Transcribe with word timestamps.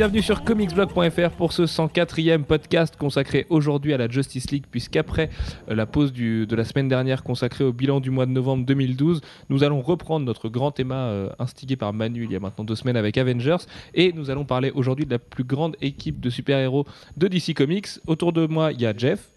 bienvenue 0.00 0.22
sur 0.22 0.44
comicsblog.fr 0.44 1.30
pour 1.36 1.52
ce 1.52 1.64
104e 1.64 2.44
podcast 2.44 2.96
consacré 2.96 3.44
aujourd'hui 3.50 3.92
à 3.92 3.98
la 3.98 4.08
Justice 4.08 4.50
League, 4.50 4.64
puisqu'après 4.70 5.28
euh, 5.68 5.74
la 5.74 5.84
pause 5.84 6.10
du- 6.10 6.46
de 6.46 6.56
la 6.56 6.64
semaine 6.64 6.88
dernière 6.88 7.22
consacrée 7.22 7.64
au 7.64 7.72
bilan 7.74 8.00
du 8.00 8.08
mois 8.08 8.24
de 8.24 8.30
novembre 8.30 8.64
2012, 8.64 9.20
nous 9.50 9.62
allons 9.62 9.82
reprendre 9.82 10.24
notre 10.24 10.48
grand 10.48 10.70
thème 10.70 10.90
euh, 10.92 11.28
instigé 11.38 11.76
par 11.76 11.92
Manu 11.92 12.24
il 12.24 12.32
y 12.32 12.36
a 12.36 12.40
maintenant 12.40 12.64
deux 12.64 12.76
semaines 12.76 12.96
avec 12.96 13.18
Avengers, 13.18 13.58
et 13.92 14.14
nous 14.14 14.30
allons 14.30 14.46
parler 14.46 14.70
aujourd'hui 14.74 15.04
de 15.04 15.10
la 15.10 15.18
plus 15.18 15.44
grande 15.44 15.76
équipe 15.82 16.18
de 16.18 16.30
super-héros 16.30 16.86
de 17.18 17.28
DC 17.28 17.52
Comics. 17.54 17.88
Autour 18.06 18.32
de 18.32 18.46
moi, 18.46 18.72
il 18.72 18.80
y 18.80 18.86
a 18.86 18.96
Jeff, 18.96 19.28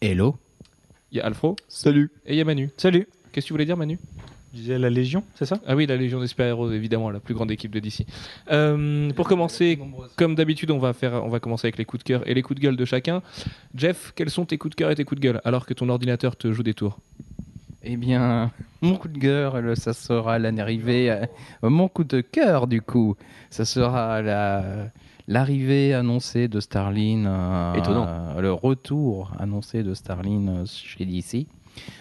Hello. 0.00 0.36
il 1.12 1.18
y 1.18 1.20
a 1.20 1.26
Alfro, 1.26 1.54
Salut. 1.68 2.10
et 2.26 2.32
il 2.34 2.38
y 2.38 2.40
a 2.40 2.44
Manu. 2.44 2.70
Salut. 2.76 3.06
Qu'est-ce 3.30 3.44
que 3.44 3.48
tu 3.48 3.52
voulais 3.54 3.66
dire 3.66 3.76
Manu? 3.76 4.00
Disais 4.52 4.78
la 4.78 4.88
Légion, 4.90 5.22
c'est 5.34 5.44
ça? 5.46 5.58
Ah 5.66 5.76
oui, 5.76 5.86
la 5.86 5.96
Légion 5.96 6.20
des 6.20 6.26
super-héros, 6.26 6.70
évidemment, 6.72 7.10
la 7.10 7.20
plus 7.20 7.34
grande 7.34 7.50
équipe 7.50 7.70
de 7.70 7.80
DC. 7.80 8.06
Euh, 8.50 9.10
pour 9.12 9.28
commencer, 9.28 9.78
comme 10.16 10.34
d'habitude, 10.34 10.70
on 10.70 10.78
va 10.78 10.92
faire, 10.92 11.22
on 11.24 11.28
va 11.28 11.40
commencer 11.40 11.66
avec 11.66 11.78
les 11.78 11.84
coups 11.84 12.02
de 12.02 12.08
cœur 12.08 12.28
et 12.28 12.34
les 12.34 12.42
coups 12.42 12.58
de 12.60 12.64
gueule 12.64 12.76
de 12.76 12.84
chacun. 12.84 13.22
Jeff, 13.74 14.12
quels 14.16 14.30
sont 14.30 14.44
tes 14.46 14.56
coups 14.58 14.70
de 14.70 14.76
cœur 14.76 14.90
et 14.90 14.94
tes 14.94 15.04
coups 15.04 15.20
de 15.20 15.26
gueule 15.26 15.40
alors 15.44 15.66
que 15.66 15.74
ton 15.74 15.88
ordinateur 15.88 16.36
te 16.36 16.50
joue 16.52 16.62
des 16.62 16.74
tours? 16.74 16.98
Eh 17.82 17.96
bien, 17.96 18.50
mon 18.82 18.96
coup 18.96 19.08
de 19.08 19.18
cœur, 19.18 19.60
le- 19.60 19.74
ça 19.74 19.92
sera 19.92 20.38
l'arrivée. 20.38 21.10
euh, 21.10 21.26
mon 21.62 21.88
coup 21.88 22.04
de 22.04 22.20
cœur, 22.20 22.66
du 22.66 22.82
coup, 22.82 23.16
ça 23.50 23.64
sera 23.64 24.20
la- 24.22 24.90
l'arrivée 25.28 25.94
annoncée 25.94 26.48
de 26.48 26.58
Starlin. 26.58 27.24
euh, 27.26 27.74
Étonnant. 27.74 28.06
euh, 28.08 28.40
le 28.40 28.52
retour 28.52 29.30
annoncé 29.38 29.82
de 29.82 29.94
Starlin 29.94 30.64
chez 30.66 31.04
DC. 31.04 31.46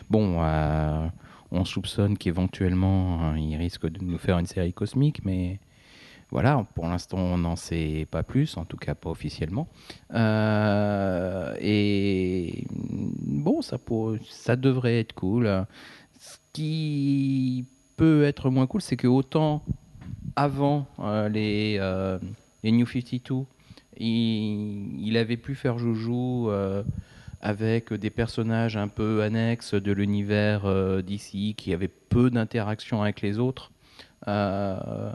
Bon, 0.09 0.37
euh, 0.41 1.07
on 1.51 1.65
soupçonne 1.65 2.17
qu'éventuellement, 2.17 3.31
euh, 3.31 3.39
il 3.39 3.55
risque 3.55 3.87
de 3.87 4.03
nous 4.03 4.17
faire 4.17 4.39
une 4.39 4.45
série 4.45 4.73
cosmique, 4.73 5.23
mais. 5.25 5.59
Voilà, 6.29 6.67
pour 6.75 6.87
l'instant, 6.87 7.19
on 7.19 7.37
n'en 7.37 7.55
sait 7.55 8.05
pas 8.11 8.21
plus, 8.21 8.57
en 8.57 8.65
tout 8.65 8.75
cas 8.75 8.95
pas 8.95 9.09
officiellement. 9.09 9.69
Euh, 10.13 11.55
et 11.61 12.65
bon, 12.69 13.61
ça, 13.61 13.77
ça 14.29 14.57
devrait 14.57 14.99
être 14.99 15.13
cool. 15.13 15.65
Ce 16.19 16.35
qui 16.51 17.65
peut 17.95 18.25
être 18.25 18.49
moins 18.49 18.67
cool, 18.67 18.81
c'est 18.81 18.97
que 18.97 19.07
autant 19.07 19.63
avant 20.35 20.85
euh, 20.99 21.29
les, 21.29 21.77
euh, 21.79 22.19
les 22.61 22.73
New 22.73 22.85
52, 22.85 23.45
il, 23.97 24.99
il 24.99 25.15
avait 25.15 25.37
pu 25.37 25.55
faire 25.55 25.77
joujou 25.77 26.49
avec 27.41 27.93
des 27.93 28.09
personnages 28.09 28.77
un 28.77 28.87
peu 28.87 29.21
annexes 29.21 29.73
de 29.73 29.91
l'univers 29.91 30.65
euh, 30.65 31.01
d'ici, 31.01 31.53
qui 31.55 31.73
avaient 31.73 31.87
peu 31.87 32.29
d'interaction 32.29 33.01
avec 33.01 33.21
les 33.21 33.39
autres. 33.39 33.71
Euh, 34.27 35.11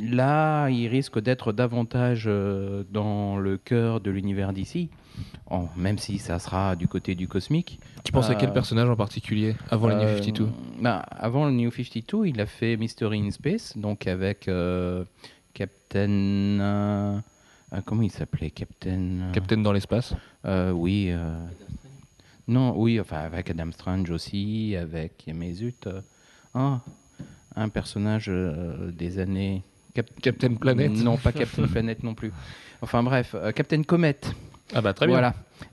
là, 0.00 0.68
il 0.68 0.88
risque 0.88 1.20
d'être 1.20 1.52
davantage 1.52 2.24
euh, 2.26 2.82
dans 2.90 3.36
le 3.36 3.56
cœur 3.56 4.00
de 4.00 4.10
l'univers 4.10 4.52
d'ici, 4.52 4.90
même 5.76 5.98
si 5.98 6.18
ça 6.18 6.40
sera 6.40 6.74
du 6.74 6.88
côté 6.88 7.14
du 7.14 7.28
cosmique. 7.28 7.78
Tu 8.02 8.10
penses 8.10 8.30
à 8.30 8.34
quel 8.34 8.52
personnage 8.52 8.88
en 8.88 8.96
particulier 8.96 9.54
avant 9.70 9.88
les 9.88 9.94
New 9.94 10.02
Euh, 10.02 10.16
52 10.16 10.48
bah, 10.80 11.04
Avant 11.10 11.46
le 11.46 11.52
New 11.52 11.70
52, 11.70 12.26
il 12.26 12.40
a 12.40 12.46
fait 12.46 12.76
Mystery 12.76 13.20
in 13.20 13.30
Space, 13.30 13.78
donc 13.78 14.08
avec 14.08 14.50
Captain. 15.54 17.22
comment 17.84 18.02
il 18.02 18.10
s'appelait? 18.10 18.50
Captain. 18.50 19.30
Captain 19.32 19.58
dans 19.58 19.72
l'espace 19.72 20.14
Euh, 20.44 20.70
oui. 20.72 21.08
euh, 21.10 21.36
non, 22.48 22.74
oui, 22.76 23.00
enfin 23.00 23.18
avec 23.20 23.50
Adam 23.50 23.70
Strange 23.72 24.10
aussi, 24.10 24.76
avec. 24.76 25.24
Mais 25.34 25.52
zut. 25.52 25.86
euh, 25.86 26.00
ah, 26.54 26.80
un 27.56 27.68
personnage 27.68 28.30
des 28.92 29.18
années. 29.18 29.62
Cap- 29.94 30.06
Captain 30.20 30.54
Planet 30.54 30.90
Non, 30.92 31.16
pas 31.16 31.32
Captain 31.32 31.66
Planet 31.72 32.02
non 32.02 32.14
plus. 32.14 32.32
Enfin 32.82 33.02
bref, 33.02 33.34
Captain 33.54 33.82
Comet. 33.82 34.16
Ah 34.74 34.80
bah 34.80 34.92
très 34.92 35.06
bien. 35.06 35.16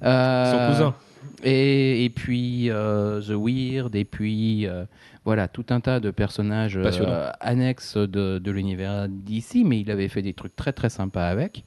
Voilà. 0.01 0.51
Son 0.51 0.73
cousin. 0.73 0.95
Et, 1.43 2.05
et 2.05 2.09
puis 2.09 2.69
euh, 2.69 3.21
The 3.21 3.31
Weird, 3.35 3.95
et 3.95 4.05
puis 4.05 4.65
euh, 4.67 4.85
voilà, 5.25 5.47
tout 5.47 5.65
un 5.69 5.79
tas 5.79 5.99
de 5.99 6.11
personnages 6.11 6.77
euh, 6.77 7.31
annexes 7.39 7.97
de, 7.97 8.37
de 8.39 8.51
l'univers 8.51 9.07
d'ici, 9.09 9.63
mais 9.63 9.79
il 9.81 9.89
avait 9.91 10.07
fait 10.07 10.21
des 10.21 10.33
trucs 10.33 10.55
très 10.55 10.73
très 10.73 10.89
sympas 10.89 11.27
avec. 11.27 11.63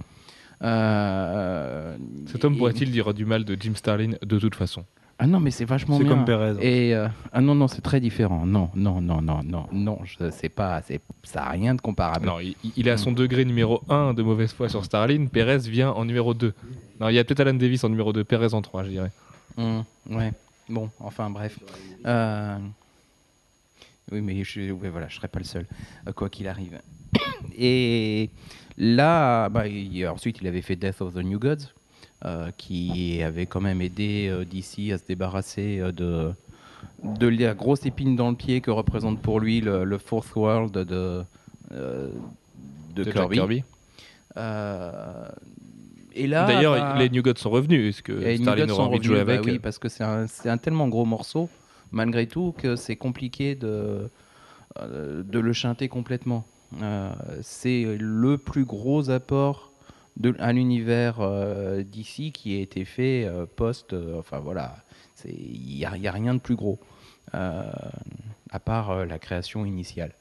Euh, 0.62 1.96
Cet 2.26 2.44
homme 2.44 2.54
et- 2.54 2.58
pourrait-il 2.58 2.90
dire 2.90 3.12
du 3.14 3.24
mal 3.24 3.44
de 3.44 3.56
Jim 3.60 3.72
Starlin 3.74 4.12
de 4.22 4.38
toute 4.38 4.54
façon 4.54 4.84
Ah 5.18 5.26
non, 5.26 5.40
mais 5.40 5.50
c'est 5.50 5.64
vachement 5.64 5.98
C'est 5.98 6.04
bien. 6.04 6.14
comme 6.14 6.24
Perez. 6.24 6.54
Et 6.60 6.94
euh, 6.94 7.08
ah 7.32 7.40
non 7.40 7.54
non, 7.54 7.68
c'est 7.68 7.80
très 7.82 8.00
différent. 8.00 8.46
Non 8.46 8.70
non 8.74 9.00
non 9.00 9.20
non 9.22 9.42
non 9.44 9.66
non, 9.72 9.98
je- 10.04 10.30
c'est 10.30 10.48
pas, 10.48 10.80
c'est 10.82 11.00
ça 11.22 11.44
a 11.44 11.50
rien 11.50 11.74
de 11.74 11.80
comparable. 11.80 12.26
Non, 12.26 12.40
il, 12.40 12.54
il 12.76 12.88
est 12.88 12.90
à 12.92 12.96
son 12.98 13.12
degré 13.12 13.44
numéro 13.44 13.82
1 13.88 14.14
de 14.14 14.22
mauvaise 14.22 14.52
foi 14.52 14.68
sur 14.68 14.84
Starlin. 14.84 15.26
Perez 15.26 15.58
vient 15.68 15.90
en 15.90 16.04
numéro 16.04 16.34
2. 16.34 16.52
Non, 17.00 17.08
il 17.08 17.14
y 17.14 17.18
a 17.18 17.24
peut-être 17.24 17.40
Alan 17.40 17.54
Davis 17.54 17.82
en 17.84 17.88
numéro 17.88 18.12
2, 18.12 18.24
Perez 18.24 18.54
en 18.54 18.62
3, 18.62 18.84
je 18.84 18.90
dirais. 18.90 19.10
Hum, 19.56 19.84
ouais. 20.10 20.32
Bon, 20.68 20.88
enfin 21.00 21.28
bref. 21.30 21.58
Euh, 22.06 22.56
Oui, 24.12 24.20
mais 24.20 24.42
je, 24.44 24.70
ouais, 24.72 24.88
voilà, 24.90 25.08
je 25.08 25.16
serai 25.16 25.28
pas 25.28 25.38
le 25.38 25.44
seul, 25.44 25.66
quoi 26.14 26.28
qu'il 26.28 26.46
arrive. 26.48 26.78
Et 27.58 28.30
là, 28.76 29.48
bah, 29.48 29.66
il- 29.68 30.06
ensuite, 30.08 30.38
il 30.40 30.46
avait 30.48 30.62
fait 30.62 30.76
Death 30.76 31.00
of 31.00 31.14
the 31.14 31.18
New 31.18 31.38
Gods, 31.38 31.72
euh, 32.24 32.50
qui 32.56 33.22
avait 33.22 33.46
quand 33.46 33.60
même 33.60 33.80
aidé 33.80 34.28
euh, 34.30 34.44
DC 34.44 34.92
à 34.92 34.98
se 34.98 35.04
débarrasser 35.06 35.78
euh, 35.80 35.92
de, 35.92 36.32
de 37.02 37.28
la 37.28 37.54
grosse 37.54 37.86
épine 37.86 38.16
dans 38.16 38.30
le 38.30 38.36
pied 38.36 38.60
que 38.60 38.70
représente 38.70 39.20
pour 39.20 39.40
lui 39.40 39.60
le, 39.60 39.84
le 39.84 39.98
Fourth 39.98 40.34
World 40.34 40.72
de, 40.72 41.22
de, 41.70 43.04
Kirby. 43.04 43.36
Kirby. 43.36 43.62
Et 46.16 46.26
là, 46.28 46.46
D'ailleurs, 46.46 46.74
bah, 46.74 46.96
les 46.98 47.10
New 47.10 47.22
Gods 47.22 47.38
sont 47.38 47.50
revenus. 47.50 47.88
Est-ce 47.96 48.02
que 48.02 48.36
Starlin 48.36 48.68
aura 48.68 48.84
envie 48.84 48.98
de 48.98 49.04
jouer 49.04 49.24
bah 49.24 49.32
avec 49.34 49.44
Oui, 49.44 49.58
parce 49.58 49.78
que 49.78 49.88
c'est 49.88 50.04
un, 50.04 50.26
un 50.44 50.58
tellement 50.58 50.88
gros 50.88 51.04
morceau, 51.04 51.48
malgré 51.90 52.26
tout, 52.26 52.54
que 52.56 52.76
c'est 52.76 52.94
compliqué 52.96 53.54
de, 53.56 54.08
de 54.80 55.38
le 55.38 55.52
chanter 55.52 55.88
complètement. 55.88 56.44
Euh, 56.82 57.12
c'est 57.42 57.96
le 57.98 58.38
plus 58.38 58.64
gros 58.64 59.10
apport 59.10 59.72
de, 60.16 60.34
à 60.38 60.52
l'univers 60.52 61.16
euh, 61.20 61.82
d'ici 61.82 62.32
qui 62.32 62.56
a 62.56 62.60
été 62.60 62.84
fait 62.84 63.24
euh, 63.24 63.46
post. 63.46 63.94
enfin 64.18 64.38
voilà, 64.38 64.76
il 65.24 65.76
n'y 65.76 65.84
a, 65.84 66.12
rien 66.12 66.34
de 66.34 66.40
plus 66.40 66.56
gros, 66.56 66.78
à 67.32 68.60
part 68.64 69.06
la 69.06 69.18
création 69.18 69.64
initiale. 69.64 70.12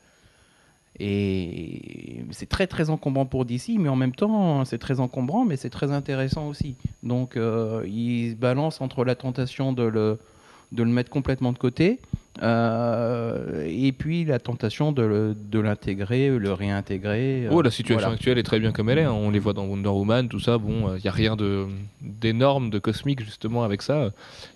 Et 1.00 2.24
c'est 2.32 2.48
très 2.48 2.68
très 2.68 2.92
encombrant 2.92 3.26
pour 3.26 3.46
DC, 3.46 3.70
mais 3.80 3.90
en 3.90 3.96
même 3.96 4.14
temps 4.14 4.64
c'est 4.64 4.78
très 4.78 5.00
encombrant, 5.00 5.44
mais 5.44 5.58
c'est 5.58 5.72
très 5.72 5.92
intéressant 5.92 6.48
aussi. 6.48 6.76
Donc 7.02 7.36
il 7.36 8.32
se 8.32 8.36
balance 8.36 8.80
entre 8.80 9.04
la 9.04 9.16
tentation 9.16 9.74
de 9.74 9.84
le, 9.84 10.20
de 10.72 10.84
le 10.84 10.90
mettre 10.90 11.10
complètement 11.10 11.52
de 11.52 11.58
côté 11.58 12.00
euh, 12.42 13.66
et 13.68 13.92
puis 13.92 14.26
la 14.26 14.40
tentation 14.40 14.92
de 14.92 15.04
le- 15.04 15.36
de 15.36 15.60
l'intégrer, 15.60 16.30
le 16.38 16.52
réintégrer. 16.54 17.48
Oh, 17.52 17.60
euh, 17.60 17.64
la 17.64 17.72
situation 17.72 18.00
voilà. 18.02 18.16
actuelle 18.16 18.38
est 18.38 18.44
très 18.44 18.60
bien 18.60 18.72
comme 18.72 18.90
elle 18.90 18.98
est. 19.00 19.04
hein. 19.04 19.12
On 19.12 19.30
les 19.30 19.40
voit 19.40 19.54
dans 19.54 19.66
Wonder 19.66 19.90
Woman, 19.90 20.28
tout 20.30 20.40
ça. 20.40 20.58
Bon, 20.58 20.96
il 20.96 21.02
n'y 21.02 21.08
a 21.08 21.12
rien 21.12 21.36
de 21.36 21.68
d'énorme, 22.02 22.70
de 22.70 22.80
cosmique 22.80 23.22
justement 23.24 23.64
avec 23.64 23.82
ça. 23.82 24.10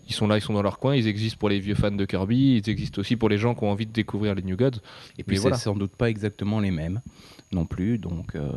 Ils 0.07 0.13
sont 0.13 0.27
là, 0.27 0.37
ils 0.37 0.41
sont 0.41 0.53
dans 0.53 0.63
leur 0.63 0.79
coin. 0.79 0.95
Ils 0.95 1.07
existent 1.07 1.37
pour 1.39 1.49
les 1.49 1.59
vieux 1.59 1.75
fans 1.75 1.91
de 1.91 2.05
Kirby. 2.05 2.61
Ils 2.65 2.69
existent 2.69 2.99
aussi 2.99 3.15
pour 3.15 3.29
les 3.29 3.37
gens 3.37 3.53
qui 3.55 3.63
ont 3.63 3.71
envie 3.71 3.85
de 3.85 3.93
découvrir 3.93 4.33
les 4.35 4.41
New 4.41 4.57
Gods. 4.57 4.79
Et 5.17 5.23
puis 5.23 5.35
c'est 5.37 5.43
voilà. 5.43 5.57
sans 5.57 5.75
doute 5.75 5.95
pas 5.95 6.09
exactement 6.09 6.59
les 6.59 6.71
mêmes 6.71 7.01
non 7.51 7.65
plus, 7.65 7.97
donc 7.97 8.35
euh, 8.35 8.49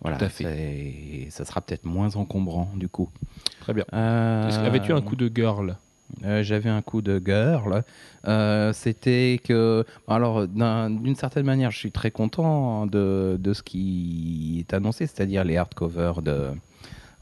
voilà, 0.00 0.16
Tout 0.16 0.24
à 0.26 0.28
fait. 0.28 0.44
c'est- 0.44 1.30
ça 1.30 1.44
sera 1.44 1.60
peut-être 1.60 1.84
moins 1.84 2.14
encombrant 2.16 2.70
du 2.76 2.88
coup. 2.88 3.10
Très 3.60 3.74
bien. 3.74 3.84
Euh, 3.92 4.64
Avais-tu 4.66 4.92
un 4.92 5.00
coup 5.02 5.16
de 5.16 5.30
girl? 5.34 5.76
Euh, 6.24 6.42
J'avais 6.42 6.70
un 6.70 6.82
coup 6.82 7.02
de 7.02 7.20
girl. 7.24 7.82
Euh, 8.26 8.72
C'était 8.72 9.40
que, 9.44 9.84
alors, 10.08 10.46
d'un- 10.48 10.90
d'une 10.90 11.16
certaine 11.16 11.46
manière, 11.46 11.70
je 11.70 11.78
suis 11.78 11.92
très 11.92 12.10
content 12.10 12.86
de, 12.86 13.36
de 13.40 13.52
ce 13.52 13.62
qui 13.62 14.58
est 14.66 14.74
annoncé, 14.74 15.06
c'est-à-dire 15.06 15.44
les 15.44 15.56
hardcovers 15.56 16.22
de, 16.22 16.48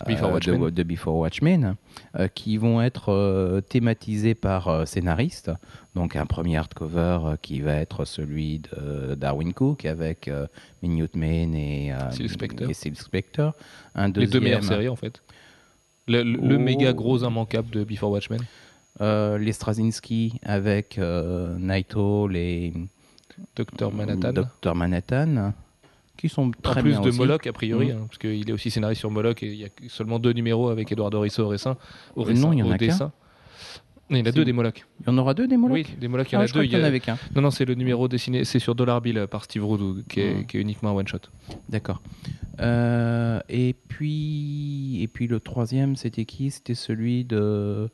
Before 0.06 0.28
euh, 0.30 0.32
Watchmen. 0.34 0.60
de, 0.64 0.70
de 0.70 0.82
Before 0.82 1.16
Watchmen, 1.16 1.76
euh, 2.18 2.28
qui 2.28 2.56
vont 2.56 2.80
être 2.82 3.10
euh, 3.12 3.60
thématisés 3.60 4.34
par 4.34 4.68
euh, 4.68 4.84
scénaristes. 4.84 5.50
Donc, 5.94 6.16
un 6.16 6.26
premier 6.26 6.56
hardcover 6.56 7.36
qui 7.42 7.60
va 7.60 7.74
être 7.74 8.04
celui 8.04 8.58
de 8.60 9.14
Darwin 9.14 9.52
Cook 9.52 9.84
avec 9.84 10.30
Minute 10.82 11.14
Man 11.16 11.54
et, 11.54 11.92
Spectre. 12.94 13.54
Un 13.94 14.08
Les 14.08 14.26
deux 14.26 14.40
meilleures 14.40 14.64
séries 14.64 14.88
en 14.88 14.96
fait. 14.96 15.22
Le, 16.08 16.22
le- 16.22 16.36
le 16.48 16.56
Oh. 16.56 16.58
méga 16.58 16.92
gros 16.92 17.18
immanquable 17.24 17.70
de 17.70 17.84
Before 17.84 18.10
Watchmen. 18.10 18.40
Euh, 19.00 19.38
les 19.38 19.52
Straczynski 19.52 20.38
avec 20.44 20.98
euh, 20.98 21.56
Owl 21.96 22.36
et 22.36 22.72
Dr 23.56 23.92
Manhattan. 23.92 24.32
Dr 24.62 24.74
Manhattan, 24.74 25.52
qui 26.16 26.28
sont 26.28 26.48
en 26.48 26.50
très 26.62 26.80
plus 26.82 26.90
bien 26.92 27.00
de 27.00 27.08
aussi. 27.08 27.18
Moloch 27.18 27.46
a 27.46 27.52
priori, 27.52 27.86
Mhm. 27.86 27.92
hein, 27.92 28.04
parce 28.08 28.18
qu'il 28.18 28.48
est 28.48 28.52
aussi 28.52 28.70
scénariste 28.70 29.00
sur 29.00 29.10
Moloch 29.10 29.42
et 29.42 29.46
il 29.52 29.56
y 29.56 29.64
a 29.64 29.68
seulement 29.88 30.18
deux 30.18 30.32
numéros 30.32 30.68
avec 30.68 30.90
Eduardo 30.92 31.20
Risso 31.20 31.46
au 31.46 31.52
dessin. 31.52 31.76
Au, 32.14 32.26
Euh, 32.28 32.32
non, 32.34 32.52
il 32.52 32.60
y 32.60 32.62
en 32.62 32.70
a 32.70 32.78
qu'un. 32.78 32.86
dessin. 32.86 33.12
Il 34.10 34.18
y 34.18 34.20
en 34.20 34.26
a 34.26 34.32
deux 34.32 34.44
des 34.44 34.52
Molochs. 34.52 34.84
Il 35.00 35.06
y 35.06 35.10
en 35.10 35.16
aura 35.18 35.32
deux 35.32 35.48
des 35.48 35.56
Molochs 35.56 35.74
Oui, 35.88 35.96
des 35.98 36.08
Molochs, 36.08 36.30
il 36.30 36.34
y 36.34 36.36
en 36.36 36.40
Ah, 36.40 36.44
a 36.44 36.46
deux. 36.48 36.62
Il 36.64 36.70
y 36.72 36.76
en 36.76 36.82
a- 36.84 36.86
avait 36.86 37.00
qu'un. 37.00 37.16
Non, 37.34 37.40
non, 37.40 37.50
c'est 37.50 37.64
le 37.64 37.74
numéro 37.74 38.06
dessiné, 38.06 38.44
c'est 38.44 38.58
sur 38.58 38.74
Dollar 38.74 39.00
Bill 39.00 39.26
par 39.30 39.44
Steve 39.44 39.64
Rude, 39.66 40.04
qui 40.08 40.20
est, 40.20 40.34
Mm. 40.34 40.46
qui 40.46 40.58
est 40.58 40.60
uniquement 40.60 40.90
un 40.90 40.92
one-shot. 40.92 41.20
D'accord. 41.70 42.02
Euh, 42.60 43.40
et 43.48 43.74
puis, 43.88 44.98
et 45.02 45.08
puis 45.08 45.26
le 45.26 45.40
troisième, 45.40 45.96
c'était 45.96 46.26
qui? 46.26 46.50
C'était 46.50 46.74
celui 46.74 47.24
de 47.24 47.88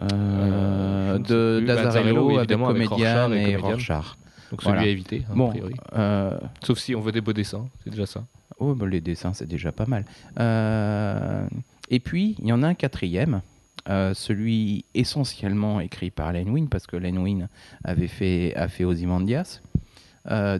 euh, 0.00 1.18
Euh, 1.18 1.18
de 1.18 1.68
Azzarello, 1.70 2.38
avec 2.38 2.88
Rorschach 2.88 3.30
et. 3.32 3.56
Rorschach. 3.56 4.04
Donc 4.50 4.62
celui 4.62 4.72
Voilà. 4.74 4.82
à 4.82 4.86
éviter, 4.86 5.22
hein, 5.28 5.32
a 5.32 5.36
Bon, 5.36 5.48
priori. 5.50 5.74
euh, 5.94 6.38
Sauf 6.62 6.78
si 6.78 6.94
on 6.94 7.00
veut 7.00 7.12
des 7.12 7.20
beaux 7.20 7.32
dessins, 7.32 7.66
c'est 7.84 7.90
déjà 7.90 8.06
ça. 8.06 8.24
oh, 8.58 8.74
bah, 8.74 8.86
les 8.86 9.00
dessins, 9.00 9.32
c'est 9.32 9.48
déjà 9.48 9.72
pas 9.72 9.86
mal. 9.86 10.04
Euh, 10.38 11.46
et 11.90 12.00
puis, 12.00 12.36
il 12.38 12.46
y 12.48 12.52
en 12.52 12.62
a 12.62 12.68
un 12.68 12.74
quatrième, 12.74 13.40
celui 13.86 14.84
essentiellement 14.94 15.80
écrit 15.80 16.10
par 16.10 16.32
Len 16.32 16.48
Wein, 16.50 16.66
parce 16.70 16.86
que 16.86 16.96
Len 16.96 17.18
Wein 17.18 17.48
avait 17.84 18.08
fait, 18.08 18.54
a 18.56 18.68
fait 18.68 18.84
Ozymandias, 18.84 19.60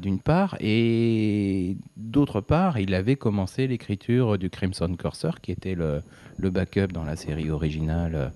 d'une 0.01 0.19
part, 0.19 0.57
et 0.61 1.77
d'autre 1.97 2.41
part, 2.41 2.79
il 2.79 2.95
avait 2.95 3.17
commencé 3.17 3.67
l'écriture 3.67 4.37
du 4.39 4.51
Crimson 4.51 4.95
Corsair, 4.99 5.41
qui 5.41 5.53
était 5.53 5.75
le, 5.75 6.03
le 6.39 6.51
backup 6.51 6.89
dans 6.93 7.05
la 7.05 7.17
série 7.17 7.51
originale 7.51 8.33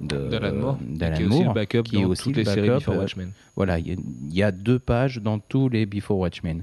D'Alan 0.00 0.54
Moore, 0.54 0.78
qui 0.78 1.22
est 1.22 1.24
aussi 1.24 1.44
le 1.44 1.52
backup 1.54 1.82
qui 1.84 1.96
dans 1.96 2.08
aussi 2.08 2.22
toutes 2.24 2.36
le 2.36 2.42
les 2.42 2.44
séries 2.44 2.68
Before 2.68 2.96
Watchmen. 2.96 3.30
Voilà, 3.54 3.78
il 3.78 3.98
y, 4.30 4.36
y 4.36 4.42
a 4.42 4.52
deux 4.52 4.78
pages 4.78 5.20
dans 5.22 5.38
tous 5.38 5.68
les 5.68 5.86
Before 5.86 6.18
Watchmen. 6.18 6.62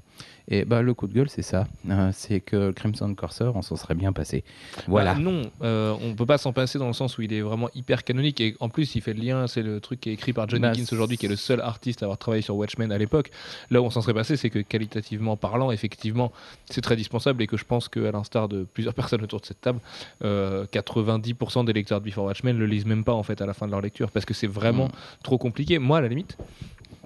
Et 0.50 0.66
bah, 0.66 0.82
le 0.82 0.94
coup 0.94 1.08
de 1.08 1.14
gueule, 1.14 1.30
c'est 1.30 1.42
ça. 1.42 1.68
Euh, 1.90 2.10
c'est 2.14 2.42
que 2.42 2.72
Crimson 2.72 3.14
Corsair, 3.16 3.56
on 3.56 3.62
s'en 3.62 3.76
serait 3.78 3.96
bien 3.96 4.12
passé. 4.12 4.44
Voilà. 4.88 5.14
Bah, 5.14 5.20
non, 5.22 5.42
euh, 5.62 5.96
on 6.02 6.16
peut 6.16 6.26
pas 6.26 6.38
s'en 6.38 6.52
passer 6.52 6.78
dans 6.78 6.88
le 6.88 6.94
sens 6.94 7.18
où 7.18 7.22
il 7.22 7.32
est 7.32 7.40
vraiment 7.42 7.70
hyper 7.76 8.04
canonique 8.04 8.42
et 8.42 8.56
en 8.60 8.68
plus 8.68 8.96
il 8.96 9.02
fait 9.02 9.14
le 9.14 9.22
lien, 9.22 9.48
c'est 9.48 9.62
le 9.64 9.80
truc 9.80 10.02
qui 10.02 10.10
est 10.10 10.14
écrit 10.14 10.34
par 10.34 10.50
John 10.50 10.62
Bah, 10.62 10.72
Higgins 10.74 10.86
aujourd'hui 10.92 11.18
qui 11.18 11.28
est 11.28 11.30
le 11.30 11.38
seul 11.38 11.62
artiste 11.62 12.04
à 12.04 12.08
avoir 12.08 12.18
travaillé 12.18 12.42
sur 12.42 12.58
Watchmen 12.58 12.92
à 12.92 12.98
l'époque. 12.98 13.32
Là 13.72 13.82
où 13.82 13.86
on 13.86 13.90
s'en 13.90 14.02
serait 14.02 14.14
passé, 14.14 14.36
c'est 14.36 14.50
que 14.50 14.60
qualitativement 14.60 15.38
parlant, 15.38 15.72
effectivement, 15.72 16.32
c'est 16.70 16.82
très 16.82 16.96
dispensable 16.98 17.42
et 17.42 17.48
que 17.48 17.56
je 17.58 17.64
pense 17.66 17.88
qu'à 17.88 18.12
l'instar 18.12 18.50
de 18.50 18.64
plusieurs 18.64 18.94
personnes 18.96 19.22
autour 19.24 19.40
de 19.40 19.46
cette 19.46 19.62
table, 19.62 19.80
euh, 20.26 20.66
90% 20.74 21.64
des 21.66 21.74
lecteurs 21.74 22.02
de 22.02 22.06
Before 22.06 22.26
Watchmen 22.26 22.58
le 22.58 22.66
lisent 22.66 22.86
même 22.86 23.06
pas 23.06 23.14
en 23.14 23.24
fait 23.24 23.42
à 23.42 23.46
la 23.46 23.54
fin 23.54 23.66
de 23.66 23.72
leur 23.72 23.82
lecture 23.82 24.12
parce 24.12 24.26
que 24.26 24.34
c'est 24.34 24.48
vraiment 24.48 24.88
Mm. 24.88 24.92
trop 25.24 25.38
compliqué. 25.38 25.80
Moi, 25.80 26.00
à 26.00 26.02
la 26.02 26.08
limite, 26.10 26.38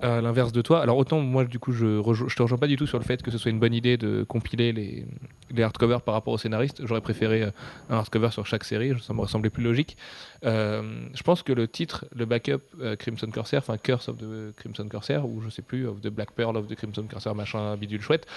à 0.02 0.22
l'inverse 0.22 0.52
de 0.52 0.62
toi, 0.62 0.82
alors 0.82 0.98
autant 0.98 1.20
moi 1.22 1.44
du 1.46 1.58
coup 1.58 1.72
je, 1.72 1.86
rejo- 2.00 2.28
je 2.30 2.36
te 2.36 2.42
rejoins 2.44 2.60
pas 2.60 2.68
du 2.68 2.76
tout 2.76 2.86
sur 2.86 3.00
le 3.00 3.04
fait 3.04 3.24
que 3.24 3.32
ce 3.32 3.38
soit 3.40 3.50
une 3.50 3.60
bonne 3.60 3.74
idée 3.74 3.98
de 3.98 4.24
compiler 4.24 4.72
les, 4.72 5.06
les 5.50 5.64
hardcovers 5.64 6.02
par 6.02 6.14
rapport 6.14 6.34
aux 6.34 6.38
scénaristes. 6.38 6.86
J'aurais 6.86 7.02
préféré 7.02 7.42
euh, 7.44 7.50
un 7.90 7.96
hardcover 7.98 8.30
sur 8.32 8.46
chaque 8.46 8.64
série, 8.64 8.94
ça 9.02 9.14
me 9.14 9.26
semblait 9.26 9.50
plus 9.50 9.64
logique. 9.64 9.98
Euh, 10.46 10.84
je 11.16 11.24
pense 11.24 11.42
que 11.42 11.52
le 11.52 11.68
titre, 11.68 12.06
le 12.16 12.26
backup 12.26 12.62
euh, 12.80 12.96
Crimson 12.96 13.30
Corsair, 13.32 13.60
enfin 13.60 13.78
Curse 13.78 14.10
of 14.10 14.18
the 14.18 14.56
Crimson 14.58 14.88
Corsair, 14.88 15.26
ou 15.28 15.42
je 15.42 15.50
sais 15.50 15.64
plus, 15.64 15.88
of 15.88 16.00
the 16.02 16.10
Black 16.10 16.32
Pearl 16.32 16.56
of 16.58 16.68
the 16.68 16.76
Crimson 16.76 17.06
Corsair, 17.10 17.34
machin 17.34 17.76
bidule 17.76 18.02
chouette, 18.02 18.28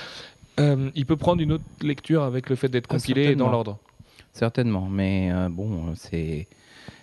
euh, 0.61 0.91
il 0.95 1.05
peut 1.05 1.17
prendre 1.17 1.43
une 1.43 1.53
autre 1.53 1.65
lecture 1.83 2.23
avec 2.23 2.49
le 2.49 2.57
fait 2.57 2.69
d'être 2.69 2.87
Ah, 2.91 2.95
compilé 2.95 3.23
certainement. 3.25 3.45
dans 3.47 3.53
l'ordre. 3.53 3.79
Certainement, 4.33 4.89
mais 4.89 5.31
bon, 5.51 5.93
c'est 5.97 6.47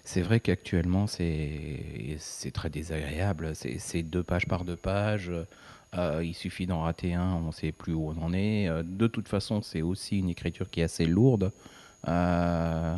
c'est 0.07 0.21
vrai 0.21 0.39
qu'actuellement 0.39 1.05
c'est 1.05 2.17
très 2.53 2.69
désagréable. 2.69 3.51
C'est 3.55 4.03
deux 4.03 4.23
pages 4.23 4.47
par 4.47 4.63
deux 4.63 4.77
pages. 4.77 5.31
Euh, 5.95 6.23
il 6.23 6.33
suffit 6.33 6.65
d'en 6.65 6.81
rater 6.81 7.13
un, 7.13 7.33
on 7.33 7.47
ne 7.47 7.51
sait 7.51 7.73
plus 7.73 7.93
où 7.93 8.07
on 8.09 8.23
en 8.23 8.33
est. 8.33 8.69
Euh, 8.69 8.83
de 8.85 9.07
toute 9.07 9.27
façon, 9.27 9.61
c'est 9.61 9.81
aussi 9.81 10.19
une 10.19 10.29
écriture 10.29 10.69
qui 10.69 10.79
est 10.79 10.83
assez 10.83 11.05
lourde. 11.05 11.51
Euh, 12.07 12.95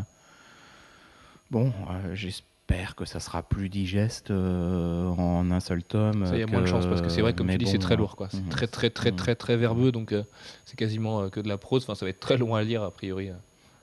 bon, 1.50 1.74
euh, 1.90 2.14
j'espère 2.14 2.96
que 2.96 3.06
ça 3.06 3.20
sera 3.20 3.42
plus 3.42 3.70
digeste 3.70 4.30
en 4.30 5.50
un 5.50 5.60
seul 5.60 5.84
tome. 5.84 6.28
Ça, 6.28 6.36
il 6.36 6.42
y 6.42 6.44
a 6.44 6.48
moins 6.48 6.62
de 6.62 6.68
chance 6.68 6.86
parce 6.86 7.02
que 7.02 7.10
c'est 7.10 7.22
vrai, 7.22 7.34
comme 7.34 7.48
mais 7.48 7.54
tu 7.54 7.60
dis, 7.60 7.66
bon, 7.66 7.72
c'est 7.72 7.80
très 7.80 7.96
lourd. 7.96 8.16
quoi. 8.16 8.28
C'est 8.30 8.44
mhm. 8.44 8.50
très, 8.50 8.68
très, 8.68 8.92
très, 8.92 9.12
très, 9.12 9.34
très 9.34 9.58
verbeux, 9.58 9.92
donc 9.92 10.14
c'est 10.66 10.78
quasiment 10.78 11.28
que 11.32 11.40
de 11.40 11.48
la 11.48 11.58
prose. 11.58 11.84
Enfin, 11.84 11.96
ça 11.96 12.06
va 12.06 12.12
être 12.12 12.20
très 12.20 12.38
long 12.38 12.54
à 12.54 12.62
lire, 12.62 12.84
a 12.84 12.92
priori. 12.92 13.32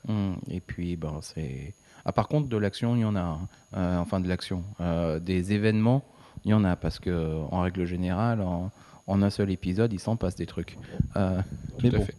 Hum, 0.09 0.37
Et 0.49 0.61
puis, 0.61 0.95
ben, 0.95 1.19
c'est. 1.23 1.75
Ah, 2.09 2.13
par 2.13 2.29
contre, 2.29 2.49
de 2.49 2.57
l'action, 2.57 2.95
il 2.97 3.01
y 3.01 3.05
en 3.05 3.17
a. 3.17 3.21
hein. 3.21 3.49
Euh, 3.77 3.99
enfin, 3.99 4.21
de 4.21 4.29
l'action. 4.29 4.63
Euh, 4.81 5.19
des 5.19 5.53
événements, 5.53 6.05
il 6.45 6.53
y 6.53 6.55
en 6.55 6.65
a. 6.65 6.77
Parce 6.77 6.99
que, 7.01 7.43
en 7.51 7.61
règle 7.63 7.85
générale, 7.85 8.41
en, 8.41 8.71
en 9.09 9.23
un 9.23 9.31
seul 9.31 9.51
épisode, 9.51 9.93
il 9.93 9.99
s'en 10.01 10.17
passe 10.17 10.37
des 10.37 10.47
trucs. 10.47 10.79
Euh, 11.17 11.41
Tout 11.79 11.87
mais 11.89 11.95
à 11.95 11.99
bon. 11.99 12.05
fait. 12.05 12.15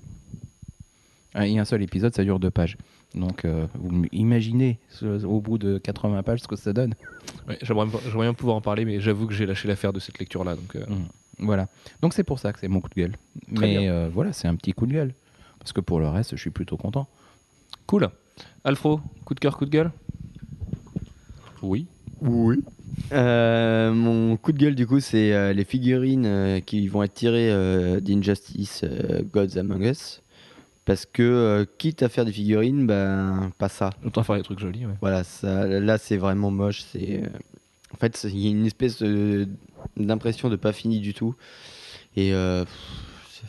Ah, 1.33 1.47
Et 1.47 1.57
un 1.57 1.65
seul 1.65 1.81
épisode, 1.83 2.13
ça 2.13 2.23
dure 2.23 2.39
deux 2.39 2.51
pages. 2.51 2.77
Donc, 3.15 3.45
euh, 3.45 3.65
vous 3.75 4.03
imaginez 4.11 4.79
ce- 4.89 5.23
au 5.25 5.39
bout 5.39 5.57
de 5.57 5.77
80 5.77 6.21
pages 6.23 6.41
ce 6.41 6.47
que 6.47 6.55
ça 6.57 6.73
donne. 6.73 6.93
Ouais, 7.47 7.57
J'aimerais 7.61 7.85
bien 7.87 8.33
pouvoir 8.33 8.57
en 8.57 8.61
parler, 8.61 8.83
mais 8.83 8.99
j'avoue 8.99 9.25
que 9.27 9.33
j'ai 9.33 9.45
lâché 9.45 9.67
l'affaire 9.69 9.93
de 9.93 9.99
cette 10.01 10.19
lecture-là. 10.19 10.55
Donc, 10.55 10.75
euh, 10.75 10.85
Hum, 10.89 11.07
Voilà. 11.39 11.67
Donc, 12.01 12.13
c'est 12.13 12.23
pour 12.25 12.39
ça 12.39 12.51
que 12.51 12.59
c'est 12.59 12.67
mon 12.67 12.81
coup 12.81 12.89
de 12.89 12.95
gueule. 12.95 13.15
Très 13.55 13.67
Mais 13.67 14.09
voilà, 14.09 14.33
c'est 14.33 14.47
un 14.49 14.55
petit 14.55 14.73
coup 14.73 14.85
de 14.87 14.93
gueule. 14.93 15.13
Parce 15.59 15.71
que 15.71 15.79
pour 15.81 15.99
le 16.01 16.09
reste, 16.09 16.31
je 16.31 16.41
suis 16.41 16.49
plutôt 16.49 16.75
content. 16.77 17.07
Cool. 17.85 18.09
Alfro, 18.63 18.99
coup 19.25 19.33
de 19.33 19.39
cœur, 19.39 19.57
coup 19.57 19.65
de 19.65 19.69
gueule? 19.71 19.91
Oui. 21.61 21.87
Oui. 22.21 22.63
Euh, 23.13 23.93
mon 23.93 24.37
coup 24.37 24.51
de 24.51 24.57
gueule, 24.57 24.75
du 24.75 24.87
coup, 24.87 24.99
c'est 24.99 25.33
euh, 25.33 25.53
les 25.53 25.63
figurines 25.63 26.25
euh, 26.25 26.59
qui 26.59 26.87
vont 26.87 27.03
être 27.03 27.13
tirées 27.13 27.51
euh, 27.51 27.99
d'Injustice 27.99 28.81
euh, 28.83 29.21
Gods 29.31 29.57
Among 29.57 29.83
Us. 29.83 30.21
Parce 30.85 31.05
que, 31.05 31.21
euh, 31.21 31.65
quitte 31.77 32.01
à 32.01 32.09
faire 32.09 32.25
des 32.25 32.31
figurines, 32.31 32.87
ben, 32.87 33.51
pas 33.57 33.69
ça. 33.69 33.89
Autant 34.05 34.23
faire 34.23 34.37
des 34.37 34.43
trucs 34.43 34.59
jolis. 34.59 34.85
Ouais. 34.85 34.93
Voilà, 35.01 35.23
ça, 35.23 35.67
là, 35.67 35.97
c'est 35.97 36.17
vraiment 36.17 36.49
moche. 36.49 36.83
C'est, 36.91 37.23
euh, 37.23 37.27
en 37.93 37.97
fait, 37.97 38.25
il 38.25 38.39
y 38.39 38.47
a 38.47 38.51
une 38.51 38.65
espèce 38.65 39.03
d'impression 39.97 40.49
de 40.49 40.55
pas 40.55 40.73
fini 40.73 40.99
du 40.99 41.13
tout. 41.13 41.35
Et 42.15 42.33
euh, 42.33 42.65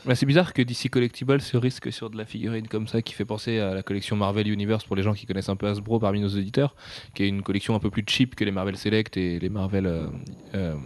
Bah, 0.09 0.15
c'est 0.15 0.25
bizarre 0.25 0.55
que 0.55 0.63
DC 0.63 0.89
Collectibles 0.89 1.43
se 1.43 1.59
risque 1.59 1.93
sur 1.93 2.09
de 2.09 2.17
la 2.17 2.25
figurine 2.25 2.67
comme 2.67 2.89
ça 2.89 3.03
qui 3.03 3.13
fait 3.13 3.27
penser 3.27 3.59
à 3.59 3.75
la 3.75 3.83
collection 3.83 4.17
Marvel 4.17 4.49
Universe 4.49 4.83
pour 4.85 4.97
les 4.97 5.03
gens 5.03 5.13
qui 5.13 5.27
connaissent 5.27 5.51
un 5.51 5.57
peu 5.57 5.67
Hasbro 5.67 5.99
parmi 5.99 6.19
nos 6.19 6.31
auditeurs, 6.31 6.75
qui 7.13 7.25
est 7.25 7.29
une 7.29 7.43
collection 7.43 7.75
un 7.75 7.79
peu 7.79 7.91
plus 7.91 8.05
cheap 8.07 8.35
que 8.35 8.43
les 8.43 8.51
Marvel 8.51 8.79
Select 8.79 9.19
et 9.19 9.39
les 9.39 9.51
Marvel. 9.51 9.85
euh, 9.85 10.07
euh, 10.55 10.77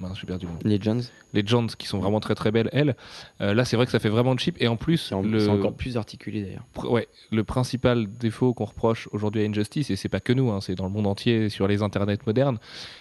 mince, 0.00 0.18
j'ai 0.20 0.26
perdu 0.26 0.46
le 0.46 0.52
nom. 0.52 0.58
Legends, 0.76 1.00
Legends 1.34 1.66
qui 1.78 1.86
sont 1.86 1.98
vraiment 1.98 2.20
très 2.20 2.34
très 2.34 2.50
belles, 2.50 2.68
elles. 2.72 2.96
Euh, 3.40 3.54
là, 3.54 3.64
c'est 3.64 3.76
vrai 3.76 3.86
que 3.86 3.92
ça 3.92 3.98
fait 3.98 4.08
vraiment 4.08 4.36
cheap 4.36 4.56
et 4.60 4.66
en 4.68 4.76
plus, 4.76 5.12
en- 5.12 5.22
le, 5.22 5.38
c'est 5.40 5.48
encore 5.48 5.74
plus 5.74 5.96
articulé 5.96 6.42
d'ailleurs. 6.42 6.64
pr- 6.74 6.88
ouais, 6.90 7.06
le 7.30 7.44
principal 7.44 8.06
défaut 8.18 8.54
qu'on 8.54 8.64
reproche 8.64 9.08
aujourd'hui 9.12 9.42
à 9.42 9.44
Injustice, 9.46 9.90
et 9.90 9.96
c'est 9.96 10.08
pas 10.08 10.20
que 10.20 10.32
nous, 10.32 10.50
hein, 10.50 10.60
c'est 10.60 10.74
dans 10.74 10.84
le 10.84 10.90
monde 10.90 11.06
entier 11.06 11.48
sur 11.48 11.68
les 11.68 11.82
internets 11.82 12.18
modernes, 12.26 12.58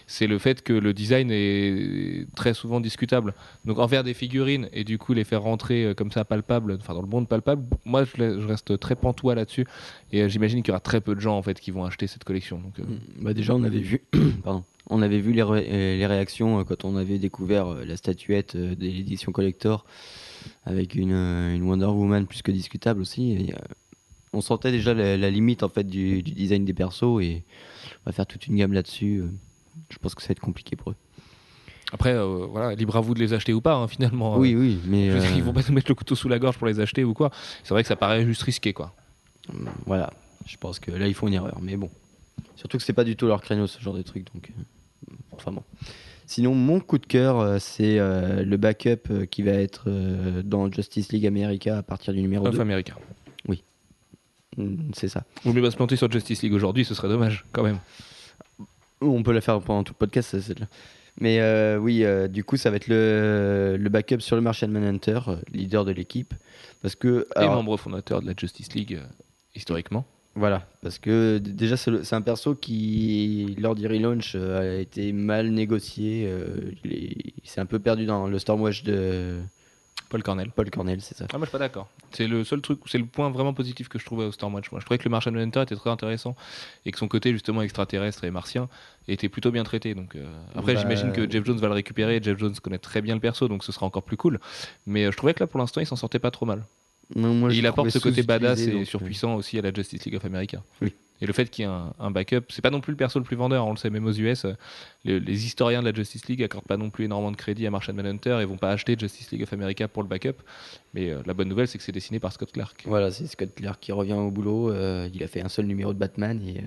c'est 0.07 0.27
le 0.27 0.37
fait 0.37 0.61
que 0.61 0.73
le 0.73 0.93
design 0.93 1.31
est 1.31 2.27
très 2.35 2.53
souvent 2.53 2.79
discutable. 2.79 3.33
Donc 3.65 3.79
en 3.79 3.87
faire 3.87 4.03
des 4.03 4.13
figurines 4.13 4.67
et 4.73 4.83
du 4.83 4.97
coup 4.97 5.13
les 5.13 5.23
faire 5.23 5.41
rentrer 5.41 5.85
euh, 5.85 5.93
comme 5.93 6.11
ça 6.11 6.25
palpable, 6.25 6.77
enfin 6.79 6.93
dans 6.93 7.01
le 7.01 7.07
monde 7.07 7.27
palpable, 7.27 7.63
moi 7.85 8.03
je, 8.03 8.45
reste 8.45 8.79
très 8.79 8.95
pantois 8.95 9.35
là-dessus 9.35 9.65
et 10.11 10.21
euh, 10.23 10.27
j'imagine 10.29 10.61
qu'il 10.63 10.69
y 10.69 10.73
aura 10.73 10.79
très 10.79 11.01
peu 11.01 11.15
de 11.15 11.19
gens 11.19 11.37
en 11.37 11.41
fait 11.41 11.59
qui 11.59 11.71
vont 11.71 11.85
acheter 11.85 12.07
cette 12.07 12.23
collection. 12.23 12.57
Donc, 12.59 12.79
euh, 12.79 12.83
Bah 13.21 13.33
déjà, 13.33 13.55
on 13.55 13.63
avait 13.63 13.79
vu, 13.79 14.01
pardon, 14.43 14.63
on 14.89 15.01
avait 15.01 15.19
vu 15.19 15.33
les, 15.33 15.43
ré- 15.43 15.67
euh, 15.69 15.97
les 15.97 16.05
réactions 16.05 16.59
euh, 16.59 16.63
quand 16.63 16.83
on 16.85 16.95
avait 16.97 17.19
découvert 17.19 17.67
euh, 17.67 17.85
la 17.85 17.95
statuette 17.97 18.55
euh, 18.55 18.75
de 18.75 18.81
l'édition 18.85 19.31
collector 19.31 19.85
avec 20.65 20.95
une, 20.95 21.11
euh, 21.13 21.55
une 21.55 21.63
Wonder 21.63 21.85
Woman 21.85 22.25
plus 22.27 22.41
que 22.41 22.51
discutable 22.51 23.01
aussi. 23.01 23.33
et, 23.33 23.53
euh, 23.53 23.57
on 24.31 24.41
sentait 24.41 24.71
déjà 24.71 24.93
la, 24.93 25.17
la 25.17 25.29
limite 25.31 25.63
en 25.63 25.69
fait 25.69 25.83
du, 25.85 26.21
du 26.21 26.31
design 26.33 26.63
des 26.63 26.73
persos 26.73 27.19
et 27.21 27.43
on 28.05 28.09
va 28.09 28.11
faire 28.11 28.27
toute 28.27 28.45
une 28.47 28.55
gamme 28.57 28.73
là-dessus. 28.73 29.21
euh, 29.23 29.31
je 29.89 29.97
pense 29.97 30.13
que 30.13 30.21
ça 30.21 30.27
va 30.27 30.33
être 30.33 30.39
compliqué 30.39 30.75
pour 30.75 30.91
eux. 30.91 30.95
Après, 31.91 32.13
euh, 32.13 32.45
voilà, 32.47 32.75
libre 32.75 32.95
à 32.95 33.01
vous 33.01 33.15
de 33.15 33.19
les 33.19 33.33
acheter 33.33 33.51
ou 33.53 33.61
pas, 33.61 33.73
hein, 33.75 33.87
finalement. 33.87 34.37
Oui, 34.37 34.53
oui, 34.53 34.77
mais 34.85 35.09
dire, 35.09 35.23
euh, 35.23 35.35
Ils 35.35 35.41
vont 35.41 35.53
pas 35.53 35.61
nous 35.67 35.73
mettre 35.73 35.89
le 35.89 35.95
couteau 35.95 36.13
sous 36.13 36.29
la 36.29 36.37
gorge 36.37 36.57
pour 36.59 36.67
les 36.67 36.79
acheter 36.79 37.03
ou 37.03 37.15
quoi. 37.15 37.31
C'est 37.63 37.73
vrai 37.73 37.81
que 37.81 37.87
ça 37.87 37.95
paraît 37.95 38.23
juste 38.23 38.43
risqué, 38.43 38.71
quoi. 38.73 38.93
voilà, 39.87 40.13
je 40.45 40.57
pense 40.57 40.79
que 40.79 40.91
là 40.91 41.07
ils 41.07 41.15
font 41.15 41.27
une 41.27 41.33
erreur, 41.33 41.57
mais 41.61 41.75
bon. 41.77 41.89
Surtout 42.55 42.77
que 42.77 42.83
c'est 42.83 42.93
pas 42.93 43.03
du 43.03 43.15
tout 43.15 43.25
leur 43.25 43.41
créneau 43.41 43.65
ce 43.65 43.79
genre 43.81 43.95
de 43.95 44.03
truc, 44.03 44.27
donc. 44.33 44.51
Enfin 45.31 45.51
bon. 45.51 45.63
Sinon, 46.25 46.53
mon 46.53 46.79
coup 46.79 46.99
de 46.99 47.07
cœur, 47.07 47.39
euh, 47.39 47.57
c'est 47.59 47.97
euh, 47.97 48.43
le 48.43 48.57
backup 48.57 49.09
euh, 49.09 49.25
qui 49.25 49.41
va 49.41 49.51
être 49.53 49.85
euh, 49.87 50.43
dans 50.43 50.71
Justice 50.71 51.11
League 51.11 51.25
America 51.25 51.77
à 51.77 51.81
partir 51.81 52.13
du 52.13 52.21
numéro 52.21 52.45
Off 52.45 52.53
2. 52.55 52.61
américain. 52.61 52.95
Mm, 54.57 54.91
C'est 54.93 55.07
ça. 55.07 55.23
Vaut 55.43 55.53
mieux 55.53 55.61
pas 55.61 55.71
se 55.71 55.75
planter 55.75 55.95
sur 55.95 56.11
Justice 56.11 56.41
League 56.43 56.53
aujourd'hui, 56.53 56.85
ce 56.85 56.93
serait 56.93 57.07
dommage, 57.07 57.45
quand 57.51 57.63
même. 57.63 57.79
On 59.01 59.23
peut 59.23 59.31
la 59.31 59.41
faire 59.41 59.59
pendant 59.61 59.83
tout 59.83 59.93
le 59.93 59.97
podcast, 60.05 60.39
celle-là. 60.39 60.67
Mais 61.19 61.39
euh, 61.39 61.77
oui, 61.77 62.03
euh, 62.03 62.27
du 62.27 62.43
coup, 62.43 62.57
ça 62.57 62.69
va 62.69 62.77
être 62.77 62.87
le, 62.87 63.77
le 63.79 63.89
backup 63.89 64.19
sur 64.19 64.35
le 64.35 64.41
Martian 64.41 64.67
Manhunter, 64.69 65.19
euh, 65.27 65.35
leader 65.51 65.85
de 65.85 65.91
l'équipe. 65.91 66.33
Parce 66.81 66.95
que. 66.95 67.27
Et 67.35 67.39
alors, 67.39 67.55
membre 67.55 67.77
fondateur 67.77 68.21
de 68.21 68.27
la 68.27 68.33
Justice 68.37 68.73
League, 68.73 68.99
historiquement. 69.55 70.05
Voilà, 70.35 70.65
parce 70.81 70.99
que 70.99 71.37
déjà 71.39 71.75
c'est 71.75 72.13
un 72.13 72.21
perso 72.21 72.55
qui, 72.55 73.55
lors 73.59 73.75
du 73.75 73.87
relaunch, 73.87 74.33
euh, 74.35 74.77
a 74.77 74.79
été 74.79 75.11
mal 75.11 75.49
négocié. 75.49 76.25
euh, 76.27 76.71
il 76.85 76.93
est- 76.93 77.33
il 77.43 77.49
s'est 77.49 77.59
un 77.59 77.65
peu 77.65 77.79
perdu 77.79 78.05
dans 78.05 78.27
le 78.27 78.39
Stormwatch 78.39 78.83
de, 78.83 79.39
Paul 80.09 80.23
Cornell. 80.23 80.49
Paul 80.55 80.69
Cornell, 80.71 81.01
c'est 81.01 81.15
ça. 81.15 81.25
Ah, 81.31 81.37
moi, 81.37 81.45
je 81.45 81.49
suis 81.49 81.51
pas 81.51 81.59
d'accord. 81.59 81.87
C'est 82.11 82.27
le 82.27 82.43
seul 82.43 82.61
truc, 82.61 82.79
c'est 82.87 82.97
le 82.97 83.05
point 83.05 83.29
vraiment 83.29 83.53
positif 83.53 83.89
que 83.89 83.99
je 83.99 84.05
trouvais 84.05 84.25
au 84.25 84.31
Stormwatch. 84.31 84.71
Moi, 84.71 84.79
je 84.79 84.85
trouvais 84.85 84.97
que 84.97 85.03
le 85.03 85.11
Martian 85.11 85.31
Manhunter 85.31 85.61
était 85.61 85.75
très 85.75 85.89
intéressant 85.91 86.35
et 86.85 86.91
que 86.91 86.97
son 86.97 87.07
côté 87.07 87.31
justement 87.31 87.61
extraterrestre 87.61 88.23
et 88.23 88.31
martien 88.31 88.69
était 89.07 89.29
plutôt 89.29 89.51
bien 89.51 89.63
traité. 89.63 89.93
Donc 89.93 90.15
euh, 90.15 90.25
après, 90.55 90.73
Bah, 90.75 90.79
j'imagine 90.81 91.11
que 91.11 91.29
Jeff 91.29 91.45
Jones 91.45 91.59
va 91.59 91.67
le 91.67 91.73
récupérer. 91.73 92.19
Jeff 92.23 92.39
Jones 92.39 92.55
connaît 92.55 92.79
très 92.79 93.01
bien 93.01 93.13
le 93.15 93.21
perso, 93.21 93.47
donc 93.47 93.63
ce 93.63 93.71
sera 93.71 93.85
encore 93.85 94.03
plus 94.03 94.17
cool. 94.17 94.39
Mais 94.87 95.05
euh, 95.05 95.11
je 95.11 95.17
trouvais 95.17 95.33
que 95.35 95.41
là, 95.41 95.47
pour 95.47 95.59
l'instant, 95.59 95.79
il 95.81 95.85
s'en 95.85 95.95
sortait 95.95 96.19
pas 96.19 96.31
trop 96.31 96.45
mal. 96.47 96.63
Non, 97.15 97.33
moi, 97.33 97.49
et 97.49 97.53
je 97.53 97.59
il 97.59 97.65
apporte 97.67 97.89
ce 97.89 97.99
côté 97.99 98.23
badass 98.23 98.59
et 98.61 98.71
donc, 98.71 98.85
surpuissant 98.85 99.35
aussi 99.35 99.57
à 99.57 99.61
la 99.61 99.73
Justice 99.73 100.05
League 100.05 100.15
of 100.15 100.25
America. 100.25 100.61
Oui. 100.81 100.93
Et 101.21 101.25
le 101.25 101.33
fait 101.33 101.49
qu'il 101.49 101.63
y 101.65 101.67
ait 101.67 101.71
un, 101.71 101.91
un 101.99 102.11
backup, 102.11 102.45
c'est 102.47 102.61
pas 102.61 102.69
non 102.69 102.79
plus 102.79 102.91
le 102.91 102.97
perso 102.97 103.19
le 103.19 103.25
plus 103.25 103.35
vendeur, 103.35 103.67
on 103.67 103.71
le 103.71 103.77
sait, 103.77 103.89
même 103.89 104.05
aux 104.05 104.13
US, 104.13 104.45
euh, 104.45 104.53
les, 105.03 105.19
les 105.19 105.45
historiens 105.45 105.81
de 105.81 105.89
la 105.89 105.93
Justice 105.93 106.27
League 106.27 106.41
accordent 106.43 106.67
pas 106.67 106.77
non 106.77 106.89
plus 106.89 107.05
énormément 107.05 107.31
de 107.31 107.35
crédit 107.35 107.67
à 107.67 107.71
Martian 107.71 107.93
Manhunter 107.93 108.37
et 108.41 108.45
vont 108.45 108.55
pas 108.57 108.71
acheter 108.71 108.95
Justice 108.97 109.29
League 109.31 109.43
of 109.43 109.51
America 109.51 109.87
pour 109.89 110.01
le 110.01 110.07
backup. 110.07 110.35
Mais 110.93 111.09
euh, 111.09 111.21
la 111.25 111.33
bonne 111.33 111.49
nouvelle, 111.49 111.67
c'est 111.67 111.77
que 111.77 111.83
c'est 111.83 111.91
dessiné 111.91 112.19
par 112.21 112.31
Scott 112.31 112.53
Clark. 112.53 112.83
euh, 112.85 112.89
Voilà, 112.89 113.11
c'est 113.11 113.27
Scott 113.27 113.49
Clark 113.53 113.81
qui 113.81 113.91
revient 113.91 114.13
au 114.13 114.31
boulot. 114.31 114.71
euh, 114.71 115.09
il 115.13 115.21
a 115.21 115.27
fait 115.27 115.41
un 115.41 115.49
seul 115.49 115.65
numéro 115.65 115.93
de 115.93 115.99
Batman 115.99 116.39
et 116.47 116.59
euh, 116.59 116.61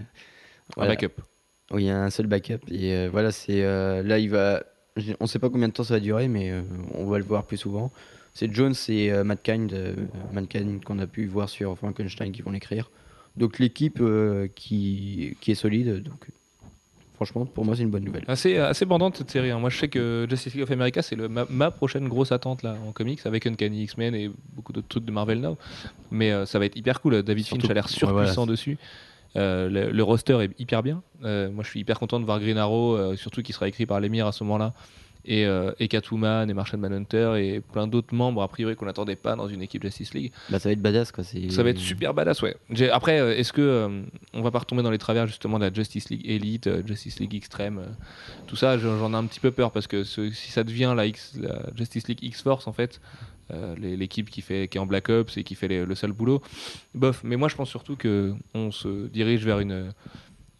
voilà. 0.76 0.90
Un 0.90 0.94
backup. 0.96 1.22
Oui, 1.70 1.84
il 1.84 1.87
y 1.87 1.90
a 1.90 2.02
un 2.02 2.11
seul 2.11 2.26
backup. 2.26 2.58
Et 2.68 2.92
euh, 2.94 3.08
voilà, 3.11 3.32
c'est 3.32 3.62
euh, 3.62 4.02
là, 4.02 4.18
il 4.18 4.28
va. 4.28 4.64
On 5.20 5.26
sait 5.26 5.38
pas 5.38 5.49
combien 5.49 5.68
de 5.68 5.72
temps 5.72 5.84
ça 5.84 5.94
va 5.94 6.00
durer, 6.00 6.28
mais 6.28 6.50
euh, 6.50 6.61
on 6.92 7.06
va 7.06 7.16
le 7.16 7.25
voir 7.25 7.46
plus 7.46 7.56
souvent. 7.56 7.90
C'est 8.34 8.52
Jones 8.54 8.74
et 8.88 9.12
euh, 9.12 9.24
Mankind, 9.24 9.72
euh, 9.72 9.94
Mankind 10.32 10.82
qu'on 10.84 10.98
a 10.98 11.06
pu 11.06 11.26
voir 11.26 11.48
sur 11.48 11.76
Frankenstein 11.76 12.32
qui 12.32 12.42
vont 12.42 12.50
l'écrire. 12.52 12.90
Donc 13.36 13.58
l'équipe 13.58 13.98
euh, 14.00 14.48
qui, 14.54 15.36
qui 15.40 15.50
est 15.52 15.54
solide. 15.54 16.02
Donc 16.02 16.26
franchement, 17.14 17.44
pour 17.46 17.64
moi, 17.64 17.76
c'est 17.76 17.82
une 17.82 17.90
bonne 17.90 18.04
nouvelle. 18.04 18.24
Assez, 18.28 18.56
assez 18.56 18.84
bandante 18.84 19.16
cette 19.18 19.30
série. 19.30 19.50
hein. 19.50 19.58
Moi, 19.58 19.70
je 19.70 19.78
sais 19.78 19.88
que 19.88 20.26
Justice 20.28 20.54
League 20.54 20.64
of 20.64 20.70
America, 20.70 21.02
c'est 21.02 21.16
ma, 21.16 21.46
ma 21.50 21.70
prochaine 21.70 22.08
grosse 22.08 22.32
attente 22.32 22.62
là 22.62 22.76
en 22.86 22.92
comics 22.92 23.20
avec 23.26 23.46
Uncanny 23.46 23.82
X-Men 23.84 24.14
et 24.14 24.30
beaucoup 24.54 24.72
d'autres 24.72 24.88
trucs 24.88 25.04
de 25.04 25.12
Marvel 25.12 25.40
Now. 25.40 25.56
Mais 26.10 26.32
euh, 26.32 26.46
ça 26.46 26.58
va 26.58 26.64
être 26.66 26.76
hyper 26.76 27.00
cool. 27.00 27.22
David 27.22 27.44
Surtout- 27.44 27.62
Finch 27.62 27.70
a 27.70 27.74
l'air 27.74 27.84
ouais, 27.84 27.90
surpuissant 27.90 28.34
voilà. 28.42 28.50
dessus. 28.50 28.78
Euh, 29.36 29.68
le, 29.70 29.90
le 29.92 30.02
roster 30.02 30.38
est 30.42 30.60
hyper 30.60 30.82
bien. 30.82 31.02
Euh, 31.24 31.50
moi, 31.50 31.64
je 31.64 31.70
suis 31.70 31.80
hyper 31.80 31.98
content 31.98 32.18
de 32.20 32.24
voir 32.26 32.38
Green 32.40 32.58
Arrow, 32.58 32.96
euh, 32.96 33.16
surtout 33.16 33.42
qui 33.42 33.52
sera 33.54 33.66
écrit 33.68 33.86
par 33.86 33.98
l'émir 34.00 34.26
à 34.26 34.32
ce 34.32 34.44
moment-là. 34.44 34.74
Et, 35.24 35.46
euh, 35.46 35.70
et 35.78 35.86
Catwoman 35.86 36.50
et 36.50 36.54
Martian 36.54 36.78
Manhunter 36.78 37.34
et 37.38 37.60
plein 37.60 37.86
d'autres 37.86 38.12
membres 38.12 38.42
a 38.42 38.48
priori 38.48 38.74
qu'on 38.74 38.86
n'attendait 38.86 39.14
pas 39.14 39.36
dans 39.36 39.46
une 39.46 39.62
équipe 39.62 39.82
Justice 39.84 40.14
League. 40.14 40.32
Bah, 40.50 40.58
ça 40.58 40.68
va 40.68 40.72
être 40.72 40.82
badass 40.82 41.12
quoi. 41.12 41.22
Ça 41.22 41.62
va 41.62 41.70
être 41.70 41.78
super 41.78 42.12
badass, 42.12 42.42
ouais. 42.42 42.56
Après, 42.92 43.20
euh, 43.20 43.36
est-ce 43.36 43.52
que 43.52 43.60
euh, 43.62 44.02
on 44.34 44.42
va 44.42 44.50
pas 44.50 44.58
retomber 44.58 44.82
dans 44.82 44.90
les 44.90 44.98
travers 44.98 45.28
justement 45.28 45.60
de 45.60 45.64
la 45.66 45.72
Justice 45.72 46.10
League 46.10 46.22
Elite, 46.28 46.66
euh, 46.66 46.82
Justice 46.84 47.20
League 47.20 47.34
Extreme, 47.36 47.78
euh, 47.78 47.86
tout 48.48 48.56
ça 48.56 48.78
J'en 48.78 49.12
ai 49.12 49.16
un 49.16 49.24
petit 49.26 49.38
peu 49.40 49.52
peur 49.52 49.70
parce 49.70 49.86
que 49.86 50.02
ce- 50.02 50.30
si 50.30 50.50
ça 50.50 50.64
devient 50.64 50.92
la, 50.96 51.06
X- 51.06 51.38
la 51.40 51.70
Justice 51.76 52.08
League 52.08 52.18
X 52.22 52.42
Force 52.42 52.66
en 52.66 52.72
fait, 52.72 53.00
l'équipe 53.78 54.30
qui 54.30 54.40
fait 54.40 54.66
qui 54.68 54.78
est 54.78 54.80
en 54.80 54.86
Black 54.86 55.08
Ops 55.10 55.36
et 55.36 55.44
qui 55.44 55.54
fait 55.54 55.68
les- 55.68 55.84
le 55.84 55.94
sale 55.94 56.12
boulot, 56.12 56.40
bof. 56.94 57.20
Mais 57.22 57.36
moi, 57.36 57.48
je 57.48 57.54
pense 57.56 57.68
surtout 57.68 57.96
que 57.96 58.34
on 58.54 58.70
se 58.70 59.06
dirige 59.08 59.44
vers 59.44 59.58
une 59.60 59.92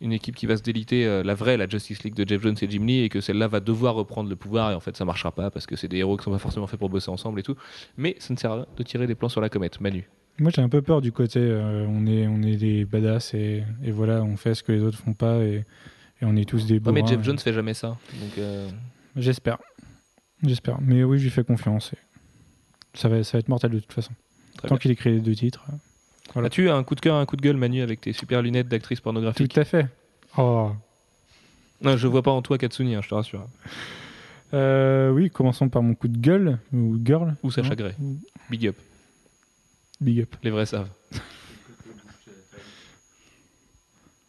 une 0.03 0.13
équipe 0.13 0.35
qui 0.37 0.47
va 0.47 0.57
se 0.57 0.63
déliter 0.63 1.07
euh, 1.07 1.23
la 1.23 1.35
vraie, 1.35 1.57
la 1.57 1.67
Justice 1.69 2.03
League 2.03 2.15
de 2.15 2.29
Jeff 2.29 2.43
Jones 2.43 2.57
et 2.61 2.69
Jim 2.71 2.85
Lee, 2.85 3.01
et 3.01 3.09
que 3.09 3.21
celle-là 3.21 3.49
va 3.49 3.61
devoir 3.61 3.95
reprendre 3.95 4.29
le 4.29 4.37
pouvoir, 4.37 4.73
et 4.73 4.75
en 4.75 4.81
fait 4.81 4.97
ça 4.97 5.05
marchera 5.05 5.33
pas 5.33 5.51
parce 5.51 5.65
que 5.67 5.77
c'est 5.77 5.89
des 5.89 5.99
héros 5.99 6.17
qui 6.17 6.25
sont 6.25 6.31
pas 6.31 6.39
forcément 6.39 6.67
faits 6.67 6.79
pour 6.79 6.91
bosser 6.91 7.11
ensemble 7.11 7.41
et 7.41 7.43
tout. 7.43 7.57
Mais 7.97 8.17
ça 8.19 8.35
ne 8.35 8.39
sert 8.39 8.51
à 8.53 8.55
rien 8.57 8.67
de 8.77 8.83
tirer 8.83 9.07
des 9.07 9.15
plans 9.15 9.29
sur 9.31 9.41
la 9.41 9.49
comète. 9.49 9.81
Manu. 9.81 10.09
Moi, 10.39 10.51
j'ai 10.55 10.63
un 10.63 10.69
peu 10.69 10.83
peur 10.83 11.01
du 11.03 11.13
côté 11.13 11.39
euh, 11.41 11.87
on 11.89 12.07
est 12.07 12.27
on 12.27 12.43
est 12.43 12.57
des 12.57 12.85
badass 12.85 13.35
et, 13.35 13.63
et 13.85 13.91
voilà, 13.91 14.23
on 14.23 14.37
fait 14.37 14.55
ce 14.55 14.63
que 14.63 14.73
les 14.73 14.81
autres 14.83 14.99
font 14.99 15.13
pas 15.15 15.39
et, 15.45 15.65
et 16.21 16.25
on 16.25 16.37
est 16.37 16.49
tous 16.49 16.67
des 16.67 16.75
Ouais, 16.75 16.81
bourrins. 16.81 16.93
mais 17.03 17.07
Jeff 17.07 17.23
Jones 17.23 17.39
fait 17.39 17.53
jamais 17.53 17.75
ça. 17.75 17.89
Donc, 18.21 18.39
euh, 18.39 18.69
J'espère. 19.17 19.59
J'espère. 20.43 20.81
Mais 20.81 21.05
oui, 21.05 21.19
je 21.19 21.25
lui 21.25 21.31
fais 21.31 21.45
confiance. 21.45 21.93
et 21.93 21.99
ça, 22.99 23.09
va, 23.09 23.23
ça 23.23 23.33
va 23.37 23.41
être 23.41 23.49
mortel 23.49 23.71
de 23.73 23.79
toute 23.79 23.93
façon. 23.93 24.13
Très 24.57 24.69
Tant 24.69 24.77
qu'il 24.79 24.91
écrit 24.91 25.13
les 25.13 25.21
deux 25.21 25.35
titres. 25.35 25.65
Voilà. 26.35 26.47
As-tu 26.47 26.71
un 26.71 26.83
coup 26.83 26.95
de 26.95 27.01
cœur, 27.01 27.17
un 27.17 27.27
coup 27.27 27.37
de 27.37 27.43
gueule, 27.43 27.57
Manu, 27.57 27.83
avec 27.83 28.01
tes 28.01 28.13
super 28.13 28.43
lunettes 28.43 28.69
d'actrice 28.69 28.99
Tout 28.99 29.05
pornographique 29.05 29.57
à 29.59 29.65
fait. 29.65 29.87
Oh. 30.39 30.71
Non, 31.83 31.97
je 31.97 32.07
vois 32.07 32.23
pas 32.23 32.31
en 32.31 32.43
toi 32.43 32.59
Katsuni, 32.59 32.95
hein, 32.95 33.01
je 33.03 33.09
te 33.09 33.15
rassure. 33.15 33.47
Euh, 34.55 35.11
oui, 35.11 35.31
commençons 35.31 35.69
par 35.69 35.83
mon 35.83 35.95
coup 35.95 36.09
de 36.09 36.19
gueule 36.19 36.59
ou 36.73 36.99
girl. 37.03 37.35
Ou 37.43 37.51
Sacha 37.51 37.75
Grey. 37.75 37.95
Big 38.51 38.67
up, 38.67 38.77
Big 40.01 40.21
up. 40.21 40.35
les 40.43 40.51
vrais 40.51 40.67
savent. 40.67 40.89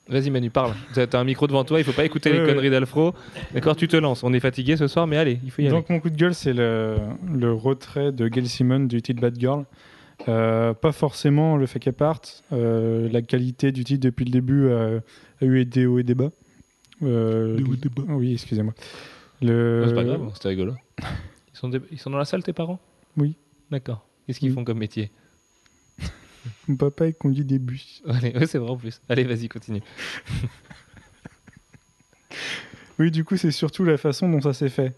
Vas-y 0.10 0.30
Manu, 0.30 0.50
parle. 0.50 0.74
T'as 0.94 1.18
un 1.20 1.24
micro 1.24 1.48
devant 1.48 1.64
toi, 1.64 1.80
il 1.80 1.86
faut 1.86 1.94
pas 1.94 2.04
écouter 2.04 2.34
les 2.34 2.46
conneries 2.46 2.70
d'Alfro. 2.70 3.14
D'accord, 3.54 3.76
tu 3.76 3.88
te 3.88 3.96
lances. 3.96 4.24
On 4.24 4.34
est 4.34 4.40
fatigué 4.42 4.76
ce 4.76 4.88
soir, 4.88 5.08
mais 5.08 5.18
allez, 5.18 5.40
il 5.46 5.52
faut 5.52 5.62
y 5.62 5.66
aller. 5.66 5.76
Donc 5.76 5.90
mon 5.90 6.00
coup 6.02 6.10
de 6.10 6.18
gueule, 6.18 6.36
c'est 6.36 6.54
le, 6.54 6.98
le 7.34 7.54
retrait 7.54 8.12
de 8.12 8.28
Gail 8.28 8.48
Simon 8.48 8.82
du 8.82 9.02
titre 9.02 9.22
Bad 9.22 9.40
Girl. 9.40 9.64
Euh, 10.28 10.74
pas 10.74 10.92
forcément 10.92 11.58
le 11.58 11.66
fait 11.66 11.80
qu'elle 11.80 11.94
parte. 11.94 12.44
Euh, 12.54 13.10
la 13.10 13.22
qualité 13.22 13.72
du 13.72 13.84
titre 13.84 14.02
depuis 14.04 14.26
le 14.26 14.32
début 14.32 14.72
a, 14.72 15.00
a 15.42 15.46
eu 15.46 15.66
des 15.66 15.86
hauts 15.86 16.00
et 16.00 16.04
des 16.04 16.16
bas. 16.16 16.32
Euh, 17.02 17.58
Des 17.58 17.64
hauts 17.64 17.74
et 17.74 17.78
des 17.78 17.90
bas. 17.90 18.04
Oui, 18.08 18.34
excusez-moi. 18.34 18.74
Le... 19.42 19.86
C'est 19.90 19.96
pas 19.96 20.04
grave, 20.06 20.30
c'était 20.36 20.50
rigolo. 20.50 20.74
Ils 21.54 21.58
sont, 21.58 21.70
des- 21.70 21.82
ils 21.92 22.00
sont 22.00 22.10
dans 22.10 22.18
la 22.18 22.26
salle, 22.26 22.42
tes 22.44 22.52
parents? 22.54 22.80
Oui. 23.16 23.36
D'accord. 23.72 24.06
Qu'est-ce 24.26 24.40
qu'ils 24.40 24.50
Oui. 24.50 24.56
font 24.56 24.64
comme 24.64 24.80
métier? 24.80 25.12
Mon 26.68 26.76
papa 26.76 27.08
il 27.08 27.14
conduit 27.14 27.46
des 27.46 27.60
bus. 27.60 28.02
Allez, 28.08 28.32
ouais, 28.38 28.48
c'est 28.48 28.58
vrai 28.58 28.70
en 28.72 28.76
plus. 28.78 29.00
Allez, 29.10 29.24
vas-y, 29.24 29.48
continue. 29.50 29.82
Oui, 33.00 33.12
du 33.12 33.24
coup, 33.24 33.38
c'est 33.38 33.52
surtout 33.52 33.84
la 33.86 33.98
façon 33.98 34.30
dont 34.30 34.42
ça 34.42 34.54
s'est 34.54 34.70
fait. 34.70 34.94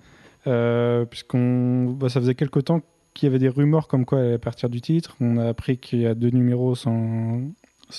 Euh, 0.48 1.06
Puisqu'on, 1.06 1.92
bah, 1.92 2.10
ça 2.10 2.20
faisait 2.20 2.36
quelque 2.36 2.60
temps 2.60 2.82
qu'il 3.16 3.26
y 3.26 3.30
avait 3.30 3.40
des 3.40 3.50
rumeurs 3.50 3.88
comme 3.88 4.06
quoi 4.06 4.20
elle 4.20 4.28
allait 4.28 4.38
partir 4.38 4.70
du 4.70 4.82
titre. 4.82 5.16
On 5.20 5.38
a 5.38 5.48
appris 5.48 5.80
qu'il 5.80 6.02
y 6.02 6.06
a 6.06 6.14
deux 6.14 6.30
numéros 6.30 6.76
sans. 6.76 7.42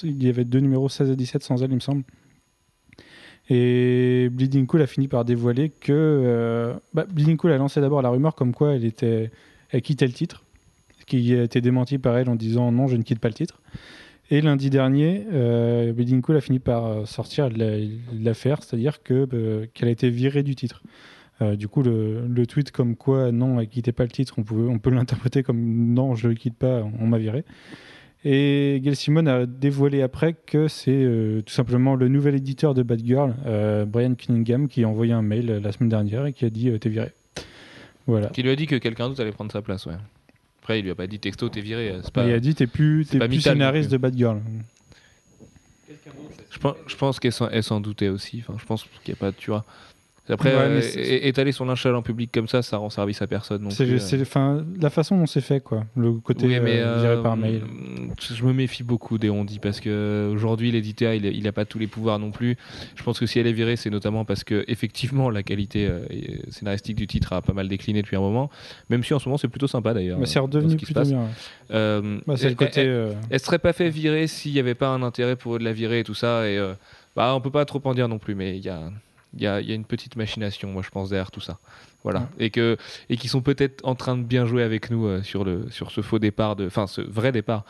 Il 0.05 0.23
y 0.23 0.29
avait 0.29 0.45
deux 0.45 0.61
numéros 0.61 0.89
16 0.89 1.11
et 1.11 1.17
17 1.17 1.43
sans 1.43 1.63
elle, 1.65 1.71
il 1.71 1.77
me 1.77 1.81
semble. 1.81 2.05
Et 3.49 4.29
Bleeding 4.33 4.67
Cool 4.67 4.83
a 4.83 4.87
fini 4.87 5.09
par 5.09 5.25
dévoiler 5.25 5.71
que. 5.71 5.93
euh, 5.93 6.75
bah, 6.95 7.07
Bleeding 7.09 7.37
Cool 7.37 7.53
a 7.53 7.57
lancé 7.59 7.81
d'abord 7.81 8.03
la 8.03 8.09
rumeur 8.11 8.35
comme 8.35 8.53
quoi 8.53 8.75
elle, 8.75 8.85
était, 8.85 9.31
elle 9.71 9.83
quittait 9.83 10.07
le 10.07 10.13
titre. 10.13 10.45
Ce 10.99 11.05
qui 11.05 11.35
a 11.35 11.43
été 11.45 11.61
démenti 11.61 11.99
par 11.99 12.17
elle 12.19 12.29
en 12.29 12.35
disant 12.35 12.73
non, 12.73 12.89
je 12.89 12.97
ne 12.97 13.03
quitte 13.03 13.21
pas 13.21 13.29
le 13.29 13.35
titre. 13.35 13.61
Et 14.29 14.41
lundi 14.41 14.71
dernier, 14.71 15.25
euh, 15.33 15.93
Bleeding 15.93 16.21
Cool 16.21 16.37
a 16.37 16.41
fini 16.41 16.59
par 16.59 16.87
euh, 16.87 17.05
sortir 17.05 17.49
la- 17.51 17.77
l'affaire, 18.13 18.65
c'est-à-dire 18.65 18.99
euh, 19.13 19.67
qu'elle 19.73 19.89
a 19.89 19.93
été 19.93 20.11
virée 20.11 20.43
du 20.43 20.57
titre. 20.57 20.83
Euh, 21.43 21.57
du 21.57 21.69
coup, 21.69 21.83
le, 21.83 22.27
le 22.27 22.47
tweet 22.47 22.71
comme 22.71 22.97
quoi 22.97 23.31
non, 23.31 23.61
elle 23.61 23.69
quittait 23.69 23.93
pas 23.93 24.05
le 24.05 24.11
titre, 24.11 24.35
on, 24.39 24.43
pouvait, 24.43 24.69
on 24.71 24.79
peut 24.79 24.91
l'interpréter 24.91 25.43
comme 25.43 25.93
non, 25.93 26.15
je 26.15 26.29
le 26.29 26.35
quitte 26.35 26.57
pas, 26.57 26.83
on 26.99 27.07
m'a 27.07 27.19
viré. 27.19 27.45
Et 28.29 28.81
Gail 28.83 28.97
Simon 28.97 29.27
a 29.27 29.47
dévoilé 29.47 30.03
après 30.03 30.35
que 30.35 30.67
c'est 30.67 30.91
euh, 30.91 31.43
tout 31.43 31.53
simplement 31.53 31.95
le 31.95 32.09
nouvel 32.09 32.35
éditeur 32.35 32.75
de 32.75 32.83
Bad 32.83 33.01
Girl, 33.05 33.37
euh, 33.47 33.85
Brian 33.85 34.15
Cunningham, 34.15 34.67
qui 34.67 34.83
a 34.83 34.89
envoyé 34.89 35.13
un 35.13 35.23
mail 35.23 35.47
la 35.63 35.71
semaine 35.71 35.91
dernière 35.91 36.27
et 36.27 36.33
qui 36.33 36.45
a 36.45 36.51
dit 36.51 36.71
euh, 36.71 36.79
t'es 36.79 36.89
viré. 36.89 37.13
Voilà. 38.09 38.27
Qui 38.29 38.43
lui 38.43 38.51
a 38.51 38.57
dit 38.57 38.67
que 38.67 38.75
quelqu'un 38.75 39.09
d'autre 39.09 39.21
allait 39.21 39.31
prendre 39.31 39.53
sa 39.53 39.63
place, 39.63 39.87
ouais. 39.87 39.95
Après, 40.61 40.81
il 40.81 40.83
lui 40.83 40.91
a 40.91 40.97
pas 40.97 41.07
dit 41.07 41.21
texto, 41.21 41.49
t'es 41.49 41.61
viré. 41.61 41.95
C'est 42.03 42.13
pas... 42.13 42.27
il 42.27 42.33
a 42.33 42.41
dit 42.41 42.57
t'es 42.57 42.67
plus, 42.67 43.05
pas 43.05 43.29
plus 43.29 43.41
scénariste 43.41 43.93
de 43.93 43.97
Bad 43.97 44.17
Girl. 44.17 44.41
Je 46.51 46.59
pense, 46.59 46.77
je 46.89 46.97
pense 46.97 47.21
qu'elle 47.21 47.33
s'en, 47.33 47.81
doutait 47.81 48.09
aussi. 48.09 48.41
Enfin, 48.41 48.59
je 48.59 48.65
pense 48.65 48.83
qu'il 49.05 49.13
n'y 49.15 49.19
a 49.19 49.21
pas 49.21 49.31
de. 49.31 49.37
Tu 49.37 49.51
vois. 49.51 49.65
Après, 50.29 50.55
Ouais, 50.55 50.63
euh, 50.63 51.19
étaler 51.23 51.53
son 51.53 51.67
linge 51.67 51.83
sale 51.83 51.95
en 51.95 52.03
public 52.03 52.31
comme 52.33 52.49
ça, 52.49 52.63
ça 52.63 52.79
rend 52.79 52.91
service 52.91 53.23
à 53.23 53.27
personne. 53.27 53.71
C'est 53.71 53.85
euh. 53.89 54.63
la 54.81 54.91
façon 54.91 55.17
dont 55.17 55.27
c'est 55.27 55.41
fait, 55.41 55.61
quoi. 55.61 55.85
Le 55.97 56.13
côté 56.15 56.47
Oui, 56.47 56.59
mais 56.61 56.81
euh, 56.81 57.01
viré 57.01 57.23
par 57.23 57.37
mail. 57.37 57.63
Je 58.21 58.45
me 58.45 58.53
méfie 58.53 58.83
beaucoup 58.83 59.19
des 59.19 59.31
on-dit 59.31 59.59
parce 59.61 59.81
que 59.81 60.31
aujourd'hui 60.33 60.73
l'éditeur 60.73 61.15
il, 61.15 61.25
il 61.27 61.47
a 61.47 61.53
pas 61.53 61.65
tous 61.65 61.79
les 61.79 61.87
pouvoirs 61.87 62.19
non 62.19 62.31
plus. 62.33 62.57
Je 62.97 63.03
pense 63.03 63.21
que 63.21 63.27
si 63.27 63.39
elle 63.39 63.47
est 63.47 63.53
virée, 63.53 63.77
c'est 63.77 63.91
notamment 63.91 64.25
parce 64.25 64.43
que 64.43 64.65
effectivement 64.69 65.31
la 65.31 65.43
qualité 65.43 65.89
scénaristique 66.51 66.97
du 66.97 67.07
titre 67.07 67.33
a 67.33 67.43
pas 67.43 67.53
mal 67.53 67.69
décliné 67.69 68.03
depuis 68.03 68.17
un 68.17 68.21
moment. 68.21 68.51
Même 68.91 69.05
si 69.05 69.15
en 69.15 69.19
ce 69.19 69.29
moment 69.29 69.39
c'est 69.39 69.49
plutôt 69.49 69.69
sympa 69.69 69.95
d'ailleurs. 69.95 70.19
Mais 70.19 70.27
c'est 70.27 70.39
redevenu 70.39 70.73
ce 70.73 70.77
plutôt 70.77 71.03
bien. 71.03 71.19
ouais. 71.19 71.27
Bah, 72.27 72.35
elle- 72.43 72.49
le 72.49 72.55
côté. 72.55 72.81
elle- 72.81 73.17
elle 73.31 73.41
serait 73.41 73.59
pas 73.59 73.73
fait 73.73 73.91
virer 73.91 74.27
s'il 74.27 74.53
n'y 74.53 74.59
avait 74.61 74.75
pas 74.75 74.89
un 74.89 75.03
intérêt 75.03 75.37
pour 75.37 75.57
eux 75.57 75.59
de 75.59 75.65
la 75.65 75.73
virer 75.73 76.01
et 76.01 76.05
tout 76.05 76.15
ça. 76.15 76.49
Et 76.49 76.59
bah, 77.15 77.33
on 77.35 77.41
peut 77.41 77.51
pas 77.51 77.65
trop 77.65 77.81
en 77.85 77.95
dire 77.95 78.09
non 78.09 78.19
plus, 78.19 78.35
mais 78.35 78.57
il 78.57 78.65
y 78.65 78.69
a, 78.69 78.91
il 79.37 79.43
y, 79.43 79.47
a, 79.47 79.61
y 79.61 79.73
a 79.73 79.75
une 79.75 79.85
petite 79.85 80.17
machination, 80.17 80.71
moi 80.73 80.83
je 80.83 80.91
pense, 80.91 81.11
derrière 81.11 81.31
tout 81.31 81.41
ça. 81.41 81.59
Voilà. 82.03 82.29
Et 82.39 82.51
que 82.51 82.77
et 83.09 83.17
qui 83.17 83.29
sont 83.29 83.43
peut-être 83.43 83.85
en 83.85 83.95
train 83.95 84.17
de 84.17 84.23
bien 84.23 84.47
jouer 84.47 84.63
avec 84.63 84.91
nous 84.91 85.07
euh, 85.07 85.23
sur, 85.23 85.45
le, 85.45 85.71
sur 85.71 85.91
ce 85.91 86.01
faux 86.01 86.19
départ, 86.19 86.57
de, 86.57 86.67
enfin 86.67 86.87
ce 86.87 87.01
vrai 87.01 87.33
départ 87.33 87.65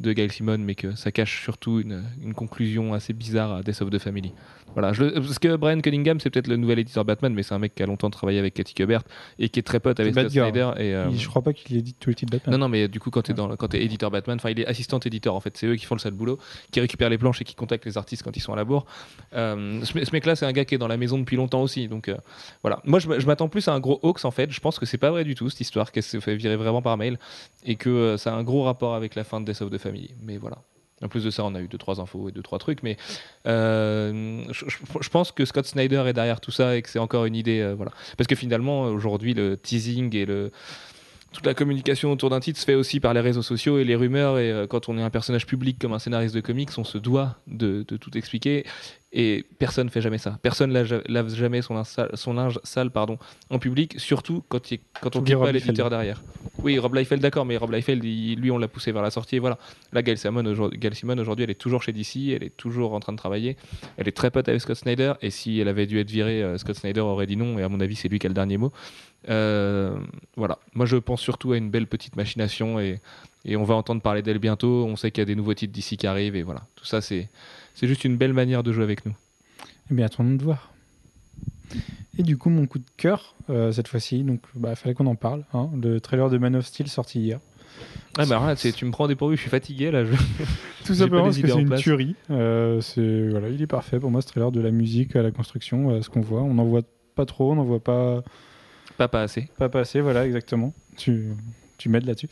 de 0.00 0.12
Gail 0.12 0.30
Simon, 0.32 0.58
mais 0.58 0.74
que 0.74 0.94
ça 0.96 1.12
cache 1.12 1.42
surtout 1.42 1.78
une, 1.80 2.02
une 2.22 2.34
conclusion 2.34 2.94
assez 2.94 3.12
bizarre 3.12 3.52
à 3.52 3.62
Death 3.62 3.82
of 3.82 3.90
the 3.90 3.98
Family. 3.98 4.32
Voilà, 4.72 4.92
je 4.92 5.02
le- 5.04 5.12
parce 5.14 5.38
que 5.40 5.56
Brian 5.56 5.80
Cunningham, 5.80 6.20
c'est 6.20 6.30
peut-être 6.30 6.46
le 6.46 6.56
nouvel 6.56 6.78
éditeur 6.78 7.04
Batman, 7.04 7.34
mais 7.34 7.42
c'est 7.42 7.54
un 7.54 7.58
mec 7.58 7.74
qui 7.74 7.82
a 7.82 7.86
longtemps 7.86 8.08
travaillé 8.08 8.38
avec 8.38 8.54
Katy 8.54 8.72
Kubert 8.72 9.02
et 9.38 9.48
qui 9.48 9.58
est 9.58 9.62
très 9.64 9.80
pote 9.80 9.98
avec 9.98 10.12
Scott. 10.14 10.30
Snyder. 10.30 10.70
Et, 10.76 10.94
euh, 10.94 11.10
Je 11.10 11.28
crois 11.28 11.42
pas 11.42 11.52
qu'il 11.52 11.76
ait 11.76 11.82
dit 11.82 11.94
tous 11.98 12.10
les 12.10 12.14
titres 12.14 12.30
Batman. 12.30 12.52
non, 12.52 12.58
non, 12.66 12.68
mais 12.68 12.86
du 12.86 13.00
coup, 13.00 13.10
quand 13.10 13.22
tu 13.22 13.32
es, 13.32 13.34
quand 13.34 13.68
t'es 13.68 13.82
éditeur 13.84 14.12
Batman, 14.12 14.36
enfin, 14.36 14.50
il 14.50 14.60
est 14.60 14.66
assistant 14.66 15.00
éditeur 15.00 15.34
en 15.34 15.40
fait, 15.40 15.56
c'est 15.56 15.66
eux 15.66 15.74
qui 15.74 15.86
font 15.86 15.96
le 15.96 16.00
sale 16.00 16.12
boulot, 16.12 16.38
qui 16.70 16.78
récupèrent 16.80 17.10
les 17.10 17.18
planches 17.18 17.40
et 17.40 17.44
qui 17.44 17.56
contactent 17.56 17.84
les 17.84 17.98
artistes 17.98 18.22
quand 18.22 18.36
ils 18.36 18.40
sont 18.40 18.52
à 18.52 18.56
la 18.56 18.64
bourre. 18.64 18.86
Euh, 19.34 19.80
ce, 19.84 20.04
ce 20.04 20.12
mec-là, 20.12 20.36
c'est 20.36 20.46
un 20.46 20.52
gars 20.52 20.64
qui 20.64 20.76
est 20.76 20.78
dans 20.78 20.88
la 20.88 20.96
maison 20.96 21.18
depuis 21.18 21.36
longtemps 21.36 21.62
aussi, 21.62 21.88
donc 21.88 22.08
euh, 22.08 22.16
voilà. 22.62 22.80
Moi, 22.84 23.00
je 23.00 23.26
m'attends 23.26 23.48
plus 23.48 23.66
à 23.66 23.72
un 23.74 23.80
gros 23.80 23.98
hoax 24.02 24.24
en 24.24 24.30
fait. 24.30 24.50
Je 24.52 24.60
pense 24.60 24.78
que 24.78 24.86
c'est 24.86 24.98
pas 24.98 25.10
vrai 25.10 25.24
du 25.24 25.34
tout 25.34 25.50
cette 25.50 25.60
histoire, 25.60 25.90
qu'elle 25.90 26.04
s'est 26.04 26.20
fait 26.20 26.36
virer 26.36 26.56
vraiment 26.56 26.80
par 26.80 26.96
mail 26.96 27.18
et 27.66 27.74
que 27.74 27.90
euh, 27.90 28.16
ça 28.16 28.32
a 28.32 28.36
un 28.36 28.44
gros 28.44 28.62
rapport 28.62 28.94
avec 28.94 29.16
la 29.16 29.24
fin 29.24 29.40
de 29.40 29.46
Death 29.50 29.62
of 29.62 29.70
the 29.70 29.78
Family. 29.78 29.89
Mais 30.22 30.36
voilà. 30.36 30.58
En 31.02 31.08
plus 31.08 31.24
de 31.24 31.30
ça, 31.30 31.44
on 31.44 31.54
a 31.54 31.60
eu 31.60 31.68
deux 31.68 31.78
trois 31.78 32.00
infos 32.00 32.28
et 32.28 32.32
deux 32.32 32.42
trois 32.42 32.58
trucs, 32.58 32.82
mais 32.82 32.98
euh, 33.46 34.44
je 34.52 35.08
pense 35.08 35.32
que 35.32 35.46
Scott 35.46 35.64
Snyder 35.64 36.04
est 36.06 36.12
derrière 36.12 36.40
tout 36.40 36.50
ça 36.50 36.76
et 36.76 36.82
que 36.82 36.90
c'est 36.90 36.98
encore 36.98 37.24
une 37.24 37.36
idée, 37.36 37.60
euh, 37.60 37.74
voilà. 37.74 37.92
Parce 38.18 38.26
que 38.26 38.34
finalement, 38.34 38.82
aujourd'hui, 38.82 39.32
le 39.32 39.56
teasing 39.56 40.14
et 40.14 40.26
le 40.26 40.52
toute 41.32 41.46
la 41.46 41.54
communication 41.54 42.10
autour 42.12 42.30
d'un 42.30 42.40
titre 42.40 42.58
se 42.58 42.64
fait 42.64 42.74
aussi 42.74 42.98
par 43.00 43.14
les 43.14 43.20
réseaux 43.20 43.42
sociaux 43.42 43.78
et 43.78 43.84
les 43.84 43.94
rumeurs. 43.96 44.38
Et 44.38 44.50
euh, 44.50 44.66
quand 44.66 44.88
on 44.88 44.98
est 44.98 45.02
un 45.02 45.10
personnage 45.10 45.46
public 45.46 45.78
comme 45.80 45.92
un 45.92 45.98
scénariste 45.98 46.34
de 46.34 46.40
comics, 46.40 46.70
on 46.76 46.84
se 46.84 46.98
doit 46.98 47.36
de, 47.46 47.84
de 47.86 47.96
tout 47.96 48.16
expliquer. 48.18 48.64
Et 49.12 49.44
personne 49.58 49.86
ne 49.86 49.90
fait 49.90 50.00
jamais 50.00 50.18
ça. 50.18 50.38
Personne 50.40 50.72
lave 50.72 51.02
lave 51.08 51.34
jamais 51.34 51.62
son 51.62 51.74
linge 51.74 51.86
sale, 51.86 52.10
son 52.14 52.32
linge 52.34 52.60
sale 52.62 52.92
pardon, 52.92 53.18
en 53.50 53.58
public, 53.58 53.98
surtout 53.98 54.44
quand, 54.48 54.70
il, 54.70 54.78
quand 55.00 55.16
on 55.16 55.22
ne 55.22 55.34
pas 55.34 55.50
l'éditeur 55.50 55.86
Liefeld. 55.86 55.90
derrière. 55.90 56.22
Oui, 56.62 56.78
Rob 56.78 56.94
Liefeld, 56.94 57.20
d'accord, 57.20 57.44
mais 57.44 57.56
Rob 57.56 57.72
Liefeld, 57.72 58.04
il- 58.04 58.36
lui, 58.38 58.52
on 58.52 58.58
l'a 58.58 58.68
poussé 58.68 58.92
vers 58.92 59.02
la 59.02 59.10
sortie. 59.10 59.36
Et 59.36 59.38
voilà. 59.40 59.58
Là, 59.92 60.02
Gail 60.02 60.16
Simon, 60.16 60.44
aujourd'hui, 60.46 60.78
Gail 60.78 60.94
Simon, 60.94 61.18
aujourd'hui, 61.18 61.42
elle 61.42 61.50
est 61.50 61.54
toujours 61.54 61.82
chez 61.82 61.92
DC, 61.92 62.30
elle 62.36 62.44
est 62.44 62.56
toujours 62.56 62.92
en 62.94 63.00
train 63.00 63.12
de 63.12 63.16
travailler. 63.18 63.56
Elle 63.96 64.06
est 64.06 64.12
très 64.16 64.30
pote 64.30 64.48
avec 64.48 64.60
Scott 64.60 64.76
Snyder. 64.76 65.14
Et 65.22 65.30
si 65.30 65.58
elle 65.58 65.68
avait 65.68 65.86
dû 65.86 65.98
être 65.98 66.10
virée, 66.10 66.42
euh, 66.44 66.56
Scott 66.58 66.76
Snyder 66.76 67.00
aurait 67.00 67.26
dit 67.26 67.36
non. 67.36 67.58
Et 67.58 67.64
à 67.64 67.68
mon 67.68 67.80
avis, 67.80 67.96
c'est 67.96 68.08
lui 68.08 68.20
qui 68.20 68.26
a 68.26 68.30
le 68.30 68.34
dernier 68.34 68.58
mot. 68.58 68.70
Euh, 69.28 69.98
voilà. 70.36 70.58
Moi, 70.74 70.86
je 70.86 70.96
pense 70.96 71.20
surtout 71.20 71.52
à 71.52 71.56
une 71.58 71.70
belle 71.70 71.86
petite 71.86 72.16
machination 72.16 72.80
et, 72.80 73.00
et 73.44 73.56
on 73.56 73.64
va 73.64 73.74
entendre 73.74 74.00
parler 74.02 74.22
d'elle 74.22 74.38
bientôt. 74.38 74.86
On 74.86 74.96
sait 74.96 75.10
qu'il 75.10 75.20
y 75.20 75.22
a 75.22 75.26
des 75.26 75.34
nouveaux 75.34 75.54
titres 75.54 75.72
d'ici 75.72 75.96
qui 75.96 76.06
arrivent 76.06 76.36
et 76.36 76.42
voilà. 76.42 76.62
Tout 76.76 76.84
ça, 76.86 77.00
c'est 77.00 77.28
c'est 77.74 77.86
juste 77.86 78.04
une 78.04 78.16
belle 78.16 78.32
manière 78.32 78.62
de 78.62 78.72
jouer 78.72 78.84
avec 78.84 79.06
nous. 79.06 79.14
Eh 79.90 79.94
bien, 79.94 80.06
attendons 80.06 80.34
de 80.34 80.42
voir. 80.42 80.72
Et 82.18 82.22
du 82.22 82.36
coup, 82.36 82.50
mon 82.50 82.66
coup 82.66 82.78
de 82.78 82.84
cœur, 82.96 83.34
euh, 83.48 83.72
cette 83.72 83.88
fois-ci, 83.88 84.24
donc 84.24 84.40
bah, 84.54 84.74
fallait 84.74 84.94
qu'on 84.94 85.06
en 85.06 85.14
parle. 85.14 85.44
hein. 85.54 85.70
le 85.80 86.00
trailer 86.00 86.28
de 86.28 86.38
Man 86.38 86.56
of 86.56 86.66
Steel 86.66 86.88
sorti 86.88 87.20
hier. 87.20 87.40
Ah, 88.18 88.26
bah, 88.26 88.54
tu 88.56 88.84
me 88.84 88.90
prends 88.90 89.06
dépourvu, 89.06 89.36
je 89.36 89.42
suis 89.42 89.50
fatigué 89.50 89.90
là. 89.90 90.04
Je... 90.04 90.12
Tout 90.84 90.94
simplement 90.94 91.24
parce 91.24 91.38
que 91.38 91.46
c'est 91.48 91.60
une 91.60 91.68
place. 91.68 91.80
tuerie. 91.80 92.16
Euh, 92.30 92.80
c'est 92.80 93.28
voilà, 93.28 93.48
il 93.48 93.62
est 93.62 93.66
parfait 93.68 93.98
pour 93.98 94.10
moi 94.10 94.20
ce 94.20 94.26
trailer 94.26 94.50
de 94.50 94.60
la 94.60 94.70
musique 94.70 95.14
à 95.16 95.22
la 95.22 95.30
construction, 95.30 95.96
à 95.96 96.02
ce 96.02 96.10
qu'on 96.10 96.20
voit. 96.20 96.42
On 96.42 96.54
n'en 96.54 96.64
voit 96.64 96.82
pas 97.14 97.24
trop, 97.24 97.52
on 97.52 97.54
n'en 97.54 97.64
voit 97.64 97.82
pas, 97.82 98.22
Pas, 99.00 99.08
pas 99.08 99.22
assez. 99.22 99.48
pas 99.56 99.70
pas 99.70 99.80
assez. 99.80 100.02
Voilà, 100.02 100.26
exactement. 100.26 100.74
Tu, 100.98 101.28
tu 101.78 101.88
m'aides 101.88 102.04
là-dessus. 102.04 102.28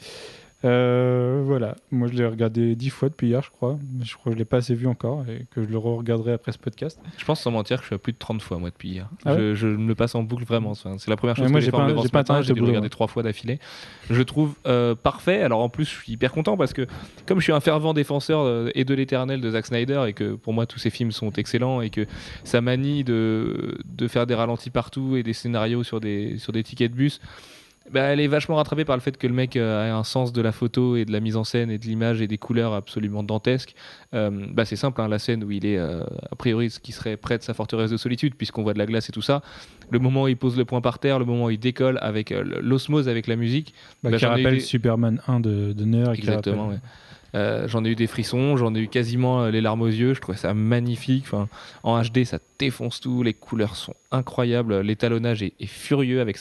Euh, 0.65 1.41
voilà, 1.45 1.77
moi 1.93 2.09
je 2.09 2.15
l'ai 2.15 2.27
regardé 2.27 2.75
dix 2.75 2.91
fois 2.91 3.09
depuis 3.09 3.29
hier, 3.29 3.43
je 3.43 3.51
crois. 3.51 3.79
Je 4.03 4.15
crois 4.15 4.31
que 4.31 4.35
je 4.35 4.39
l'ai 4.39 4.45
pas 4.45 4.57
assez 4.57 4.75
vu 4.75 4.89
encore 4.89 5.25
et 5.29 5.47
que 5.53 5.63
je 5.63 5.69
le 5.69 5.79
re-regarderai 5.79 6.33
après 6.33 6.51
ce 6.51 6.59
podcast. 6.59 6.99
Je 7.17 7.25
pense 7.25 7.41
sans 7.41 7.53
mentir 7.53 7.77
que 7.77 7.83
je 7.83 7.87
suis 7.87 7.95
à 7.95 7.99
plus 7.99 8.13
de 8.13 8.19
30 8.19 8.43
fois 8.43 8.59
moi 8.59 8.71
depuis 8.71 8.89
hier. 8.89 9.09
Ah 9.25 9.39
je, 9.39 9.55
je 9.55 9.69
me 9.69 9.87
le 9.87 9.95
passe 9.95 10.17
en 10.17 10.25
boucle 10.25 10.45
vraiment. 10.45 10.71
Enfin, 10.73 10.97
c'est 10.99 11.11
la 11.11 11.17
première 11.17 11.37
chose 11.37 11.45
moi, 11.53 11.61
que 11.61 11.65
j'ai 11.65 11.71
pas- 11.71 11.87
j'ai 12.03 12.09
matin. 12.13 12.43
J'ai 12.43 12.55
dû 12.55 12.61
regarder 12.71 12.89
trois 12.91 13.07
fois 13.07 13.23
d'affilée. 13.23 13.61
Je 14.11 14.23
trouve 14.23 14.55
euh, 14.67 14.97
parfait. 14.97 15.43
Alors 15.43 15.61
en 15.61 15.69
plus, 15.69 15.85
je 15.85 15.91
suis 15.91 16.13
hyper 16.13 16.33
content 16.33 16.57
parce 16.57 16.73
que 16.73 16.87
comme 17.25 17.39
je 17.39 17.45
suis 17.45 17.53
un 17.53 17.61
fervent 17.61 17.95
défenseur 17.95 18.41
euh, 18.41 18.71
et 18.75 18.85
de 18.85 18.95
l'éternel 18.95 19.41
de 19.41 19.51
Zack 19.51 19.67
Snyder 19.67 20.07
et 20.09 20.13
que 20.13 20.35
pour 20.35 20.53
moi 20.55 20.67
tous 20.67 20.81
ses 20.81 20.91
films 20.91 21.13
sont 21.13 21.31
excellents 21.35 21.83
et 21.83 21.91
que 21.91 22.05
sa 22.43 22.61
manie 22.61 23.05
de, 23.05 23.79
de 23.85 24.09
faire 24.09 24.27
des 24.27 24.35
ralentis 24.35 24.71
partout 24.71 25.15
et 25.17 25.23
des 25.23 25.35
scénarios 25.35 25.85
sur 25.85 26.01
des, 26.01 26.37
sur 26.39 26.53
des 26.53 26.65
tickets 26.65 26.91
de 26.91 26.97
bus. 26.97 27.21
Bah, 27.93 28.01
elle 28.03 28.21
est 28.21 28.27
vachement 28.27 28.57
rattrapée 28.57 28.85
par 28.85 28.97
le 28.97 29.01
fait 29.03 29.17
que 29.17 29.27
le 29.27 29.33
mec 29.33 29.57
euh, 29.57 29.91
a 29.93 29.97
un 29.97 30.05
sens 30.05 30.33
de 30.33 30.41
la 30.43 30.53
photo 30.53 30.97
et 30.97 31.05
de 31.05 31.13
la 31.13 31.21
mise 31.21 31.37
en 31.37 31.45
scène 31.45 31.71
et 31.71 31.79
de 31.79 31.85
l'image 31.85 32.21
et 32.21 32.27
des 32.27 32.39
couleurs 32.39 32.73
absolument 32.75 33.23
dantesques. 33.23 33.75
Euh, 34.15 34.31
bah, 34.53 34.65
c'est 34.65 34.77
simple, 34.77 35.01
hein, 35.01 35.09
la 35.09 35.19
scène 35.19 35.45
où 35.45 35.51
il 35.51 35.67
est 35.67 35.79
euh, 35.79 36.03
a 36.31 36.37
priori 36.37 36.71
ce 36.71 36.81
qui 36.81 36.93
serait 36.93 37.17
près 37.17 37.39
de 37.39 37.43
sa 37.43 37.55
forteresse 37.55 37.91
de 37.91 37.97
solitude, 37.97 38.35
puisqu'on 38.35 38.63
voit 38.63 38.73
de 38.75 38.79
la 38.79 38.87
glace 38.87 39.09
et 39.09 39.13
tout 39.13 39.23
ça. 39.23 39.43
Le 39.91 39.99
moment 39.99 40.25
où 40.25 40.29
il 40.29 40.37
pose 40.37 40.57
le 40.57 40.65
poing 40.65 40.81
par 40.81 40.99
terre, 40.99 41.19
le 41.19 41.25
moment 41.25 41.47
où 41.47 41.51
il 41.51 41.59
décolle 41.59 41.99
avec 42.03 42.33
euh, 42.33 42.43
l'osmose 42.63 43.09
avec 43.09 43.27
la 43.27 43.37
musique. 43.37 43.75
Bah, 44.03 44.11
qui 44.17 44.25
rappelle 44.27 44.55
des- 44.55 44.61
Superman 44.61 45.21
1 45.27 45.41
de, 45.41 45.73
de 45.73 45.85
Neuer. 45.85 46.11
et 46.11 46.15
qui 46.15 46.21
Exactement, 46.21 46.65
rappelle- 46.67 46.77
ouais. 46.77 46.89
Euh, 47.35 47.69
j'en 47.69 47.85
ai 47.85 47.91
eu 47.91 47.95
des 47.95 48.07
frissons, 48.07 48.57
j'en 48.57 48.75
ai 48.75 48.81
eu 48.81 48.89
quasiment 48.89 49.43
euh, 49.43 49.51
les 49.51 49.61
larmes 49.61 49.83
aux 49.83 49.87
yeux. 49.87 50.15
Je 50.15 50.21
trouvais 50.21 50.39
ça 50.39 50.55
magnifique. 50.55 51.27
En 51.83 52.03
HD, 52.03 52.25
ça 52.25 52.39
défonce 52.59 53.01
tout. 53.01 53.23
Les 53.23 53.35
couleurs 53.35 53.77
sont 53.77 53.95
incroyables. 54.11 54.81
L'étalonnage 54.81 55.43
est, 55.43 55.55
furieux 55.67 56.21
avec 56.21 56.39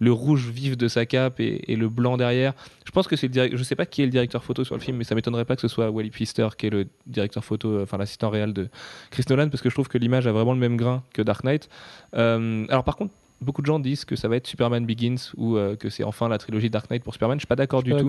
le, 0.00 0.12
rouge 0.12 0.48
vif 0.48 0.76
de 0.76 0.88
sa 0.88 1.06
cape 1.06 1.40
et, 1.40 1.76
le 1.76 1.88
blanc 1.88 2.16
derrière. 2.16 2.54
Je 2.86 2.90
pense 2.90 3.08
que 3.08 3.16
c'est 3.16 3.32
Je 3.34 3.62
sais 3.62 3.76
pas 3.76 3.86
qui 3.86 4.02
est 4.02 4.06
le 4.06 4.10
directeur 4.10 4.44
photo 4.44 4.64
sur 4.64 4.74
le 4.74 4.80
film, 4.80 4.96
mais 4.96 5.04
ça 5.04 5.14
m'étonnerait 5.14 5.44
pas 5.44 5.56
que 5.56 5.62
ce 5.62 5.68
soit 5.68 5.90
Wally 5.90 6.10
Pfister 6.10 6.48
qui 6.56 6.66
est 6.66 6.70
le 6.70 6.86
directeur 7.06 7.44
photo, 7.44 7.68
euh, 7.68 7.82
enfin 7.82 7.98
l'assistant 7.98 8.30
réel 8.30 8.52
de 8.52 8.68
Chris 9.10 9.24
Nolan, 9.28 9.48
parce 9.48 9.62
que 9.62 9.68
je 9.68 9.74
trouve 9.74 9.88
que 9.88 9.98
l'image 9.98 10.26
a 10.26 10.32
vraiment 10.32 10.52
le 10.52 10.58
même 10.60 10.76
grain 10.76 11.02
que 11.12 11.22
Dark 11.22 11.44
Knight. 11.44 11.68
Alors 12.12 12.84
par 12.84 12.96
contre. 12.96 13.12
Beaucoup 13.44 13.60
de 13.62 13.66
gens 13.66 13.78
disent 13.78 14.04
que 14.04 14.16
ça 14.16 14.26
va 14.28 14.36
être 14.36 14.46
Superman 14.46 14.84
Begins 14.86 15.16
ou 15.36 15.56
euh, 15.56 15.76
que 15.76 15.88
c'est 15.90 16.02
enfin 16.02 16.28
la 16.28 16.38
trilogie 16.38 16.70
Dark 16.70 16.90
Knight 16.90 17.04
pour 17.04 17.12
Superman. 17.12 17.38
Je 17.38 17.42
suis 17.42 17.46
pas 17.46 17.56
d'accord 17.56 17.82
du 17.82 17.90
pas 17.92 18.00
tout. 18.00 18.08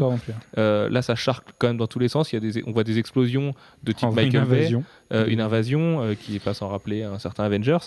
Euh, 0.58 0.90
là, 0.90 1.02
ça 1.02 1.16
charque 1.16 1.50
quand 1.60 1.68
même 1.68 1.78
dans 1.78 1.88
tous 1.88 2.00
les 2.00 2.08
sens. 2.08 2.32
Il 2.32 2.36
y 2.36 2.38
a 2.38 2.52
des, 2.52 2.64
on 2.66 2.72
voit 2.72 2.84
des 2.84 2.98
explosions 2.98 3.54
de 3.84 3.92
type 3.92 4.06
En 4.06 4.10
une 4.12 4.16
Michael 4.16 4.46
Bay, 4.46 4.58
invasion. 4.60 4.84
euh, 5.14 5.28
une 5.28 5.42
invasion 5.42 6.16
qui 6.20 6.36
est 6.38 6.40
pas 6.44 6.54
sans 6.54 6.70
rappeler 6.70 7.04
un 7.04 7.20
certain 7.20 7.44
Avengers. 7.44 7.78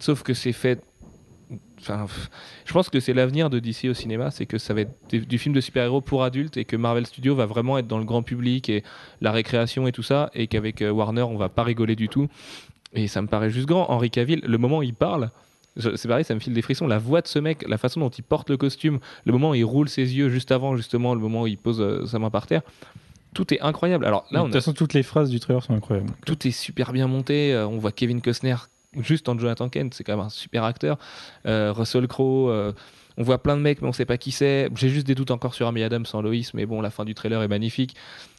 Sauf 0.00 0.22
que 0.22 0.34
c'est 0.34 0.52
fait. 0.52 0.82
Enfin, 1.80 2.06
je 2.66 2.72
pense 2.72 2.90
que 2.90 2.98
c'est 3.00 3.14
l'avenir 3.14 3.48
de 3.50 3.58
DC 3.60 3.84
au 3.88 3.94
cinéma, 3.94 4.30
c'est 4.32 4.46
que 4.46 4.58
ça 4.58 4.74
va 4.74 4.80
être 4.82 4.90
des- 5.10 5.20
du 5.20 5.38
film 5.38 5.54
de 5.54 5.60
super-héros 5.60 6.00
pour 6.00 6.24
adultes 6.24 6.56
et 6.56 6.64
que 6.64 6.76
Marvel 6.76 7.06
Studios 7.06 7.36
va 7.36 7.46
vraiment 7.46 7.78
être 7.78 7.86
dans 7.86 7.98
le 7.98 8.04
grand 8.04 8.22
public 8.22 8.68
et 8.68 8.82
la 9.20 9.30
récréation 9.30 9.86
et 9.86 9.92
tout 9.92 10.02
ça, 10.02 10.28
et 10.34 10.48
qu'avec 10.48 10.82
Warner, 10.86 11.22
on 11.22 11.36
va 11.36 11.48
pas 11.48 11.62
rigoler 11.62 11.94
du 11.94 12.08
tout. 12.08 12.26
Et 12.94 13.06
ça 13.06 13.22
me 13.22 13.28
paraît 13.28 13.50
juste 13.50 13.66
grand. 13.68 13.88
Henri 13.90 14.10
Cavill, 14.10 14.40
le 14.44 14.58
moment 14.58 14.78
où 14.78 14.82
il 14.82 14.92
parle, 14.94 15.30
c'est 15.78 16.08
pareil, 16.08 16.24
ça 16.24 16.34
me 16.34 16.40
file 16.40 16.52
des 16.52 16.62
frissons. 16.62 16.86
La 16.86 16.98
voix 16.98 17.20
de 17.20 17.28
ce 17.28 17.38
mec, 17.38 17.64
la 17.68 17.78
façon 17.78 18.00
dont 18.00 18.08
il 18.08 18.22
porte 18.22 18.50
le 18.50 18.56
costume, 18.56 18.98
le 19.24 19.32
moment 19.32 19.50
où 19.50 19.54
il 19.54 19.64
roule 19.64 19.88
ses 19.88 20.16
yeux 20.16 20.28
juste 20.28 20.52
avant, 20.52 20.76
justement, 20.76 21.14
le 21.14 21.20
moment 21.20 21.42
où 21.42 21.46
il 21.46 21.58
pose 21.58 21.80
euh, 21.80 22.06
sa 22.06 22.18
main 22.18 22.30
par 22.30 22.46
terre, 22.46 22.62
tout 23.34 23.52
est 23.54 23.60
incroyable. 23.60 24.04
Alors 24.04 24.26
là, 24.30 24.40
de 24.40 24.46
toute 24.46 24.54
a 24.56 24.60
façon, 24.60 24.72
toutes 24.72 24.94
les 24.94 25.02
phrases 25.02 25.30
du 25.30 25.40
trailer 25.40 25.62
sont 25.62 25.74
incroyables. 25.74 26.10
tout 26.26 26.46
est 26.46 26.50
super 26.50 26.92
bien 26.92 27.06
monté. 27.06 27.54
Euh, 27.54 27.66
on 27.66 27.78
voit 27.78 27.92
Kevin 27.92 28.20
Costner 28.20 28.56
juste 28.96 29.28
en 29.28 29.38
Jonathan 29.38 29.68
Kent, 29.68 29.94
c'est 29.94 30.04
quand 30.04 30.16
même 30.16 30.26
un 30.26 30.30
super 30.30 30.64
acteur. 30.64 30.98
Euh, 31.46 31.72
Russell 31.72 32.06
Crowe, 32.08 32.50
euh, 32.50 32.72
on 33.16 33.22
voit 33.22 33.42
plein 33.42 33.56
de 33.56 33.62
mecs, 33.62 33.82
mais 33.82 33.88
on 33.88 33.92
sait 33.92 34.06
pas 34.06 34.18
qui 34.18 34.32
c'est. 34.32 34.70
J'ai 34.74 34.88
juste 34.88 35.06
des 35.06 35.14
doutes 35.14 35.30
encore 35.30 35.54
sur 35.54 35.66
Amy 35.66 35.82
Adams 35.82 36.06
sans 36.06 36.22
Loïs, 36.22 36.54
mais 36.54 36.66
bon, 36.66 36.80
la 36.80 36.90
fin 36.90 37.04
du 37.04 37.14
trailer 37.14 37.42
est 37.42 37.48
magnifique. 37.48 37.94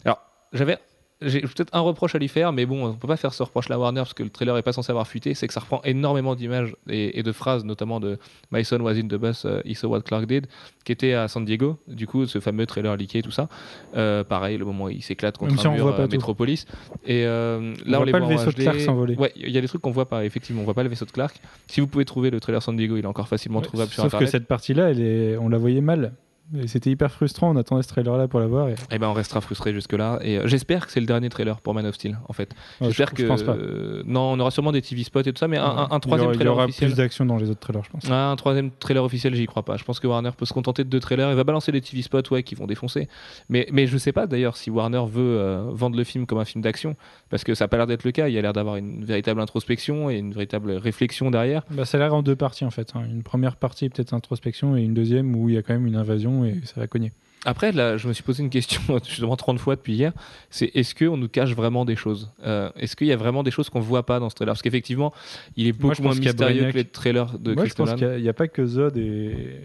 Alors, 0.05 0.19
j'avais. 0.53 0.77
J'ai 1.21 1.41
peut-être 1.41 1.75
un 1.75 1.81
reproche 1.81 2.15
à 2.15 2.17
lui 2.17 2.29
faire, 2.29 2.53
mais 2.53 2.65
bon, 2.65 2.85
on 2.85 2.93
peut 2.93 3.07
pas 3.07 3.17
faire 3.17 3.33
ce 3.33 3.43
reproche-là 3.43 3.75
à 3.75 3.79
Warner 3.79 3.99
parce 4.01 4.13
que 4.13 4.23
le 4.23 4.29
trailer 4.29 4.55
est 4.55 4.61
pas 4.61 4.71
censé 4.71 4.89
avoir 4.91 5.05
fuité. 5.05 5.33
C'est 5.33 5.47
que 5.47 5.53
ça 5.53 5.59
reprend 5.59 5.81
énormément 5.83 6.33
d'images 6.33 6.73
et, 6.89 7.19
et 7.19 7.23
de 7.23 7.31
phrases, 7.33 7.65
notamment 7.65 7.99
de 7.99 8.17
My 8.51 8.63
son 8.63 8.79
was 8.79 8.93
in 8.93 9.07
the 9.09 9.15
bus, 9.15 9.43
uh, 9.43 9.59
he 9.69 9.75
saw 9.75 9.87
what 9.89 10.01
Clark 10.03 10.25
did, 10.27 10.47
qui 10.85 10.93
était 10.93 11.11
à 11.13 11.27
San 11.27 11.43
Diego. 11.43 11.77
Du 11.87 12.07
coup, 12.07 12.25
ce 12.25 12.39
fameux 12.39 12.65
trailer 12.65 12.95
leaké, 12.95 13.21
tout 13.21 13.31
ça. 13.31 13.49
Euh, 13.97 14.23
pareil, 14.23 14.57
le 14.57 14.63
moment 14.63 14.85
où 14.85 14.89
il 14.89 15.03
s'éclate 15.03 15.37
contre 15.37 15.51
Même 15.51 15.59
si 15.59 15.67
un 15.67 15.71
on 15.71 15.73
mur 15.73 15.83
voit 15.87 15.95
pas. 15.97 16.07
Metropolis. 16.07 16.65
Et 17.05 17.25
euh, 17.25 17.73
On 17.85 17.89
là, 17.91 17.97
voit 17.97 17.99
on 17.99 18.03
les 18.05 18.11
pas 18.13 18.19
le 18.19 18.25
vaisseau 18.27 18.51
de. 18.51 18.55
Clark 18.61 18.79
s'envoler. 18.79 19.15
Ouais, 19.15 19.33
il 19.35 19.51
y 19.51 19.57
a 19.57 19.61
des 19.61 19.67
trucs 19.67 19.81
qu'on 19.81 19.91
voit 19.91 20.07
pas. 20.07 20.23
Effectivement, 20.23 20.61
on 20.61 20.65
voit 20.65 20.73
pas 20.73 20.83
le 20.83 20.89
vaisseau 20.89 21.03
de 21.05 21.11
Clark. 21.11 21.41
Si 21.67 21.81
vous 21.81 21.87
pouvez 21.87 22.05
trouver 22.05 22.29
le 22.29 22.39
trailer 22.39 22.63
San 22.63 22.77
Diego, 22.77 22.95
il 22.95 23.03
est 23.03 23.07
encore 23.07 23.27
facilement 23.27 23.59
Ouais, 23.59 23.65
trouvable 23.65 23.91
sur 23.91 24.03
Sauf 24.03 24.11
que 24.11 24.15
Internet. 24.15 24.31
cette 24.31 24.47
partie-là, 24.47 24.91
elle 24.91 25.01
est... 25.01 25.37
on 25.37 25.49
la 25.49 25.57
voyait 25.57 25.81
mal. 25.81 26.13
Et 26.57 26.67
C'était 26.67 26.89
hyper 26.89 27.11
frustrant. 27.11 27.51
On 27.51 27.55
attendait 27.57 27.83
ce 27.83 27.87
trailer-là 27.89 28.27
pour 28.27 28.39
la 28.39 28.47
voir. 28.47 28.69
Et... 28.69 28.75
Eh 28.91 28.97
ben, 28.97 29.07
on 29.07 29.13
restera 29.13 29.41
frustré 29.41 29.73
jusque-là. 29.73 30.19
Et 30.21 30.37
euh, 30.37 30.47
j'espère 30.47 30.85
que 30.85 30.91
c'est 30.91 30.99
le 30.99 31.05
dernier 31.05 31.29
trailer 31.29 31.59
pour 31.61 31.73
Man 31.73 31.85
of 31.85 31.95
Steel, 31.95 32.17
en 32.27 32.33
fait. 32.33 32.53
J'espère 32.81 33.09
je, 33.09 33.13
que. 33.15 33.23
je 33.23 33.27
pense 33.27 33.43
pas. 33.43 33.53
euh, 33.53 34.01
non, 34.05 34.31
on 34.33 34.39
aura 34.39 34.51
sûrement 34.51 34.71
des 34.71 34.81
TV 34.81 35.03
spots 35.03 35.21
et 35.21 35.33
tout 35.33 35.37
ça, 35.39 35.47
mais 35.47 35.57
un, 35.57 35.99
troisième 35.99 36.27
aura- 36.29 36.33
il 36.33 36.35
y 36.35 36.37
trailer 36.37 36.53
aura 36.53 36.63
officiel. 36.65 36.89
plus 36.89 36.97
d'action 36.97 37.25
dans 37.25 37.37
les 37.37 37.49
autres 37.49 37.59
trailers, 37.59 37.83
je 37.83 37.89
pense. 37.91 38.03
Ah, 38.09 38.31
un 38.31 38.35
troisième 38.35 38.71
trailer 38.71 39.03
officiel, 39.03 39.35
j'y 39.35 39.45
crois 39.45 39.63
pas. 39.63 39.77
Je 39.77 39.83
pense 39.83 39.99
que 39.99 40.07
Warner 40.07 40.31
peut 40.35 40.45
se 40.45 40.53
contenter 40.53 40.83
de 40.83 40.89
deux 40.89 40.99
trailers. 40.99 41.29
Il 41.29 41.35
va 41.35 41.43
balancer 41.43 41.71
des 41.71 41.81
TV 41.81 42.01
spots, 42.01 42.21
ouais, 42.31 42.43
qui 42.43 42.55
vont 42.55 42.65
défoncer. 42.67 43.07
Mais, 43.49 43.67
mais 43.71 43.85
je 43.87 43.97
sais 43.97 44.11
pas 44.11 44.25
d'ailleurs 44.27 44.57
si 44.57 44.69
Warner 44.69 45.03
veut 45.07 45.37
euh, 45.39 45.63
vendre 45.71 45.97
le 45.97 46.03
film 46.03 46.25
comme 46.25 46.39
un 46.39 46.45
film 46.45 46.63
d'action, 46.63 46.95
parce 47.29 47.43
que 47.43 47.53
ça 47.53 47.65
a 47.65 47.67
pas 47.67 47.77
l'air 47.77 47.87
d'être 47.87 48.03
le 48.03 48.11
cas. 48.11 48.27
Il 48.27 48.33
y 48.33 48.37
a 48.37 48.41
l'air 48.41 48.53
d'avoir 48.53 48.75
une 48.77 49.03
véritable 49.05 49.39
introspection 49.41 50.09
et 50.09 50.17
une 50.17 50.33
véritable 50.33 50.71
réflexion 50.71 51.29
derrière. 51.31 51.63
Bah, 51.69 51.85
ça 51.85 51.97
a 51.97 52.01
l'air 52.01 52.13
en 52.13 52.23
deux 52.23 52.35
parties 52.35 52.65
en 52.65 52.71
fait. 52.71 52.93
hein. 52.95 53.03
Une 53.09 53.23
première 53.23 53.55
partie 53.55 53.89
peut-être 53.89 54.13
introspection 54.13 54.75
et 54.77 54.81
une 54.81 54.93
deuxième 54.93 55.35
où 55.35 55.49
il 55.49 55.55
y 55.55 55.57
a 55.57 55.61
quand 55.61 55.73
même 55.73 55.85
une 55.87 55.95
invasion 55.95 56.38
et 56.45 56.61
ça 56.65 56.79
va 56.79 56.87
cogner. 56.87 57.11
Après, 57.45 57.71
là, 57.71 57.95
je 57.95 58.09
me 58.09 58.13
suis 58.13 58.21
posé 58.23 58.43
une 58.43 58.49
question 58.49 58.81
justement 59.07 59.37
30 59.37 59.59
fois 59.59 59.77
depuis 59.77 59.93
hier. 59.93 60.11
C'est 60.49 60.71
est-ce 60.75 60.93
qu'on 60.93 61.15
nous 61.15 61.29
cache 61.29 61.53
vraiment 61.55 61.85
des 61.85 61.95
choses? 61.95 62.31
Euh, 62.45 62.69
Est-ce 62.75 62.97
qu'il 62.97 63.07
y 63.07 63.13
a 63.13 63.15
vraiment 63.15 63.43
des 63.43 63.51
choses 63.51 63.69
qu'on 63.69 63.79
voit 63.79 64.05
pas 64.05 64.19
dans 64.19 64.29
ce 64.29 64.35
trailer? 64.35 64.51
Parce 64.53 64.61
qu'effectivement, 64.61 65.13
il 65.55 65.67
est 65.67 65.71
beaucoup 65.71 65.95
je 65.95 66.01
moins 66.01 66.15
mystérieux 66.15 66.69
que 66.71 66.77
les 66.77 66.83
trailers 66.83 67.39
de 67.39 67.53
Moi 67.53 67.63
je 67.63 67.69
Chris 67.73 67.77
pense 67.77 67.93
qu'il 67.97 68.21
n'y 68.21 68.27
a, 68.27 68.33
pas 68.33 68.49
que 68.49 68.65
Zod 68.65 68.97
et, 68.97 69.61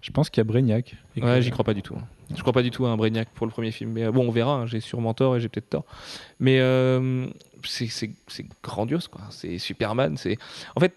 Je 0.00 0.10
pense 0.10 0.30
qu'il 0.30 0.40
y 0.40 0.40
a 0.40 0.44
Brainiac. 0.44 0.96
Et 1.16 1.20
que- 1.20 1.26
Ouais, 1.26 1.42
j'y 1.42 1.50
crois 1.50 1.64
pas 1.66 1.74
du 1.74 1.82
tout. 1.82 1.94
hein. 1.98 2.04
Je 2.34 2.40
crois 2.40 2.54
pas 2.54 2.62
du 2.62 2.70
tout 2.70 2.86
à 2.86 2.88
un 2.90 2.96
Brainiac 2.96 3.28
pour 3.34 3.44
le 3.46 3.52
premier 3.52 3.72
film. 3.72 3.92
Mais 3.92 4.04
euh, 4.04 4.10
bon, 4.10 4.26
on 4.26 4.30
verra. 4.30 4.54
hein, 4.54 4.66
j'ai 4.66 4.80
sûrement 4.80 5.12
tort 5.12 5.36
et 5.36 5.40
j'ai 5.40 5.50
peut-être 5.50 5.68
tort. 5.68 5.84
Mais 6.40 6.60
euh, 6.60 7.26
c'est 7.64 7.90
grandiose, 8.64 9.08
quoi. 9.08 9.20
C'est 9.28 9.58
Superman. 9.58 10.16
C'est 10.16 10.38
en 10.76 10.80
fait. 10.80 10.94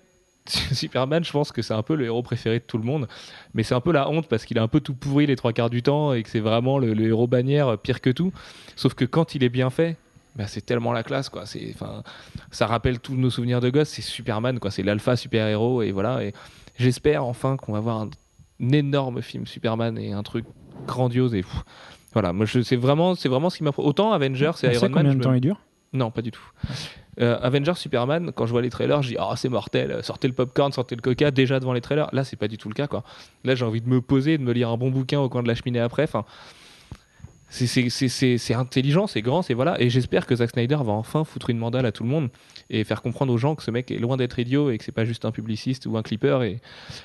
Superman, 0.73 1.23
je 1.23 1.31
pense 1.31 1.51
que 1.51 1.61
c'est 1.61 1.73
un 1.73 1.81
peu 1.83 1.95
le 1.95 2.05
héros 2.05 2.21
préféré 2.23 2.59
de 2.59 2.63
tout 2.63 2.77
le 2.77 2.83
monde, 2.83 3.07
mais 3.53 3.63
c'est 3.63 3.73
un 3.75 3.81
peu 3.81 3.91
la 3.91 4.09
honte 4.09 4.27
parce 4.27 4.45
qu'il 4.45 4.59
a 4.59 4.63
un 4.63 4.67
peu 4.67 4.79
tout 4.79 4.93
pourri 4.93 5.25
les 5.25 5.35
trois 5.35 5.53
quarts 5.53 5.69
du 5.69 5.81
temps 5.81 6.13
et 6.13 6.21
que 6.23 6.29
c'est 6.29 6.39
vraiment 6.39 6.77
le, 6.77 6.93
le 6.93 7.07
héros 7.07 7.27
bannière 7.27 7.67
euh, 7.69 7.77
pire 7.77 7.99
que 8.01 8.09
tout. 8.11 8.31
Sauf 8.75 8.93
que 8.93 9.05
quand 9.05 9.33
il 9.35 9.43
est 9.43 9.49
bien 9.49 9.69
fait, 9.69 9.97
bah, 10.35 10.45
c'est 10.47 10.65
tellement 10.65 10.91
la 10.91 11.01
classe, 11.03 11.29
quoi. 11.29 11.45
C'est, 11.45 11.71
enfin, 11.73 12.03
ça 12.51 12.67
rappelle 12.67 12.99
tous 12.99 13.15
nos 13.15 13.29
souvenirs 13.29 13.61
de 13.61 13.69
gosse. 13.69 13.89
C'est 13.89 14.01
Superman, 14.01 14.59
quoi. 14.59 14.69
C'est 14.69 14.83
l'alpha 14.83 15.15
super 15.15 15.47
héros 15.47 15.81
et 15.81 15.91
voilà. 15.91 16.23
Et 16.23 16.33
j'espère 16.77 17.25
enfin 17.25 17.55
qu'on 17.57 17.71
va 17.73 17.79
voir 17.79 18.01
un, 18.01 18.09
un 18.61 18.69
énorme 18.71 19.21
film 19.21 19.47
Superman 19.47 19.97
et 19.97 20.11
un 20.13 20.23
truc 20.23 20.45
grandiose 20.85 21.33
et 21.33 21.43
voilà. 22.13 22.33
Moi, 22.33 22.45
c'est 22.47 22.75
vraiment, 22.75 23.15
c'est 23.15 23.29
vraiment 23.29 23.49
ce 23.49 23.57
qui 23.57 23.63
m'a. 23.63 23.71
Autant 23.77 24.11
Avengers 24.11 24.51
sait 24.55 24.73
Iron 24.73 24.89
Man. 24.89 24.91
combien 24.93 25.11
de 25.13 25.17
me- 25.17 25.23
temps 25.23 25.33
il 25.33 25.41
dure? 25.41 25.59
Non, 25.93 26.11
pas 26.11 26.21
du 26.21 26.31
tout. 26.31 26.43
Euh, 27.21 27.37
Avengers, 27.41 27.75
Superman, 27.75 28.31
quand 28.35 28.45
je 28.45 28.51
vois 28.51 28.61
les 28.61 28.69
trailers, 28.69 29.01
je 29.01 29.09
dis 29.09 29.15
ah 29.17 29.33
c'est 29.37 29.49
mortel, 29.49 30.03
sortez 30.03 30.27
le 30.27 30.33
popcorn, 30.33 30.71
sortez 30.71 30.95
le 30.95 31.01
coca 31.01 31.31
déjà 31.31 31.59
devant 31.59 31.73
les 31.73 31.81
trailers. 31.81 32.09
Là, 32.11 32.23
c'est 32.23 32.35
pas 32.35 32.47
du 32.47 32.57
tout 32.57 32.67
le 32.67 32.73
cas 32.73 32.87
quoi. 32.87 33.03
Là, 33.43 33.55
j'ai 33.55 33.65
envie 33.65 33.81
de 33.81 33.87
me 33.87 34.01
poser, 34.01 34.37
de 34.37 34.43
me 34.43 34.51
lire 34.51 34.69
un 34.69 34.77
bon 34.77 34.89
bouquin 34.89 35.19
au 35.19 35.29
coin 35.29 35.41
de 35.41 35.47
la 35.47 35.55
cheminée 35.55 35.79
après. 35.79 36.07
C'est- 37.55 38.53
intelligent, 38.53 39.07
c'est 39.07 39.21
grand, 39.21 39.41
c'est 39.41 39.53
voilà. 39.53 39.79
Et 39.81 39.89
j'espère 39.89 40.25
que 40.25 40.35
Zack 40.35 40.51
Snyder 40.51 40.77
va 40.83 40.91
enfin 40.91 41.23
foutre 41.23 41.49
une 41.49 41.57
mandale 41.57 41.85
à 41.85 41.91
tout 41.91 42.03
le 42.03 42.09
monde 42.09 42.29
et 42.69 42.83
faire 42.83 43.01
comprendre 43.01 43.31
aux 43.31 43.37
gens 43.37 43.55
que 43.55 43.63
ce 43.63 43.71
mec 43.71 43.91
est 43.91 43.99
loin 43.99 44.17
d'être 44.17 44.37
idiot 44.39 44.71
et 44.71 44.77
que 44.77 44.83
c'est 44.83 44.91
pas 44.91 45.05
juste 45.05 45.25
un 45.25 45.31
publiciste 45.31 45.85
ou 45.85 45.95
un 45.97 46.03
clipper. 46.03 46.59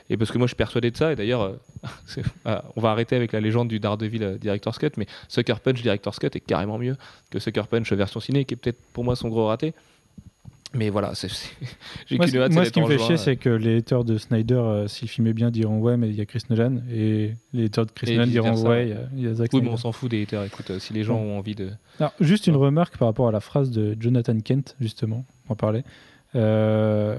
Et, 0.09 0.17
parce 0.17 0.31
que 0.31 0.39
moi, 0.39 0.47
je 0.47 0.51
suis 0.51 0.57
persuadé 0.57 0.91
de 0.91 0.97
ça. 0.97 1.13
Et 1.13 1.17
d'ailleurs, 1.17 1.43
euh, 1.43 1.57
ah, 2.45 2.65
on 2.77 2.81
va 2.81 2.91
arrêter 2.91 3.17
avec 3.17 3.33
la 3.33 3.41
légende 3.41 3.69
du 3.69 3.79
Daredevil 3.81 4.23
euh, 4.23 4.39
Director's 4.39 4.79
Cut, 4.79 4.91
mais 4.97 5.07
Sucker 5.29 5.55
Punch 5.63 5.83
Director's 5.83 6.19
Cut 6.19 6.29
est 6.35 6.41
carrément 6.41 6.79
mieux 6.79 6.97
que 7.31 7.39
Sucker 7.39 7.65
Punch 7.71 7.93
version 7.93 8.21
ciné, 8.21 8.45
qui 8.45 8.55
est 8.55 8.57
peut-être 8.57 8.81
pour 8.93 9.05
moi 9.05 9.17
son 9.17 9.29
gros 9.29 9.47
raté. 9.47 9.75
Mais 10.72 10.88
voilà, 10.88 11.14
c'est- 11.16 11.28
c'est- 11.28 11.50
j'ai 12.06 12.16
Moi, 12.16 12.26
qu'une 12.26 12.37
hâte, 12.38 12.52
moi, 12.52 12.64
ce 12.64 12.70
qui 12.70 12.80
me 12.80 12.87
fait 12.87 12.98
chier, 12.98 13.16
c'est 13.16 13.37
que 13.37 13.48
les 13.48 13.78
haters 13.78 14.04
de 14.04 14.18
Snyder, 14.18 14.54
euh, 14.54 14.87
s'il 14.88 15.09
filmait 15.09 15.33
bien, 15.33 15.50
diront 15.50 15.78
ouais, 15.80 15.96
mais 15.96 16.09
il 16.09 16.14
y 16.14 16.20
a 16.20 16.26
Chris 16.26 16.42
Nolan. 16.48 16.76
Et 16.92 17.33
les 17.52 17.64
haters 17.64 17.87
de 17.87 17.90
Chris 17.90 18.12
Et 18.12 18.16
Nolan 18.16 18.28
diront 18.30 18.62
ouais, 18.68 18.87
il 18.87 18.88
y 18.90 18.92
a- 18.92 19.09
il 19.16 19.22
y, 19.22 19.26
a 19.26 19.35
Zack 19.35 19.50
Oui, 19.52 19.62
mais 19.62 19.68
on 19.70 19.76
s'en 19.76 19.90
fout 19.90 20.09
des 20.11 20.22
haters. 20.22 20.44
Écoute, 20.44 20.70
euh, 20.70 20.78
si 20.78 20.92
les 20.92 21.02
gens 21.02 21.16
Ouais. 21.16 21.28
ont 21.28 21.38
envie 21.38 21.56
de. 21.56 21.70
Alors, 21.98 22.12
juste 22.20 22.46
une 22.46 22.54
Ouais. 22.54 22.66
remarque 22.66 22.96
par 22.98 23.09
rapport 23.09 23.26
à 23.26 23.33
la 23.33 23.40
phrase 23.40 23.70
de 23.72 23.96
Jonathan 23.98 24.38
Kent, 24.38 24.76
justement, 24.80 25.24
on 25.48 25.52
en 25.54 25.56
parlait. 25.56 25.83
Euh, 26.37 27.16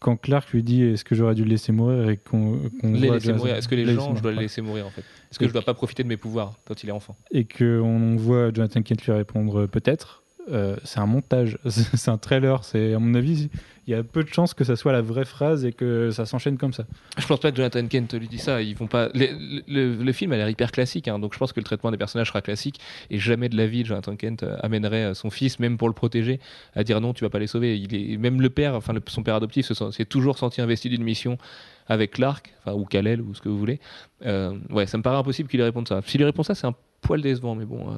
quand 0.00 0.16
Clark 0.16 0.50
lui 0.50 0.62
dit 0.62 0.82
est-ce 0.82 1.04
que 1.04 1.14
j'aurais 1.14 1.34
dû 1.34 1.44
le 1.44 1.50
laisser 1.50 1.70
mourir 1.72 2.10
et 2.10 2.16
qu'on 2.16 2.58
qu'on 2.80 2.92
Les 2.92 2.98
laisser 3.00 3.20
Jonathan- 3.20 3.36
mourir. 3.38 3.54
Est-ce 3.56 3.68
que 3.68 3.74
les 3.76 3.86
gens, 3.94 4.14
je 4.14 4.22
dois 4.22 4.32
les 4.32 4.36
ouais. 4.38 4.42
laisser 4.44 4.60
mourir 4.60 4.86
en 4.86 4.90
fait? 4.90 5.02
Est-ce 5.30 5.38
que 5.38 5.46
je 5.48 5.52
dois 5.52 5.62
pas 5.62 5.74
profiter 5.74 6.02
de 6.02 6.08
mes 6.08 6.16
pouvoirs 6.16 6.54
quand 6.66 6.82
il 6.82 6.88
est 6.88 6.92
enfant? 6.92 7.16
Et 7.30 7.44
qu'on 7.44 8.16
voit 8.16 8.52
Jonathan 8.52 8.82
Kent 8.82 9.04
lui 9.06 9.12
répondre 9.12 9.60
euh, 9.62 9.66
peut-être. 9.66 10.22
Euh, 10.50 10.76
c'est 10.84 11.00
un 11.00 11.06
montage, 11.06 11.58
c'est 11.66 12.08
un 12.08 12.18
trailer. 12.18 12.64
C'est 12.64 12.94
à 12.94 12.98
mon 12.98 13.14
avis, 13.14 13.48
il 13.86 13.92
y 13.92 13.94
a 13.94 14.02
peu 14.02 14.24
de 14.24 14.28
chances 14.28 14.52
que 14.52 14.64
ça 14.64 14.74
soit 14.74 14.92
la 14.92 15.00
vraie 15.00 15.24
phrase 15.24 15.64
et 15.64 15.72
que 15.72 16.10
ça 16.10 16.26
s'enchaîne 16.26 16.58
comme 16.58 16.72
ça. 16.72 16.84
Je 17.18 17.26
pense 17.26 17.38
pas 17.38 17.52
que 17.52 17.56
Jonathan 17.56 17.86
Kent 17.86 18.14
lui 18.14 18.26
dit 18.26 18.38
ça. 18.38 18.60
Ils 18.60 18.76
vont 18.76 18.88
pas. 18.88 19.10
Le, 19.14 20.12
film 20.12 20.32
a 20.32 20.36
l'air 20.36 20.48
hyper 20.48 20.72
classique, 20.72 21.08
hein, 21.08 21.18
donc 21.18 21.34
je 21.34 21.38
pense 21.38 21.52
que 21.52 21.60
le 21.60 21.64
traitement 21.64 21.90
des 21.90 21.96
personnages 21.96 22.28
sera 22.28 22.42
classique 22.42 22.80
et 23.10 23.18
jamais 23.18 23.48
de 23.48 23.56
la 23.56 23.66
vie 23.66 23.84
Jonathan 23.84 24.16
Kent 24.16 24.42
euh, 24.42 24.56
amènerait 24.62 25.04
euh, 25.04 25.14
son 25.14 25.30
fils, 25.30 25.60
même 25.60 25.76
pour 25.78 25.88
le 25.88 25.94
protéger, 25.94 26.40
à 26.74 26.82
dire 26.82 27.00
non, 27.00 27.12
tu 27.12 27.22
vas 27.22 27.30
pas 27.30 27.38
les 27.38 27.46
sauver. 27.46 27.80
Même 28.18 28.40
le 28.40 28.50
père, 28.50 28.74
enfin 28.74 28.94
son 29.06 29.22
père 29.22 29.36
adoptif, 29.36 29.70
s'est 29.72 30.04
toujours 30.04 30.38
senti 30.38 30.60
investi 30.60 30.88
d'une 30.88 31.04
mission 31.04 31.38
avec 31.86 32.12
Clark, 32.12 32.52
enfin 32.64 32.76
ou 32.76 32.84
Kal-El 32.84 33.20
ou 33.20 33.34
ce 33.34 33.40
que 33.40 33.48
vous 33.48 33.58
voulez. 33.58 33.78
Ouais, 34.24 34.86
ça 34.86 34.98
me 34.98 35.02
paraît 35.02 35.18
impossible 35.18 35.48
qu'il 35.48 35.62
réponde 35.62 35.86
ça. 35.86 36.00
S'il 36.04 36.18
lui 36.18 36.24
répond 36.24 36.42
ça, 36.42 36.54
c'est 36.54 36.66
un 36.66 36.74
poil 37.06 37.22
décevant, 37.22 37.54
mais 37.54 37.64
bon, 37.64 37.92
euh, 37.92 37.96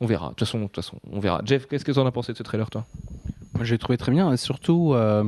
on 0.00 0.06
verra. 0.06 0.30
De 0.30 0.34
toute 0.34 0.48
façon, 0.74 1.00
on 1.10 1.20
verra. 1.20 1.40
Jeff, 1.44 1.66
qu'est-ce 1.66 1.84
que 1.84 1.92
tu 1.92 1.98
en 1.98 2.06
as 2.06 2.10
pensé 2.10 2.32
de 2.32 2.38
ce 2.38 2.42
trailer, 2.42 2.68
toi? 2.70 2.84
Moi, 3.54 3.64
J'ai 3.64 3.78
trouvé 3.78 3.96
très 3.96 4.10
bien. 4.10 4.36
Surtout, 4.36 4.94
euh, 4.94 5.24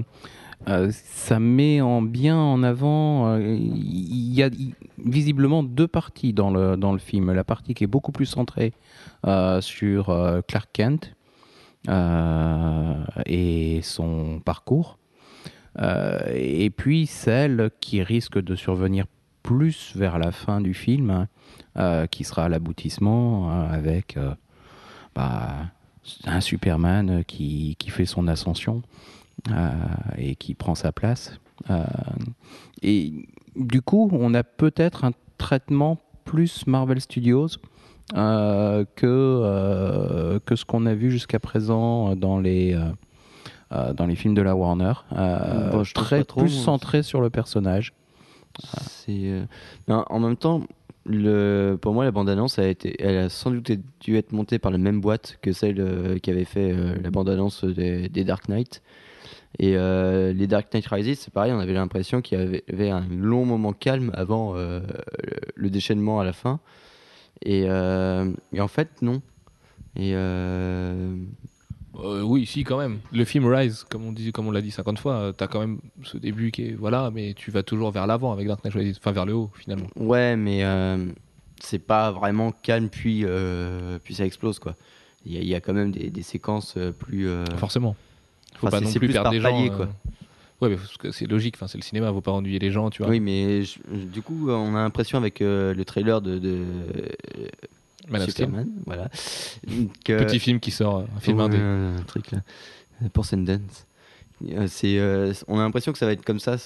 euh, 0.68 0.90
ça 0.92 1.38
met 1.38 1.80
en 1.80 2.02
bien 2.02 2.36
en 2.36 2.62
avant. 2.64 3.36
Il 3.36 4.34
y 4.34 4.42
a 4.42 4.50
visiblement 4.98 5.62
deux 5.62 5.86
parties 5.86 6.32
dans 6.32 6.50
le, 6.50 6.76
dans 6.76 6.92
le 6.92 6.98
film. 6.98 7.32
La 7.32 7.44
partie 7.44 7.74
qui 7.74 7.84
est 7.84 7.88
beaucoup 7.88 8.12
plus 8.12 8.26
centrée 8.26 8.72
sur 9.60 10.42
Clark 10.48 10.68
Kent 10.72 11.14
et 13.26 13.80
son 13.82 14.40
parcours. 14.44 14.98
Et 16.32 16.70
puis 16.70 17.06
celle 17.06 17.70
qui 17.80 18.02
risque 18.02 18.40
de 18.40 18.54
survenir 18.56 19.06
plus 19.44 19.94
vers 19.94 20.18
la 20.18 20.32
fin 20.32 20.60
du 20.60 20.74
film, 20.74 21.10
hein, 21.10 21.28
euh, 21.76 22.06
qui 22.06 22.24
sera 22.24 22.48
l'aboutissement 22.48 23.50
hein, 23.52 23.68
avec 23.70 24.16
euh, 24.16 24.34
bah, 25.14 25.66
un 26.24 26.40
Superman 26.40 27.22
qui, 27.24 27.76
qui 27.78 27.90
fait 27.90 28.06
son 28.06 28.26
ascension 28.26 28.82
euh, 29.50 29.70
et 30.16 30.34
qui 30.34 30.54
prend 30.54 30.74
sa 30.74 30.90
place. 30.90 31.38
Euh, 31.70 31.84
et 32.82 33.12
du 33.54 33.82
coup, 33.82 34.08
on 34.12 34.34
a 34.34 34.42
peut-être 34.42 35.04
un 35.04 35.12
traitement 35.38 35.98
plus 36.24 36.66
Marvel 36.66 37.00
Studios 37.00 37.48
euh, 38.16 38.84
que, 38.96 39.06
euh, 39.06 40.38
que 40.46 40.56
ce 40.56 40.64
qu'on 40.64 40.86
a 40.86 40.94
vu 40.94 41.10
jusqu'à 41.10 41.38
présent 41.38 42.16
dans 42.16 42.38
les, 42.40 42.74
euh, 42.74 42.88
euh, 43.72 43.92
dans 43.92 44.06
les 44.06 44.16
films 44.16 44.34
de 44.34 44.42
la 44.42 44.56
Warner. 44.56 44.94
Euh, 45.12 45.70
Bon, 45.70 45.84
je 45.84 45.92
trouve 45.92 46.06
très 46.06 46.24
trop, 46.24 46.40
plus 46.40 46.50
centré 46.50 47.02
sur 47.02 47.20
le 47.20 47.28
personnage. 47.28 47.92
Euh, 49.08 49.44
en- 49.88 50.20
même 50.20 50.36
temps, 50.36 50.62
le, 51.06 51.76
pour 51.80 51.92
moi, 51.92 52.04
la 52.04 52.10
bande-annonce 52.10 52.58
a 52.58 52.66
été, 52.66 52.96
elle 53.02 53.16
a 53.16 53.28
sans 53.28 53.50
doute 53.50 53.72
dû 54.00 54.16
être 54.16 54.32
montée 54.32 54.58
par 54.58 54.70
la 54.70 54.78
même 54.78 55.00
boîte 55.00 55.38
que 55.42 55.52
celle 55.52 55.80
euh, 55.80 56.18
qui 56.18 56.30
avait 56.30 56.44
fait 56.44 56.72
euh, 56.72 56.94
la 57.02 57.10
bande-annonce 57.10 57.64
des, 57.64 58.08
Dark 58.24 58.48
Knight. 58.48 58.82
Et 59.60 59.76
les 59.76 60.46
Dark 60.48 60.74
Knight 60.74 60.86
Rises, 60.88 61.20
c'est 61.20 61.32
pareil, 61.32 61.52
on 61.52 61.60
avait 61.60 61.74
l'impression 61.74 62.20
qu'il 62.22 62.38
y 62.38 62.72
avait, 62.72 62.90
un 62.90 63.06
long 63.08 63.44
moment 63.46 63.72
calme 63.72 64.10
avant 64.12 64.54
le, 64.54 65.70
déchaînement 65.70 66.18
à 66.18 66.24
la 66.24 66.32
fin. 66.32 66.58
Et, 67.40 67.60
et 67.60 68.60
en 68.60 68.68
fait, 68.68 69.00
non. 69.00 69.22
Et 69.94 70.12
euh, 72.04 72.22
oui, 72.22 72.46
si, 72.46 72.64
quand 72.64 72.78
même. 72.78 72.98
Le 73.12 73.24
film 73.24 73.46
Rise, 73.46 73.84
comme 73.90 74.04
on, 74.04 74.12
dit, 74.12 74.32
comme 74.32 74.46
on 74.46 74.50
l'a 74.52 74.60
dit 74.60 74.70
50 74.70 74.98
fois, 74.98 75.14
euh, 75.14 75.32
t'as 75.32 75.46
quand 75.46 75.60
même 75.60 75.78
ce 76.02 76.16
début 76.18 76.50
qui 76.50 76.62
est. 76.68 76.72
Voilà, 76.72 77.10
mais 77.12 77.34
tu 77.34 77.50
vas 77.50 77.62
toujours 77.62 77.90
vers 77.90 78.06
l'avant 78.06 78.32
avec 78.32 78.46
Dark 78.46 78.62
Knight 78.64 78.74
Rises. 78.74 78.96
Enfin, 78.98 79.12
vers 79.12 79.26
le 79.26 79.34
haut, 79.34 79.50
finalement. 79.54 79.86
Ouais, 79.96 80.36
mais 80.36 80.64
euh, 80.64 81.06
c'est 81.60 81.78
pas 81.78 82.10
vraiment 82.12 82.52
calme, 82.52 82.88
puis, 82.88 83.22
euh, 83.24 83.98
puis 84.04 84.14
ça 84.14 84.24
explose, 84.24 84.58
quoi. 84.58 84.74
Il 85.26 85.32
y, 85.32 85.38
a- 85.38 85.40
il 85.40 85.48
y 85.48 85.54
a 85.54 85.60
quand 85.60 85.72
même 85.72 85.90
des, 85.90 86.10
des 86.10 86.22
séquences 86.22 86.76
plus. 86.98 87.28
Forcément. 87.56 87.96
Faut 88.56 88.66
Enfin, 88.68 88.70
pas 88.70 88.78
c'est- 88.80 88.84
non 88.84 88.90
plus 88.92 88.98
plus 89.00 89.12
perdre 89.12 89.30
des 89.30 89.40
gens. 89.40 89.50
palier, 89.50 89.70
quoi. 89.70 89.88
Ouais, 90.60 90.68
mais 90.68 90.76
parce 90.76 90.96
que 90.96 91.10
c'est 91.10 91.26
logique, 91.26 91.56
enfin, 91.56 91.66
c'est 91.66 91.78
le 91.78 91.82
cinéma, 91.82 92.12
faut 92.12 92.20
pas 92.20 92.30
ennuyer 92.30 92.58
les 92.60 92.70
gens, 92.70 92.88
tu 92.88 93.02
vois. 93.02 93.10
Oui, 93.10 93.18
mais 93.20 93.64
je- 93.64 93.78
du 94.12 94.22
coup, 94.22 94.48
on 94.50 94.74
a 94.76 94.82
l'impression 94.82 95.18
avec 95.18 95.40
le 95.40 95.82
trailer 95.84 96.20
de, 96.22 96.38
de 96.38 96.62
Man 98.08 98.22
of 98.22 98.30
Steel. 98.30 98.46
Superman, 98.46 98.68
voilà, 98.86 99.08
que- 100.04 100.24
Petit 100.24 100.38
film 100.38 100.60
qui 100.60 100.70
sort, 100.70 100.98
euh, 100.98 101.04
un 101.16 101.20
film 101.20 101.38
Ouais, 101.38 101.44
indé. 101.44 101.56
un 101.58 102.02
truc 102.06 102.30
là, 102.32 102.38
pour 103.12 103.24
Sundance. 103.24 103.86
Euh, 104.50 104.66
C'est, 104.68 104.98
euh, 104.98 105.32
on 105.48 105.58
a 105.58 105.62
l'impression 105.62 105.92
que 105.92 105.98
ça 105.98 106.06
va 106.06 106.12
être 106.12 106.24
comme 106.24 106.40
ça, 106.40 106.56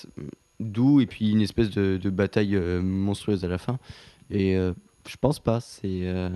doux 0.60 1.00
et 1.00 1.06
puis 1.06 1.30
une 1.30 1.40
espèce 1.42 1.70
de, 1.70 1.96
de 1.96 2.10
bataille 2.10 2.56
euh, 2.56 2.80
monstrueuse 2.82 3.44
à 3.44 3.48
la 3.48 3.58
fin. 3.58 3.78
Et 4.30 4.56
euh, 4.56 4.72
je 5.08 5.16
pense 5.20 5.38
pas. 5.38 5.60
C'est, 5.60 6.00
euh, 6.04 6.28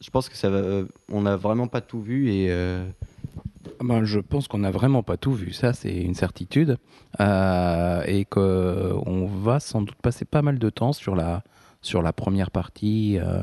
je 0.00 0.10
pense 0.10 0.28
que 0.28 0.36
ça 0.36 0.50
va. 0.50 0.58
euh, 0.58 0.84
on 1.10 1.22
n'a 1.22 1.36
vraiment 1.36 1.66
pas 1.68 1.80
tout 1.80 2.00
vu 2.02 2.30
et 2.30 2.48
euh, 2.50 2.84
Ben, 3.80 4.04
je 4.04 4.18
pense 4.20 4.48
qu'on 4.48 4.58
n'a 4.58 4.70
vraiment 4.70 5.02
pas 5.02 5.16
tout 5.16 5.32
vu, 5.32 5.52
ça 5.52 5.72
c'est 5.72 5.94
une 5.96 6.14
certitude, 6.14 6.78
Euh, 7.20 8.02
et 8.06 8.24
qu'on 8.24 9.26
va 9.42 9.60
sans 9.60 9.82
doute 9.82 9.96
passer 10.02 10.24
pas 10.24 10.42
mal 10.42 10.58
de 10.58 10.70
temps 10.70 10.92
sur 10.92 11.14
la, 11.16 11.42
sur 11.80 12.02
la 12.02 12.12
première 12.12 12.50
partie. 12.50 13.18
euh, 13.18 13.40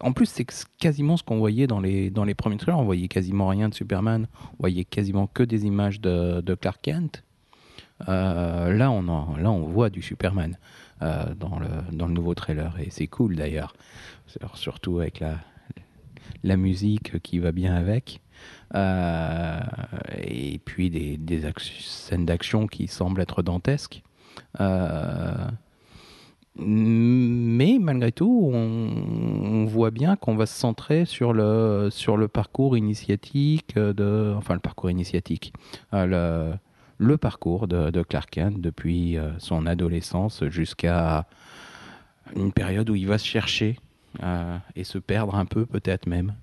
en 0.00 0.12
plus, 0.12 0.26
c'est 0.26 0.46
quasiment 0.78 1.16
ce 1.16 1.22
qu'on 1.22 1.38
voyait 1.38 1.66
dans 1.66 1.80
les, 1.80 2.10
dans 2.10 2.24
les 2.24 2.34
premiers 2.34 2.56
trailers, 2.56 2.78
on 2.78 2.84
voyait 2.84 3.08
quasiment 3.08 3.48
rien 3.48 3.68
de 3.68 3.74
Superman, 3.74 4.26
on 4.54 4.56
voyait 4.60 4.84
quasiment 4.84 5.26
que 5.26 5.42
des 5.42 5.64
images 5.66 6.00
de, 6.00 6.42
Clark 6.54 6.80
Kent. 6.82 7.22
Euh, 8.08 8.72
là, 8.74 8.90
on 8.90 9.08
en- 9.08 9.36
là, 9.36 9.50
on 9.50 9.66
voit 9.68 9.88
du 9.90 10.02
Superman 10.02 10.58
euh, 11.02 11.34
dans, 11.34 11.58
le, 11.58 11.68
dans 11.92 12.06
le 12.06 12.12
nouveau 12.12 12.34
trailer, 12.34 12.74
et 12.78 12.90
c'est 12.90 13.06
cool 13.06 13.36
d'ailleurs, 13.36 13.74
Sur- 14.26 14.56
surtout 14.56 14.98
avec 15.00 15.20
la, 15.20 15.38
la 16.44 16.56
musique 16.56 17.20
qui 17.22 17.38
va 17.38 17.52
bien 17.52 17.74
avec, 17.74 18.20
euh, 18.74 19.60
et 20.18 20.58
puis 20.64 20.90
des, 20.90 21.16
des 21.16 21.42
scènes 21.58 22.26
d'action 22.26 22.66
qui 22.66 22.86
semblent 22.88 23.20
être 23.20 23.42
dantesques. 23.42 24.02
Mais 26.58 27.78
malgré 27.80 28.12
tout, 28.12 28.50
on, 28.52 29.64
voit 29.66 29.90
bien 29.90 30.16
qu'on 30.16 30.36
va 30.36 30.46
se 30.46 30.58
centrer 30.58 31.04
sur 31.04 31.32
le, 31.32 31.88
sur 31.90 32.16
le 32.16 32.28
parcours 32.28 32.76
initiatique, 32.76 33.74
de, 33.76 34.34
enfin 34.36 34.54
le 34.54 34.60
parcours 34.60 34.90
initiatique, 34.90 35.52
euh, 35.92 36.06
le, 36.06 36.56
le 36.98 37.16
parcours 37.18 37.68
de, 37.68 37.90
de 37.90 38.02
Clark 38.02 38.30
Kent 38.30 38.60
depuis 38.60 39.18
euh, 39.18 39.32
son 39.38 39.66
adolescence 39.66 40.44
jusqu'à 40.44 41.26
une 42.34 42.52
période 42.52 42.88
où 42.90 42.94
il 42.94 43.06
va 43.06 43.18
se 43.18 43.26
chercher 43.26 43.78
euh, 44.22 44.56
et 44.74 44.84
se 44.84 44.98
perdre 44.98 45.34
un 45.34 45.44
peu 45.44 45.66
peut-être 45.66 46.06
même. 46.06 46.34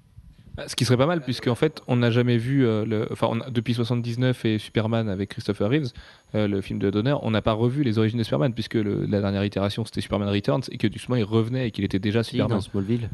Bah, 0.56 0.64
Ce 0.68 0.76
qui 0.76 0.86
serait 0.86 0.98
pas 0.98 1.06
mal, 1.08 1.22
puisque 1.22 1.48
en 1.48 1.56
fait, 1.56 1.82
on 1.88 1.96
n'a 1.96 2.12
jamais 2.12 2.38
vu, 2.38 2.66
euh, 2.66 2.86
le, 2.86 3.08
enfin, 3.12 3.28
on 3.32 3.40
a- 3.42 3.50
depuis 3.50 3.74
79 3.74 4.46
et 4.46 4.60
Superman 4.60 5.10
avec 5.10 5.30
Christopher 5.30 5.70
Reeves, 5.70 5.92
euh, 6.36 6.48
le 6.48 6.62
film 6.62 6.78
de 6.80 6.90
Donner, 6.92 7.16
on 7.24 7.32
n'a 7.32 7.42
pas 7.42 7.54
revu 7.54 7.84
les 7.84 7.98
origines 7.98 8.20
de 8.20 8.24
Superman, 8.24 8.54
puisque 8.54 8.76
le- 8.76 9.06
la 9.10 9.20
dernière 9.22 9.44
itération 9.46 9.84
c'était 9.86 10.02
Superman 10.02 10.30
Returns 10.30 10.62
et 10.72 10.78
que 10.78 10.92
justement 10.92 11.16
il 11.16 11.24
revenait 11.24 11.68
et 11.68 11.72
qu'il 11.72 11.84
était 11.86 12.00
déjà 12.00 12.22
Superman. 12.24 12.58
dans 12.58 12.62
Smallville? 12.62 13.10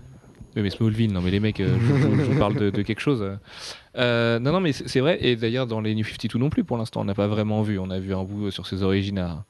Oui, 0.55 0.63
mais 0.63 0.69
Smallville, 0.71 1.13
non, 1.13 1.21
mais 1.21 1.29
les 1.31 1.39
mecs, 1.39 1.59
euh, 1.59 1.77
je, 1.79 2.23
vous 2.23 2.39
parle 2.39 2.55
de, 2.55 2.71
de 2.71 2.81
quelque 2.81 2.99
chose. 3.01 3.23
euh. 3.95 4.39
Non, 4.39 4.51
non, 4.51 4.59
mais 4.59 4.71
c'est 4.73 4.99
vrai, 4.99 5.17
et 5.21 5.35
d'ailleurs, 5.35 5.67
dans 5.67 5.79
les 5.79 5.93
New 5.95 6.03
52 6.03 6.39
non 6.39 6.49
plus, 6.49 6.63
pour 6.63 6.77
l'instant, 6.77 7.01
on 7.01 7.05
n'a 7.05 7.13
pas 7.13 7.27
vraiment 7.27 7.61
vu. 7.61 7.77
On 7.79 7.89
a 7.91 7.99
vu 7.99 8.13
un 8.15 8.23
bout 8.23 8.49
sur 8.51 8.65
ses 8.67 8.81
origines 8.83 9.19
à- 9.19 9.45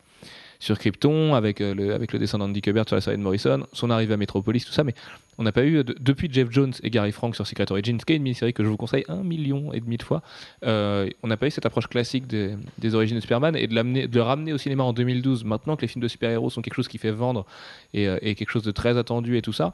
sur 0.62 0.78
Krypton, 0.78 1.36
avec, 1.36 1.62
euh, 1.62 1.74
le, 1.74 2.18
dessin 2.20 2.38
d'Andy 2.38 2.62
Kubert 2.62 2.84
sur 2.88 2.96
la 2.96 3.02
série 3.02 3.16
de 3.18 3.22
Morrison, 3.22 3.66
son 3.72 3.90
arrivée 3.90 4.14
à 4.14 4.18
Metropolis, 4.18 4.66
tout 4.66 4.74
ça, 4.74 4.84
mais 4.84 4.94
on 5.38 5.44
n'a 5.44 5.54
pas 5.54 5.64
eu, 5.64 5.86
de- 5.86 5.96
depuis 6.02 6.28
Jeff 6.32 6.52
Jones 6.52 6.74
et 6.84 6.90
Gary 6.90 7.14
Frank 7.14 7.34
sur 7.34 7.48
Secret 7.48 7.72
Origins, 7.72 7.98
qui 7.98 8.12
est 8.12 8.18
une 8.18 8.24
mini-série 8.24 8.54
que 8.54 8.62
je 8.64 8.68
vous 8.70 8.76
conseille 8.76 9.06
un 9.08 9.24
million 9.24 9.72
et 9.72 9.80
demi 9.80 9.96
de 9.96 10.04
fois, 10.04 10.22
euh, 10.66 11.10
on 11.24 11.28
n'a 11.28 11.38
pas 11.38 11.48
eu 11.48 11.52
cette 11.52 11.66
approche 11.66 11.88
classique 11.88 12.28
des, 12.28 12.58
origines 12.94 13.16
de 13.16 13.22
Superman 13.22 13.56
et 13.56 13.68
de, 13.68 13.74
l'amener- 13.74 14.10
de 14.10 14.16
le 14.16 14.22
ramener 14.22 14.52
au 14.52 14.58
cinéma 14.58 14.84
en 14.84 14.92
2012, 14.92 15.46
maintenant 15.46 15.78
que 15.78 15.82
les 15.84 15.88
films 15.88 16.04
de 16.04 16.10
super-héros 16.10 16.50
sont 16.50 16.62
quelque 16.62 16.74
chose 16.76 16.90
qui 16.90 16.98
fait 16.98 17.12
vendre 17.12 17.46
et, 17.94 18.10
euh, 18.10 18.18
et 18.22 18.36
quelque 18.36 18.52
chose 18.52 18.64
de 18.64 18.72
très 18.72 18.98
attendu 18.98 19.38
et 19.38 19.42
tout 19.42 19.54
ça 19.54 19.74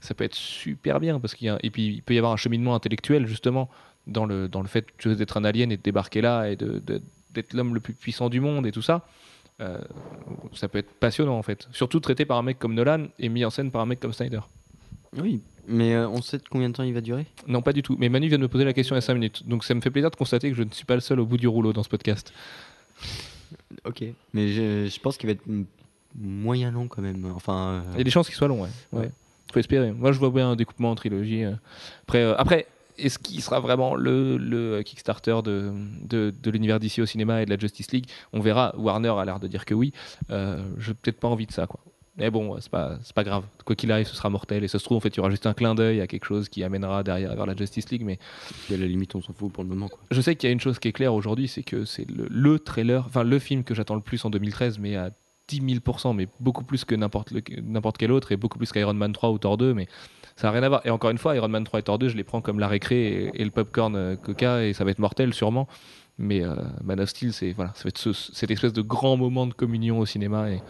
ça 0.00 0.12
peut 0.12 0.24
être 0.24 0.34
super 0.34 1.00
bien 1.00 1.18
parce 1.18 1.34
qu'il 1.34 1.46
y 1.46 1.48
a, 1.48 1.58
et 1.62 1.70
puis 1.70 1.86
il 1.86 2.02
peut 2.02 2.12
y 2.12 2.18
avoir 2.18 2.30
un 2.32 2.36
cheminement 2.36 2.74
intellectuel 2.74 3.26
justement 3.26 3.70
dans 4.06 4.26
le 4.26 4.48
dans 4.48 4.60
le 4.60 4.68
fait 4.68 4.84
d'être 5.06 5.38
un 5.38 5.44
alien 5.44 5.72
et 5.72 5.78
de 5.78 5.82
débarquer 5.82 6.20
là 6.20 6.50
et 6.50 6.56
de- 6.56 6.82
d'être 7.30 7.54
l'homme 7.54 7.72
le 7.72 7.80
plus 7.80 7.94
puissant 7.94 8.28
du 8.28 8.38
monde 8.40 8.66
et 8.66 8.72
tout 8.72 8.82
ça 8.82 9.06
Euh, 9.60 9.78
ça 10.54 10.66
peut 10.68 10.78
être 10.78 10.90
passionnant 10.94 11.38
en 11.38 11.42
fait 11.42 11.68
surtout 11.70 12.00
traité 12.00 12.24
par 12.24 12.38
un 12.38 12.42
mec 12.42 12.58
comme 12.58 12.74
Nolan 12.74 13.06
et 13.20 13.28
mis 13.28 13.44
en 13.44 13.50
scène 13.50 13.70
par 13.70 13.82
un 13.82 13.86
mec 13.86 14.00
comme 14.00 14.12
Snyder 14.12 14.40
Oui, 15.16 15.42
mais 15.68 15.94
euh, 15.94 16.08
on 16.08 16.20
sait 16.22 16.40
combien 16.50 16.68
de 16.68 16.74
temps 16.74 16.82
il 16.82 16.92
va 16.92 17.00
durer? 17.00 17.24
Non 17.46 17.62
pas 17.62 17.72
du 17.72 17.80
tout 17.80 17.96
mais 18.00 18.08
Manu 18.08 18.26
vient 18.26 18.38
de 18.38 18.42
me 18.42 18.48
poser 18.48 18.64
la 18.64 18.72
question 18.72 18.96
il 18.96 18.98
y 18.98 18.98
a 18.98 19.02
5 19.02 19.14
minutes 19.14 19.46
donc 19.46 19.62
ça 19.62 19.72
me 19.74 19.80
fait 19.80 19.90
plaisir 19.90 20.10
de 20.10 20.16
constater 20.16 20.50
que 20.50 20.56
je 20.56 20.64
ne 20.64 20.70
suis 20.70 20.84
pas 20.84 20.96
le 20.96 21.00
seul 21.00 21.20
au 21.20 21.24
bout 21.26 21.36
du 21.36 21.46
rouleau 21.46 21.72
dans 21.72 21.84
ce 21.84 21.88
podcast 21.88 22.32
Ok. 23.84 24.02
Mais 24.32 24.48
je, 24.48 24.86
je 24.86 25.00
pense 25.00 25.16
qu'il 25.16 25.28
va 25.28 25.32
être 25.34 25.44
moyen 26.16 26.70
long 26.72 26.88
quand 26.88 27.02
même. 27.02 27.24
Enfin. 27.34 27.82
euh, 27.86 27.92
il 27.92 27.98
y 27.98 28.00
a 28.00 28.04
des 28.04 28.10
chances 28.10 28.26
qu'il 28.26 28.36
soit 28.36 28.48
long 28.48 28.62
ouais, 28.62 28.68
ouais. 28.92 29.00
Ouais. 29.02 29.10
faut 29.52 29.60
espérer 29.60 29.92
moi 29.92 30.10
je 30.10 30.18
vois 30.18 30.30
bien 30.30 30.50
un 30.50 30.56
découpement 30.56 30.90
en 30.90 30.94
trilogie 30.96 31.44
après 32.02 32.22
après 32.36 32.66
est-ce 32.98 33.18
qu'il 33.18 33.42
sera 33.42 33.60
vraiment 33.60 33.94
le, 33.94 34.36
le 34.36 34.82
Kickstarter 34.82 35.36
de, 35.44 35.72
de, 36.02 36.32
de 36.42 36.50
l'univers 36.50 36.80
d'ici 36.80 37.02
au 37.02 37.06
cinéma 37.06 37.42
et 37.42 37.44
de 37.44 37.50
la 37.50 37.58
Justice 37.58 37.90
League? 37.92 38.06
On 38.32 38.40
verra. 38.40 38.74
Warner 38.76 39.10
a 39.18 39.24
l'air 39.24 39.40
de 39.40 39.48
dire 39.48 39.64
que 39.64 39.74
oui. 39.74 39.92
Euh, 40.30 40.62
je 40.78 40.90
n'ai 40.90 40.94
peut-être 40.94 41.20
pas 41.20 41.28
envie 41.28 41.46
de 41.46 41.52
ça. 41.52 41.66
Quoi. 41.66 41.80
Mais 42.16 42.30
bon, 42.30 42.56
c'est 42.60 42.70
pas, 42.70 42.98
pas 43.14 43.24
grave. 43.24 43.44
Quoi 43.64 43.74
qu'il 43.74 43.90
arrive, 43.90 44.06
ce 44.06 44.14
sera 44.14 44.30
mortel. 44.30 44.62
Et 44.62 44.68
ça 44.68 44.78
se 44.78 44.84
trouve, 44.84 44.96
en 44.96 45.00
fait, 45.00 45.08
il 45.08 45.16
y 45.16 45.20
aura 45.20 45.30
juste 45.30 45.46
un 45.46 45.54
clin 45.54 45.74
d'œil 45.74 46.00
à 46.00 46.06
quelque 46.06 46.26
chose 46.26 46.48
qui 46.48 46.62
amènera 46.62 47.02
derrière 47.02 47.34
vers 47.34 47.46
la 47.46 47.56
Justice 47.56 47.90
League. 47.90 48.04
Mais 48.04 48.18
puis 48.64 48.74
à 48.74 48.76
la 48.76 48.86
limite, 48.86 49.14
on 49.16 49.20
s'en 49.22 49.32
fout 49.32 49.52
pour 49.52 49.64
le 49.64 49.68
moment. 49.68 49.88
Quoi. 49.88 49.98
je 50.10 50.20
sais 50.20 50.36
qu'il 50.36 50.48
y 50.48 50.50
a 50.50 50.52
une 50.52 50.60
chose 50.60 50.78
qui 50.78 50.88
est 50.88 50.92
claire 50.92 51.14
aujourd'hui 51.14 51.48
c'est 51.48 51.62
que 51.62 51.84
c'est 51.84 52.08
le, 52.08 52.26
le 52.30 52.58
trailer, 52.58 53.04
enfin 53.06 53.24
le 53.24 53.38
film 53.38 53.64
que 53.64 53.74
j'attends 53.74 53.96
le 53.96 54.00
plus 54.00 54.24
en 54.24 54.30
2013, 54.30 54.78
mais 54.78 54.96
à 54.96 55.10
10 55.48 55.60
000%, 55.60 56.14
mais 56.14 56.28
beaucoup 56.40 56.64
plus 56.64 56.84
que 56.84 56.94
n'importe 56.94 57.32
quel 57.98 58.12
autre 58.12 58.32
et 58.32 58.36
beaucoup 58.36 58.58
plus 58.58 58.72
qu'Iron 58.72 58.94
Man 58.94 59.12
3 59.12 59.30
ou 59.30 59.38
Thor 59.38 59.56
2. 59.56 59.74
Mais 59.74 59.88
ça 60.36 60.48
n'a 60.48 60.52
rien 60.52 60.62
à 60.62 60.68
voir. 60.68 60.80
Et 60.84 60.90
encore 60.90 61.10
une 61.10 61.18
fois, 61.18 61.36
Iron 61.36 61.48
Man 61.48 61.64
3 61.64 61.80
et 61.80 61.82
Thor 61.82 61.98
2, 61.98 62.08
je 62.08 62.16
les 62.16 62.24
prends 62.24 62.40
comme 62.40 62.58
la 62.58 62.68
récré 62.68 63.06
et, 63.34 63.42
et 63.42 63.44
le 63.44 63.50
popcorn 63.50 63.94
euh, 63.96 64.16
Coca 64.16 64.64
et 64.64 64.72
ça 64.72 64.84
va 64.84 64.90
être 64.90 64.98
mortel 64.98 65.32
sûrement. 65.34 65.68
Mais 66.18 66.44
euh, 66.44 66.54
Man 66.82 67.00
of 67.00 67.08
Steel, 67.08 67.32
c'est 67.32 67.52
voilà, 67.52 67.72
ça 67.74 67.84
va 67.84 67.88
être 67.88 67.98
ce- 67.98 68.12
cette 68.12 68.50
espèce 68.50 68.72
de 68.72 68.82
grand 68.82 69.16
moment 69.16 69.46
de 69.46 69.52
communion 69.54 69.98
au 69.98 70.06
cinéma. 70.06 70.50
Et, 70.50 70.60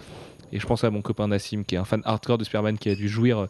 et 0.53 0.59
je 0.59 0.66
pense 0.66 0.85
à 0.85 0.90
mon 0.90 1.03
copain 1.03 1.29
Nassim, 1.29 1.64
qui 1.64 1.74
est 1.74 1.79
un 1.79 1.85
fan 1.85 2.00
hardcore 2.05 2.38
de 2.38 2.44
Superman, 2.44 2.79
qui 2.79 2.88
a 2.88 2.94
dû 2.94 3.09
jouir 3.09 3.38
euh, 3.38 3.46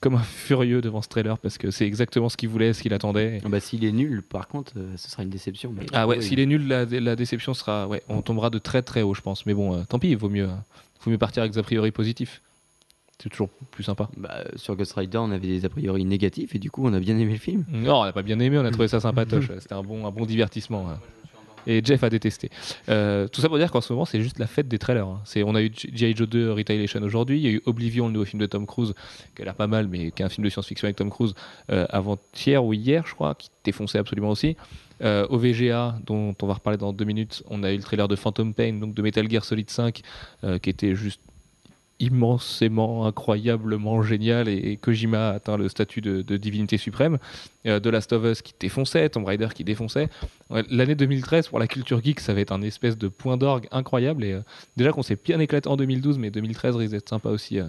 comme 0.00 0.14
un 0.14 0.22
furieux 0.22 0.80
devant 0.80 1.02
ce 1.02 1.08
trailer 1.08 1.38
parce 1.38 1.56
que 1.58 1.70
c'est 1.70 1.86
exactement 1.86 2.28
ce 2.28 2.36
qu'il 2.36 2.48
voulait, 2.48 2.72
ce 2.72 2.82
qu'il 2.82 2.92
attendait. 2.94 3.40
Ah 3.44 3.48
Bah, 3.48 3.60
s'il 3.60 3.84
est 3.84 3.92
nul, 3.92 4.22
par 4.22 4.46
contre, 4.48 4.72
euh, 4.76 4.94
ce 4.96 5.10
sera 5.10 5.22
une 5.22 5.30
déception. 5.30 5.72
Mais... 5.76 5.86
Ah 5.92 6.06
ouais, 6.06 6.18
Oui. 6.18 6.22
s'il 6.22 6.38
est 6.40 6.46
nul, 6.46 6.66
la, 6.68 6.84
la 6.84 7.16
déception 7.16 7.52
sera. 7.54 7.86
Ouais, 7.88 8.02
on 8.08 8.20
tombera 8.22 8.50
de 8.50 8.58
très 8.58 8.82
très 8.82 9.02
haut, 9.02 9.14
je 9.14 9.20
pense. 9.22 9.44
Mais 9.46 9.54
bon, 9.54 9.74
euh, 9.76 9.82
tant 9.88 9.98
pis, 9.98 10.10
il 10.10 10.16
vaut 10.16 10.28
mieux, 10.28 10.46
vaut 11.02 11.10
mieux 11.10 11.18
partir 11.18 11.42
avec 11.42 11.52
des 11.52 11.58
a 11.58 11.62
priori 11.62 11.90
positifs. 11.92 12.42
C'est 13.20 13.28
toujours 13.30 13.48
plus 13.72 13.82
sympa. 13.84 14.08
Bah, 14.16 14.44
sur 14.56 14.76
Ghost 14.76 14.92
Rider, 14.92 15.18
on 15.18 15.30
avait 15.32 15.48
des 15.48 15.64
a 15.64 15.68
priori 15.68 16.04
négatifs 16.04 16.54
et 16.54 16.58
du 16.58 16.70
coup, 16.70 16.86
on 16.86 16.92
a 16.92 17.00
bien 17.00 17.18
aimé 17.18 17.32
le 17.32 17.38
film. 17.38 17.64
Non, 17.68 18.00
on 18.00 18.04
n'a 18.04 18.12
pas 18.12 18.22
bien 18.22 18.38
aimé, 18.38 18.58
on 18.58 18.64
a 18.64 18.70
trouvé 18.70 18.86
ça 18.88 19.00
sympatoche. 19.00 19.50
C'était 19.58 19.74
un 19.74 19.82
bon, 19.82 20.06
un 20.06 20.10
bon 20.12 20.24
divertissement. 20.24 20.86
Et 21.66 21.82
Jeff 21.84 22.02
a 22.04 22.08
détesté. 22.08 22.48
Euh, 22.88 23.26
tout 23.28 23.40
ça 23.40 23.48
pour 23.48 23.58
dire 23.58 23.70
qu'en 23.70 23.80
ce 23.80 23.92
moment, 23.92 24.04
c'est 24.06 24.22
juste 24.22 24.38
la 24.38 24.46
fête 24.46 24.68
des 24.68 24.78
trailers. 24.78 25.06
hein. 25.06 25.20
C'est, 25.24 25.42
on 25.42 25.54
a 25.54 25.60
eu 25.62 25.70
G.I. 25.74 26.16
Joe 26.16 26.28
2 26.28 26.52
Retaliation 26.52 27.02
aujourd'hui. 27.02 27.38
Il 27.40 27.42
y 27.44 27.48
a 27.48 27.50
eu 27.50 27.62
Oblivion, 27.66 28.06
le 28.06 28.12
nouveau 28.12 28.24
film 28.24 28.40
de 28.40 28.46
Tom 28.46 28.66
Cruise, 28.66 28.94
qui 29.34 29.42
a 29.42 29.44
l'air 29.44 29.54
pas 29.54 29.66
mal, 29.66 29.88
mais 29.88 30.10
qui 30.12 30.22
est 30.22 30.24
un 30.24 30.28
film 30.30 30.44
de 30.44 30.50
science-fiction 30.50 30.86
avec 30.86 30.96
Tom 30.96 31.10
Cruise, 31.10 31.34
euh, 31.70 31.86
avant-hier 31.90 32.64
ou 32.64 32.72
hier, 32.72 33.04
je 33.06 33.14
crois, 33.14 33.34
qui 33.34 33.50
défonçait 33.64 33.98
absolument 33.98 34.30
aussi. 34.30 34.56
Euh, 35.02 35.26
OVGA, 35.28 35.98
dont 36.06 36.34
on 36.40 36.46
va 36.46 36.54
reparler 36.54 36.78
dans 36.78 36.92
deux 36.92 37.04
minutes, 37.04 37.42
on 37.50 37.62
a 37.64 37.72
eu 37.72 37.76
le 37.76 37.82
trailer 37.82 38.08
de 38.08 38.16
Phantom 38.16 38.54
Pain, 38.54 38.72
donc 38.74 38.94
de 38.94 39.02
Metal 39.02 39.28
Gear 39.28 39.44
Solid 39.44 39.68
5, 39.68 40.00
euh, 40.44 40.58
qui 40.58 40.70
était 40.70 40.94
juste 40.94 41.20
immensément, 42.00 43.06
incroyablement 43.06 44.02
génial 44.02 44.48
et, 44.48 44.56
et 44.56 44.76
Kojima 44.76 45.30
a 45.30 45.32
atteint 45.34 45.56
le 45.56 45.68
statut 45.68 46.00
de, 46.00 46.22
de 46.22 46.36
divinité 46.36 46.76
suprême. 46.76 47.18
Euh, 47.66 47.80
The 47.80 47.86
Last 47.86 48.12
of 48.12 48.24
Us 48.24 48.42
qui 48.42 48.54
défonçait, 48.58 49.08
Tomb 49.08 49.24
Raider 49.24 49.48
qui 49.54 49.64
défonçait. 49.64 50.08
Ouais, 50.50 50.64
L'année 50.70 50.94
2013 50.94 51.48
pour 51.48 51.58
la 51.58 51.66
culture 51.66 52.02
geek, 52.02 52.20
ça 52.20 52.34
va 52.34 52.40
être 52.40 52.52
un 52.52 52.62
espèce 52.62 52.96
de 52.96 53.08
point 53.08 53.36
d'orgue 53.36 53.66
incroyable. 53.70 54.24
Et 54.24 54.32
euh, 54.32 54.40
déjà 54.76 54.92
qu'on 54.92 55.02
s'est 55.02 55.18
bien 55.22 55.40
éclaté 55.40 55.68
en 55.68 55.76
2012, 55.76 56.18
mais 56.18 56.30
2013 56.30 56.76
risque 56.76 56.92
d'être 56.92 57.08
sympa 57.08 57.30
aussi 57.30 57.58
euh, 57.58 57.66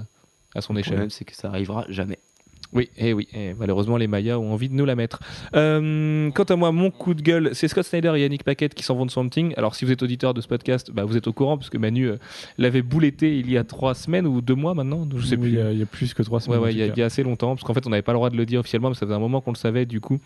à 0.56 0.62
son 0.62 0.74
Le 0.74 0.80
échelle. 0.80 0.94
problème, 0.94 1.10
c'est 1.10 1.26
que 1.26 1.36
ça 1.36 1.50
arrivera 1.50 1.86
jamais. 1.90 2.20
Oui, 2.72 2.90
et 2.98 3.14
oui, 3.14 3.28
et 3.34 3.56
malheureusement 3.56 3.98
les 3.98 4.06
Mayas 4.06 4.38
ont 4.38 4.54
envie 4.54 4.70
de 4.70 4.76
nous 4.76 4.86
la 4.86 4.96
mettre. 4.96 5.20
Euh, 5.56 6.30
quant 6.32 6.44
à 6.44 6.56
moi, 6.56 6.72
mon 6.72 6.92
coup 6.92 7.16
de 7.16 7.22
gueule, 7.24 7.50
c'est 7.54 7.68
Scott 7.68 7.84
Snyder 7.84 8.14
et 8.16 8.22
Yannick 8.22 8.44
Paquette 8.44 8.76
qui 8.76 8.84
s'en 8.84 8.96
vont 8.96 9.08
de 9.08 9.12
Swamp 9.12 9.30
Thing. 9.30 9.54
Alors 9.58 9.74
si 9.74 9.86
vous 9.86 9.92
êtes 9.92 10.04
auditeur 10.04 10.36
de 10.36 10.42
ce 10.42 10.48
podcast, 10.48 10.92
bah, 10.94 11.04
vous 11.04 11.18
êtes 11.18 11.26
au 11.28 11.34
courant 11.34 11.58
parce 11.58 11.72
que 11.72 11.80
Manu 11.80 12.08
euh, 12.10 12.18
l'avait 12.60 12.84
bouletté 12.84 13.40
il 13.40 13.50
y 13.50 13.58
a 13.58 13.64
trois 13.64 13.96
semaines 13.96 14.28
ou 14.28 14.42
deux 14.42 14.54
mois 14.56 14.76
maintenant, 14.76 15.08
je 15.16 15.26
sais 15.26 15.36
Oui, 15.36 15.42
plus. 15.42 15.50
Il 15.50 15.56
y, 15.56 15.62
a, 15.62 15.72
il 15.72 15.80
y 15.80 15.82
a 15.82 15.88
plus 15.88 16.14
que 16.14 16.22
trois 16.22 16.38
Ouais, 16.38 16.44
semaines. 16.46 16.60
ouais, 16.60 16.70
tout 16.72 16.78
il 16.78 16.94
y, 16.96 17.00
y 17.00 17.02
a 17.02 17.06
assez 17.06 17.24
longtemps, 17.24 17.56
parce 17.56 17.64
qu'en 17.64 17.74
fait, 17.74 17.88
on 17.88 17.90
n'avait 17.90 18.04
pas 18.04 18.12
le 18.12 18.18
droit 18.18 18.30
de 18.30 18.38
le 18.38 18.46
dire 18.46 18.60
officiellement, 18.60 18.90
mais 18.90 18.96
ça 18.96 19.06
faisait 19.08 19.16
un 19.16 19.20
moment 19.20 19.42
qu'on 19.42 19.52
le 19.52 19.58
savait, 19.58 19.88
du 19.88 20.00
coup, 20.00 20.20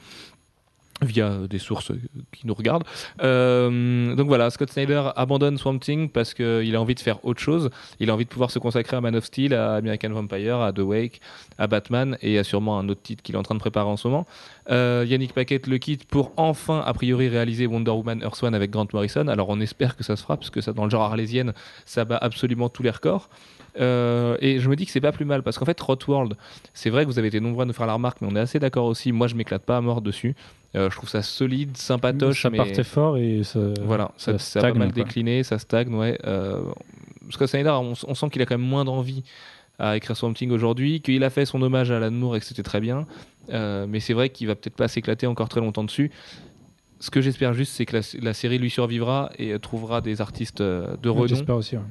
via 1.01 1.47
des 1.49 1.59
sources 1.59 1.91
qui 2.31 2.47
nous 2.47 2.53
regardent. 2.53 2.85
Euh, 3.21 4.15
donc 4.15 4.27
voilà, 4.27 4.49
Scott 4.49 4.69
Snyder 4.69 5.09
abandonne 5.15 5.57
Swamp 5.57 5.79
Thing 5.79 6.09
parce 6.09 6.33
qu'il 6.33 6.75
a 6.75 6.81
envie 6.81 6.95
de 6.95 6.99
faire 6.99 7.23
autre 7.25 7.41
chose. 7.41 7.69
Il 7.99 8.09
a 8.09 8.13
envie 8.13 8.25
de 8.25 8.29
pouvoir 8.29 8.51
se 8.51 8.59
consacrer 8.59 8.97
à 8.97 9.01
Man 9.01 9.15
of 9.15 9.25
Steel, 9.25 9.53
à 9.53 9.75
American 9.75 10.09
Vampire, 10.09 10.59
à 10.59 10.71
The 10.71 10.79
Wake, 10.79 11.21
à 11.57 11.67
Batman 11.67 12.17
et 12.21 12.37
à 12.37 12.43
sûrement 12.43 12.79
un 12.79 12.87
autre 12.89 13.01
titre 13.01 13.23
qu'il 13.23 13.35
est 13.35 13.37
en 13.37 13.43
train 13.43 13.55
de 13.55 13.59
préparer 13.59 13.89
en 13.89 13.97
ce 13.97 14.07
moment. 14.07 14.25
Euh, 14.69 15.05
Yannick 15.07 15.33
Paquette 15.33 15.67
le 15.67 15.77
quitte 15.77 16.05
pour 16.05 16.31
enfin, 16.37 16.81
a 16.85 16.93
priori, 16.93 17.27
réaliser 17.27 17.67
Wonder 17.67 17.91
Woman 17.91 18.21
Earth 18.21 18.41
One 18.43 18.55
avec 18.55 18.71
Grant 18.71 18.87
Morrison. 18.93 19.27
Alors 19.27 19.49
on 19.49 19.59
espère 19.59 19.97
que 19.97 20.03
ça 20.03 20.15
se 20.15 20.23
fera, 20.23 20.37
parce 20.37 20.49
que 20.49 20.61
ça, 20.61 20.73
dans 20.73 20.85
le 20.85 20.89
genre 20.89 21.03
arlésienne, 21.03 21.53
ça 21.85 22.05
bat 22.05 22.17
absolument 22.17 22.69
tous 22.69 22.83
les 22.83 22.91
records. 22.91 23.29
Euh, 23.79 24.37
et 24.39 24.59
je 24.59 24.69
me 24.69 24.75
dis 24.75 24.85
que 24.85 24.91
c'est 24.91 25.01
pas 25.01 25.11
plus 25.11 25.25
mal 25.25 25.41
parce 25.43 25.57
qu'en 25.57 25.65
fait, 25.65 25.79
World, 26.07 26.35
c'est 26.73 26.89
vrai 26.89 27.03
que 27.03 27.09
vous 27.09 27.19
avez 27.19 27.29
été 27.29 27.39
nombreux 27.39 27.63
à 27.63 27.65
nous 27.65 27.73
faire 27.73 27.87
la 27.87 27.93
remarque, 27.93 28.21
mais 28.21 28.27
on 28.31 28.35
est 28.35 28.39
assez 28.39 28.59
d'accord 28.59 28.85
aussi. 28.85 29.11
Moi, 29.11 29.27
je 29.27 29.35
m'éclate 29.35 29.63
pas 29.63 29.77
à 29.77 29.81
mort 29.81 30.01
dessus. 30.01 30.35
Euh, 30.75 30.89
je 30.89 30.95
trouve 30.95 31.09
ça 31.09 31.21
solide, 31.21 31.77
sympatoche. 31.77 32.41
ça 32.43 32.49
mais... 32.49 32.57
partait 32.57 32.83
fort 32.83 33.17
et 33.17 33.43
ça. 33.43 33.59
Voilà, 33.83 34.11
ça, 34.17 34.37
ça 34.37 34.59
ça 34.61 34.67
a 34.67 34.71
pas 34.71 34.77
mal 34.77 34.91
quoi. 34.93 35.03
décliné, 35.03 35.43
ça 35.43 35.59
stagne, 35.59 35.93
ouais. 35.93 36.17
Euh, 36.25 36.61
Scott 37.29 37.47
Snyder, 37.47 37.69
on, 37.71 37.93
on 38.07 38.15
sent 38.15 38.29
qu'il 38.29 38.41
a 38.41 38.45
quand 38.45 38.57
même 38.57 38.67
moins 38.67 38.85
d'envie 38.85 39.23
à 39.79 39.97
écrire 39.97 40.15
Swamp 40.15 40.33
Thing 40.33 40.51
aujourd'hui, 40.51 41.01
qu'il 41.01 41.23
a 41.23 41.29
fait 41.29 41.45
son 41.45 41.61
hommage 41.61 41.89
à 41.91 41.97
Alan 41.97 42.11
Moore 42.11 42.35
et 42.35 42.39
que 42.39 42.45
c'était 42.45 42.63
très 42.63 42.79
bien. 42.79 43.07
Euh, 43.51 43.85
mais 43.87 43.99
c'est 43.99 44.13
vrai 44.13 44.29
qu'il 44.29 44.47
va 44.47 44.55
peut-être 44.55 44.75
pas 44.75 44.87
s'éclater 44.87 45.25
encore 45.27 45.49
très 45.49 45.61
longtemps 45.61 45.83
dessus. 45.83 46.11
Ce 46.99 47.09
que 47.09 47.21
j'espère 47.21 47.53
juste, 47.53 47.73
c'est 47.73 47.85
que 47.85 47.97
la, 47.97 48.03
la 48.21 48.33
série 48.33 48.57
lui 48.59 48.69
survivra 48.69 49.29
et 49.37 49.57
trouvera 49.59 49.99
des 49.99 50.21
artistes 50.21 50.61
de 50.61 51.09
renom. 51.09 51.27
J'espère 51.27 51.55
aussi. 51.57 51.75
ouais. 51.75 51.83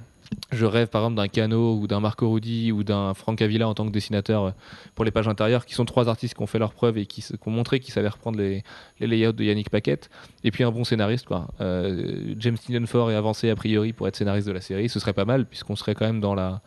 Je 0.51 0.67
rêve 0.67 0.89
par 0.89 1.03
exemple 1.03 1.17
d'un 1.17 1.29
Cano 1.29 1.77
ou 1.77 1.87
d'un 1.87 2.01
Marco 2.01 2.31
Rudi 2.31 2.73
ou 2.73 2.85
d'un 2.85 3.15
Frank 3.15 3.41
Avila 3.41 3.69
en 3.69 3.75
tant 3.75 3.87
que 3.87 3.91
dessinateur 3.91 4.45
euh, 4.45 4.51
pour 4.95 5.05
les 5.05 5.11
pages 5.11 5.29
intérieures, 5.29 5.67
qui 5.67 5.75
sont 5.75 5.85
trois 5.85 6.09
artistes 6.09 6.35
qui 6.35 6.43
ont 6.43 6.47
fait 6.47 6.59
leur 6.59 6.73
preuve 6.73 6.99
et 6.99 7.07
qui, 7.07 7.23
qui 7.23 7.37
ont 7.47 7.51
montré 7.51 7.81
qu'ils 7.81 7.95
savaient 7.95 8.09
reprendre 8.09 8.39
les, 8.39 8.63
les 9.01 9.07
layouts 9.07 9.33
de 9.33 9.45
Yannick 9.45 9.71
Paquette. 9.71 10.11
Et 10.45 10.51
puis 10.51 10.65
un 10.65 10.71
bon 10.71 10.85
scénariste, 10.85 11.27
quoi. 11.27 11.49
Euh, 11.61 12.35
James 12.39 12.59
Tynion 12.59 12.87
Ford 12.87 13.11
est 13.11 13.15
avancé 13.15 13.51
a 13.51 13.57
priori 13.57 13.93
pour 13.93 14.09
être 14.09 14.17
scénariste 14.17 14.47
de 14.47 14.53
la 14.53 14.61
série. 14.61 14.89
Ce 14.89 15.01
serait 15.01 15.13
pas 15.13 15.25
mal 15.25 15.47
puisqu'on 15.47 15.77
serait 15.77 15.95
quand 15.95 16.07
même 16.07 16.21
dans 16.21 16.35
la, 16.35 16.61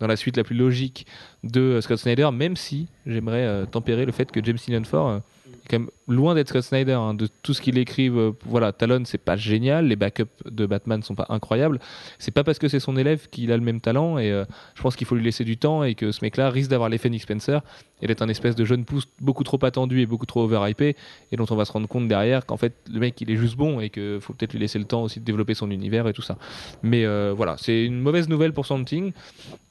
dans 0.00 0.06
la 0.06 0.16
suite 0.16 0.36
la 0.36 0.44
plus 0.44 0.56
logique 0.56 1.06
de 1.42 1.60
euh, 1.60 1.80
Scott 1.80 1.98
Snyder, 1.98 2.30
même 2.32 2.56
si 2.56 2.88
j'aimerais 3.06 3.66
tempérer 3.66 4.06
le 4.06 4.12
fait 4.12 4.30
que 4.30 4.42
James 4.44 4.58
Tynion 4.58 4.84
Ford, 4.84 5.20
quand 5.68 5.78
même 5.78 5.90
loin 6.08 6.34
d'être 6.34 6.48
Scott 6.48 6.62
Snyder. 6.62 6.92
hein, 6.92 7.14
de 7.14 7.28
tout 7.42 7.54
ce 7.54 7.60
qu'il 7.60 7.78
écrive, 7.78 8.18
euh, 8.18 8.32
voilà, 8.44 8.72
Talon, 8.72 9.02
c'est 9.04 9.18
pas 9.18 9.36
génial. 9.36 9.86
Les 9.86 9.96
backups 9.96 10.30
de 10.50 10.66
Batman 10.66 11.02
sont 11.02 11.14
pas 11.14 11.26
incroyables. 11.28 11.78
C'est 12.18 12.30
pas 12.32 12.44
parce 12.44 12.58
que 12.58 12.68
c'est 12.68 12.80
son 12.80 12.96
élève 12.96 13.28
qu'il 13.30 13.52
a 13.52 13.56
le 13.56 13.62
même 13.62 13.80
talent. 13.80 14.18
Et 14.18 14.30
euh, 14.30 14.44
je 14.74 14.82
pense 14.82 14.96
qu'il 14.96 15.06
faut 15.06 15.14
lui 15.14 15.24
laisser 15.24 15.44
du 15.44 15.56
temps 15.56 15.84
et 15.84 15.94
que 15.94 16.12
ce 16.12 16.20
mec-là 16.22 16.50
risque 16.50 16.70
d'avoir 16.70 16.88
l'effet 16.88 17.10
Nick 17.10 17.22
Spencer 17.22 17.60
et 18.02 18.06
d'être 18.06 18.22
un 18.22 18.28
espèce 18.28 18.54
de 18.54 18.64
jeune 18.64 18.84
pouce 18.84 19.06
beaucoup 19.20 19.44
trop 19.44 19.62
attendu 19.64 20.00
et 20.00 20.06
beaucoup 20.06 20.26
trop 20.26 20.42
overhypé 20.42 20.96
et 21.32 21.36
dont 21.36 21.46
on 21.50 21.56
va 21.56 21.64
se 21.64 21.72
rendre 21.72 21.88
compte 21.88 22.06
derrière 22.06 22.44
qu'en 22.44 22.56
fait 22.56 22.74
le 22.92 23.00
mec 23.00 23.20
il 23.20 23.30
est 23.30 23.36
juste 23.36 23.56
bon 23.56 23.80
et 23.80 23.88
qu'il 23.88 24.18
faut 24.20 24.34
peut-être 24.34 24.52
lui 24.52 24.60
laisser 24.60 24.78
le 24.78 24.84
temps 24.84 25.02
aussi 25.02 25.20
de 25.20 25.24
développer 25.24 25.54
son 25.54 25.70
univers 25.70 26.06
et 26.06 26.12
tout 26.12 26.22
ça. 26.22 26.36
Mais 26.82 27.04
euh, 27.04 27.32
voilà, 27.34 27.56
c'est 27.58 27.84
une 27.84 28.00
mauvaise 28.00 28.28
nouvelle 28.28 28.52
pour 28.52 28.66
Swamp 28.66 28.84
Thing. 28.84 29.12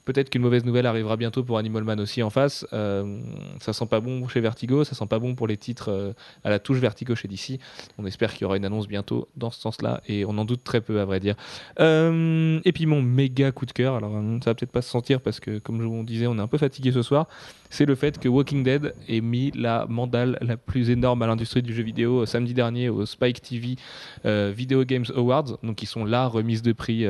Peut-être 0.06 0.30
qu'une 0.30 0.42
mauvaise 0.42 0.66
nouvelle 0.66 0.86
arrivera 0.86 1.16
bientôt 1.16 1.44
pour 1.44 1.58
Animal 1.58 1.84
Man 1.84 2.00
aussi 2.00 2.22
en 2.24 2.30
face. 2.30 2.66
Euh, 2.74 3.20
ça 3.60 3.72
sent 3.72 3.86
pas 3.86 4.00
bon 4.00 4.28
chez 4.28 4.42
Vertigo, 4.42 4.84
ça 4.84 4.96
sent 4.96 5.06
pas 5.08 5.20
bon 5.20 5.36
pour 5.36 5.48
les 5.48 5.58
titres 5.58 5.90
euh, 5.90 6.14
à 6.44 6.50
la 6.50 6.60
touche 6.60 6.78
Vertigo 6.78 7.16
chez 7.16 7.28
DC. 7.28 7.60
On 7.98 8.06
espère 8.06 8.34
qu'il 8.34 8.42
y 8.42 8.46
aura 8.46 8.58
une 8.58 8.66
annonce 8.66 8.88
bientôt 8.88 9.30
dans 9.38 9.50
ce 9.50 9.60
sens-là 9.60 10.02
et 10.08 10.26
on 10.26 10.38
en 10.38 10.46
doute 10.46 10.64
très 10.64 10.82
peu 10.82 11.00
à 11.00 11.06
vrai 11.06 11.20
dire. 11.20 11.36
Euh, 11.80 12.60
et 12.66 12.72
puis 12.72 12.86
mon 12.86 13.02
méga 13.02 13.52
coup 13.52 13.66
de 13.66 13.72
cœur, 13.72 13.96
alors 13.96 14.16
euh, 14.16 14.40
ça 14.44 14.52
va 14.52 14.56
peut-être 14.56 14.72
pas 14.72 14.82
se 14.82 14.90
sentir 14.90 15.22
parce 15.22 15.40
que 15.40 15.60
comme 15.60 15.82
je 15.82 15.88
vous 15.88 16.04
disais, 16.04 16.28
on 16.28 16.38
est 16.38 16.42
un 16.42 16.48
peu 16.48 16.58
fatigué 16.58 16.92
ce 16.92 17.02
soir, 17.02 17.28
c'est 17.70 17.86
le 17.86 17.96
fait 17.96 18.20
que 18.20 18.28
Walking 18.28 18.64
Dead 18.64 18.94
ait 19.08 19.22
mis 19.22 19.52
la 19.56 19.86
mandale 19.88 20.38
la 20.42 20.58
plus 20.58 20.90
énorme 20.90 21.22
à 21.22 21.28
l'industrie 21.28 21.62
du 21.62 21.74
jeu 21.74 21.84
vidéo 21.84 22.26
samedi 22.26 22.54
dernier 22.54 22.90
au 22.90 23.06
Spike 23.06 23.42
TV 23.42 23.78
Video 24.24 24.84
Games 24.84 25.06
Awards, 25.16 25.58
donc 25.64 25.78
qui 25.78 25.88
sont 25.88 26.06
la 26.06 26.28
remise 26.28 26.62
de 26.62 26.72
prix 26.72 27.08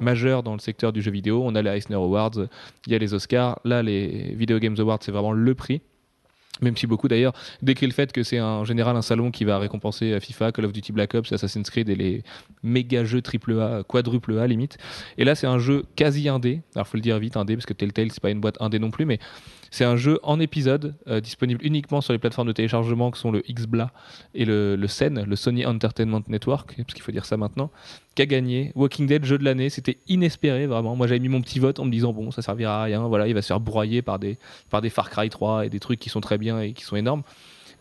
majeure 0.00 0.42
dans 0.42 0.54
le 0.54 0.58
secteur 0.58 0.92
du 0.92 1.02
jeu 1.02 1.10
vidéo. 1.10 1.42
On 1.44 1.54
a 1.54 1.60
les 1.60 1.70
Eisner 1.70 1.96
Awards, 1.96 2.35
il 2.86 2.92
y 2.92 2.94
a 2.94 2.98
les 2.98 3.14
Oscars. 3.14 3.58
Là, 3.64 3.82
les 3.82 4.34
Video 4.34 4.58
Games 4.58 4.76
Awards, 4.78 4.98
c'est 5.02 5.12
vraiment 5.12 5.32
le 5.32 5.54
prix. 5.54 5.80
Même 6.62 6.76
si 6.76 6.86
beaucoup 6.86 7.08
d'ailleurs 7.08 7.34
décrit 7.60 7.86
le 7.86 7.92
fait 7.92 8.12
que 8.12 8.22
c'est 8.22 8.40
en 8.40 8.64
général 8.64 8.96
un 8.96 9.02
salon 9.02 9.30
qui 9.30 9.44
va 9.44 9.58
récompenser 9.58 10.12
euh, 10.12 10.20
FIFA, 10.20 10.52
Call 10.52 10.64
of 10.64 10.72
Duty 10.72 10.92
Black 10.92 11.14
Ops, 11.14 11.30
Assassin's 11.32 11.68
Creed 11.68 11.88
et 11.90 11.94
les 11.94 12.22
méga 12.62 13.04
jeux 13.04 13.20
AAA, 13.20 13.82
quadruple 13.84 14.38
A 14.38 14.46
limite. 14.46 14.78
Et 15.18 15.24
là 15.24 15.34
c'est 15.34 15.46
un 15.46 15.58
jeu 15.58 15.84
quasi 15.96 16.30
indé, 16.30 16.62
alors 16.74 16.88
faut 16.88 16.96
le 16.96 17.02
dire 17.02 17.18
vite 17.18 17.36
indé 17.36 17.56
parce 17.56 17.66
que 17.66 17.74
Telltale 17.74 18.10
c'est 18.10 18.22
pas 18.22 18.30
une 18.30 18.40
boîte 18.40 18.56
indé 18.60 18.78
non 18.78 18.90
plus, 18.90 19.04
mais 19.04 19.18
c'est 19.76 19.84
un 19.84 19.96
jeu 19.96 20.18
en 20.22 20.40
épisode 20.40 20.94
euh, 21.06 21.20
disponible 21.20 21.62
uniquement 21.62 22.00
sur 22.00 22.14
les 22.14 22.18
plateformes 22.18 22.48
de 22.48 22.52
téléchargement 22.54 23.10
que 23.10 23.18
sont 23.18 23.30
le 23.30 23.42
XBLA 23.46 23.90
et 24.34 24.46
le, 24.46 24.82
SEN, 24.86 25.22
le 25.26 25.36
Sony 25.36 25.66
Entertainment 25.66 26.22
Network, 26.28 26.74
parce 26.78 26.94
qu'il 26.94 27.02
faut 27.02 27.12
dire 27.12 27.26
ça 27.26 27.36
maintenant, 27.36 27.70
qui 28.14 28.22
a 28.22 28.26
gagné 28.26 28.72
Walking 28.74 29.06
Dead 29.06 29.26
jeu 29.26 29.36
de 29.36 29.44
l'année. 29.44 29.68
C'était 29.68 29.98
inespéré 30.08 30.66
vraiment. 30.66 30.96
Moi 30.96 31.06
j'avais 31.06 31.20
mis 31.20 31.28
mon 31.28 31.42
petit 31.42 31.58
vote 31.58 31.78
en 31.78 31.84
me 31.84 31.90
disant 31.90 32.14
bon 32.14 32.30
ça 32.30 32.40
servira 32.40 32.80
à 32.80 32.84
rien, 32.84 33.06
voilà 33.06 33.28
il 33.28 33.34
va 33.34 33.42
se 33.42 33.48
faire 33.48 33.60
broyer 33.60 34.00
par 34.00 34.18
des 34.18 34.38
par 34.70 34.80
des 34.80 34.88
Far 34.88 35.10
Cry 35.10 35.28
3 35.28 35.66
et 35.66 35.68
des 35.68 35.78
trucs 35.78 36.00
qui 36.00 36.08
sont 36.08 36.22
très 36.22 36.38
bien 36.38 36.58
et 36.58 36.72
qui 36.72 36.82
sont 36.82 36.96
énormes. 36.96 37.22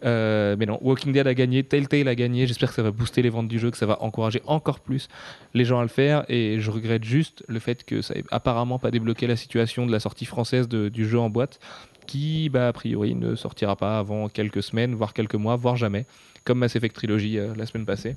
Euh, 0.04 0.56
mais 0.58 0.66
non, 0.66 0.78
Walking 0.82 1.14
Dead 1.14 1.26
a 1.26 1.34
gagné, 1.34 1.64
Telltale 1.64 2.08
a 2.08 2.16
gagné. 2.16 2.48
J'espère 2.48 2.70
que 2.70 2.76
ça 2.76 2.84
va 2.84 2.92
booster 2.92 3.22
les 3.22 3.30
ventes 3.30 3.48
du 3.48 3.60
jeu, 3.60 3.72
que 3.72 3.78
ça 3.78 3.86
va 3.86 4.02
encourager 4.02 4.42
encore 4.46 4.80
plus 4.80 5.08
les 5.54 5.66
gens 5.66 5.80
à 5.80 5.84
le 5.84 5.88
faire. 5.88 6.26
Et 6.30 6.60
je 6.60 6.72
regrette 6.72 7.04
juste 7.04 7.44
le 7.48 7.60
fait 7.60 7.84
que 7.84 8.02
ça 8.02 8.16
ait 8.16 8.24
apparemment 8.32 8.80
pas 8.80 8.92
débloqué 8.92 9.28
la 9.28 9.36
situation 9.36 9.86
de 9.86 9.92
la 9.92 10.00
sortie 10.00 10.26
française 10.26 10.68
du 10.68 11.08
jeu 11.08 11.20
en 11.20 11.30
boîte, 11.30 11.60
qui, 12.06 12.50
bah, 12.50 12.68
a 12.68 12.74
priori, 12.74 13.16
ne 13.16 13.36
sortira 13.36 13.76
pas 13.76 13.98
avant 13.98 14.30
quelques 14.30 14.64
semaines, 14.64 14.96
voire 14.96 15.14
quelques 15.14 15.36
mois, 15.36 15.56
voire 15.56 15.76
jamais, 15.76 16.06
comme 16.44 16.60
Mass 16.60 16.76
Effect 16.76 16.96
Trilogy 16.96 17.40
euh, 17.40 17.54
la 17.56 17.66
semaine 17.66 17.86
passée. 17.86 18.16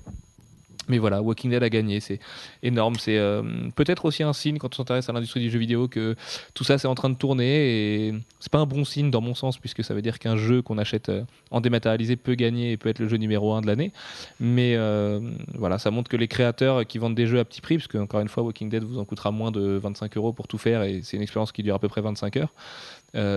Mais 0.88 0.98
voilà, 0.98 1.20
Walking 1.20 1.50
Dead 1.50 1.62
a 1.62 1.68
gagné, 1.68 2.00
c'est 2.00 2.18
énorme. 2.62 2.96
C'est 2.96 3.18
euh, 3.18 3.42
peut-être 3.76 4.06
aussi 4.06 4.22
un 4.22 4.32
signe 4.32 4.58
quand 4.58 4.74
on 4.74 4.76
s'intéresse 4.78 5.08
à 5.08 5.12
l'industrie 5.12 5.40
du 5.40 5.50
jeu 5.50 5.58
vidéo 5.58 5.86
que 5.86 6.16
tout 6.54 6.64
ça 6.64 6.78
c'est 6.78 6.88
en 6.88 6.94
train 6.94 7.10
de 7.10 7.14
tourner 7.14 8.08
et 8.08 8.14
c'est 8.40 8.50
pas 8.50 8.58
un 8.58 8.66
bon 8.66 8.84
signe 8.84 9.10
dans 9.10 9.20
mon 9.20 9.34
sens 9.34 9.58
puisque 9.58 9.84
ça 9.84 9.94
veut 9.94 10.02
dire 10.02 10.18
qu'un 10.18 10.36
jeu 10.36 10.62
qu'on 10.62 10.78
achète 10.78 11.10
euh, 11.10 11.24
en 11.50 11.60
dématérialisé 11.60 12.16
peut 12.16 12.34
gagner 12.34 12.72
et 12.72 12.76
peut 12.76 12.88
être 12.88 13.00
le 13.00 13.08
jeu 13.08 13.18
numéro 13.18 13.52
1 13.52 13.60
de 13.60 13.66
l'année. 13.66 13.92
Mais 14.40 14.76
euh, 14.76 15.20
voilà, 15.54 15.78
ça 15.78 15.90
montre 15.90 16.10
que 16.10 16.16
les 16.16 16.28
créateurs 16.28 16.86
qui 16.86 16.98
vendent 16.98 17.14
des 17.14 17.26
jeux 17.26 17.38
à 17.38 17.44
petit 17.44 17.60
prix, 17.60 17.76
parce 17.76 17.88
que 17.88 17.98
encore 17.98 18.20
une 18.20 18.28
fois, 18.28 18.42
Walking 18.42 18.70
Dead 18.70 18.82
vous 18.82 18.98
en 18.98 19.04
coûtera 19.04 19.30
moins 19.30 19.50
de 19.50 19.60
25 19.60 20.16
euros 20.16 20.32
pour 20.32 20.48
tout 20.48 20.58
faire 20.58 20.82
et 20.82 21.02
c'est 21.02 21.16
une 21.16 21.22
expérience 21.22 21.52
qui 21.52 21.62
dure 21.62 21.74
à 21.74 21.78
peu 21.78 21.88
près 21.88 22.00
25 22.00 22.36
heures. 22.38 22.52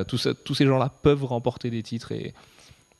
Tous 0.07 0.53
ces 0.55 0.65
gens-là 0.65 0.91
peuvent 1.01 1.25
remporter 1.25 1.69
des 1.69 1.83
titres 1.83 2.13
et, 2.13 2.33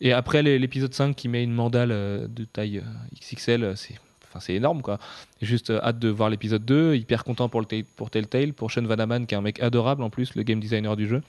et 0.02 0.12
après 0.12 0.44
l'épisode 0.44 0.94
5 0.94 1.16
qui 1.16 1.30
met 1.30 1.44
une 1.44 1.54
mandale 1.54 1.90
de 1.90 2.44
taille 2.46 2.84
XXL, 3.20 3.74
c'est 3.76 4.00
c'est 4.40 4.54
énorme 4.54 4.82
quoi. 4.82 5.00
Juste 5.42 5.70
euh, 5.70 5.82
hâte 5.82 6.00
de 6.00 6.10
voir 6.10 6.30
l'épisode 6.30 6.64
2, 6.64 6.96
hyper 6.96 7.24
content 7.24 7.50
pour, 7.50 7.62
le 7.62 7.68
pour 7.96 8.10
Telltale, 8.10 8.54
pour 8.54 8.72
Sean 8.72 8.84
Vanaman 8.84 9.26
qui 9.26 9.36
est 9.36 9.38
un 9.38 9.42
mec 9.42 9.62
adorable 9.62 10.04
en 10.04 10.10
plus, 10.10 10.36
le 10.36 10.44
game 10.44 10.60
designer 10.60 10.96
du 10.96 11.08
jeu. 11.08 11.22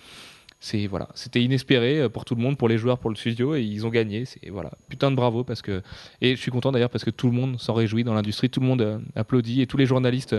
C'est 0.64 0.86
voilà, 0.86 1.08
c'était 1.14 1.42
inespéré 1.42 1.98
euh, 1.98 2.08
pour 2.08 2.24
tout 2.24 2.36
le 2.36 2.40
monde, 2.40 2.56
pour 2.56 2.68
les 2.68 2.78
joueurs, 2.78 2.96
pour 2.98 3.10
le 3.10 3.16
studio 3.16 3.56
et 3.56 3.62
ils 3.62 3.84
ont 3.84 3.88
gagné. 3.88 4.24
C'est 4.26 4.48
voilà, 4.48 4.70
putain 4.88 5.10
de 5.10 5.16
bravo 5.16 5.42
parce 5.42 5.60
que 5.60 5.82
et 6.20 6.36
je 6.36 6.40
suis 6.40 6.52
content 6.52 6.70
d'ailleurs 6.70 6.88
parce 6.88 7.02
que 7.02 7.10
tout 7.10 7.26
le 7.26 7.32
monde 7.32 7.58
s'en 7.58 7.74
réjouit 7.74 8.04
dans 8.04 8.14
l'industrie, 8.14 8.48
tout 8.48 8.60
le 8.60 8.66
monde 8.66 8.80
euh, 8.80 8.98
applaudit 9.16 9.60
et 9.60 9.66
tous 9.66 9.76
les 9.76 9.86
journalistes 9.86 10.36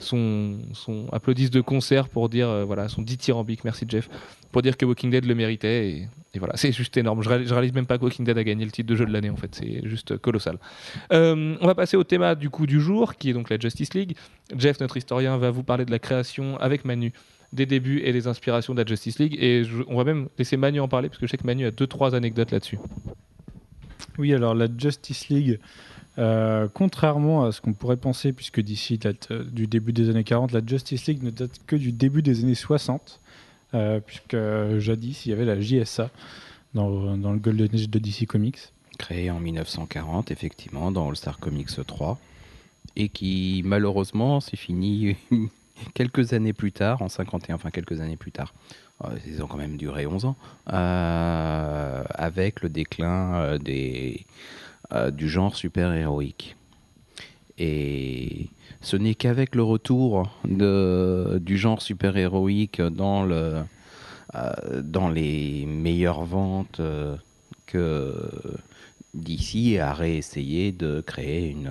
sont, 0.00 0.58
applaudissent 1.12 1.52
de 1.52 1.60
concert 1.60 2.08
pour 2.08 2.28
dire 2.28 2.48
euh, 2.48 2.64
voilà, 2.64 2.88
sont 2.88 3.00
dithyrambiques, 3.00 3.62
merci 3.62 3.84
Jeff, 3.88 4.10
pour 4.50 4.60
dire 4.60 4.76
que 4.76 4.84
Walking 4.84 5.08
Dead 5.08 5.24
le 5.24 5.36
méritait 5.36 6.08
et, 6.34 6.38
voilà, 6.40 6.56
c'est 6.56 6.72
juste 6.72 6.96
énorme. 6.96 7.22
Je 7.22 7.28
réalise, 7.28 7.52
réalise 7.52 7.72
même 7.72 7.86
pas 7.86 7.96
que 7.96 8.02
Walking 8.02 8.24
Dead 8.24 8.36
a 8.36 8.42
gagné 8.42 8.64
le 8.64 8.72
titre 8.72 8.88
de 8.88 8.96
jeu 8.96 9.06
de 9.06 9.12
l'année 9.12 9.30
en 9.30 9.36
fait, 9.36 9.54
c'est 9.54 9.88
juste 9.88 10.16
colossal. 10.16 10.58
On 11.12 11.58
va 11.62 11.76
passer 11.76 11.96
au 11.96 12.02
thème 12.02 12.34
du 12.34 12.50
coup 12.50 12.66
du 12.66 12.80
jour 12.80 13.14
qui 13.14 13.30
est 13.30 13.34
donc 13.34 13.48
la 13.48 13.58
Justice 13.58 13.94
League. 13.94 14.16
Jeff, 14.56 14.80
notre 14.80 14.96
historien, 14.96 15.36
va 15.36 15.52
vous 15.52 15.62
parler 15.62 15.84
de 15.84 15.92
la 15.92 16.00
création 16.00 16.56
avec 16.58 16.84
Manu 16.84 17.12
des 17.52 17.66
débuts 17.66 18.00
et 18.04 18.12
des 18.12 18.26
inspirations 18.28 18.74
de 18.74 18.80
la 18.80 18.86
Justice 18.86 19.18
League 19.18 19.36
et 19.40 19.64
je- 19.64 19.82
on 19.88 19.96
va 19.96 20.04
même 20.04 20.28
laisser 20.38 20.56
Manu 20.56 20.80
en 20.80 20.88
parler 20.88 21.08
parce 21.08 21.18
que 21.20 21.26
je 21.26 21.30
sais 21.32 21.36
que 21.36 21.46
Manu 21.46 21.66
a 21.66 21.70
deux 21.70 21.86
trois 21.86 22.14
anecdotes 22.14 22.50
là-dessus. 22.52 22.78
Oui, 24.18 24.32
alors 24.34 24.54
la 24.54 24.66
Justice 24.76 25.28
League, 25.28 25.58
euh, 26.18 26.68
contrairement 26.72 27.44
à 27.44 27.52
ce 27.52 27.60
qu'on 27.60 27.72
pourrait 27.72 27.96
penser, 27.96 28.32
puisque 28.32 28.60
d'ici 28.60 28.98
date 28.98 29.28
euh, 29.30 29.44
du 29.44 29.66
début 29.66 29.92
des 29.92 30.10
années 30.10 30.24
40, 30.24 30.52
la 30.52 30.60
Justice 30.64 31.06
League 31.06 31.22
ne 31.22 31.30
date 31.30 31.52
que 31.66 31.76
du 31.76 31.92
début 31.92 32.22
des 32.22 32.42
années 32.44 32.54
60, 32.54 33.20
euh, 33.74 34.00
puisque 34.00 34.34
euh, 34.34 34.78
jadis 34.80 35.26
il 35.26 35.30
y 35.30 35.32
avait 35.32 35.44
la 35.44 35.60
JSA 35.60 36.10
dans, 36.74 37.16
dans 37.16 37.32
le 37.32 37.38
Golden 37.38 37.68
Age 37.72 37.88
de 37.88 37.98
DC 37.98 38.26
Comics. 38.26 38.58
Créé 38.98 39.30
en 39.30 39.40
1940, 39.40 40.30
effectivement, 40.30 40.92
dans 40.92 41.08
All 41.08 41.16
Star 41.16 41.38
Comics 41.38 41.70
3, 41.86 42.18
et 42.96 43.08
qui 43.08 43.62
malheureusement 43.64 44.40
s'est 44.40 44.56
fini 44.56 45.16
quelques 45.94 46.32
années 46.32 46.52
plus 46.52 46.72
tard, 46.72 47.02
en 47.02 47.08
51, 47.08 47.54
enfin 47.54 47.70
quelques 47.70 48.00
années 48.00 48.16
plus 48.16 48.32
tard. 48.32 48.52
Euh, 49.04 49.08
Ils 49.26 49.42
ont 49.42 49.46
quand 49.46 49.56
même 49.56 49.76
duré 49.76 50.06
11 50.06 50.24
ans, 50.24 50.36
euh, 50.72 52.02
avec 52.14 52.62
le 52.62 52.68
déclin 52.68 53.34
euh, 53.34 53.58
des, 53.58 54.26
du 55.12 55.28
genre 55.28 55.54
super-héroïque. 55.56 56.56
Et 57.58 58.48
ce 58.80 58.96
n'est 58.96 59.14
qu'avec 59.14 59.54
le 59.54 59.62
retour 59.62 60.34
du 60.44 61.58
genre 61.58 61.82
super-héroïque 61.82 62.80
dans, 62.80 63.22
le, 63.22 63.62
dans 64.82 65.10
les 65.10 65.66
meilleures 65.66 66.24
ventes 66.24 66.80
que 67.66 68.14
DC 69.12 69.78
a 69.78 69.92
réessayé 69.92 70.72
de 70.72 71.02
créer 71.02 71.50
une. 71.50 71.70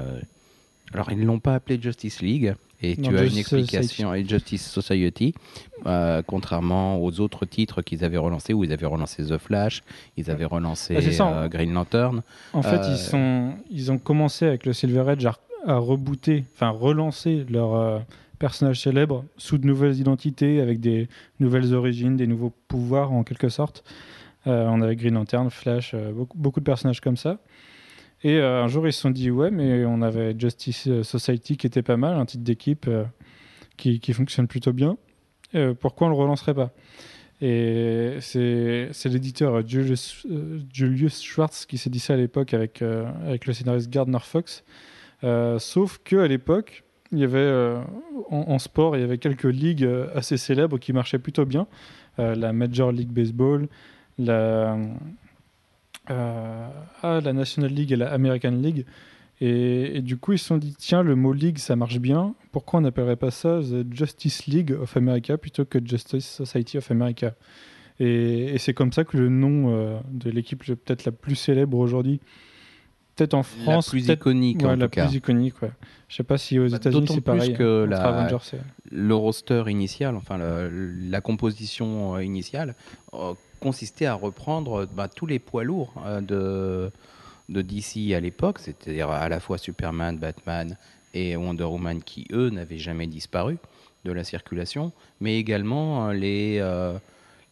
Alors, 0.94 1.12
ils 1.12 1.20
ne 1.20 1.26
l'ont 1.26 1.40
pas 1.40 1.56
appelé 1.56 1.82
Justice 1.82 2.22
League, 2.22 2.54
et 2.82 2.96
Non, 3.00 3.10
tu 3.10 3.18
as 3.18 3.26
une 3.26 3.38
explication, 3.38 4.14
et 4.14 4.26
Justice 4.26 4.66
Society, 4.70 5.34
euh, 5.86 6.22
contrairement 6.26 7.04
aux 7.04 7.20
autres 7.20 7.46
titres 7.46 7.82
qu'ils 7.82 8.04
avaient 8.06 8.18
relancés, 8.18 8.54
où 8.54 8.64
ils 8.64 8.72
avaient 8.72 8.86
relancé 8.86 9.24
The 9.26 9.38
Flash, 9.38 9.84
ils 10.18 10.32
avaient 10.32 10.46
relancé 10.46 10.96
Ah, 10.98 11.12
ça, 11.12 11.28
euh, 11.30 11.48
Green 11.50 11.74
Lantern. 11.74 12.22
En 12.54 12.62
fait, 12.62 12.78
Euh, 12.78 12.92
ils, 12.92 12.98
sont, 12.98 13.54
ils 13.70 13.92
ont 13.92 13.98
commencé 13.98 14.46
avec 14.46 14.66
le 14.66 14.74
Silver 14.74 15.10
Age 15.10 15.26
à, 15.26 15.36
à 15.66 15.76
rebooter, 15.78 16.46
enfin 16.56 16.70
relancer 16.70 17.46
leurs 17.50 17.76
euh, 17.76 18.00
personnages 18.40 18.80
célèbres 18.82 19.26
sous 19.38 19.58
de 19.58 19.68
nouvelles 19.68 20.00
identités, 20.00 20.62
avec 20.62 20.80
des 20.80 21.10
nouvelles 21.42 21.74
origines, 21.74 22.16
des 22.16 22.28
nouveaux 22.28 22.54
pouvoirs 22.70 23.12
en 23.12 23.24
quelque 23.24 23.50
sorte. 23.50 23.84
Euh, 24.48 24.68
on 24.70 24.82
avait 24.82 24.96
Green 24.96 25.16
Lantern, 25.16 25.50
Flash, 25.50 25.92
euh, 25.94 26.14
beaucoup, 26.14 26.38
beaucoup 26.38 26.62
de 26.62 26.66
personnages 26.66 27.02
comme 27.02 27.18
ça. 27.18 27.40
Et 28.24 28.38
euh, 28.38 28.64
un 28.64 28.68
jour, 28.68 28.88
ils 28.88 28.94
se 28.94 29.02
sont 29.02 29.12
dit, 29.12 29.32
ouais, 29.32 29.52
mais 29.52 29.86
on 29.86 30.02
avait 30.02 30.36
Justice 30.38 30.90
Society 31.04 31.56
qui 31.58 31.68
était 31.68 31.82
pas 31.82 31.98
mal, 31.98 32.16
un 32.18 32.26
titre 32.26 32.44
d'équipe 32.44 32.86
euh, 32.88 33.06
qui, 33.78 34.00
qui 34.00 34.14
fonctionne 34.14 34.48
plutôt 34.48 34.74
bien. 34.74 34.98
Euh, 35.56 35.74
pourquoi 35.74 36.08
on 36.08 36.10
le 36.10 36.16
relancerait 36.16 36.54
pas? 36.54 36.72
Et 37.42 38.18
c'est 38.20 38.90
l'éditeur 39.06 39.66
Julius, 39.66 40.26
euh, 40.30 41.10
Schwartz 41.10 41.66
qui 41.66 41.78
s'est 41.78 41.90
dit 41.90 42.00
ça 42.00 42.14
à 42.14 42.18
l'époque 42.18 42.54
avec, 42.54 42.82
euh, 42.82 43.10
avec 43.26 43.46
le 43.46 43.54
scénariste 43.54 43.90
Gardner 43.90 44.20
Fox. 44.22 44.66
Euh, 45.24 45.58
sauf 45.58 46.00
qu'à 46.04 46.28
l'époque, 46.28 46.84
il 47.14 47.20
y 47.20 47.24
avait 47.24 47.38
euh, 47.38 47.80
en, 48.30 48.44
en 48.50 48.60
sport, 48.60 48.98
il 48.98 49.00
y 49.00 49.04
avait 49.04 49.18
quelques 49.18 49.46
ligues 49.46 49.86
euh, 49.86 50.08
assez 50.14 50.36
célèbres 50.36 50.78
qui 50.78 50.92
marchaient 50.92 51.18
plutôt 51.20 51.46
bien. 51.46 51.68
Euh, 52.20 52.36
la 52.36 52.52
Major 52.52 52.92
League 52.92 53.12
Baseball, 53.12 53.70
la, 54.18 54.78
euh, 56.10 56.68
ah, 57.04 57.20
la 57.24 57.34
National 57.34 57.72
League 57.72 57.92
et 57.92 57.96
la 57.96 58.12
American 58.12 58.52
League. 58.52 58.86
Et, 59.42 59.98
et 59.98 60.02
du 60.02 60.18
coup, 60.18 60.34
ils 60.34 60.40
se 60.40 60.46
sont 60.46 60.58
dit, 60.58 60.76
tiens, 60.78 61.02
le 61.02 61.16
mot 61.16 61.32
League, 61.32 61.58
ça 61.60 61.76
marche 61.78 62.00
bien. 62.00 62.36
Pourquoi 62.52 62.80
on 62.80 62.82
n'appellerait 62.84 63.16
pas 63.16 63.32
ça 63.32 63.60
The 63.62 63.86
Justice 63.94 64.48
League 64.48 64.72
of 64.80 64.98
America 64.98 65.38
plutôt 65.38 65.64
que 65.66 65.80
Justice 65.84 66.28
Society 66.28 66.78
of 66.78 66.92
America? 66.92 67.34
Et, 68.02 68.54
et 68.54 68.58
c'est 68.58 68.74
comme 68.74 68.92
ça 68.92 69.04
que 69.06 69.18
le 69.18 69.30
nom 69.30 69.74
euh, 69.74 70.00
de 70.12 70.30
l'équipe 70.30 70.64
peut-être 70.66 71.06
la 71.06 71.12
plus 71.12 71.36
célèbre 71.36 71.78
aujourd'hui, 71.78 72.20
peut-être 73.16 73.34
en 73.34 73.44
France, 73.44 73.88
la 73.88 73.92
plus 73.92 74.10
iconique 74.10 74.60
ouais, 74.62 74.66
en 74.70 74.76
la 74.76 74.88
tout 74.88 74.92
cas. 74.96 75.06
plus 75.08 75.16
iconique. 75.18 75.62
Ouais. 75.62 75.72
Je 76.10 76.16
sais 76.18 76.24
pas 76.24 76.38
si 76.38 76.58
aux 76.60 76.68
Bah, 76.70 76.78
États-Unis 76.78 77.08
c'est 77.10 77.22
pareil. 77.22 77.54
que 77.54 77.84
entre 77.84 77.92
la- 77.92 78.02
Avengers 78.04 78.58
le 78.92 79.14
roster 79.16 79.64
initial, 79.68 80.16
enfin 80.16 80.38
la 80.40 81.22
composition 81.22 82.16
euh, 82.16 82.24
initiale, 82.24 82.76
consistait 83.60 84.06
à 84.06 84.14
reprendre 84.14 84.82
euh, 84.82 84.86
bah, 84.86 85.08
tous 85.08 85.26
les 85.26 85.40
poids 85.40 85.64
lourds 85.64 85.94
euh, 86.06 86.92
de, 87.50 87.62
DC 87.62 88.14
à 88.14 88.20
l'époque, 88.20 88.60
c'est-à-dire 88.60 89.10
à 89.10 89.28
la 89.30 89.40
fois 89.40 89.58
Superman, 89.58 90.18
Batman 90.18 90.78
et 91.14 91.36
Wonder 91.36 91.64
Woman 91.64 92.02
qui, 92.02 92.28
eux, 92.32 92.50
n'avaient 92.50 92.78
jamais 92.78 93.08
disparu 93.08 93.58
de 94.06 94.12
la 94.12 94.24
circulation, 94.24 94.92
mais 95.20 95.38
également 95.38 96.10
euh, 96.10 96.98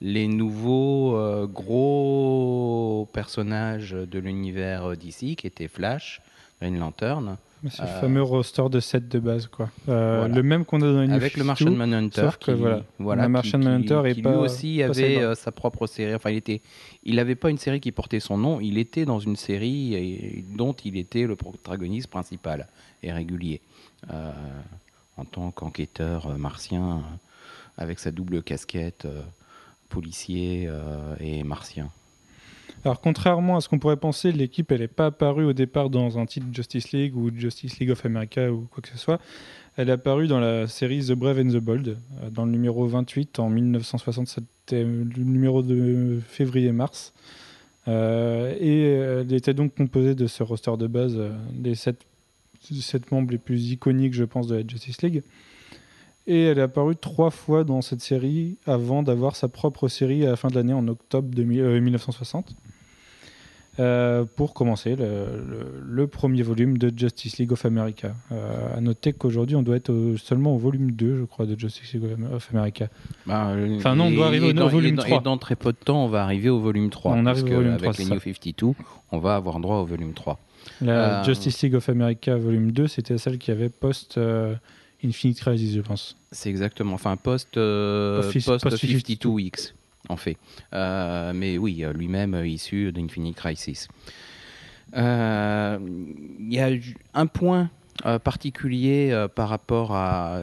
les, 0.01 0.27
nouveaux 0.27 1.47
gros 1.47 3.09
personnages 3.11 3.91
de 3.91 4.19
l'univers 4.19 4.95
DC 4.95 5.35
qui 5.35 5.47
étaient 5.47 5.67
Flash, 5.67 6.21
Green 6.61 6.77
Lantern, 6.77 7.37
C'est 7.69 7.81
le 7.81 7.87
Euh, 7.87 8.01
fameux 8.01 8.21
roster 8.23 8.69
de 8.69 8.79
7 8.79 9.07
de 9.09 9.19
base. 9.19 9.47
Quoi. 9.47 9.69
Euh, 9.89 10.19
Voilà. 10.19 10.35
Le 10.35 10.43
même 10.43 10.63
qu'on 10.63 10.77
a 10.77 10.85
dans 10.93 11.03
New 11.05 11.11
avec 11.13 11.33
le 11.37 11.43
52, 11.43 11.43
Martian 11.43 11.71
Manhunter 11.71 12.21
sauf 12.21 12.37
que 12.37 12.51
qui, 12.51 12.57
voilà, 12.59 12.83
voilà, 12.99 13.23
le 13.23 13.29
Martian 13.29 13.57
Manhunter 13.59 14.01
est 14.05 14.13
qui 14.15 14.21
pas- 14.21 14.31
lui 14.31 14.37
aussi 14.37 14.77
pas 14.79 14.85
avait 14.85 15.17
euh, 15.17 15.33
sa 15.35 15.51
propre 15.51 15.87
série 15.87 16.13
enfin 16.13 16.29
il 16.29 16.37
était 16.37 16.61
il 17.03 17.15
n'avait 17.15 17.35
pas 17.35 17.49
une 17.49 17.57
série 17.57 17.79
qui 17.79 17.91
portait 17.91 18.19
son 18.19 18.37
nom 18.37 18.59
il 18.59 18.77
était 18.77 19.05
dans 19.05 19.19
une 19.19 19.35
série 19.35 19.95
et- 19.95 20.45
dont 20.55 20.73
il 20.73 20.97
était 20.97 21.25
le 21.25 21.35
protagoniste 21.35 22.07
principal 22.11 22.67
et 23.01 23.11
régulier 23.11 23.61
en 25.17 25.25
tant 25.25 25.49
qu'enquêteur 25.51 26.37
martien 26.37 27.01
avec 27.77 27.97
sa 27.99 28.11
double 28.11 28.43
casquette 28.43 29.07
policier 29.89 30.69
et 31.19 31.43
martien 31.43 31.89
Alors, 32.85 33.01
contrairement 33.01 33.57
à 33.57 33.61
ce 33.61 33.69
qu'on 33.69 33.79
pourrait 33.79 33.97
penser, 33.97 34.31
l'équipe, 34.31 34.71
elle 34.71 34.79
n'est 34.79 34.87
pas 34.87 35.07
apparue 35.07 35.45
au 35.45 35.53
départ 35.53 35.89
dans 35.89 36.19
un 36.19 36.25
titre 36.25 36.45
Justice 36.51 36.91
League 36.91 37.15
ou 37.15 37.31
Justice 37.35 37.79
League 37.79 37.91
of 37.91 38.05
America 38.05 38.51
ou 38.51 38.67
quoi 38.71 38.81
que 38.81 38.89
ce 38.89 38.97
soit. 38.97 39.19
Elle 39.77 39.89
est 39.89 39.93
apparue 39.93 40.27
dans 40.27 40.39
la 40.39 40.67
série 40.67 41.05
The 41.05 41.11
Brave 41.11 41.39
and 41.39 41.49
the 41.49 41.57
Bold, 41.57 41.87
euh, 41.89 42.29
dans 42.31 42.45
le 42.45 42.51
numéro 42.51 42.87
28 42.87 43.39
en 43.39 43.49
1960. 43.49 44.27
C'était 44.27 44.83
le 44.83 45.23
numéro 45.23 45.61
de 45.61 46.19
février-mars. 46.27 47.13
Euh, 47.87 48.55
et 48.59 48.81
elle 49.21 49.33
était 49.33 49.53
donc 49.53 49.75
composée 49.75 50.15
de 50.15 50.27
ce 50.27 50.43
roster 50.43 50.75
de 50.77 50.87
base, 50.87 51.15
euh, 51.17 51.31
des 51.51 51.75
sept 51.75 52.01
membres 53.11 53.31
les 53.31 53.37
plus 53.37 53.71
iconiques, 53.71 54.13
je 54.13 54.23
pense, 54.23 54.47
de 54.47 54.55
la 54.55 54.67
Justice 54.67 55.01
League. 55.01 55.23
Et 56.27 56.43
elle 56.43 56.59
est 56.59 56.63
apparue 56.63 56.95
trois 56.97 57.29
fois 57.31 57.63
dans 57.63 57.81
cette 57.81 58.01
série 58.01 58.57
avant 58.65 59.01
d'avoir 59.01 59.35
sa 59.35 59.47
propre 59.47 59.87
série 59.87 60.25
à 60.25 60.31
la 60.31 60.35
fin 60.35 60.49
de 60.49 60.55
l'année, 60.55 60.73
en 60.73 60.87
octobre 60.87 61.29
2000 61.33 61.61
euh, 61.61 61.79
1960. 61.81 62.53
euh, 63.79 64.25
pour 64.35 64.55
commencer 64.55 64.95
le, 64.95 65.05
le- 65.05 65.71
le 65.87 66.07
premier 66.07 66.41
volume 66.41 66.79
de 66.79 66.91
Justice 66.97 67.37
League 67.37 67.51
of 67.51 67.63
America. 67.63 68.15
Euh, 68.31 68.75
à 68.75 68.81
noter 68.81 69.13
qu'aujourd'hui, 69.13 69.55
on 69.55 69.61
doit 69.61 69.75
être 69.75 69.91
au- 69.91 70.17
seulement 70.17 70.55
au 70.55 70.57
volume 70.57 70.91
2, 70.93 71.15
je 71.19 71.23
crois, 71.25 71.45
de 71.45 71.57
Justice 71.57 71.93
League 71.93 72.03
of 72.33 72.49
America. 72.55 72.87
Bah, 73.27 73.49
euh, 73.49 73.77
Enfin, 73.77 73.95
non, 73.95 74.05
on 74.05 74.11
doit 74.11 74.25
arriver 74.25 74.47
au- 74.47 74.49
et 74.49 74.53
dans- 74.53 74.65
au 74.65 74.69
volume 74.69 74.93
et 74.95 74.97
dans- 74.97 75.03
3. 75.03 75.17
Et 75.19 75.23
dans 75.23 75.37
très 75.37 75.55
peu 75.55 75.71
de 75.73 75.77
temps, 75.77 76.03
on 76.05 76.07
va 76.07 76.23
arriver 76.23 76.49
au 76.49 76.59
volume 76.59 76.89
3. 76.89 77.13
On 77.13 77.27
arrive 77.27 77.43
au 77.43 77.47
volume 77.49 77.67
avec 77.73 77.81
3, 77.83 77.91
les 77.99 78.03
c'est 78.03 78.09
New 78.15 78.19
52, 78.19 78.73
on 79.11 79.19
va 79.19 79.35
avoir 79.35 79.59
droit 79.59 79.77
au 79.77 79.85
volume 79.85 80.13
3. 80.13 80.39
La 80.81 81.21
Euh, 81.21 81.23
Justice 81.23 81.61
League 81.61 81.75
of 81.75 81.87
America 81.87 82.35
volume 82.35 82.71
2, 82.71 82.87
c'était 82.87 83.19
celle 83.19 83.37
qui 83.37 83.51
avait 83.51 83.69
post 83.69 84.17
Infinite 85.03 85.39
Crisis, 85.39 85.73
je 85.75 85.81
pense. 85.81 86.17
C'est 86.31 86.49
exactement, 86.49 86.93
enfin 86.93 87.15
post, 87.17 87.55
euh, 87.57 88.21
Post- 88.21 88.45
post, 88.45 88.63
post 88.63 88.77
52 88.77 89.29
weeks 89.29 89.73
en 90.09 90.15
fait. 90.17 90.37
Euh, 90.73 91.33
mais 91.33 91.57
oui, 91.57 91.83
euh, 91.83 91.93
lui-même 91.93 92.33
euh, 92.33 92.47
issu 92.47 92.91
d'Infinite 92.91 93.35
Crisis. 93.35 93.87
Il 94.95 96.53
y 96.53 96.59
a 96.59 96.69
un 97.13 97.27
point 97.27 97.69
particulier 98.23 99.25
par 99.35 99.49
rapport 99.49 99.93
à, 99.95 100.41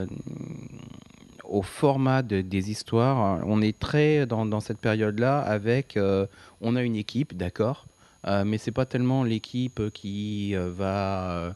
au 1.44 1.62
format 1.62 2.22
de- 2.22 2.40
des 2.40 2.70
histoires. 2.70 3.40
On 3.46 3.62
est 3.62 3.78
très 3.78 4.26
dans, 4.26 4.44
dans 4.44 4.60
cette 4.60 4.78
période-là 4.78 5.38
avec, 5.40 5.96
euh, 5.96 6.26
on 6.60 6.76
a 6.76 6.82
une 6.82 6.96
équipe, 6.96 7.36
d'accord, 7.36 7.86
euh, 8.26 8.44
mais 8.44 8.58
c'est 8.58 8.72
pas 8.72 8.86
tellement 8.86 9.24
l'équipe 9.24 9.80
qui 9.92 10.54
euh, 10.54 10.70
va 10.70 11.54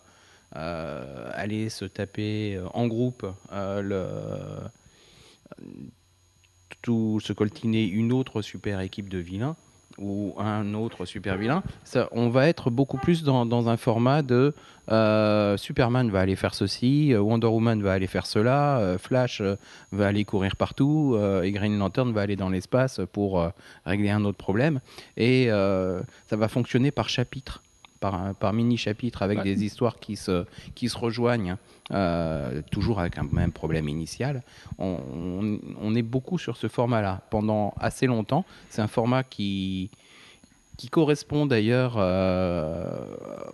aller 0.53 1.69
se 1.69 1.85
taper 1.85 2.57
euh, 2.57 2.67
en 2.75 2.87
groupe 2.87 3.27
euh, 3.53 4.61
tout 6.83 7.21
se 7.21 7.33
coltiner 7.33 7.85
une 7.85 8.13
autre 8.13 8.43
super 8.43 8.81
équipe 8.81 9.09
de 9.09 9.19
vilains 9.19 9.57
ou 9.99 10.35
un 10.39 10.75
autre 10.75 11.05
super 11.05 11.37
vilain, 11.37 11.63
on 12.13 12.29
va 12.29 12.49
être 12.49 12.71
beaucoup 12.71 12.99
plus 12.99 13.25
dans, 13.25 13.69
un 13.69 13.77
format 13.77 14.23
de 14.23 14.55
euh, 14.91 15.57
Superman 15.57 16.11
va 16.11 16.21
aller 16.21 16.37
faire 16.37 16.55
ceci, 16.55 17.13
euh, 17.13 17.21
Wonder 17.21 17.49
Woman 17.49 17.83
va 17.83 17.93
aller 17.93 18.07
faire 18.07 18.25
cela, 18.25 18.79
euh, 18.79 18.97
Flash 18.97 19.41
euh, 19.41 19.57
va 19.93 20.07
aller 20.07 20.25
courir 20.25 20.57
partout 20.57 21.15
euh, 21.17 21.43
et 21.43 21.53
Green 21.53 21.77
Lantern 21.79 22.13
va 22.13 22.23
aller 22.23 22.37
dans 22.37 22.49
l'espace 22.49 23.01
pour 23.13 23.41
euh, 23.41 23.51
régler 23.85 24.11
un 24.11 24.25
autre 24.25 24.39
problème. 24.39 24.81
Et 25.17 25.51
euh, 25.51 26.01
ça 26.31 26.37
va 26.37 26.49
fonctionner 26.49 26.91
par 26.91 27.09
chapitre, 27.09 27.63
par, 28.01 28.35
par 28.35 28.53
mini-chapitre 28.53 29.23
avec 29.23 29.39
Ouais. 29.39 29.45
des 29.45 29.65
histoires 29.65 29.99
qui 29.99 30.17
se, 30.17 30.45
qui 30.75 30.89
se 30.89 30.97
rejoignent, 30.99 31.57
euh, 31.93 32.63
toujours 32.71 33.01
avec 33.01 33.19
un 33.19 33.27
même 33.33 33.53
problème 33.53 33.89
initial. 33.89 34.43
On, 34.79 34.99
on- 35.15 35.59
on 35.81 35.95
est 35.95 36.03
beaucoup 36.03 36.39
sur 36.39 36.57
ce 36.57 36.69
format-là 36.69 37.23
pendant 37.31 37.75
assez 37.79 38.07
longtemps. 38.07 38.45
C'est 38.71 38.83
un 38.83 38.87
format 38.89 39.23
qui, 39.25 39.91
qui 40.77 40.89
correspond 40.89 41.47
d'ailleurs 41.47 41.95
euh, 41.97 42.85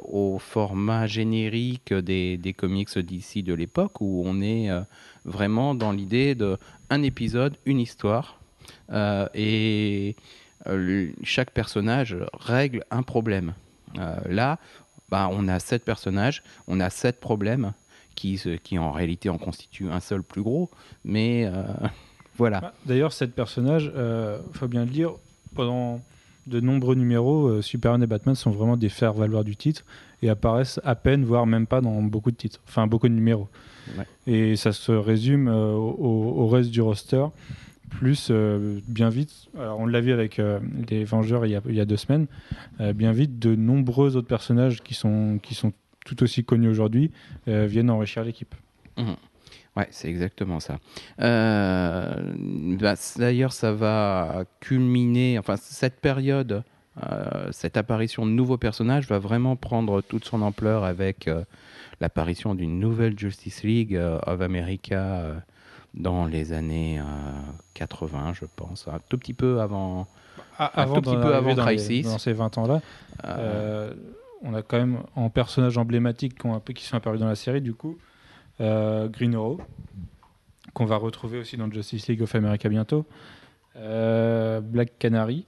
au 0.09 0.39
format 0.39 1.07
générique 1.07 1.93
des, 1.95 2.37
des 2.37 2.53
comics 2.53 2.99
d'ici 2.99 3.43
de 3.43 3.55
l'époque, 3.55 4.01
où 4.01 4.23
on 4.27 4.41
est 4.43 4.71
euh, 4.71 4.81
vraiment 5.25 5.75
dans 5.75 5.93
l'idée 5.93 6.35
de 6.35 6.59
un 6.91 7.03
épisode, 7.03 7.57
une 7.65 7.81
histoire, 7.81 8.39
et 9.35 10.17
chaque 11.23 11.51
personnage 11.51 12.17
règle 12.35 12.85
un 12.91 13.03
problème. 13.03 13.55
Euh, 13.99 14.17
là, 14.27 14.59
bah, 15.11 15.29
on 15.31 15.49
a 15.49 15.59
sept 15.59 15.85
personnages, 15.85 16.43
on 16.67 16.81
a 16.81 16.91
sept 16.91 17.21
problèmes 17.21 17.73
qui, 18.15 18.41
qui 18.63 18.79
en 18.79 18.93
réalité 18.93 19.29
en 19.29 19.39
constituent 19.39 19.91
un 19.91 20.01
seul 20.01 20.23
plus 20.23 20.43
gros, 20.43 20.71
mais 21.05 21.47
euh, 21.47 21.65
voilà. 22.37 22.61
Ah, 22.63 22.73
D'ailleurs, 22.87 23.13
cette 23.13 23.35
personnage, 23.35 23.93
il 23.95 24.59
faut 24.59 24.69
bien 24.69 24.85
le 24.85 24.91
dire, 24.91 25.13
pendant 25.55 26.01
de 26.47 26.61
nombreux 26.61 26.95
numéros, 26.95 27.47
euh, 27.49 27.63
Superman 27.63 28.03
et 28.03 28.07
Batman 28.07 28.35
sont 28.35 28.51
vraiment 28.51 28.77
des 28.77 28.89
faire-valoir 28.89 29.45
du 29.45 29.57
titre 29.57 29.85
et 30.23 30.29
apparaissent 30.29 30.81
à 30.85 30.95
peine, 30.95 31.25
voire 31.25 31.47
même 31.47 31.67
pas 31.67 31.81
dans 31.81 32.03
beaucoup 32.03 32.31
de 32.31 32.37
titres, 32.37 32.61
enfin 32.69 32.87
beaucoup 32.87 33.09
de 33.09 33.15
numéros. 33.15 33.49
Ouais. 33.97 34.07
Et 34.27 34.57
ça 34.57 34.73
se 34.73 34.93
résume 34.93 35.49
euh, 35.49 35.73
au, 35.73 36.43
au 36.43 36.47
reste 36.49 36.71
du 36.71 36.81
roster, 36.81 37.25
plus 37.99 38.29
euh, 38.31 38.81
bien 38.87 39.09
vite, 39.09 39.49
alors 39.59 39.79
on 39.79 39.87
l'a 39.87 40.01
vu 40.01 40.13
avec 40.13 40.39
euh, 40.39 40.59
les 40.91 41.05
Vengeurs 41.05 41.47
il 41.47 41.53
y, 41.53 41.81
a, 41.81 41.85
deux 41.85 41.97
semaines, 41.97 42.27
euh, 42.81 42.93
bien 42.93 43.13
vite 43.13 43.39
de 43.39 43.55
nombreux 43.55 44.17
autres 44.17 44.29
personnages 44.29 44.83
qui 44.83 44.95
sont, 44.95 45.39
qui 45.43 45.55
sont 45.55 45.73
tout 46.05 46.23
aussi 46.23 46.45
connus 46.45 46.69
aujourd'hui 46.69 47.11
viennent 47.47 47.89
enrichir 47.89 48.25
l'équipe. 48.25 48.55
Ouais, 49.77 49.89
c'est 49.91 50.09
exactement 50.09 50.61
ça. 50.61 50.79
Bah, 51.19 52.95
D'ailleurs, 53.17 53.53
ça 53.53 53.73
va 53.73 54.45
culminer, 54.61 55.39
enfin, 55.39 55.57
cette 55.57 56.01
période, 56.01 56.63
cette 57.53 57.79
apparition 57.79 58.27
de 58.27 58.33
nouveaux 58.33 58.59
personnages 58.59 59.09
va 59.09 59.19
vraiment 59.19 59.57
prendre 59.57 60.03
toute 60.03 60.27
son 60.27 60.43
ampleur 60.43 60.85
avec 60.85 61.31
l'apparition 62.03 62.55
d'une 62.55 62.79
nouvelle 62.79 63.19
Justice 63.19 63.63
League 63.63 63.99
of 64.27 64.43
America 64.43 65.43
dans 65.95 66.27
les 66.27 66.53
années 66.53 66.99
euh, 66.99 67.03
80, 67.75 68.33
je 68.35 68.45
pense, 68.57 68.89
un 68.89 68.99
tout 69.09 69.17
petit 69.19 69.35
peu 69.35 69.61
avant. 69.61 70.07
Ah, 70.59 70.87
tout 70.87 71.01
petit 71.01 71.17
peu 71.17 71.35
avant 71.35 71.55
dans 71.55 71.65
les- 71.67 71.77
Crisis. 71.77 72.07
dans 72.07 72.19
ces 72.19 72.33
20 72.33 72.59
ans-là, 72.59 72.81
euh, 73.25 73.91
Euh, 73.91 73.95
on 74.43 74.53
a 74.55 74.63
quand 74.63 74.77
même 74.79 74.99
en 75.17 75.31
personnages 75.31 75.79
emblématiques 75.79 76.39
qui, 76.39 76.47
ont 76.47 76.55
un 76.55 76.61
peu, 76.61 76.73
qui 76.73 76.85
sont 76.85 76.97
apparus 76.97 77.19
dans 77.21 77.29
la 77.29 77.35
série, 77.37 77.61
du 77.63 77.73
coup, 77.75 77.97
euh, 78.61 79.09
Green 79.09 79.35
Arrow, 79.35 79.59
qu'on 80.75 80.85
va 80.85 80.97
retrouver 80.97 81.39
aussi 81.39 81.57
dans 81.57 81.71
Justice 81.71 82.07
League 82.09 82.23
of 82.23 82.35
America 82.35 82.69
bientôt, 82.69 83.07
euh, 83.77 84.61
Black 84.61 84.99
Canary, 84.99 85.47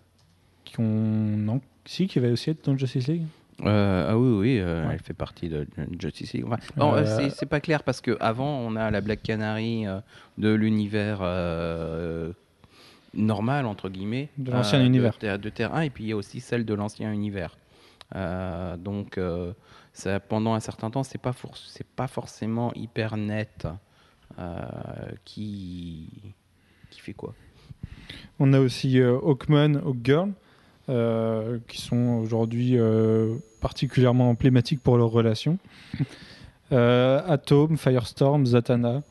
qui 0.65 0.81
ont... 0.81 0.83
non, 0.85 1.61
si, 1.85 2.07
qui 2.09 2.19
va 2.21 2.29
aussi 2.29 2.51
être 2.51 2.65
dans 2.65 2.77
Justice 2.77 3.07
League. 3.09 3.27
Euh, 3.63 4.07
ah 4.11 4.19
oui, 4.19 4.31
oui, 4.39 4.59
euh, 4.61 4.87
Ouais. 4.87 4.95
elle 4.95 5.01
fait 5.01 5.15
partie 5.15 5.49
de 5.49 5.67
de 5.79 6.01
Justice 6.01 6.35
League. 6.35 6.45
Enfin, 6.47 6.59
Euh, 6.79 7.05
c'est- 7.07 7.31
c'est 7.31 7.47
pas 7.47 7.61
clair 7.61 7.83
parce 7.83 8.01
que 8.03 8.17
avant 8.21 8.59
on 8.59 8.77
a 8.77 8.91
la 8.91 9.01
Black 9.01 9.23
Canary 9.23 9.85
de 10.39 10.51
l'univers 10.53 11.21
normal 13.15 13.65
entre 13.67 13.89
guillemets, 13.89 14.29
De 14.37 14.51
l'ancien 14.53 14.85
univers. 14.85 15.17
Terre, 15.19 15.39
de 15.39 15.49
Terre 15.49 15.75
1 15.75 15.83
et 15.83 15.91
puis 15.91 16.05
il 16.05 16.09
y 16.09 16.13
a 16.13 16.17
aussi 16.17 16.41
celle 16.41 16.65
de 16.67 16.75
l'ancien 16.75 17.11
univers. 17.13 17.57
Donc 18.79 19.19
ça, 19.95 20.21
pendant 20.21 20.53
un 20.55 20.61
certain 20.61 20.91
temps, 20.91 21.03
c'est 21.03 21.17
pas 21.21 21.33
for- 21.33 21.57
pas 21.97 22.09
forcément 22.09 22.73
hyper 22.75 23.17
net 23.17 23.67
qui 25.25 26.35
qui 26.91 27.01
fait 27.01 27.15
quoi. 27.15 27.35
On 28.39 28.53
a 28.53 28.61
aussi 28.61 29.01
Hawkman, 29.01 29.77
Hawkgirl, 29.77 30.33
euh, 30.89 31.59
qui 31.69 31.81
sont 31.81 32.19
aujourd'hui 32.23 32.79
euh, 32.79 33.35
particulièrement 33.61 34.31
emblématiques 34.31 34.83
pour 34.83 34.97
leur 34.97 35.11
relation. 35.11 35.59
Euh, 36.73 37.23
Atom, 37.29 37.77
Firestorm, 37.79 38.45
Zatanna. 38.45 39.03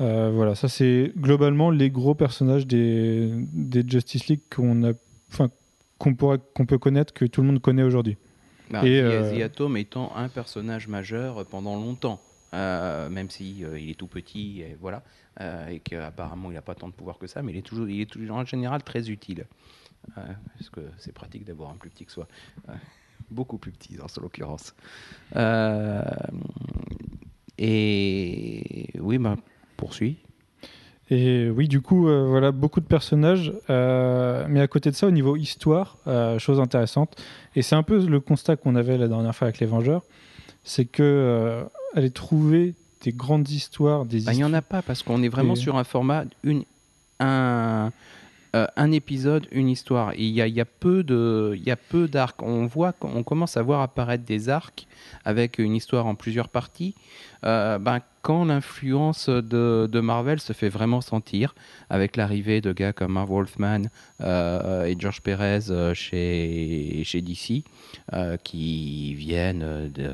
Euh, 0.00 0.30
voilà, 0.34 0.54
ça 0.54 0.68
c'est 0.68 1.12
globalement 1.18 1.70
les 1.70 1.90
gros 1.90 2.14
personnages 2.14 2.66
des, 2.66 3.30
des 3.52 3.84
Justice 3.86 4.26
League 4.28 4.40
qu'on 4.50 4.84
a, 4.84 4.92
enfin, 5.30 5.50
qu'on 5.98 6.14
pourrait, 6.14 6.38
qu'on 6.54 6.64
peut 6.64 6.78
connaître, 6.78 7.12
que 7.12 7.26
tout 7.26 7.42
le 7.42 7.48
monde 7.48 7.60
connaît 7.60 7.82
aujourd'hui. 7.82 8.16
Bah, 8.70 8.80
Et, 8.86 9.00
The- 9.00 9.04
euh, 9.04 9.44
Atom 9.44 9.76
étant 9.76 10.16
un 10.16 10.28
personnage 10.30 10.88
majeur 10.88 11.44
pendant 11.44 11.76
longtemps, 11.76 12.20
euh, 12.54 13.10
même 13.10 13.28
si 13.28 13.62
euh, 13.64 13.78
il 13.78 13.90
est 13.90 13.94
tout 13.98 14.06
petit, 14.08 14.62
et 14.62 14.76
voilà, 14.80 15.02
euh, 15.42 15.68
et 15.68 15.80
qu'apparemment 15.80 16.50
il 16.50 16.54
n'a 16.54 16.62
pas 16.62 16.74
tant 16.74 16.88
de 16.88 16.94
pouvoir 16.94 17.18
que 17.18 17.26
ça, 17.26 17.42
mais 17.42 17.52
il 17.52 17.58
est 17.58 17.62
toujours, 17.62 17.86
il 17.86 18.00
est 18.00 18.10
toujours 18.10 18.36
en 18.36 18.46
général 18.46 18.82
très 18.82 19.10
utile, 19.10 19.40
Euh, 19.40 19.44
parce 20.14 20.70
que 20.70 20.80
c'est 20.98 21.12
pratique 21.12 21.44
d'avoir 21.44 21.70
un 21.70 21.74
plus 21.76 21.90
petit 21.90 22.04
que 22.04 22.12
soi, 22.12 22.26
beaucoup 23.30 23.58
plus 23.58 23.72
petit 23.72 23.96
dans 23.96 24.08
ce 24.08 24.20
l'occurrence. 24.20 24.74
Euh, 25.36 26.02
et 27.58 28.88
oui, 28.98 29.18
bah, 29.18 29.36
poursuis. 29.76 30.16
Et 31.10 31.50
oui, 31.50 31.68
du 31.68 31.80
coup, 31.82 32.08
euh, 32.08 32.26
voilà, 32.26 32.50
beaucoup 32.50 32.80
de 32.80 32.86
personnages. 32.86 33.52
euh, 33.68 34.46
mais 34.48 34.60
à 34.60 34.66
côté 34.68 34.90
de 34.90 34.96
ça, 34.96 35.06
au 35.06 35.10
niveau 35.10 35.36
histoire, 35.36 35.98
euh, 36.06 36.38
chose 36.38 36.60
intéressante, 36.60 37.20
et 37.54 37.62
c'est 37.62 37.74
un 37.74 37.82
peu 37.82 38.04
le 38.06 38.20
constat 38.20 38.56
qu'on 38.56 38.74
avait 38.74 38.96
la 38.96 39.08
dernière 39.08 39.34
fois 39.36 39.48
avec 39.48 39.60
les 39.60 39.66
Vengeurs, 39.66 40.02
c'est 40.64 40.86
que 40.86 41.64
aller 41.94 42.10
trouver 42.10 42.74
des 43.02 43.12
grandes 43.12 43.50
histoires, 43.50 44.06
des 44.06 44.20
Bah, 44.22 44.32
Il 44.32 44.36
n'y 44.36 44.44
en 44.44 44.54
a 44.54 44.62
pas 44.62 44.80
parce 44.80 45.02
qu'on 45.02 45.22
est 45.22 45.28
vraiment 45.28 45.52
Et- 45.52 45.56
sur 45.56 45.76
un 45.76 45.84
format, 45.84 46.24
une, 46.42 46.64
un, 47.20 47.92
euh, 48.54 48.66
un 48.76 48.92
épisode, 48.92 49.48
une 49.50 49.68
histoire. 49.68 50.14
Il 50.14 50.30
y 50.30 50.60
a, 50.60 50.64
peu 50.64 51.02
de, 51.02 51.54
il 51.56 51.64
y 51.64 51.72
a 51.72 51.76
peu 51.76 52.06
d'arcs. 52.06 52.40
On 52.40 52.66
voit, 52.66 52.94
on 53.00 53.24
commence 53.24 53.56
à 53.56 53.62
voir 53.62 53.80
apparaître 53.80 54.24
des 54.24 54.48
arcs 54.48 54.86
avec 55.24 55.58
une 55.58 55.74
histoire 55.74 56.06
en 56.06 56.14
plusieurs 56.14 56.48
parties. 56.48 56.94
euh, 57.44 57.78
ben, 57.78 58.00
quand 58.22 58.44
l'influence 58.44 59.28
de, 59.28 60.00
Marvel 60.00 60.40
se 60.40 60.52
fait 60.52 60.68
vraiment 60.68 61.00
sentir, 61.00 61.54
avec 61.90 62.16
l'arrivée 62.16 62.60
de 62.60 62.72
gars 62.72 62.92
comme 62.92 63.12
Marv 63.12 63.28
Wolfman 63.28 63.82
euh, 64.20 64.84
et 64.84 64.96
George 64.98 65.20
Perez 65.20 65.94
chez, 65.94 67.02
chez 67.04 67.20
DC, 67.20 67.64
qui 68.44 69.14
viennent 69.14 69.90
de, 69.92 70.12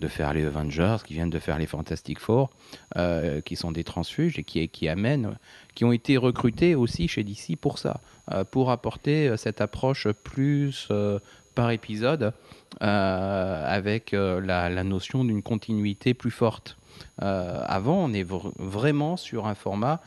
de 0.00 0.08
faire 0.08 0.32
les 0.32 0.44
Avengers, 0.44 0.96
qui 1.06 1.14
viennent 1.14 1.30
de 1.30 1.38
faire 1.38 1.58
les 1.58 1.66
Fantastic 1.66 2.18
Four, 2.18 2.50
euh, 2.96 3.40
qui 3.40 3.54
sont 3.54 3.70
des 3.70 3.84
transfuges 3.84 4.38
et 4.38 4.42
qui, 4.44 4.88
amènent, 4.88 5.36
qui 5.74 5.84
ont 5.84 5.92
été 5.92 6.16
recrutés 6.16 6.74
aussi 6.74 7.06
chez 7.06 7.22
DC 7.22 7.56
pour 7.60 7.78
ça, 7.78 8.00
euh, 8.32 8.42
pour 8.42 8.70
apporter 8.70 9.28
euh, 9.28 9.36
cette 9.36 9.60
approche 9.60 10.08
plus 10.08 10.88
par 11.54 11.70
épisode, 11.70 12.32
avec 12.80 14.12
la, 14.12 14.84
notion 14.84 15.24
d'une 15.24 15.42
continuité 15.42 16.14
plus 16.14 16.30
forte. 16.30 16.78
Avant, 17.18 17.96
on 18.04 18.12
est 18.12 18.22
vr- 18.22 18.52
vraiment 18.56 19.16
sur 19.16 19.46
un 19.46 19.54
format 19.54 20.00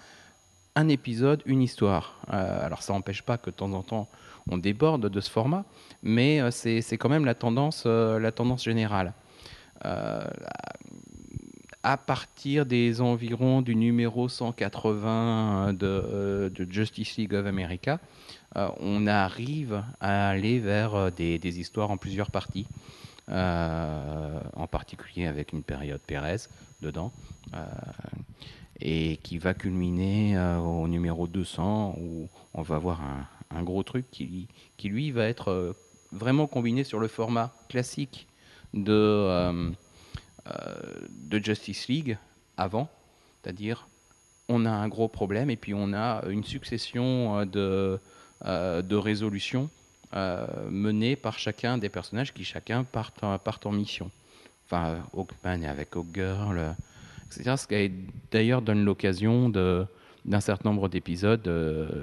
un 0.75 0.89
épisode, 0.89 1.43
une 1.45 1.61
histoire. 1.61 2.17
Alors 2.27 2.81
ça 2.81 2.93
n'empêche 2.93 3.21
pas 3.21 3.37
que 3.37 3.51
de 3.51 3.55
temps 3.55 3.71
en 3.73 3.83
temps 3.83 4.07
on 4.49 4.57
déborde 4.57 5.07
de 5.07 5.21
ce 5.21 5.29
format, 5.29 5.65
mais 6.01 6.39
c'est 6.49 6.97
quand 6.97 7.09
même 7.09 7.25
la 7.25 7.35
tendance 7.35 7.85
générale. 8.63 9.13
Euh, 9.86 10.23
à 11.86 11.97
partir 11.97 12.65
des 12.65 13.01
environs 13.01 13.61
du 13.61 13.75
numéro 13.75 14.29
180 14.29 15.73
de, 15.73 15.86
euh, 15.86 16.49
de 16.49 16.71
Justice 16.71 17.17
League 17.17 17.34
of 17.34 17.45
America, 17.45 17.99
euh, 18.55 18.69
on 18.79 19.05
arrive 19.05 19.84
à 19.99 20.29
aller 20.29 20.59
vers 20.59 21.11
des, 21.11 21.59
histoires 21.59 21.91
en 21.91 21.97
plusieurs 21.97 22.31
parties, 22.31 22.67
en 23.27 24.67
particulier 24.71 25.27
avec 25.27 25.51
une 25.51 25.63
période 25.63 25.99
Pérez 25.99 26.47
dedans, 26.81 27.11
et 28.79 29.17
qui 29.23 29.38
va 29.38 29.53
culminer 29.53 30.38
au 30.59 30.88
numéro 30.88 31.27
200 31.27 31.95
où 31.99 32.29
on 32.53 32.61
va 32.61 32.77
voir 32.77 33.01
un, 33.51 33.63
gros 33.63 33.84
truc 33.84 34.09
qui, 34.09 34.47
lui 34.84 35.11
va 35.11 35.25
être 35.25 35.75
vraiment 36.13 36.47
combiné 36.47 36.86
sur 36.86 36.99
le 36.99 37.09
format 37.09 37.53
classique 37.67 38.27
de, 38.74 38.91
euh, 38.91 39.69
euh, 40.47 40.76
de 41.30 41.39
Justice 41.39 41.88
League 41.88 42.17
avant, 42.57 42.89
c'est-à-dire 43.41 43.88
on 44.49 44.65
a 44.65 44.71
un 44.71 44.88
gros 44.88 45.07
problème 45.07 45.49
et 45.49 45.55
puis 45.55 45.74
on 45.74 45.93
a 45.93 46.24
une 46.30 46.43
succession 46.43 47.39
euh, 47.39 47.45
de, 47.45 48.82
de 48.82 48.95
résolutions 48.95 49.69
menées 50.69 51.15
par 51.15 51.39
chacun 51.39 51.80
des 51.80 51.89
personnages 51.89 52.34
qui 52.36 52.43
chacun 52.43 52.84
partent, 52.84 53.24
en- 53.24 53.39
partent 53.39 53.65
en 53.65 53.71
mission. 53.71 54.11
Enfin, 54.65 54.97
Hawkman 55.15 55.63
avec 55.65 55.95
Hawkgirl, 55.95 56.76
etc. 57.26 57.55
Ce 57.57 57.65
qui 57.65 57.91
d'ailleurs 58.32 58.61
donne 58.61 58.86
l'occasion 58.86 59.49
d'un 59.49 60.39
certain 60.39 60.69
nombre 60.69 60.88
d'épisodes 60.88 61.41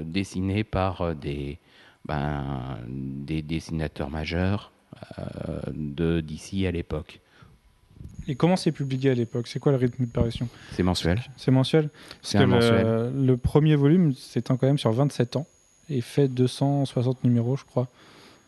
dessinés 0.05 0.65
par 0.65 1.15
des, 1.15 1.59
ben, 2.05 2.79
des 2.89 3.43
dessinateurs 3.43 4.11
majeurs 4.11 4.73
de 5.75 6.21
DC 6.21 6.67
à 6.67 6.71
l'époque. 6.71 7.21
Et 8.29 8.35
comment 8.35 8.57
c'est 8.57 8.73
publié 8.73 9.11
à 9.11 9.15
l'époque? 9.15 9.47
C'est 9.49 9.59
quoi 9.59 9.73
le 9.73 9.79
rythme 9.79 10.05
de 10.07 10.11
parution? 10.11 10.49
C'est 10.73 10.83
mensuel. 10.83 11.21
C'est 11.37 11.51
mensuel? 11.51 11.91
C'est 12.23 12.39
que 12.39 12.45
mensuel. 12.45 12.87
le, 13.15 13.27
le 13.27 13.37
premier 13.37 13.77
volume 13.77 14.13
s'étend 14.15 14.57
quand 14.57 14.67
même 14.67 14.79
sur 14.79 14.93
27 14.93 15.37
ans 15.37 15.47
et 15.89 16.01
fait 16.01 16.29
260 16.29 17.25
numéros, 17.25 17.57
je 17.57 17.65
crois. 17.65 17.89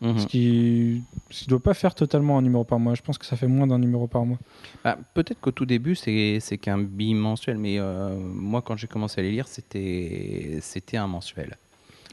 Mhm. 0.01 0.19
Ce 0.19 0.27
qui 0.27 1.01
ne 1.43 1.47
doit 1.49 1.61
pas 1.61 1.73
faire 1.73 1.95
totalement 1.95 2.37
un 2.37 2.41
numéro 2.41 2.63
par 2.63 2.79
mois. 2.79 2.93
Je 2.95 3.01
pense 3.01 3.17
que 3.17 3.25
ça 3.25 3.35
fait 3.37 3.47
moins 3.47 3.67
d'un 3.67 3.79
numéro 3.79 4.07
par 4.07 4.25
mois. 4.25 4.37
Bah, 4.83 4.97
Peut-être 5.13 5.39
qu'au 5.39 5.51
tout 5.51 5.65
début, 5.65 5.95
c'est 5.95 6.39
qu'un 6.61 6.77
bimensuel, 6.77 7.57
mais 7.57 7.79
euh, 7.79 8.17
moi, 8.17 8.61
quand 8.61 8.75
j'ai 8.77 8.87
commencé 8.87 9.21
à 9.21 9.23
les 9.23 9.31
lire, 9.31 9.47
c'était 9.47 10.61
un 10.97 11.07
mensuel. 11.07 11.57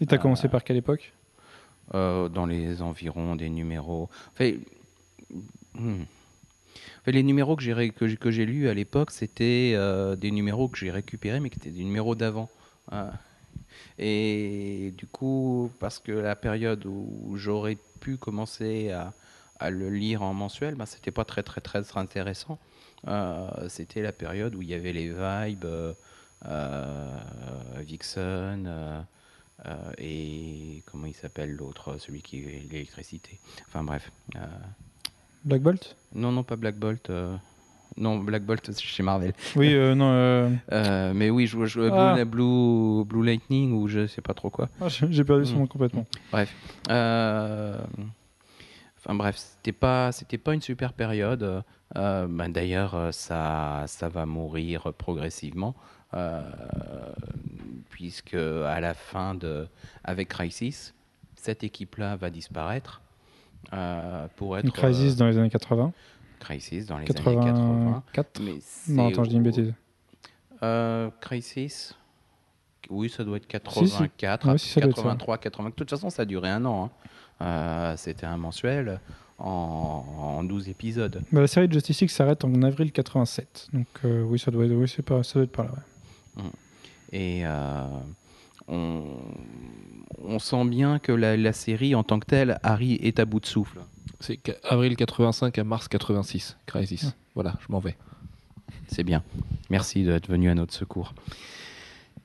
Et 0.00 0.06
tu 0.06 0.14
as 0.14 0.18
Ah. 0.18 0.20
commencé 0.20 0.48
par 0.48 0.62
quelle 0.64 0.76
époque? 0.76 1.12
Euh, 1.92 2.28
dans 2.28 2.46
les 2.46 2.82
environs 2.82 3.34
des 3.34 3.48
numéros. 3.48 4.08
Enfin, 4.32 4.52
hmm. 5.74 6.04
Les 7.06 7.24
numéros 7.24 7.56
que 7.56 7.62
j'ai 7.62 7.90
que 7.90 8.28
lus 8.28 8.68
à 8.68 8.74
l'époque, 8.74 9.10
c'était 9.10 9.72
euh, 9.74 10.14
des 10.14 10.30
numéros 10.30 10.68
que 10.68 10.78
j'ai 10.78 10.92
récupérés, 10.92 11.40
mais 11.40 11.50
qui 11.50 11.58
étaient 11.58 11.70
des 11.70 11.82
numéros 11.82 12.14
d'avant. 12.14 12.48
Ah. 12.92 13.14
Et 13.98 14.94
du 14.98 15.06
coup, 15.06 15.72
parce 15.80 15.98
que 15.98 16.12
la 16.12 16.36
période 16.36 16.86
où 16.86 17.32
j'aurais 17.34 17.76
pu 17.98 18.18
commencer 18.18 18.92
à, 19.58 19.70
le 19.70 19.90
lire 19.90 20.22
en 20.22 20.32
mensuel, 20.32 20.76
ben, 20.76 20.86
c'était 20.86 21.10
pas 21.10 21.24
très 21.24 21.42
très 21.42 21.60
très 21.60 21.98
intéressant. 21.98 22.60
Euh, 23.08 23.68
c'était 23.68 24.02
la 24.02 24.12
période 24.12 24.54
où 24.54 24.62
il 24.62 24.68
y 24.68 24.74
avait 24.74 24.92
les 24.92 25.08
vibes, 25.08 25.66
Vixen 27.78 29.04
et 29.98 30.82
comment 30.86 31.06
il 31.06 31.14
s'appelle 31.14 31.52
l'autre, 31.52 31.96
celui 31.98 32.22
qui 32.22 32.38
est 32.40 32.66
l'électricité? 32.70 33.38
Enfin 33.68 33.82
bref. 33.84 34.10
euh, 34.36 34.40
Black 35.44 35.62
Bolt? 35.62 35.96
Non, 36.14 36.32
non, 36.32 36.42
pas 36.42 36.56
Black 36.56 36.76
Bolt. 36.76 37.10
euh, 37.10 37.36
non, 37.96 38.18
Black 38.18 38.44
Bolt, 38.44 38.64
c'est 38.72 38.80
chez 38.80 39.02
Marvel. 39.02 39.32
Oui, 39.56 39.72
euh, 39.74 39.94
non. 39.94 40.10
euh, 40.12 40.50
Euh, 40.72 41.12
mais 41.14 41.28
oui, 41.30 41.46
je 41.46 41.64
joue 41.66 41.82
Ah. 41.92 42.14
Blue, 42.14 42.24
Blue, 42.24 43.04
Blue 43.04 43.24
Lightning 43.26 43.72
ou 43.72 43.88
je 43.88 44.06
sais 44.06 44.22
pas 44.22 44.34
trop 44.34 44.48
quoi. 44.50 44.68
ah, 44.80 44.88
J'ai 44.88 45.24
perdu 45.24 45.44
son 45.46 45.56
Mm. 45.56 45.58
nom 45.60 45.66
complètement. 45.66 46.06
Bref. 46.32 46.54
Euh, 46.90 47.78
Enfin 49.02 49.14
bref, 49.14 49.36
c'était 49.38 49.72
pas, 49.72 50.12
c'était 50.12 50.36
pas 50.36 50.52
une 50.52 50.60
super 50.60 50.92
période. 50.92 51.62
Euh, 51.96 52.26
ben, 52.28 52.50
D'ailleurs, 52.50 52.94
euh, 52.94 53.12
ça, 53.12 53.84
ça 53.86 54.10
va 54.10 54.26
mourir 54.26 54.92
progressivement, 54.92 55.74
euh, 55.74 55.80
puisque 57.90 58.34
à 58.34 58.80
la 58.80 58.94
fin 58.94 59.34
de, 59.34 59.66
avec 60.04 60.28
Crisis, 60.28 60.94
cette 61.36 61.64
équipe-là 61.64 62.16
va 62.16 62.30
disparaître 62.30 63.00
euh, 63.72 64.26
pour 64.36 64.56
être 64.58 64.64
Une 64.64 64.72
crisis 64.72 65.14
euh, 65.14 65.16
dans 65.18 65.26
les 65.26 65.38
années 65.38 65.50
80. 65.50 65.92
Crisis 66.38 66.86
dans 66.86 66.98
les 66.98 67.04
années 67.10 67.36
80. 67.36 68.02
84 68.12 68.40
Mais 68.42 68.54
Non, 68.88 69.08
attends, 69.08 69.24
je 69.24 69.30
dis 69.30 69.36
une 69.36 69.42
bêtise. 69.42 69.74
euh, 70.62 71.10
Crisis 71.20 71.94
Oui, 72.88 73.08
ça 73.10 73.24
doit 73.24 73.36
être 73.36 73.44
Si, 73.70 73.86
si. 73.86 73.90
84, 73.92 74.48
Ouais, 74.48 74.58
si, 74.58 74.68
ça 74.68 74.80
doit 74.80 74.90
être 74.90 74.96
ça. 74.96 75.02
83, 75.02 75.38
80. 75.38 75.68
De 75.70 75.74
toute 75.74 75.90
façon, 75.90 76.10
ça 76.10 76.22
a 76.22 76.24
duré 76.24 76.48
un 76.48 76.64
an. 76.64 76.84
hein. 76.86 76.90
Euh, 77.42 77.94
C'était 77.96 78.26
un 78.26 78.36
mensuel 78.36 79.00
en, 79.38 80.04
en 80.38 80.44
12 80.44 80.68
épisodes. 80.68 81.22
Bah, 81.32 81.40
la 81.42 81.46
série 81.46 81.68
de 81.68 81.72
Justice 81.72 82.00
League 82.00 82.10
s'arrête 82.10 82.44
en 82.44 82.62
avril 82.62 82.92
87. 82.92 83.68
Donc 83.72 83.86
euh, 84.04 84.22
oui, 84.22 84.38
ça 84.38 84.50
doit 84.50 84.64
être, 84.66 84.72
oui, 84.72 84.90
pas, 85.04 85.22
ça 85.22 85.34
doit 85.34 85.44
être 85.44 85.52
par 85.52 85.66
là. 85.66 85.72
ouais. 85.72 85.78
Et 87.12 87.42
euh, 87.44 87.84
on, 88.68 89.02
on 90.22 90.38
sent 90.38 90.64
bien 90.66 90.98
que 90.98 91.12
la, 91.12 91.36
la 91.36 91.52
série 91.52 91.94
en 91.94 92.02
tant 92.04 92.20
que 92.20 92.26
telle, 92.26 92.58
Harry 92.62 92.94
est 93.02 93.18
à 93.18 93.24
bout 93.24 93.40
de 93.40 93.46
souffle. 93.46 93.80
C'est 94.20 94.36
qu- 94.36 94.52
avril 94.68 94.96
85 94.96 95.58
à 95.58 95.64
mars 95.64 95.88
86, 95.88 96.56
Crisis. 96.66 97.04
Ouais. 97.04 97.10
Voilà, 97.34 97.54
je 97.66 97.72
m'en 97.72 97.80
vais. 97.80 97.96
C'est 98.86 99.02
bien. 99.04 99.22
Merci 99.70 100.04
d'être 100.04 100.28
venu 100.28 100.50
à 100.50 100.54
notre 100.54 100.74
secours. 100.74 101.14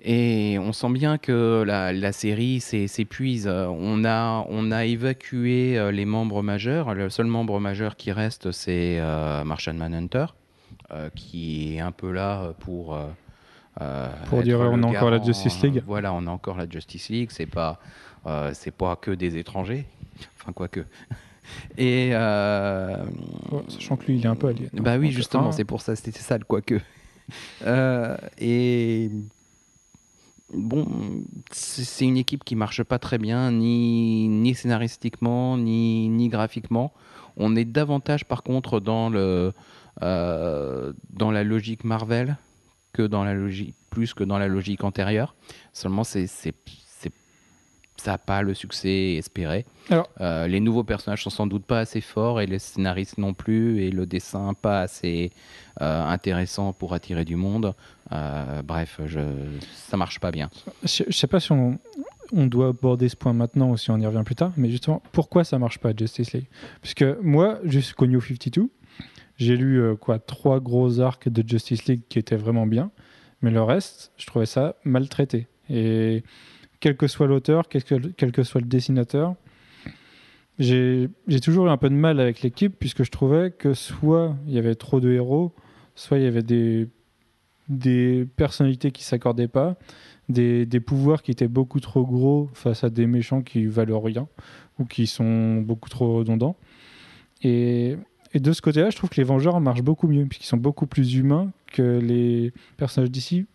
Et 0.08 0.58
on 0.60 0.72
sent 0.72 0.90
bien 0.92 1.18
que 1.18 1.64
la, 1.66 1.92
la 1.92 2.12
série 2.12 2.60
s'é- 2.60 2.88
s'épuise. 2.88 3.48
On 3.48 4.04
a, 4.06 4.46
on 4.50 4.72
a 4.72 4.86
évacué 4.86 5.80
euh, 5.80 5.92
les 5.92 6.06
membres 6.06 6.44
majeurs. 6.44 6.94
Le 6.94 7.10
seul 7.10 7.26
membre 7.26 7.60
majeur 7.60 7.96
qui 7.96 8.12
reste, 8.12 8.52
c'est 8.52 9.00
euh, 9.00 9.44
Martian 9.44 9.74
Manhunter, 9.74 10.26
euh, 10.92 11.10
qui 11.16 11.76
est 11.76 11.80
un 11.80 11.92
peu 11.92 12.12
là 12.12 12.54
pour. 12.60 12.94
euh, 12.96 13.08
Pour 14.30 14.40
être 14.40 14.44
dire, 14.46 14.60
on 14.60 14.82
a 14.84 14.88
encore 14.88 15.10
la 15.12 15.22
Justice 15.22 15.62
League. 15.62 15.78
euh, 15.78 15.86
Voilà, 15.86 16.14
on 16.14 16.26
a 16.28 16.32
encore 16.32 16.58
la 16.58 16.68
Justice 16.70 17.10
League. 17.10 17.30
C'est 17.32 17.46
pas, 17.46 17.80
euh, 18.26 18.52
c'est 18.54 18.72
pas 18.72 18.96
que 18.96 19.12
des 19.12 19.38
étrangers. 19.38 19.86
Enfin, 20.40 20.54
quoique. 20.54 20.86
Et. 21.78 22.10
euh, 22.14 23.04
Ouais, 23.52 23.62
sachant 23.68 23.98
que 23.98 24.06
lui, 24.08 24.18
il 24.18 24.24
est 24.26 24.28
un 24.30 24.36
peu 24.36 24.48
allié. 24.48 24.70
bah 24.74 24.98
oui, 24.98 25.08
Donc, 25.08 25.16
justement, 25.16 25.50
ah, 25.50 25.52
c'est 25.52 25.66
pour 25.66 25.82
ça, 25.82 25.96
c'était 25.96 26.20
ça 26.20 26.38
le 26.38 26.44
quoique. 26.46 26.80
Euh, 27.66 28.16
et 28.38 29.10
bon, 30.54 30.86
c'est 31.52 31.84
c'est 31.84 32.06
une 32.06 32.18
équipe 32.18 32.44
qui 32.44 32.56
marche 32.56 32.84
pas 32.84 33.00
très 33.00 33.18
bien, 33.18 33.52
ni, 33.52 34.28
ni 34.28 34.54
scénaristiquement, 34.54 35.58
ni, 35.58 36.08
ni 36.10 36.30
graphiquement. 36.30 36.94
On 37.36 37.56
est 37.56 37.66
davantage, 37.66 38.26
par 38.26 38.44
contre, 38.44 38.80
dans, 38.80 39.10
le, 39.10 39.54
euh, 40.04 40.94
dans 41.10 41.32
la 41.32 41.44
logique 41.44 41.84
Marvel 41.84 42.38
que 42.96 43.04
dans 43.08 43.24
la 43.24 43.34
logique, 43.34 43.76
plus 43.90 44.14
que 44.14 44.24
dans 44.24 44.38
la 44.40 44.48
logique 44.48 44.84
antérieure. 44.84 45.36
Seulement, 45.74 46.04
c'est, 46.04 46.28
c'est, 46.28 46.54
c'est- 47.00 47.12
ça 47.98 48.12
n'a 48.12 48.18
pas 48.18 48.42
le 48.42 48.54
succès 48.54 49.16
espéré. 49.16 49.66
Alors- 49.90 50.10
Euh, 50.22 50.48
les 50.48 50.60
nouveaux 50.60 50.84
personnages 50.84 51.24
sont 51.24 51.30
sans 51.30 51.48
doute 51.48 51.66
pas 51.66 51.80
assez 51.80 52.02
forts 52.02 52.40
et 52.42 52.46
les 52.46 52.60
scénaristes 52.60 53.18
non 53.18 53.34
plus, 53.34 53.82
et 53.84 53.92
le 53.92 54.06
dessin 54.06 54.54
pas 54.54 54.82
assez 54.82 55.32
euh, 55.82 56.04
intéressant 56.06 56.72
pour 56.74 56.94
attirer 56.94 57.26
du 57.26 57.36
monde. 57.36 57.74
Euh, 58.12 58.62
bref, 58.62 59.00
je, 59.06 59.20
ça 59.90 59.98
marche 59.98 60.20
pas 60.20 60.32
bien. 60.32 60.50
Je, 60.84 61.04
je 61.08 61.12
sais 61.18 61.28
pas 61.28 61.40
si 61.40 61.52
on, 61.52 61.78
on 62.32 62.46
doit 62.48 62.70
aborder 62.70 63.10
ce 63.10 63.16
point 63.16 63.34
maintenant 63.34 63.70
ou 63.72 63.78
si 63.78 63.90
on 63.92 63.98
y 63.98 64.06
revient 64.06 64.24
plus 64.26 64.36
tard, 64.36 64.52
mais 64.58 64.70
justement, 64.70 65.02
pourquoi 65.12 65.44
ça 65.44 65.58
marche 65.60 65.80
pas 65.80 65.92
Justice 65.98 66.32
League? 66.34 66.48
Puisque 66.82 67.06
moi, 67.22 67.60
jusqu'au 67.66 68.08
New 68.08 68.22
52, 68.22 68.70
j'ai 69.38 69.58
lu 69.58 69.82
euh, 69.82 69.96
quoi 69.96 70.20
trois 70.20 70.60
gros 70.60 71.00
arcs 71.00 71.30
de 71.30 71.48
Justice 71.48 71.86
League 71.86 72.04
qui 72.10 72.20
étaient 72.20 72.36
vraiment 72.36 72.66
bien, 72.66 72.92
mais 73.42 73.52
le 73.52 73.62
reste, 73.62 74.12
je 74.18 74.26
trouvais 74.26 74.46
ça 74.46 74.76
maltraité. 74.84 75.48
Et 75.70 76.24
quel 76.80 76.96
que 76.96 77.08
soit 77.08 77.28
l'auteur, 77.28 77.68
quel 77.68 77.84
que, 77.84 78.44
soit 78.44 78.62
le 78.62 78.68
dessinateur, 78.68 79.36
j'ai 80.58 81.10
j'ai 81.28 81.42
toujours 81.42 81.68
eu 81.68 81.70
un 81.70 81.78
peu 81.78 81.90
de 81.90 81.96
mal 81.96 82.20
avec 82.20 82.42
l'équipe 82.42 82.76
puisque 82.80 83.04
je 83.04 83.12
trouvais 83.12 83.52
que 83.52 83.74
soit 83.74 84.36
il 84.48 84.54
y 84.54 84.58
avait 84.58 84.76
trop 84.76 85.00
de 85.00 85.12
héros, 85.12 85.54
soit 85.96 86.18
il 86.18 86.24
y 86.24 86.28
avait 86.28 86.44
des, 86.44 86.88
des 87.68 88.26
personnalités 88.38 88.92
qui 88.92 89.04
s'accordaient 89.04 89.50
pas, 89.50 89.76
des, 90.30 90.66
des 90.66 90.80
pouvoirs 90.80 91.24
qui 91.24 91.32
étaient 91.32 91.50
beaucoup 91.50 91.82
trop 91.82 92.06
gros 92.06 92.50
face 92.54 92.84
à 92.86 92.90
des 92.90 93.06
méchants 93.06 93.42
qui 93.42 93.66
valent 93.66 94.00
rien 94.00 94.28
ou 94.80 94.86
qui 94.86 95.08
sont 95.08 95.58
beaucoup 95.58 95.90
trop 95.90 96.16
redondants. 96.16 96.56
Et, 97.44 97.98
et 98.36 98.40
de 98.40 98.52
ce 98.52 98.62
côté-là, 98.62 98.90
je 98.92 98.98
trouve 98.98 99.10
que 99.10 99.16
les 99.16 99.24
Vengeurs 99.24 99.60
marchent 99.62 99.82
beaucoup 99.82 100.08
mieux, 100.08 100.26
puisqu'ils 100.26 100.48
sont 100.48 100.58
beaucoup 100.58 100.86
plus 100.88 101.16
humains 101.16 101.52
que 101.72 102.00
les 102.00 102.54
personnages 102.78 103.10
d'ici, 103.10 103.46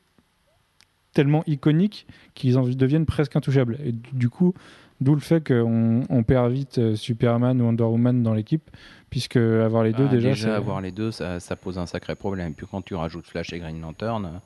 tellement 1.13 1.43
iconiques 1.47 2.07
qu'ils 2.35 2.59
en 2.59 2.63
deviennent 2.67 3.07
presque 3.07 3.37
intouchables. 3.37 3.79
Et 3.85 3.93
du 3.93 4.29
coup, 4.31 4.55
d'où 5.01 5.15
le 5.15 5.21
fait 5.21 5.47
qu'on 5.47 6.03
on 6.09 6.23
perd 6.23 6.51
vite 6.53 6.79
euh, 6.79 6.95
Superman 6.97 7.61
ou 7.61 7.65
Wonder 7.67 7.85
Woman 7.85 8.23
dans 8.23 8.33
l'équipe, 8.35 8.71
puisque 9.11 9.37
avoir 9.37 9.83
les 9.85 9.93
deux 9.93 10.07
Ah, 10.09 10.13
déjà, 10.15 10.35
c'est- 10.35 10.49
avoir 10.51 10.81
les 10.81 10.93
deux, 10.93 11.11
ça, 11.11 11.41
ça 11.41 11.57
pose 11.57 11.79
un 11.79 11.87
sacré 11.87 12.15
problème. 12.15 12.55
Puis 12.55 12.67
quand 12.71 12.83
tu 12.83 12.95
rajoutes 12.95 13.27
Flash 13.27 13.53
et 13.53 13.59
Green 13.59 13.81
Lantern, 13.81 14.41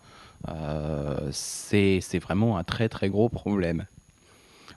euh, 0.49 1.29
c'est 1.31 2.01
c'est 2.01 2.19
vraiment 2.19 2.57
un 2.59 2.65
très 2.65 2.89
très 2.89 3.09
gros 3.09 3.29
problème. 3.29 3.85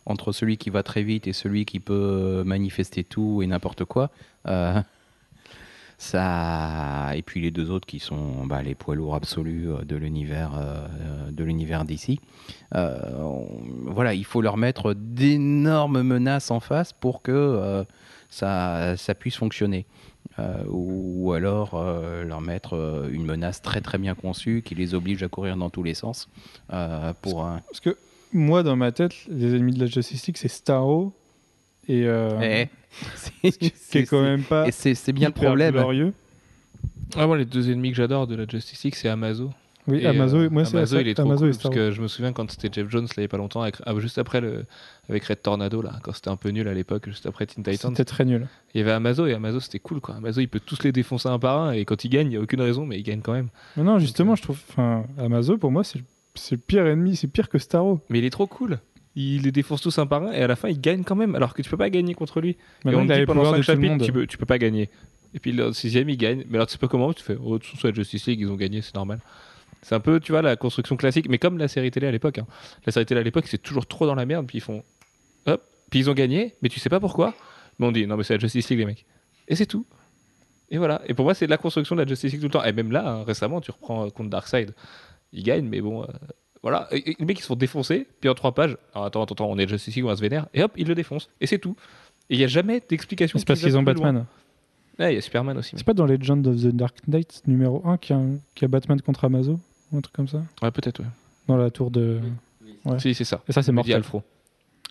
Entre 0.05 0.31
celui 0.31 0.57
qui 0.57 0.69
va 0.69 0.83
très 0.83 1.03
vite 1.03 1.27
et 1.27 1.33
celui 1.33 1.65
qui 1.65 1.79
peut 1.79 2.43
manifester 2.45 3.03
tout 3.03 3.41
et 3.41 3.47
n'importe 3.47 3.83
quoi, 3.85 4.09
euh, 4.47 4.81
ça 5.97 7.11
et 7.15 7.21
puis 7.23 7.41
les 7.41 7.51
deux 7.51 7.71
autres 7.71 7.87
qui 7.87 7.99
sont 7.99 8.45
bah, 8.45 8.61
les 8.61 8.75
poids 8.75 8.95
lourds 8.95 9.15
absolus 9.15 9.69
euh, 9.69 9.83
de 9.83 9.95
l'univers 9.95 10.51
euh, 10.55 11.31
de 11.31 11.43
l'univers 11.43 11.85
d'ici. 11.85 12.19
Euh, 12.75 12.99
voilà, 13.85 14.13
il 14.13 14.25
faut 14.25 14.41
leur 14.41 14.57
mettre 14.57 14.93
d'énormes 14.93 16.03
menaces 16.03 16.51
en 16.51 16.59
face 16.59 16.93
pour 16.93 17.21
que 17.21 17.31
euh, 17.31 17.83
ça, 18.29 18.95
ça 18.97 19.15
puisse 19.15 19.37
fonctionner. 19.37 19.85
Euh, 20.39 20.63
ou, 20.69 21.29
ou 21.29 21.31
alors 21.33 21.71
euh, 21.73 22.23
leur 22.23 22.41
mettre 22.41 22.75
euh, 22.75 23.09
une 23.11 23.25
menace 23.25 23.61
très 23.63 23.81
très 23.81 23.97
bien 23.97 24.13
conçue 24.13 24.61
qui 24.63 24.75
les 24.75 24.93
oblige 24.93 25.23
à 25.23 25.29
courir 25.29 25.57
dans 25.57 25.71
tous 25.71 25.81
les 25.81 25.95
sens 25.95 26.29
euh, 26.73 27.11
pour 27.23 27.43
un... 27.43 27.61
Parce 27.61 27.79
que 27.79 27.97
moi, 28.33 28.61
dans 28.61 28.75
ma 28.75 28.91
tête, 28.91 29.13
les 29.29 29.55
ennemis 29.55 29.73
de 29.73 29.79
la 29.79 29.87
Justice 29.87 30.27
League, 30.27 30.37
c'est 30.37 30.47
Starro 30.49 31.13
et... 31.87 32.03
euh, 32.05 32.39
Eh, 32.43 32.67
c'est- 33.15 34.03
quand 34.09 34.21
même 34.21 34.43
pas 34.43 34.67
et 34.67 34.71
c'est 34.71 35.11
bien 35.13 35.29
le 35.29 35.33
problème. 35.33 35.73
glorieux. 35.73 36.13
Ah, 37.15 37.25
moi, 37.27 37.37
les 37.37 37.45
deux 37.45 37.69
ennemis 37.71 37.91
que 37.91 37.97
j'adore 37.97 38.27
de 38.27 38.35
la 38.35 38.45
Justice 38.47 38.83
League, 38.83 38.95
c'est 38.95 39.07
Amazo. 39.09 39.51
Oui, 39.87 39.99
Et, 40.01 40.05
Amazo, 40.07 40.35
euh, 40.37 40.49
moi 40.49 40.65
c'est 40.65 40.75
Amazo, 40.75 40.97
ça, 40.97 41.01
il 41.01 41.07
est 41.07 41.13
trop 41.13 41.33
cool 41.33 41.51
parce 41.51 41.73
que 41.73 41.91
je 41.91 42.01
me 42.01 42.09
souviens 42.09 42.33
quand 42.33 42.51
c'était 42.51 42.67
Jeff 42.69 42.89
Jones, 42.89 43.05
là, 43.05 43.13
il 43.15 43.21
y 43.21 43.25
a 43.25 43.27
pas 43.29 43.37
longtemps, 43.37 43.61
avec, 43.61 43.77
ah, 43.85 43.97
juste 43.99 44.17
après 44.17 44.41
le, 44.41 44.65
avec 45.07 45.23
Red 45.23 45.41
Tornado, 45.41 45.81
là, 45.81 45.93
quand 46.03 46.11
c'était 46.11 46.27
un 46.27 46.35
peu 46.35 46.49
nul 46.49 46.67
à 46.67 46.73
l'époque, 46.73 47.07
juste 47.07 47.25
après 47.25 47.45
Teen 47.45 47.63
Titans. 47.63 47.91
C'était 47.91 48.03
très 48.03 48.25
nul. 48.25 48.47
Il 48.73 48.79
y 48.79 48.81
avait 48.81 48.91
Amazo 48.91 49.25
et 49.27 49.33
Amazo 49.33 49.61
c'était 49.61 49.79
cool 49.79 50.01
quoi. 50.01 50.15
Amazo 50.15 50.41
il 50.41 50.49
peut 50.49 50.59
tous 50.59 50.83
les 50.83 50.91
défoncer 50.91 51.29
un 51.29 51.39
par 51.39 51.61
un 51.61 51.71
et 51.71 51.85
quand 51.85 52.03
il 52.03 52.09
gagne, 52.09 52.27
il 52.27 52.31
n'y 52.31 52.35
a 52.35 52.41
aucune 52.41 52.59
raison, 52.59 52.85
mais 52.85 52.99
il 52.99 53.03
gagne 53.03 53.21
quand 53.21 53.31
même. 53.31 53.47
Non, 53.77 53.85
non, 53.85 53.99
justement, 53.99 54.35
je 54.35 54.41
trouve. 54.41 54.59
Enfin, 54.71 55.05
Amazo, 55.17 55.57
pour 55.57 55.71
moi, 55.71 55.85
c'est 55.85 55.99
le 56.51 56.57
pire 56.57 56.85
ennemi, 56.85 57.15
c'est 57.15 57.27
pire 57.27 57.47
que 57.47 57.57
Starro. 57.57 58.01
Mais 58.09 58.19
il 58.19 58.25
est 58.25 58.29
trop 58.29 58.45
cool. 58.47 58.79
Il 59.19 59.41
les 59.41 59.51
défonce 59.51 59.81
tous 59.81 59.97
un 59.97 60.05
par 60.05 60.21
un 60.21 60.31
et 60.31 60.43
à 60.43 60.47
la 60.47 60.55
fin 60.55 60.69
il 60.69 60.79
gagne 60.79 61.03
quand 61.03 61.15
même, 61.15 61.33
alors 61.33 61.55
que 61.55 61.63
tu 61.63 61.69
peux 61.71 61.77
pas 61.77 61.89
gagner 61.89 62.13
contre 62.13 62.39
lui. 62.39 62.51
et 62.51 62.55
Maintenant, 62.85 62.99
on 63.01 63.03
il 63.05 63.19
dit 63.19 63.25
pendant 63.25 63.41
pouvoirs 63.41 63.55
5 63.55 63.57
de 63.57 63.63
tout 63.63 63.81
le 63.81 63.87
chapitres, 63.87 64.05
tu 64.05 64.11
peux, 64.13 64.27
tu 64.27 64.37
peux 64.37 64.45
pas 64.45 64.59
gagner. 64.59 64.91
Et 65.33 65.39
puis 65.39 65.51
le 65.51 65.73
sixième 65.73 66.07
il 66.07 66.17
gagne, 66.17 66.45
mais 66.49 66.57
alors 66.57 66.67
tu 66.67 66.73
sais 66.73 66.77
pas 66.77 66.87
comment, 66.87 67.11
tu 67.13 67.23
fais, 67.23 67.35
oh, 67.43 67.57
la 67.83 67.93
Justice 67.93 68.27
League, 68.27 68.41
ils 68.41 68.47
ont 68.51 68.55
gagné, 68.55 68.81
c'est 68.83 68.93
normal. 68.93 69.19
C'est 69.81 69.95
un 69.95 69.99
peu, 69.99 70.19
tu 70.19 70.33
vois, 70.33 70.41
la 70.41 70.55
construction 70.55 70.97
classique, 70.97 71.29
mais 71.29 71.39
comme 71.39 71.57
la 71.57 71.67
série 71.67 71.89
télé 71.91 72.07
à 72.07 72.11
l'époque. 72.11 72.37
hein. 72.37 72.47
La 72.85 72.91
série 72.91 73.05
télé 73.05 73.21
à 73.21 73.23
l'époque, 73.23 73.47
c'est 73.47 73.57
toujours 73.61 73.87
trop 73.87 74.05
dans 74.05 74.15
la 74.15 74.25
merde, 74.25 74.45
puis 74.47 74.59
ils 74.59 74.61
font, 74.61 74.83
hop, 75.47 75.63
puis 75.89 75.99
ils 75.99 76.09
ont 76.09 76.13
gagné, 76.13 76.55
mais 76.61 76.69
tu 76.69 76.79
sais 76.79 76.89
pas 76.89 76.99
pourquoi. 76.99 77.33
Mais 77.79 77.87
on 77.87 77.91
dit, 77.91 78.05
non 78.05 78.17
mais 78.17 78.23
c'est 78.23 78.33
la 78.33 78.39
Justice 78.39 78.69
League 78.69 78.79
les 78.79 78.85
mecs. 78.85 79.05
Et 79.47 79.55
c'est 79.55 79.65
tout. 79.65 79.85
Et 80.69 80.77
voilà. 80.77 81.01
Et 81.07 81.13
pour 81.13 81.25
moi, 81.25 81.33
c'est 81.33 81.47
la 81.47 81.57
construction 81.57 81.95
de 81.95 82.01
la 82.01 82.07
Justice 82.07 82.31
League 82.33 82.41
tout 82.41 82.47
le 82.47 82.51
temps. 82.51 82.63
Et 82.63 82.73
même 82.73 82.91
là, 82.91 83.07
hein, 83.07 83.23
récemment, 83.23 83.61
tu 83.61 83.71
reprends 83.71 84.05
euh, 84.05 84.09
contre 84.09 84.29
Darkseid. 84.29 84.73
Ils 85.31 85.43
gagnent, 85.43 85.67
mais 85.67 85.81
bon, 85.81 86.03
euh, 86.03 86.07
voilà. 86.63 86.87
Et- 86.91 87.11
et 87.11 87.15
les 87.19 87.25
mecs, 87.25 87.39
ils 87.39 87.41
se 87.41 87.47
font 87.47 87.55
défoncer, 87.55 88.07
puis 88.19 88.29
en 88.29 88.33
trois 88.33 88.53
pages, 88.53 88.77
alors 88.93 89.05
attends, 89.05 89.23
attends, 89.23 89.33
attends, 89.35 89.49
on 89.49 89.57
est 89.57 89.67
Justice 89.67 89.95
League, 89.95 90.05
on 90.05 90.09
va 90.09 90.15
se 90.15 90.21
vénère, 90.21 90.47
et 90.53 90.63
hop, 90.63 90.71
ils 90.77 90.87
le 90.87 90.95
défoncent. 90.95 91.29
Et 91.41 91.47
c'est 91.47 91.59
tout. 91.59 91.75
Et 92.29 92.35
il 92.35 92.37
n'y 92.39 92.43
a 92.43 92.47
jamais 92.47 92.81
d'explication. 92.87 93.39
C'est 93.39 93.45
parce 93.47 93.59
qu'ils 93.61 93.77
ont 93.77 93.81
loin. 93.83 93.93
Batman. 93.93 94.25
Ouais, 94.99 95.13
il 95.13 95.15
y 95.15 95.17
a 95.19 95.21
Superman 95.21 95.57
aussi. 95.57 95.75
C'est 95.77 95.83
pas 95.85 95.93
dans 95.93 96.05
Legend 96.07 96.45
of 96.47 96.55
the 96.55 96.67
Dark 96.75 96.95
Knight 97.07 97.43
numéro 97.45 97.81
1 97.85 97.97
qu'il 97.97 98.15
y, 98.15 98.19
a 98.19 98.21
un- 98.21 98.31
qu'il 98.55 98.63
y 98.63 98.65
a 98.65 98.67
Batman 98.67 98.99
contre 99.01 99.25
Amazo 99.25 99.59
ou 99.91 99.97
un 99.97 100.01
truc 100.01 100.15
comme 100.15 100.27
ça 100.27 100.41
Ouais, 100.61 100.71
peut-être, 100.71 100.99
ouais. 101.01 101.05
Dans 101.47 101.55
la 101.57 101.69
tour 101.69 101.91
de. 101.91 102.19
Ouais. 102.83 102.99
Si, 102.99 103.13
c'est 103.13 103.23
ça. 103.23 103.41
Et 103.47 103.51
ça, 103.51 103.61
c'est 103.61 103.71
mortel. 103.71 103.95
Alfro. 103.95 104.23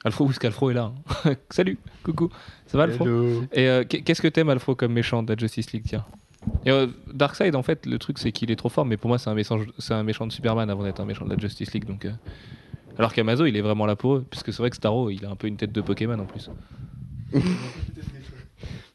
Alfro, 0.04 0.26
où 0.26 0.30
est-ce 0.30 0.38
qu'Alfro 0.38 0.70
est 0.70 0.74
là 0.74 0.92
hein 1.24 1.34
Salut, 1.50 1.78
coucou. 2.04 2.28
Ça 2.66 2.78
va, 2.78 2.84
Alfro 2.84 3.04
Et 3.52 3.68
euh, 3.68 3.84
qu'est- 3.84 4.02
qu'est-ce 4.02 4.22
que 4.22 4.28
t'aimes, 4.28 4.48
Alfro, 4.50 4.74
comme 4.76 4.92
méchant 4.92 5.22
de 5.22 5.32
la 5.32 5.36
Justice 5.38 5.72
League 5.72 5.84
Tiens? 5.86 6.04
Et, 6.64 6.70
euh, 6.70 6.88
Darkseid, 7.12 7.54
en 7.54 7.62
fait, 7.62 7.86
le 7.86 7.98
truc, 7.98 8.18
c'est 8.18 8.32
qu'il 8.32 8.50
est 8.50 8.56
trop 8.56 8.68
fort, 8.68 8.84
mais 8.84 8.96
pour 8.96 9.08
moi, 9.08 9.18
c'est 9.18 9.30
un, 9.30 9.34
méchant- 9.34 9.60
c'est 9.78 9.94
un 9.94 10.02
méchant 10.02 10.26
de 10.26 10.32
Superman 10.32 10.68
avant 10.70 10.82
d'être 10.82 11.00
un 11.00 11.04
méchant 11.04 11.24
de 11.24 11.30
la 11.30 11.38
Justice 11.38 11.72
League. 11.72 11.84
Donc, 11.84 12.04
euh, 12.04 12.12
Alors 12.98 13.12
qu'Amazo, 13.12 13.46
il 13.46 13.56
est 13.56 13.60
vraiment 13.60 13.86
là 13.86 13.94
pour 13.94 14.16
eux, 14.16 14.26
puisque 14.28 14.52
c'est 14.52 14.58
vrai 14.62 14.70
que 14.70 14.76
Starro, 14.76 15.10
il 15.10 15.24
a 15.24 15.30
un 15.30 15.36
peu 15.36 15.46
une 15.48 15.56
tête 15.56 15.72
de 15.72 15.80
Pokémon 15.80 16.18
en 16.18 16.24
plus. 16.24 16.50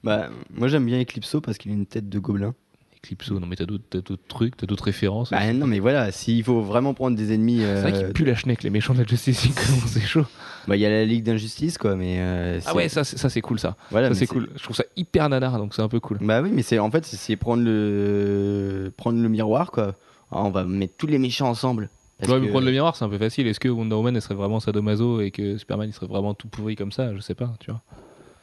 Bah, 0.03 0.29
moi 0.49 0.67
j'aime 0.67 0.85
bien 0.87 0.99
Eclipso 0.99 1.41
parce 1.41 1.59
qu'il 1.59 1.69
a 1.71 1.75
une 1.75 1.85
tête 1.85 2.09
de 2.09 2.17
gobelin. 2.17 2.55
Eclipso, 3.03 3.39
non 3.39 3.47
mais 3.47 3.55
t'as 3.55 3.65
d'autres 3.65 3.83
t'as 3.89 4.01
d'autres 4.01 4.27
trucs, 4.27 4.55
t'as 4.57 4.67
d'autres 4.67 4.83
références. 4.83 5.31
Bah, 5.31 5.51
non, 5.53 5.65
mais 5.65 5.79
voilà, 5.79 6.11
s'il 6.11 6.43
faut 6.43 6.61
vraiment 6.61 6.93
prendre 6.93 7.17
des 7.17 7.33
ennemis. 7.33 7.61
c'est 7.61 7.81
vrai 7.81 7.93
euh, 7.95 8.03
qu'il 8.03 8.13
pue 8.13 8.25
la 8.25 8.35
schneck, 8.35 8.61
les 8.61 8.69
méchants 8.69 8.93
de 8.93 8.99
la 8.99 9.05
Justice 9.07 9.43
League, 9.43 9.53
comment 9.55 9.81
c'est 9.87 10.01
chaud. 10.01 10.25
bah, 10.67 10.75
il 10.75 10.81
y 10.81 10.85
a 10.85 10.89
la 10.91 11.03
Ligue 11.03 11.23
d'Injustice, 11.23 11.79
quoi, 11.79 11.95
mais. 11.95 12.17
euh, 12.19 12.59
Ah 12.67 12.75
ouais, 12.75 12.89
ça, 12.89 13.03
c'est- 13.03 13.17
ça 13.17 13.29
c'est 13.29 13.41
cool 13.41 13.57
ça. 13.59 13.75
voilà, 13.89 14.07
ça 14.07 14.13
mais 14.13 14.19
c'est 14.19 14.27
cool. 14.27 14.49
Je 14.55 14.61
trouve 14.61 14.75
ça 14.75 14.83
hyper 14.95 15.27
nanar, 15.29 15.57
donc 15.57 15.73
c'est 15.73 15.81
un 15.81 15.87
peu 15.89 15.99
cool. 15.99 16.19
Bah 16.21 16.41
oui, 16.43 16.51
mais 16.53 16.61
c'est 16.61 16.77
en 16.77 16.91
fait, 16.91 17.03
c'est- 17.05 17.35
prendre 17.37 17.63
le 17.63 18.93
prendre 18.95 19.19
le 19.19 19.29
miroir, 19.29 19.71
quoi. 19.71 19.95
Ah, 20.31 20.43
on 20.43 20.51
va 20.51 20.63
mettre 20.63 20.93
tous 20.97 21.07
les 21.07 21.17
méchants 21.17 21.49
ensemble. 21.49 21.89
Parce 22.19 22.31
Ouais, 22.31 22.39
mais 22.39 22.45
que- 22.47 22.51
prendre 22.51 22.67
le 22.67 22.71
miroir, 22.71 22.95
c'est 22.95 23.03
un 23.03 23.09
peu 23.09 23.17
facile. 23.17 23.47
Est-ce 23.47 23.59
que 23.59 23.67
Wonder 23.67 23.95
Woman, 23.95 24.15
elle 24.15 24.21
serait 24.21 24.35
vraiment 24.35 24.59
sadomaso 24.59 25.21
et 25.21 25.31
que 25.31 25.57
Superman, 25.57 25.89
il 25.89 25.93
serait 25.93 26.05
vraiment 26.05 26.35
tout 26.35 26.47
pourri 26.47 26.75
comme 26.75 26.91
ça? 26.91 27.15
Je 27.15 27.19
sais 27.19 27.33
pas, 27.33 27.51
tu 27.59 27.71
vois. 27.71 27.81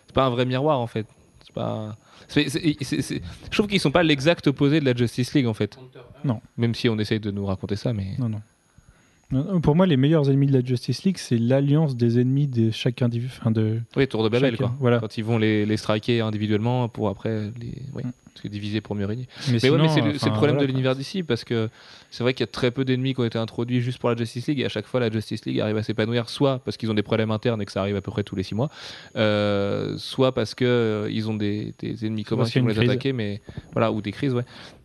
C'est 0.06 0.14
pas 0.14 0.24
un 0.24 0.30
vrai 0.30 0.46
miroir, 0.46 0.80
en 0.80 0.88
fait. 0.88 1.06
C'est 1.46 1.54
pas. 1.54 1.96
C'est- 2.26 2.48
c'est- 2.48 2.76
c'est- 2.82 3.02
c'est- 3.02 3.22
Je 3.44 3.50
trouve 3.56 3.66
qu'ils 3.68 3.80
sont 3.80 3.90
pas 3.90 4.02
l'exact 4.02 4.46
opposé 4.48 4.80
de 4.80 4.84
la 4.84 4.94
Justice 4.94 5.32
League, 5.34 5.46
en 5.46 5.54
fait. 5.54 5.78
Non. 6.24 6.40
Même 6.56 6.74
si 6.74 6.88
on 6.88 6.98
essaye 6.98 7.20
de 7.20 7.30
nous 7.30 7.46
raconter 7.46 7.76
ça, 7.76 7.92
mais. 7.92 8.16
Non, 8.18 8.28
non. 8.28 8.40
Non, 9.30 9.60
Pour 9.60 9.76
moi, 9.76 9.86
les 9.86 9.96
meilleurs 9.96 10.30
ennemis 10.30 10.46
de 10.46 10.52
la 10.58 10.64
Justice 10.64 11.04
League, 11.04 11.18
c'est 11.18 11.36
l'alliance 11.38 11.96
des 11.96 12.18
ennemis 12.18 12.46
de 12.46 12.70
chaque 12.70 13.02
individu. 13.02 13.30
Enfin, 13.38 13.50
de... 13.50 13.80
Oui, 13.96 14.08
tour 14.08 14.24
de 14.24 14.28
Babel, 14.28 14.52
Chacun, 14.52 14.68
quoi. 14.68 14.76
voilà. 14.80 14.98
Quand 15.00 15.18
ils 15.18 15.24
vont 15.24 15.38
les, 15.38 15.66
les 15.66 15.76
striker 15.76 16.20
individuellement 16.20 16.88
pour 16.88 17.08
après 17.08 17.50
les 17.60 17.72
Mm. 18.04 18.10
se 18.42 18.48
diviser 18.48 18.80
pour 18.80 18.94
mieux 18.94 19.06
régner. 19.06 19.26
Mais, 19.48 19.54
Mais, 19.54 19.58
sinon, 19.58 19.74
ouais, 19.74 19.82
mais 19.82 19.88
c'est 19.88 20.00
le, 20.00 20.32
problème 20.32 20.54
voilà, 20.56 20.60
de 20.60 20.66
l'univers 20.66 20.94
d'ici 20.94 21.22
parce 21.22 21.44
que 21.44 21.68
c'est 22.10 22.22
vrai 22.22 22.34
qu'il 22.34 22.42
y 22.42 22.48
a 22.48 22.52
très 22.52 22.70
peu 22.70 22.84
d'ennemis 22.84 23.14
qui 23.14 23.20
ont 23.20 23.24
été 23.24 23.38
introduits 23.38 23.80
juste 23.80 23.98
pour 23.98 24.08
la 24.10 24.16
Justice 24.16 24.46
League 24.46 24.60
et 24.60 24.64
à 24.64 24.68
chaque 24.68 24.86
fois 24.86 25.00
la 25.00 25.10
Justice 25.10 25.44
League 25.44 25.60
arrive 25.60 25.76
à 25.76 25.82
s'épanouir 25.82 26.28
soit 26.28 26.60
parce 26.64 26.76
qu'ils 26.76 26.90
ont 26.90 26.94
des 26.94 27.02
problèmes 27.02 27.30
internes 27.32 27.60
et 27.60 27.66
que 27.66 27.72
ça 27.72 27.80
arrive 27.80 27.96
à 27.96 28.00
peu 28.00 28.10
près 28.12 28.22
tous 28.22 28.36
les 28.36 28.44
six 28.44 28.54
mois, 28.54 28.70
euh, 29.16 29.96
soit 29.98 30.32
parce 30.32 30.54
que 30.54 30.64
euh, 30.64 31.28
ont 31.28 31.34
des, 31.34 31.74
des 31.80 32.06
ennemis 32.06 32.22
communs 32.24 32.44
qui 32.44 32.60
vont 32.60 32.68
les 32.68 32.74
crise. 32.74 32.88
attaquer, 32.90 33.12
mais 33.12 33.40
voilà 33.72 33.90
ou 33.92 34.00
des 34.00 34.12
crises, 34.12 34.32
ouais. 34.34 34.44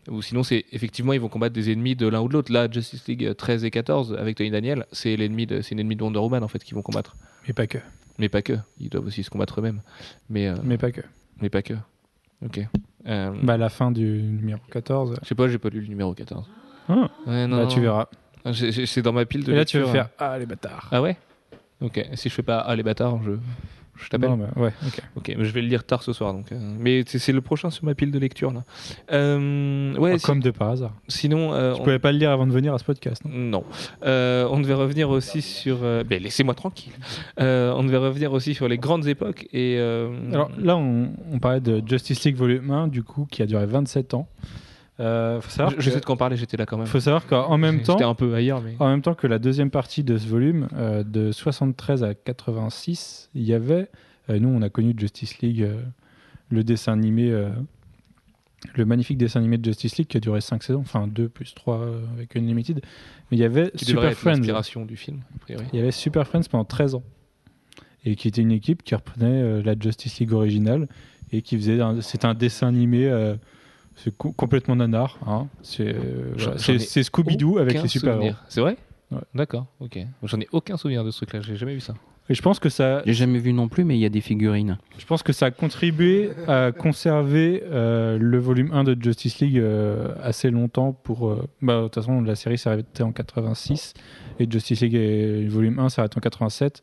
Ou 0.09 0.21
sinon 0.21 0.43
c'est 0.43 0.65
effectivement 0.71 1.13
ils 1.13 1.19
vont 1.21 1.29
combattre 1.29 1.53
des 1.53 1.71
ennemis 1.71 1.95
de 1.95 2.07
l'un 2.07 2.21
ou 2.21 2.27
de 2.27 2.33
l'autre. 2.33 2.51
Là 2.51 2.67
Justice 2.69 3.07
League 3.07 3.33
13 3.37 3.63
et 3.63 3.71
14 3.71 4.15
avec 4.19 4.35
Tony 4.37 4.51
Daniel, 4.51 4.85
c'est 4.91 5.15
l'ennemi 5.15 5.45
de 5.45 5.61
c'est 5.61 5.71
une 5.73 5.79
ennemie 5.79 5.95
de 5.95 6.03
Wonder 6.03 6.19
Woman 6.19 6.43
en 6.43 6.47
fait 6.47 6.63
qui 6.63 6.73
vont 6.73 6.81
combattre. 6.81 7.15
Mais 7.47 7.53
pas 7.53 7.67
que. 7.67 7.77
Mais 8.19 8.29
pas 8.29 8.41
que, 8.41 8.53
ils 8.79 8.89
doivent 8.89 9.05
aussi 9.07 9.23
se 9.23 9.29
combattre 9.29 9.59
eux-mêmes. 9.59 9.81
Mais 10.29 10.47
euh, 10.47 10.55
Mais 10.63 10.77
pas 10.77 10.91
que. 10.91 11.01
mais 11.41 11.49
pas 11.49 11.61
que. 11.61 11.73
Ok. 12.45 12.59
Euh, 13.07 13.31
Bah, 13.41 13.57
la 13.57 13.69
fin 13.69 13.91
du 13.91 14.03
numéro 14.21 14.59
14. 14.71 15.19
je 15.21 15.27
sais 15.27 15.35
pas, 15.35 15.47
j'ai 15.47 15.57
pas 15.57 15.69
lu 15.69 15.81
le 15.81 15.87
numéro 15.87 16.13
14. 16.13 16.45
Ah, 16.89 17.09
Ouais, 17.25 17.47
non, 17.47 17.57
bah, 17.57 17.63
non. 17.63 17.67
tu 17.69 17.79
verras. 17.79 18.07
J'ai- 18.51 18.85
C'est 18.85 19.01
dans 19.01 19.13
ma 19.13 19.25
pile 19.25 19.43
de 19.45 19.53
Et 19.53 19.55
là, 19.55 19.63
tu 19.65 19.79
vas 19.79 19.87
faire 19.91 20.09
Ah, 20.19 20.37
les 20.37 20.45
bâtards. 20.45 20.89
Ah 20.91 21.01
ouais? 21.01 21.15
Ok. 21.81 22.05
Si 22.15 22.27
je 22.29 22.33
fais 22.33 22.43
pas 22.43 22.59
Ah 22.59 22.75
les 22.75 22.83
bâtards, 22.83 23.21
je, 23.23 23.31
je 23.95 24.09
t'appelle. 24.09 24.31
Bah, 24.37 24.49
ouais, 24.61 24.73
ok. 24.85 25.01
Ok, 25.17 25.33
mais 25.37 25.45
je 25.45 25.51
vais 25.53 25.61
le 25.61 25.67
lire 25.67 25.83
tard 25.83 26.03
ce 26.03 26.13
soir. 26.13 26.33
Donc, 26.33 26.51
euh, 26.51 26.57
Mais 26.79 27.03
c'est 27.05 27.31
le 27.31 27.41
prochain 27.41 27.69
sur 27.69 27.85
ma 27.85 27.93
pile 27.95 28.11
de 28.11 28.19
lecture 28.19 28.51
là. 28.51 28.63
Euh, 29.11 29.95
ouais, 29.97 30.13
Ah, 30.15 30.17
si- 30.17 30.25
Comme 30.25 30.39
de 30.41 30.51
par 30.51 30.69
hasard. 30.69 30.93
sinon. 31.07 31.53
euh, 31.53 31.73
Je 31.75 31.79
on- 31.79 31.83
pouvais 31.83 31.99
pas 31.99 32.11
le 32.11 32.17
lire 32.17 32.31
avant 32.31 32.47
de 32.47 32.51
venir 32.51 32.73
à 32.73 32.79
ce 32.79 32.83
podcast. 32.83 33.23
non? 33.25 33.31
Non. 33.33 33.63
Euh, 34.05 34.47
on 34.51 34.59
devait 34.59 34.73
revenir 34.73 35.09
aussi 35.09 35.41
sur. 35.41 35.77
ben, 35.79 36.21
laissez-moi 36.21 36.53
tranquille. 36.55 36.93
On 37.37 37.83
devait 37.83 37.97
revenir 37.97 38.33
aussi 38.33 38.53
sur 38.53 38.67
les 38.67 38.77
grandes 38.77 39.07
époques 39.07 39.47
et. 39.53 39.77
Alors 40.31 40.49
là, 40.57 40.75
on, 40.77 41.09
on 41.31 41.39
parlait 41.39 41.61
de 41.61 41.81
Justice 41.85 42.23
League 42.23 42.35
Volume 42.35 42.71
1, 42.71 42.87
du 42.87 43.03
coup, 43.03 43.27
qui 43.29 43.41
a 43.41 43.45
duré 43.45 43.65
27 43.65 44.13
ans. 44.13 44.27
Euh, 45.03 45.41
faut 45.41 45.49
savoir 45.49 45.73
je, 45.77 45.89
sais 45.89 45.99
de 45.99 46.05
quoi 46.05 46.15
parler, 46.15 46.37
j'étais 46.37 46.55
là 46.55 46.65
quand 46.65 46.77
même. 46.77 46.87
faut 46.87 46.99
savoir 46.99 47.27
qu'en 47.27 47.57
même 47.57 47.81
temps, 47.83 47.99
un 47.99 48.15
peu 48.15 48.33
ailleurs, 48.33 48.61
mais. 48.61 48.75
En 48.79 48.89
même 48.89 49.01
temps 49.01 49.15
que 49.15 49.27
la 49.27 49.37
deuxième 49.37 49.69
partie 49.69 50.03
de 50.03 50.17
ce 50.17 50.27
volume, 50.27 50.67
euh, 50.75 51.03
de 51.03 51.31
73 51.31 52.03
à 52.03 52.13
86, 52.13 53.29
il 53.35 53.43
y 53.43 53.53
avait, 53.53 53.89
euh, 54.29 54.39
nous 54.39 54.49
on 54.49 54.61
a 54.61 54.69
connu 54.69 54.93
Justice 54.97 55.39
League, 55.39 55.61
euh, 55.61 55.81
le 56.49 56.63
dessin 56.63 56.93
animé, 56.93 57.33
le 58.75 58.85
magnifique 58.85 59.17
dessin 59.17 59.39
animé 59.39 59.57
de 59.57 59.65
Justice 59.65 59.97
League 59.97 60.07
qui 60.07 60.17
a 60.17 60.19
duré 60.19 60.39
5 60.39 60.63
saisons, 60.63 60.81
enfin 60.81 61.07
2 61.07 61.27
plus 61.27 61.53
3 61.53 61.79
euh, 61.79 62.05
avec 62.15 62.35
Unlimited, 62.37 62.81
mais 63.29 63.37
il 63.37 63.39
y 63.39 63.43
avait 63.43 63.71
Qui 63.71 63.85
Super 63.85 64.05
être 64.05 64.17
Friends. 64.17 64.37
l'inspiration 64.37 64.85
du 64.85 64.95
film, 64.95 65.21
a 65.35 65.39
priori. 65.39 65.65
Il 65.73 65.79
y 65.79 65.81
avait 65.81 65.91
Super 65.91 66.25
Friends 66.27 66.43
pendant 66.49 66.65
13 66.65 66.95
ans, 66.95 67.03
et 68.05 68.15
qui 68.15 68.29
était 68.29 68.41
une 68.41 68.51
équipe 68.51 68.83
qui 68.83 68.95
reprenait 68.95 69.61
la 69.61 69.75
Justice 69.77 70.19
League 70.19 70.31
originale, 70.31 70.87
et 71.31 71.41
qui 71.41 71.57
faisait, 71.57 71.79
c'est 71.99 72.23
un 72.23 72.35
dessin 72.35 72.67
animé... 72.67 73.35
c'est 73.95 74.15
co- 74.17 74.31
complètement 74.31 74.75
nanar. 74.75 75.17
Hein. 75.27 75.47
C'est 75.61 75.87
euh, 75.95 76.33
voilà. 76.37 76.57
C'est- 76.57 77.03
Scooby-Doo 77.03 77.57
avec 77.59 77.73
les 77.81 77.87
super-héros. 77.87 78.35
C'est 78.49 78.61
vrai? 78.61 78.77
Ouais. 79.11 79.19
D'accord, 79.35 79.67
ok. 79.79 79.99
J'en 80.23 80.39
ai 80.39 80.47
aucun 80.51 80.75
souvenir 80.77 81.03
de 81.03 81.11
ce 81.11 81.17
truc-là, 81.17 81.41
j'ai 81.41 81.55
jamais 81.55 81.73
vu 81.75 81.79
ça. 81.81 81.93
Et 82.29 82.35
je 82.35 82.41
pense 82.41 82.57
que 82.59 82.69
ça, 82.69 83.01
J'ai 83.05 83.13
jamais 83.13 83.37
vu 83.37 83.51
non 83.51 83.67
plus, 83.67 83.83
mais 83.83 83.97
il 83.97 83.99
y 83.99 84.05
a 84.05 84.09
des 84.09 84.21
figurines. 84.21 84.77
Je 84.97 85.05
pense 85.05 85.23
que 85.23 85.33
ça 85.33 85.47
a 85.47 85.51
contribué 85.51 86.31
à 86.47 86.71
conserver 86.71 87.61
euh, 87.69 88.17
le 88.17 88.37
volume 88.39 88.71
1 88.71 88.85
de 88.85 88.97
Justice 88.99 89.39
League 89.39 89.57
euh, 89.59 90.07
assez 90.23 90.49
longtemps 90.49 90.93
pour... 90.93 91.27
euh, 91.29 91.45
bah, 91.61 91.79
de 91.79 91.83
toute 91.83 91.95
façon, 91.95 92.21
la 92.21 92.35
série 92.35 92.57
s'est 92.57 92.69
arrêtée 92.69 93.03
en 93.03 93.11
86 93.11 93.93
et 94.39 94.49
Justice 94.49 94.79
League 94.81 94.95
et 94.95 95.41
le 95.41 95.49
volume 95.49 95.79
1 95.79 95.89
s'arrête 95.89 96.15
en 96.17 96.21
87. 96.21 96.81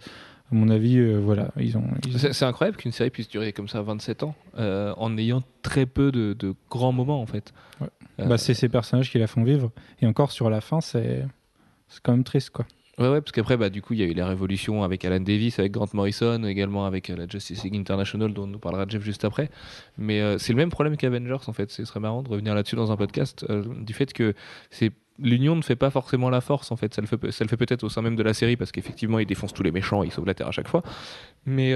À 0.53 0.55
mon 0.55 0.69
avis, 0.69 0.99
euh, 0.99 1.19
voilà, 1.19 1.51
ils 1.59 1.79
ont... 1.79 1.85
ils 2.07 2.19
C'est 2.19 2.45
incroyable 2.45 2.77
qu'une 2.77 2.91
série 2.93 3.11
puisse 3.11 3.29
durer 3.29 3.53
comme 3.53 3.69
ça 3.69 3.83
27 3.83 4.25
ans 4.25 4.35
euh, 4.59 4.93
en 4.97 5.17
ayant 5.17 5.43
très 5.63 5.87
peu 5.87 6.11
de, 6.11 6.35
de 6.39 6.55
grands 6.69 6.93
moments 6.93 7.21
en 7.21 7.27
fait. 7.27 7.53
Ouais. 7.81 7.89
Euh, 8.19 8.27
bah, 8.27 8.37
c'est 8.37 8.55
ces 8.55 8.69
personnages 8.69 9.11
qui 9.11 9.19
la 9.19 9.27
font 9.27 9.45
vivre. 9.45 9.71
Et 10.01 10.07
encore 10.07 10.33
sur 10.33 10.51
la 10.51 10.61
fin, 10.61 10.81
c'est 10.81 11.25
c'est 11.89 12.01
quand 12.03 12.13
même 12.13 12.25
triste, 12.25 12.51
quoi. 12.51 12.67
Ouais, 13.01 13.09
ouais, 13.09 13.23
parce 13.23 13.33
qu'après, 13.33 13.57
bah, 13.57 13.71
du 13.71 13.81
coup, 13.81 13.95
il 13.95 14.01
y 14.01 14.03
a 14.03 14.07
eu 14.07 14.13
les 14.13 14.23
révolutions 14.23 14.85
avec 14.85 15.07
Alan 15.07 15.21
Davis, 15.21 15.59
avec 15.59 15.73
Grant 15.73 15.89
Morrison, 15.95 16.45
également 16.45 16.85
avec 16.85 17.09
euh, 17.09 17.17
la 17.17 17.27
Justice 17.27 17.65
League 17.65 17.75
International, 17.77 18.31
dont 18.35 18.47
nous 18.47 18.59
parlera 18.59 18.85
Jeff 18.87 19.03
juste 19.03 19.25
après. 19.25 19.49
Mais 19.97 20.21
euh, 20.21 20.37
c'est 20.37 20.53
le 20.53 20.59
même 20.59 20.69
problème 20.69 20.99
qu'Avengers, 20.99 21.39
en 21.47 21.55
fait. 21.55 21.71
Ce 21.71 21.83
serait 21.87 22.01
marrant 22.01 22.23
de 22.23 22.29
revenir 22.29 22.55
là-dessus 22.55 22.77
dans 22.77 22.93
un 22.93 22.97
podcast, 22.99 23.47
euh, 23.49 23.65
du 23.81 23.95
fait 23.95 24.13
que 24.13 24.35
c'est 24.69 24.93
l'union 25.19 25.57
ne 25.57 25.63
fait 25.63 25.77
pas 25.77 25.89
forcément 25.89 26.29
la 26.29 26.43
force, 26.43 26.73
en 26.73 26.77
fait. 26.77 26.93
Ça 26.93 27.01
le 27.01 27.07
fait, 27.07 27.31
ça 27.31 27.43
le 27.43 27.49
fait 27.49 27.57
peut-être 27.57 27.85
au 27.85 27.89
sein 27.89 28.03
même 28.03 28.17
de 28.17 28.23
la 28.23 28.35
série, 28.35 28.59
parce 28.59 28.71
qu'effectivement, 28.71 29.19
ils 29.19 29.27
défoncent 29.27 29.55
tous 29.55 29.63
les 29.63 29.73
méchants, 29.73 30.03
ils 30.03 30.13
sauvent 30.13 30.27
la 30.27 30.35
Terre 30.35 30.49
à 30.49 30.53
chaque 30.53 30.69
fois. 30.69 30.83
Mais 31.47 31.75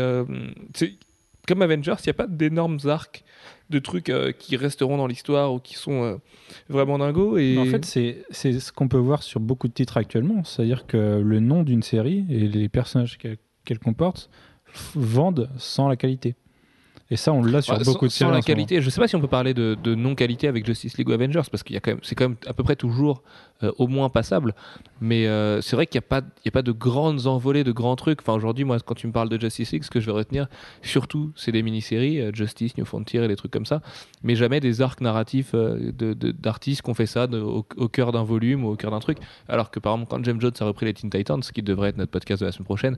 comme 1.47 1.63
Avengers, 1.63 1.95
il 2.01 2.07
n'y 2.07 2.11
a 2.11 2.15
pas 2.15 2.27
d'énormes 2.27 2.79
arcs 2.87 3.25
de 3.71 3.79
trucs 3.79 4.11
euh, 4.11 4.33
qui 4.33 4.57
resteront 4.57 4.97
dans 4.97 5.07
l'histoire 5.07 5.53
ou 5.53 5.59
qui 5.59 5.75
sont 5.75 6.03
euh, 6.03 6.17
vraiment 6.69 6.99
dingos. 6.99 7.39
Et... 7.39 7.59
En 7.59 7.65
fait, 7.67 7.85
c'est 7.85 8.25
c'est 8.31 8.59
ce 8.61 8.73
qu'on 8.73 8.89
peut 8.89 8.99
voir 8.99 9.23
sur 9.23 9.41
beaucoup 9.41 9.69
de 9.69 9.73
titres 9.73 9.97
actuellement. 9.97 10.45
C'est-à-dire 10.45 10.87
que 10.87 11.21
le 11.23 11.41
nom 11.41 11.63
d'une 11.63 11.83
série 11.83 12.25
et 12.29 12.49
les 12.49 12.69
personnages 12.69 13.19
qu'elle 13.19 13.39
qu'elle 13.65 13.79
comporte 13.79 14.29
vendent 14.95 15.51
sans 15.57 15.89
la 15.89 15.97
qualité. 15.97 16.35
Et 17.11 17.17
ça, 17.17 17.33
on 17.33 17.43
l'a 17.43 17.61
sur 17.61 17.75
Ouais, 17.75 17.85
beaucoup 17.85 18.01
sans, 18.01 18.07
de 18.07 18.11
séries. 18.11 18.31
sans 18.31 18.35
la 18.35 18.43
qualité, 18.43 18.81
je 18.81 18.91
sais 18.91 19.01
pas 19.01 19.09
si 19.09 19.15
on 19.15 19.21
peut 19.21 19.29
parler 19.29 19.53
de, 19.53 19.77
de 19.83 19.95
non-qualité 19.95 20.49
avec 20.49 20.65
Justice 20.65 20.97
League 20.97 21.09
ou 21.09 21.13
Avengers, 21.13 21.43
parce 21.51 21.63
qu'il 21.63 21.75
y 21.75 21.77
a 21.77 21.81
quand 21.81 21.93
même, 21.93 22.01
c'est 22.03 22.15
quand 22.15 22.29
même 22.29 22.39
à 22.47 22.55
peu 22.55 22.65
près 22.65 22.77
toujours 22.77 23.23
euh, 23.65 23.73
au 23.79 23.87
moins 23.87 24.09
passable. 24.09 24.55
Mais 25.01 25.27
euh, 25.27 25.61
c'est 25.61 25.77
vrai 25.77 25.87
qu'il 25.87 26.01
n'y 26.01 26.17
a, 26.17 26.19
a 26.19 26.51
pas 26.51 26.63
de 26.63 26.73
grandes 26.73 27.27
envolées, 27.27 27.65
de 27.65 27.73
grands 27.73 27.97
trucs. 27.97 28.21
Enfin, 28.21 28.35
aujourd'hui, 28.35 28.65
moi, 28.65 28.79
quand 28.85 28.95
tu 28.95 29.07
me 29.07 29.13
parles 29.13 29.29
de 29.29 29.41
Justice 29.41 29.73
League, 29.73 29.85
ce 29.85 29.91
que 29.91 30.01
je 30.01 30.07
vais 30.07 30.13
retenir, 30.13 30.47
surtout, 30.83 31.33
c'est 31.37 31.53
des 31.53 31.63
mini-séries, 31.63 32.21
euh, 32.21 32.31
Justice, 32.33 32.77
New 32.79 32.85
Frontier 32.85 33.23
et 33.23 33.29
des 33.29 33.37
trucs 33.37 33.53
comme 33.53 33.67
ça, 33.67 33.81
mais 34.23 34.35
jamais 34.35 34.61
des 34.61 34.81
arcs 34.81 35.01
narratifs 35.01 35.55
d'artistes 35.55 36.83
qui 36.83 36.91
ont 36.91 36.95
fait 36.95 37.07
ça 37.07 37.27
au, 37.27 37.67
au 37.77 37.89
cœur 37.89 38.13
d'un 38.13 38.25
volume 38.25 38.65
ou 38.65 38.71
au 38.71 38.77
cœur 38.77 38.91
d'un 38.91 39.01
truc. 39.01 39.19
Alors 39.49 39.71
que, 39.71 39.81
par 39.81 39.95
exemple, 39.95 40.11
quand 40.11 40.25
James 40.25 40.41
Jones 40.41 40.53
a 40.61 40.65
repris 40.65 40.87
les 40.87 40.95
Teen 40.95 41.11
Titans, 41.11 41.43
ce 41.43 41.53
qui 41.53 41.63
devrait 41.63 41.91
être 41.91 41.99
notre 41.99 42.13
podcast 42.13 42.41
de 42.41 42.47
la 42.47 42.53
semaine 42.53 42.65
prochaine, 42.65 42.97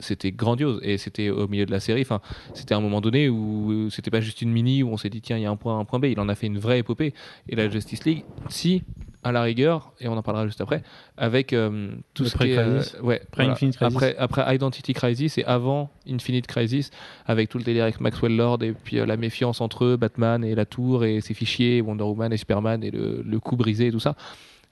c'était 0.00 0.32
grandiose 0.32 0.80
et 0.82 0.98
c'était 0.98 1.30
au 1.30 1.48
milieu 1.48 1.66
de 1.66 1.70
la 1.70 1.80
série. 1.80 2.02
Enfin, 2.02 2.20
c'était 2.54 2.74
un 2.74 2.80
moment 2.80 3.00
donné 3.00 3.28
où 3.28 3.88
c'était 3.90 4.10
pas 4.10 4.20
juste 4.20 4.42
une 4.42 4.50
mini 4.50 4.82
où 4.82 4.90
on 4.90 4.96
s'est 4.96 5.10
dit 5.10 5.20
tiens 5.20 5.36
il 5.36 5.42
y 5.42 5.46
a 5.46 5.50
un 5.50 5.56
point 5.56 5.78
un 5.78 5.84
point 5.84 5.98
B 5.98 6.06
il 6.06 6.20
en 6.20 6.28
a 6.28 6.34
fait 6.34 6.46
une 6.46 6.58
vraie 6.58 6.80
épopée 6.80 7.14
et 7.48 7.56
la 7.56 7.68
Justice 7.68 8.04
League 8.04 8.24
si 8.48 8.82
à 9.24 9.32
la 9.32 9.42
rigueur 9.42 9.92
et 10.00 10.06
on 10.08 10.16
en 10.16 10.22
parlera 10.22 10.46
juste 10.46 10.60
après 10.60 10.82
avec 11.16 11.52
euh, 11.52 11.90
tout 12.14 12.22
Le 12.22 12.28
ce 12.28 12.38
qui 12.38 12.50
est 12.52 12.58
euh, 12.58 12.80
ouais 13.02 13.20
voilà. 13.36 13.54
Après 13.80 14.16
après 14.16 14.54
Identity 14.54 14.92
Crisis 14.94 15.38
et 15.38 15.44
avant 15.44 15.90
Infinite 16.08 16.46
Crisis 16.46 16.90
avec 17.26 17.48
tout 17.48 17.58
le 17.58 17.64
délire 17.64 17.82
avec 17.82 18.00
Maxwell 18.00 18.36
Lord 18.36 18.62
et 18.62 18.72
puis 18.72 18.98
euh, 19.00 19.06
la 19.06 19.16
méfiance 19.16 19.60
entre 19.60 19.84
eux 19.84 19.96
Batman 19.96 20.44
et 20.44 20.54
la 20.54 20.64
Tour 20.66 21.04
et 21.04 21.20
ses 21.20 21.34
fichiers 21.34 21.80
Wonder 21.80 22.04
Woman 22.04 22.32
et 22.32 22.36
Superman 22.36 22.84
et 22.84 22.90
le, 22.92 23.22
le 23.26 23.40
coup 23.40 23.56
brisé 23.56 23.88
et 23.88 23.90
tout 23.92 23.98
ça 24.00 24.14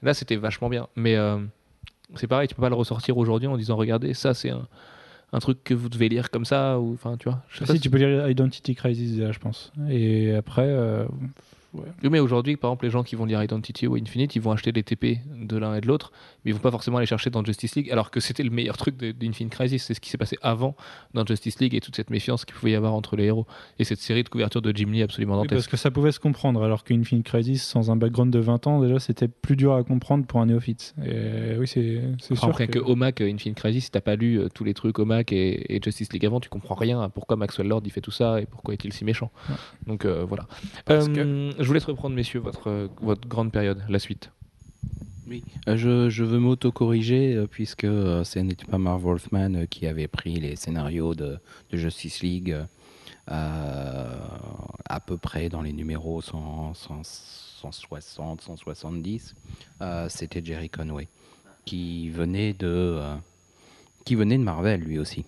là 0.02 0.14
c'était 0.14 0.36
vachement 0.36 0.68
bien 0.68 0.86
mais 0.94 1.16
c'est 2.14 2.28
pareil 2.28 2.46
tu 2.46 2.54
peux 2.54 2.62
pas 2.62 2.68
le 2.68 2.76
ressortir 2.76 3.18
aujourd'hui 3.18 3.48
en 3.48 3.56
disant 3.56 3.74
regardez 3.76 4.14
ça 4.14 4.32
c'est 4.32 4.50
un 4.50 4.66
un 5.32 5.40
truc 5.40 5.64
que 5.64 5.74
vous 5.74 5.88
devez 5.88 6.08
lire 6.08 6.30
comme 6.30 6.44
ça 6.44 6.78
ou 6.78 6.92
enfin 6.94 7.16
tu 7.16 7.28
vois 7.28 7.42
je 7.48 7.56
sais 7.58 7.64
Ah, 7.64 7.66
pas 7.66 7.72
si, 7.72 7.78
si- 7.78 7.82
tu 7.82 7.90
peux 7.90 7.98
lire 7.98 8.30
Identity 8.30 8.76
Crisis 8.76 9.16
déjà, 9.16 9.32
je 9.32 9.40
pense. 9.40 9.72
Et 9.90 10.32
après, 10.36 10.68
Oui, 12.02 12.08
mais 12.10 12.18
aujourd'hui, 12.20 12.56
par 12.56 12.70
exemple, 12.70 12.84
les 12.86 12.90
gens 12.90 13.02
qui 13.02 13.16
vont 13.16 13.24
lire 13.24 13.42
Identity 13.42 13.86
ou 13.86 13.96
Infinite, 13.96 14.34
ils 14.36 14.42
vont 14.42 14.52
acheter 14.52 14.72
les 14.72 14.82
TP 14.82 15.18
de 15.40 15.56
l'un 15.56 15.74
et 15.74 15.80
de 15.80 15.86
l'autre, 15.86 16.12
mais 16.44 16.50
ils 16.50 16.54
vont 16.54 16.60
pas 16.60 16.70
forcément 16.70 16.98
aller 16.98 17.06
chercher 17.06 17.30
dans 17.30 17.44
Justice 17.44 17.74
League, 17.76 17.90
alors 17.90 18.10
que 18.10 18.20
c'était 18.20 18.42
le 18.42 18.50
meilleur 18.50 18.76
truc 18.76 18.96
d'Infinite 18.96 19.52
Crisis. 19.52 19.84
C'est 19.84 19.94
ce 19.94 20.00
qui 20.00 20.10
s'est 20.10 20.18
passé 20.18 20.36
avant 20.42 20.76
dans 21.14 21.24
Justice 21.26 21.58
League 21.60 21.74
et 21.74 21.80
toute 21.80 21.96
cette 21.96 22.10
méfiance 22.10 22.44
qu'il 22.44 22.54
pouvait 22.54 22.72
y 22.72 22.74
avoir 22.74 22.94
entre 22.94 23.16
les 23.16 23.24
héros. 23.24 23.46
Et 23.78 23.84
cette 23.84 24.00
série 24.00 24.22
de 24.22 24.28
couverture 24.28 24.62
de 24.62 24.72
Jim 24.76 24.88
Lee 24.90 25.02
absolument 25.02 25.34
oui, 25.34 25.38
dantesque. 25.42 25.54
parce 25.56 25.68
que 25.68 25.76
ça 25.76 25.90
pouvait 25.90 26.12
se 26.12 26.20
comprendre, 26.20 26.62
alors 26.62 26.84
qu'Infinite 26.84 27.24
Crisis, 27.26 27.62
sans 27.64 27.90
un 27.90 27.96
background 27.96 28.32
de 28.32 28.38
20 28.38 28.66
ans, 28.66 28.80
déjà, 28.80 28.98
c'était 28.98 29.28
plus 29.28 29.56
dur 29.56 29.74
à 29.74 29.82
comprendre 29.84 30.26
pour 30.26 30.40
un 30.40 30.46
néophyte. 30.46 30.94
Et 31.04 31.56
oui, 31.58 31.66
c'est 31.66 32.00
sûr. 32.34 32.54
rien 32.54 32.66
que, 32.66 32.78
que- 32.78 32.84
Omac, 32.84 33.20
euh, 33.20 33.30
Infinite 33.32 33.56
Crisis, 33.56 33.84
si 33.86 33.90
t'as 33.90 34.00
pas 34.00 34.16
lu 34.16 34.38
euh, 34.38 34.48
tous 34.52 34.64
les 34.64 34.74
trucs 34.74 34.98
Omac 34.98 35.32
et, 35.32 35.74
et 35.74 35.80
Justice 35.82 36.12
League 36.12 36.24
avant, 36.26 36.40
tu 36.40 36.48
comprends 36.48 36.74
rien 36.74 37.00
à 37.00 37.08
pourquoi 37.08 37.36
Maxwell 37.36 37.68
Lord 37.68 37.82
il 37.84 37.90
fait 37.90 38.00
tout 38.00 38.10
ça 38.10 38.40
et 38.40 38.46
pourquoi 38.46 38.74
est-il 38.74 38.92
si 38.92 39.04
méchant. 39.04 39.30
Ouais. 39.48 39.54
Donc 39.86 40.04
euh, 40.04 40.24
voilà. 40.24 40.46
Parce 40.84 41.06
Euh, 41.08 41.52
Je 41.66 41.68
vous 41.68 41.74
laisse 41.74 41.84
reprendre, 41.86 42.14
messieurs, 42.14 42.38
votre, 42.38 42.88
votre 43.02 43.26
grande 43.26 43.50
période, 43.50 43.82
la 43.88 43.98
suite. 43.98 44.30
Oui. 45.26 45.42
Euh, 45.66 45.76
je, 45.76 46.08
je 46.08 46.22
veux 46.22 46.38
m'auto-corriger 46.38 47.34
euh, 47.34 47.48
puisque 47.48 47.82
euh, 47.82 48.22
ce 48.22 48.38
n'était 48.38 48.66
pas 48.66 48.78
Marv 48.78 49.02
Wolfman 49.02 49.66
qui 49.68 49.88
avait 49.88 50.06
pris 50.06 50.38
les 50.38 50.54
scénarios 50.54 51.16
de, 51.16 51.40
Justice 51.72 52.22
League 52.22 52.56
à 53.26 55.00
peu 55.04 55.16
près 55.16 55.48
dans 55.48 55.60
les 55.60 55.72
numéros 55.72 56.22
100, 56.22 56.74
100, 56.74 57.02
160, 57.02 58.42
170. 58.42 59.34
Euh, 59.82 60.08
C'était 60.08 60.44
Jerry 60.44 60.70
Conway 60.70 61.08
qui 61.64 62.10
venait 62.10 62.52
de 62.52 63.00
qui 64.04 64.14
venait 64.14 64.38
de 64.38 64.44
Marvel 64.44 64.82
lui 64.82 65.00
aussi 65.00 65.24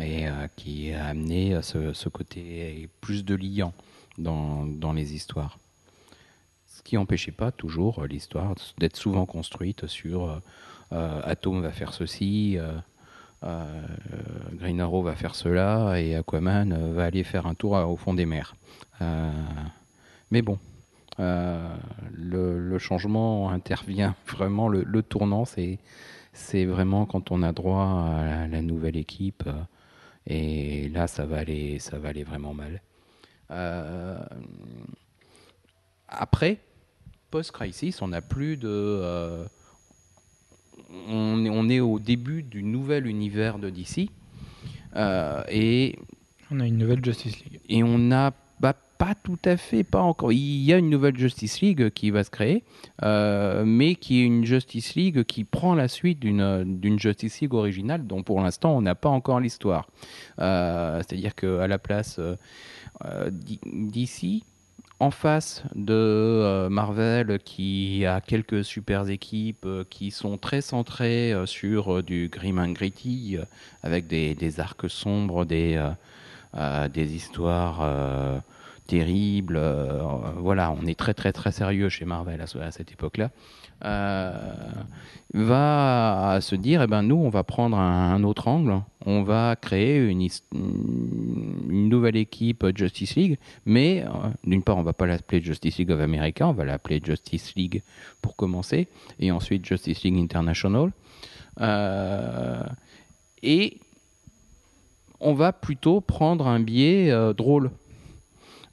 et 0.00 0.26
qui 0.54 0.92
a 0.92 1.06
amené 1.06 1.60
ce, 1.62 1.92
ce 1.92 2.08
côté 2.08 2.88
plus 3.00 3.24
de 3.24 3.34
liant 3.34 3.74
dans, 4.18 4.92
les 4.94 5.14
histoires. 5.14 5.58
ce 6.66 6.82
qui 6.82 6.96
n'empêchait 6.96 7.32
pas 7.32 7.52
toujours 7.52 8.04
l'histoire 8.04 8.54
d'être 8.78 8.96
souvent 8.96 9.26
construite 9.26 9.86
sur 9.86 10.40
Atom 10.90 11.62
va 11.62 11.72
faire 11.72 11.94
ceci, 11.94 12.58
Green 13.42 14.80
Arrow 14.80 15.02
va 15.02 15.14
faire 15.14 15.34
cela, 15.34 15.98
et 16.00 16.14
Aquaman 16.16 16.92
va 16.92 17.04
aller 17.04 17.24
faire 17.24 17.46
un 17.46 17.54
tour 17.54 17.72
au 17.72 17.96
fond 17.96 18.14
des 18.14 18.26
mers. 18.26 18.54
mais 20.30 20.42
bon, 20.42 20.58
le, 21.18 22.78
changement 22.78 23.50
intervient 23.50 24.14
vraiment, 24.26 24.68
le, 24.68 25.02
tournant, 25.02 25.44
c'est 25.44 26.64
vraiment 26.64 27.06
quand 27.06 27.30
on 27.30 27.42
a 27.42 27.52
droit 27.52 28.10
à 28.16 28.46
la, 28.48 28.62
nouvelle 28.62 28.96
équipe. 28.96 29.48
et 30.26 30.88
là, 30.90 31.06
ça 31.06 31.24
va 31.24 31.38
aller, 31.38 31.78
ça 31.78 31.98
va 31.98 32.10
aller 32.10 32.24
vraiment 32.24 32.54
mal. 32.54 32.82
Euh, 33.50 34.18
après, 36.08 36.58
post-crisis, 37.30 38.02
on 38.02 38.08
n'a 38.08 38.20
plus 38.20 38.56
de. 38.56 38.68
Euh, 38.68 39.44
on, 41.08 41.44
est, 41.44 41.50
on, 41.50 41.68
est, 41.68 41.80
au 41.80 41.98
début 41.98 42.42
du 42.42 42.62
nouvel 42.62 43.06
univers 43.06 43.58
de 43.58 43.70
DC. 43.70 44.10
Euh, 44.96 45.42
et. 45.48 45.98
On 46.50 46.60
a 46.60 46.66
une 46.66 46.78
nouvelle 46.78 47.02
Justice 47.04 47.42
League. 47.44 47.60
Et 47.68 47.82
on 47.82 47.96
n'a 47.96 48.34
bah, 48.60 48.74
pas 48.98 49.14
tout 49.14 49.38
à 49.46 49.56
fait, 49.56 49.84
pas 49.84 50.02
encore. 50.02 50.32
Il 50.32 50.62
y 50.62 50.72
a 50.72 50.76
une 50.76 50.90
nouvelle 50.90 51.16
Justice 51.16 51.62
League 51.62 51.90
qui 51.90 52.10
va 52.10 52.24
se 52.24 52.30
créer, 52.30 52.62
mais 53.02 53.94
qui 53.94 54.20
est 54.20 54.24
une 54.24 54.44
Justice 54.44 54.94
League 54.94 55.24
qui 55.24 55.44
prend 55.44 55.74
la 55.74 55.88
suite 55.88 56.20
d'une 56.20 56.98
Justice 56.98 57.40
League 57.40 57.54
originale, 57.54 58.06
dont 58.06 58.22
pour 58.22 58.42
l'instant 58.42 58.76
on 58.76 58.82
n'a 58.82 58.94
pas 58.94 59.08
encore 59.08 59.40
l'histoire. 59.40 59.88
C'est-à-dire 60.36 61.34
qu'à 61.34 61.66
la 61.66 61.78
place 61.78 62.18
euh, 62.18 62.36
d'ici, 63.30 64.44
en 64.98 65.10
face 65.10 65.64
de 65.74 65.94
euh, 65.94 66.68
Marvel 66.68 67.40
qui 67.44 68.06
a 68.06 68.20
quelques 68.20 68.64
super 68.64 69.08
équipes 69.08 69.64
euh, 69.66 69.84
qui 69.88 70.12
sont 70.12 70.38
très 70.38 70.60
centrées 70.60 71.34
sur 71.46 72.02
du 72.04 72.28
grim 72.28 72.58
and 72.58 72.70
gritty 72.70 73.36
avec 73.82 74.06
des, 74.06 74.60
arcs 74.60 74.88
sombres, 74.88 75.44
des, 75.44 75.82
des 76.92 77.14
histoires 77.14 78.42
terribles. 78.86 79.60
voilà, 80.36 80.70
on 80.70 80.86
est 80.86 80.98
très 80.98 81.14
très 81.14 81.32
très 81.32 81.50
sérieux 81.50 81.88
chez 81.88 82.04
Marvel 82.04 82.40
à 82.40 82.70
cette 82.70 82.92
époque-là. 82.92 83.30
Euh, 83.84 84.32
va 85.34 86.38
se 86.42 86.54
dire, 86.54 86.82
eh 86.82 86.86
ben, 86.86 87.02
nous, 87.02 87.16
on 87.16 87.30
va 87.30 87.42
prendre 87.42 87.78
un, 87.78 88.22
autre 88.22 88.48
angle, 88.48 88.82
on 89.06 89.22
va 89.22 89.56
créer 89.56 89.98
une, 89.98 90.28
nouvelle 90.52 92.16
équipe 92.16 92.66
Justice 92.76 93.16
League, 93.16 93.38
mais 93.64 94.04
euh, 94.04 94.28
d'une 94.44 94.62
part, 94.62 94.76
on 94.76 94.82
va 94.82 94.92
pas 94.92 95.06
l'appeler 95.06 95.40
Justice 95.40 95.78
League 95.78 95.90
of 95.90 96.00
America, 96.00 96.46
on 96.46 96.52
va 96.52 96.64
l'appeler 96.64 97.00
Justice 97.02 97.54
League 97.56 97.82
pour 98.20 98.36
commencer, 98.36 98.88
et 99.20 99.32
ensuite 99.32 99.64
Justice 99.64 100.02
League 100.02 100.18
International. 100.18 100.92
Euh, 101.60 102.62
et 103.42 103.78
on 105.18 105.32
va 105.32 105.52
plutôt 105.52 106.00
prendre 106.02 106.46
un 106.46 106.60
biais 106.60 107.10
drôle. 107.34 107.70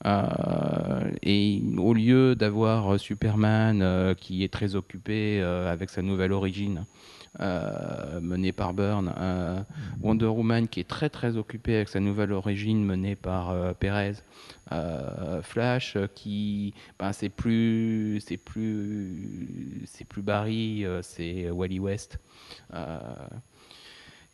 Euh, 0.05 1.11
et 1.23 1.61
au 1.77 1.93
lieu 1.93 2.35
d'avoir 2.35 2.99
Superman 2.99 3.81
euh, 3.81 4.13
qui 4.13 4.43
est 4.43 4.53
très 4.53 4.75
occupé 4.75 5.41
euh, 5.41 5.71
avec 5.71 5.89
sa 5.89 6.01
nouvelle 6.01 6.31
origine, 6.31 6.85
menée 8.21 8.51
par 8.51 8.73
Byrne, 8.73 9.13
Wonder 10.01 10.25
Woman 10.25 10.67
qui 10.67 10.79
est 10.79 10.87
très 10.87 11.09
très 11.09 11.37
occupé 11.37 11.75
avec 11.75 11.87
sa 11.87 11.99
nouvelle 11.99 12.33
origine 12.33 12.83
menée 12.83 13.15
par 13.15 13.75
Perez, 13.75 14.13
Flash 15.43 15.95
qui 16.15 16.73
ben, 16.97 17.13
c'est 17.13 17.29
plus 17.29 18.19
c'est 18.25 18.37
plus 18.37 19.83
c'est 19.85 20.05
plus 20.05 20.23
Barry, 20.23 20.85
c'est 21.03 21.51
Wally 21.51 21.79
West. 21.79 22.17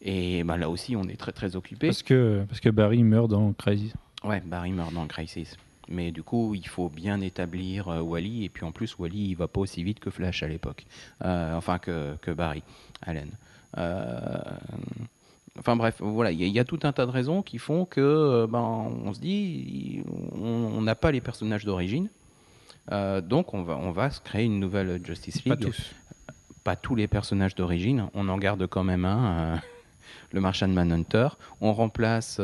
et 0.01 0.43
ben, 0.45 0.57
là 0.57 0.70
aussi 0.70 0.95
on 0.95 1.03
est 1.03 1.20
très 1.20 1.34
très 1.34 1.57
occupé. 1.57 1.88
Parce 1.88 2.01
que 2.01 2.45
parce 2.47 2.61
que 2.61 2.70
Barry 2.70 3.03
meurt 3.03 3.30
dans 3.30 3.51
Crisis. 3.51 3.93
Ouais, 4.26 4.41
Barry 4.45 4.71
meurt 4.71 4.93
dans 4.93 5.05
Crisis. 5.07 5.55
Mais 5.88 6.11
du 6.11 6.23
coup, 6.23 6.55
il 6.55 6.67
faut 6.67 6.89
bien 6.89 7.21
établir 7.21 7.89
euh, 7.89 8.01
Wally. 8.01 8.45
Et 8.45 8.49
puis 8.49 8.65
en 8.65 8.71
plus, 8.71 8.97
Wally, 8.97 9.30
il 9.30 9.36
va 9.36 9.47
pas 9.47 9.61
aussi 9.61 9.84
vite 9.84 9.99
que 9.99 10.09
Flash 10.09 10.43
à 10.43 10.47
l'époque. 10.47 10.86
Euh, 11.23 11.55
enfin, 11.55 11.78
que, 11.78 12.15
que, 12.21 12.32
Barry 12.32 12.63
Allen. 13.01 13.30
Euh, 13.78 14.39
enfin 15.59 15.76
bref, 15.76 15.97
voilà, 15.99 16.32
il 16.32 16.41
y, 16.41 16.59
a 16.59 16.63
tout 16.63 16.80
un 16.84 16.91
tas 16.91 17.05
de 17.05 17.11
raisons 17.11 17.41
qui 17.41 17.59
font 17.59 17.86
que, 17.86 18.47
ben, 18.49 18.59
on 18.59 19.13
se 19.13 19.19
dit, 19.19 20.01
on 20.41 20.82
n'a 20.82 20.95
pas 20.95 21.11
les 21.11 21.21
personnages 21.21 21.65
d'origine. 21.65 22.09
donc 22.89 23.53
on 23.53 23.63
va, 23.63 23.78
on 23.78 23.91
va 23.91 24.09
se 24.09 24.21
créer 24.21 24.45
une 24.45 24.59
nouvelle 24.59 25.05
Justice 25.05 25.43
League. 25.43 25.59
Pas 25.59 25.65
tous. 25.65 25.95
Pas 26.63 26.76
tous 26.76 26.95
les 26.95 27.07
personnages 27.07 27.53
d'origine. 27.53 28.07
On 28.13 28.28
en 28.30 28.38
garde 28.38 28.65
quand 28.65 28.84
même 28.84 29.05
un, 29.05 29.61
le 30.32 30.41
Martian 30.41 30.69
Manhunter. 30.69 31.28
On 31.61 31.73
remplace 31.73 32.39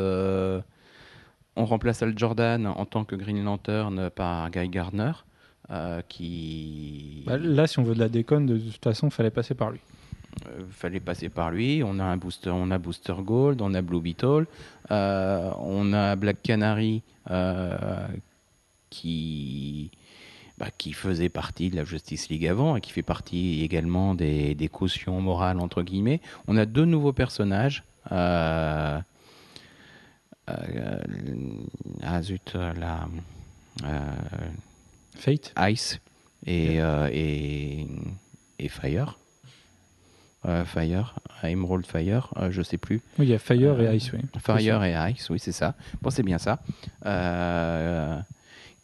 on 1.56 1.64
remplace 1.64 2.02
Al 2.02 2.18
Jordan 2.18 2.66
en 2.66 2.84
tant 2.84 3.04
que 3.04 3.16
Green 3.16 3.44
Lantern 3.44 4.10
par 4.10 4.50
Guy 4.50 4.68
Gardner, 4.68 5.12
euh, 5.70 6.00
qui... 6.08 7.22
Bah, 7.26 7.38
là, 7.38 7.66
si 7.66 7.78
on 7.78 7.82
veut 7.82 7.94
de 7.94 8.00
la 8.00 8.08
déconne, 8.08 8.46
de 8.46 8.58
toute 8.58 8.82
façon, 8.82 9.08
il 9.08 9.12
fallait 9.12 9.30
passer 9.30 9.54
par 9.54 9.70
lui. 9.70 9.80
Euh, 10.46 10.62
fallait 10.70 11.00
passer 11.00 11.28
par 11.28 11.50
lui. 11.50 11.82
On 11.84 11.98
a 11.98 12.04
un 12.04 12.16
booster, 12.16 12.50
on 12.50 12.70
a 12.70 12.78
Booster 12.78 13.14
Gold, 13.20 13.60
on 13.60 13.74
a 13.74 13.82
Blue 13.82 14.00
Beetle, 14.00 14.46
euh, 14.90 15.50
on 15.58 15.92
a 15.92 16.16
Black 16.16 16.42
Canary 16.42 17.02
qui 18.90 19.90
bah, 20.58 20.68
qui 20.76 20.92
faisait 20.92 21.28
partie 21.28 21.70
de 21.70 21.76
la 21.76 21.84
Justice 21.84 22.28
League 22.28 22.46
avant 22.46 22.76
et 22.76 22.80
qui 22.80 22.92
fait 22.92 23.02
partie 23.02 23.62
également 23.62 24.14
des, 24.14 24.54
des 24.54 24.68
cautions 24.68 25.20
morales 25.20 25.58
entre 25.58 25.82
guillemets. 25.82 26.20
On 26.46 26.56
a 26.56 26.66
deux 26.66 26.84
nouveaux 26.84 27.12
personnages. 27.12 27.84
Euh, 28.10 29.00
ah 30.46 32.22
zut, 32.22 32.54
la. 32.54 33.08
Euh, 33.84 34.10
Fate 35.14 35.54
Ice 35.70 36.00
et, 36.46 36.80
euh, 36.80 37.08
et, 37.12 37.86
et, 38.58 38.68
Fire. 38.68 39.18
Fire, 40.64 41.14
Emerald 41.44 41.86
Fire, 41.86 42.34
je 42.50 42.62
sais 42.62 42.76
plus. 42.76 43.00
Oui, 43.18 43.26
il 43.26 43.28
y 43.28 43.34
a 43.34 43.38
Fire 43.38 43.80
et 43.80 43.96
Ice, 43.96 44.12
oui. 44.12 44.18
Fire 44.40 44.82
et 44.82 45.12
Ice, 45.12 45.30
oui, 45.30 45.38
c'est 45.38 45.52
ça. 45.52 45.76
Bon, 46.00 46.10
c'est 46.10 46.24
bien 46.24 46.38
ça. 46.38 46.58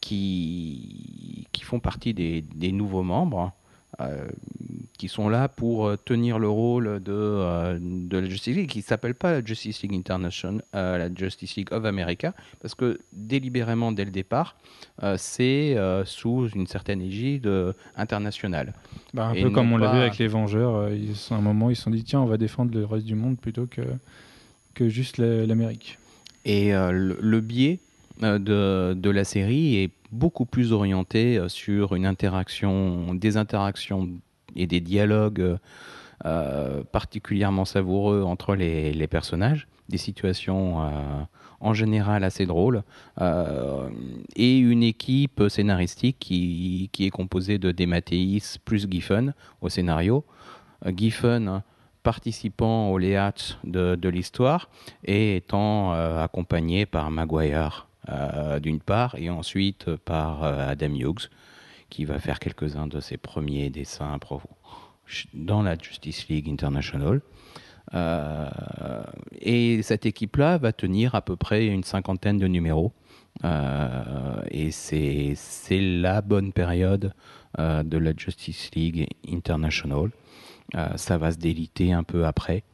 qui, 0.01 1.49
qui 1.51 1.63
font 1.65 1.81
partie 1.81 2.15
des, 2.15 2.43
des 2.43 2.71
nouveaux 2.71 3.03
membres. 3.03 3.53
Euh, 4.01 4.29
qui 4.97 5.09
sont 5.09 5.29
là 5.29 5.49
pour 5.49 5.87
euh, 5.87 5.97
tenir 5.97 6.39
le 6.39 6.49
rôle 6.49 7.01
de, 7.03 7.13
euh, 7.13 7.79
de 7.81 8.19
la 8.19 8.29
Justice 8.29 8.57
League, 8.57 8.69
qui 8.69 8.79
ne 8.79 8.85
s'appelle 8.85 9.15
pas 9.15 9.33
la 9.33 9.45
Justice 9.45 9.83
League 9.83 9.95
International, 9.95 10.63
la 10.73 11.13
Justice 11.13 11.57
League 11.57 11.73
of 11.73 11.85
America, 11.85 12.33
parce 12.61 12.77
que 12.77 13.01
délibérément, 13.13 13.91
dès 13.91 14.05
le 14.05 14.11
départ, 14.13 14.57
c'est 15.17 15.77
sous 16.05 16.49
une 16.49 16.67
certaine 16.67 17.01
égide 17.01 17.49
internationale. 17.97 18.73
Bah, 19.15 19.29
un 19.29 19.35
peu 19.35 19.51
comme 19.51 19.73
on 19.73 19.79
l'a 19.79 19.93
vu 19.93 19.99
avec 19.99 20.19
les 20.19 20.29
Vengeurs, 20.29 20.93
ils, 20.93 21.15
à 21.31 21.35
un 21.35 21.41
moment, 21.41 21.71
ils 21.71 21.77
se 21.77 21.83
sont 21.83 21.91
dit 21.91 22.05
tiens, 22.05 22.21
on 22.21 22.27
va 22.27 22.37
défendre 22.37 22.73
le 22.75 22.85
reste 22.85 23.07
du 23.07 23.15
monde 23.15 23.39
plutôt 23.39 23.67
que, 23.67 23.83
que 24.75 24.89
juste 24.89 25.19
l'Amérique. 25.19 25.99
Et 26.45 26.73
le, 26.73 27.41
biais 27.41 27.79
de, 28.21 28.95
de, 28.95 29.11
la 29.11 29.25
série 29.25 29.77
est 29.77 29.91
beaucoup 30.13 30.47
plus 30.47 30.73
orienté 30.73 31.39
euh, 31.39 31.49
sur 31.49 31.95
une 31.95 32.07
interaction, 32.07 33.15
des 33.15 33.37
interactions 33.37 34.09
et 34.57 34.67
des 34.67 34.81
dialogues 34.81 35.59
euh, 36.25 36.83
particulièrement 36.91 37.65
savoureux 37.65 38.23
entre 38.23 38.55
les, 38.55 39.07
personnages, 39.07 39.69
des 39.89 39.99
situations 39.99 40.83
euh, 40.83 40.91
en 41.61 41.75
général 41.75 42.25
assez 42.25 42.47
drôles, 42.47 42.83
et 44.37 44.59
une 44.59 44.83
équipe 44.83 45.43
scénaristique 45.49 46.19
qui, 46.21 46.91
est 46.99 47.11
composée 47.11 47.59
de 47.59 47.73
Dematteis 47.73 48.59
plus 48.65 48.89
Giffen 48.89 49.35
au 49.61 49.69
scénario. 49.69 50.25
Giffen 50.87 51.63
participant 52.05 52.91
au 52.91 52.99
léat 52.99 53.35
de, 53.65 54.09
l'histoire 54.09 54.71
et 55.05 55.37
étant 55.37 55.93
accompagné 55.93 56.87
par 56.87 57.11
Maguire 57.11 57.88
euh, 57.88 57.88
d'une 58.61 58.81
part, 58.81 59.15
et 59.17 59.31
ensuite 59.31 59.95
par 59.97 60.43
euh, 60.43 60.69
Adam 60.69 60.95
Hughes, 60.95 61.29
qui 61.91 62.05
va 62.05 62.19
faire 62.19 62.39
quelques-uns 62.39 62.87
de 62.87 63.01
ses 63.01 63.17
premiers 63.17 63.71
dessins 63.71 64.19
dans 65.33 65.63
la 65.63 65.77
Justice 65.79 66.29
League 66.29 66.49
International. 66.49 67.21
Euh, 67.95 68.51
et 69.41 69.83
cette 69.83 70.05
équipe-là 70.05 70.59
va 70.59 70.73
tenir 70.73 71.15
à 71.15 71.23
peu 71.23 71.37
près 71.37 71.67
une 71.67 71.85
cinquantaine 71.85 72.39
de 72.39 72.47
numéros. 72.47 72.93
et 74.51 74.71
c'est 74.71 75.37
la 75.81 76.21
bonne 76.21 76.53
période 76.53 77.15
de 77.57 77.99
la 77.99 78.13
Justice 78.15 78.71
League 78.75 79.07
International. 79.27 80.11
ça 80.97 81.17
va 81.17 81.33
se 81.33 81.39
déliter 81.39 81.95
un 81.95 82.03
peu 82.03 82.27
après. 82.27 82.65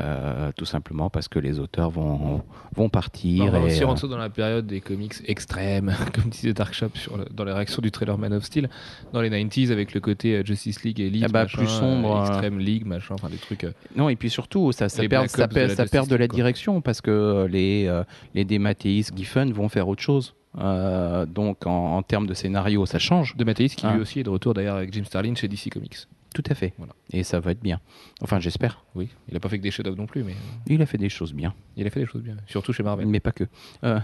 Euh, 0.00 0.50
tout 0.56 0.64
simplement 0.64 1.10
parce 1.10 1.28
que 1.28 1.38
les 1.38 1.60
auteurs 1.60 1.90
vont, 1.90 2.42
vont 2.74 2.84
On 2.86 2.88
partir. 2.88 3.52
va 3.52 3.60
et, 3.60 3.62
aussi 3.62 3.84
euh, 3.84 3.86
rentrer 3.86 4.08
dans 4.08 4.18
la 4.18 4.28
période 4.28 4.66
des 4.66 4.80
comics 4.80 5.14
extrêmes, 5.26 5.94
comme 6.12 6.24
disait 6.28 6.52
Dark 6.52 6.74
Shop 6.74 6.88
sur 6.94 7.16
le- 7.16 7.26
dans 7.32 7.44
les 7.44 7.52
réactions 7.52 7.80
du 7.80 7.92
trailer 7.92 8.18
Man 8.18 8.32
of 8.32 8.42
Steel, 8.42 8.68
dans 9.12 9.20
les 9.20 9.30
90s 9.30 9.70
avec 9.70 9.94
le 9.94 10.00
côté 10.00 10.34
euh, 10.38 10.44
Justice 10.44 10.82
League 10.82 10.98
Elite, 10.98 11.22
Ah 11.26 11.28
bah, 11.28 11.42
machin, 11.44 11.58
plus 11.58 11.68
sombre, 11.68 12.16
euh, 12.16 12.18
euh. 12.24 12.26
Extreme 12.26 12.58
League, 12.58 12.84
machin, 12.84 13.14
enfin 13.14 13.28
des 13.28 13.36
trucs. 13.36 13.62
euh, 13.62 13.70
Non, 13.94 14.08
et 14.08 14.16
puis 14.16 14.28
surtout, 14.28 14.72
ça, 14.72 14.86
perd, 15.08 15.28
ça 15.28 15.44
Ops 15.44 15.50
de 15.50 15.54
perd, 15.54 15.68
la 15.70 15.76
ça 15.76 15.86
perd 15.86 16.08
de 16.08 16.16
la 16.16 16.24
League, 16.24 16.34
direction 16.34 16.80
parce 16.80 17.00
que 17.00 17.12
euh, 17.12 17.46
les, 17.46 17.86
euh, 17.86 18.02
les 18.34 18.44
Demateis, 18.44 19.04
Giffen 19.14 19.52
vont 19.52 19.68
faire 19.68 19.86
autre 19.86 20.02
chose. 20.02 20.34
Euh, 20.58 21.26
donc, 21.26 21.64
en, 21.66 21.96
en 21.96 22.02
termes 22.02 22.26
de 22.26 22.34
scénario, 22.34 22.86
ça 22.86 22.98
change. 22.98 23.36
de 23.36 23.44
Mathéis 23.44 23.68
qui 23.76 23.86
lui 23.86 24.00
aussi 24.00 24.18
est 24.18 24.24
de 24.24 24.30
retour 24.30 24.52
d'ailleurs 24.52 24.76
avec 24.76 24.92
Jim 24.92 25.04
Starlin 25.04 25.34
chez 25.36 25.46
DC 25.46 25.70
Comics. 25.70 25.96
Tout 26.36 26.42
à 26.50 26.54
fait. 26.54 26.74
Voilà. 26.76 26.92
Et 27.14 27.22
ça 27.24 27.40
va 27.40 27.52
être 27.52 27.62
bien. 27.62 27.80
Enfin, 28.20 28.40
j'espère. 28.40 28.84
Oui, 28.94 29.08
il 29.30 29.36
a 29.38 29.40
pas 29.40 29.48
fait 29.48 29.56
que 29.56 29.62
des 29.62 29.70
chefs-d'œuvre 29.70 29.96
non 29.96 30.04
plus, 30.04 30.22
mais 30.22 30.32
euh, 30.32 30.34
Il 30.66 30.82
a 30.82 30.86
fait 30.86 30.98
des 30.98 31.08
choses 31.08 31.32
bien, 31.32 31.54
il 31.78 31.86
a 31.86 31.90
fait 31.90 32.00
des 32.00 32.06
choses 32.06 32.20
bien, 32.20 32.36
surtout 32.46 32.74
chez 32.74 32.82
Marvel. 32.82 33.06
mais 33.06 33.20
pas 33.20 33.32
que. 33.32 33.44
Euh, 33.84 33.98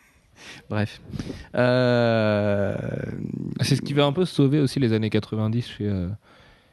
Bref. 0.70 1.02
Euh, 1.54 2.76
C'est 3.60 3.76
ce 3.76 3.82
qui 3.82 3.92
va 3.92 4.06
un 4.06 4.12
peu 4.12 4.24
sauver 4.24 4.58
aussi 4.58 4.80
les 4.80 4.94
années 4.94 5.10
90 5.10 5.66
chez, 5.68 5.86
euh, 5.86 6.08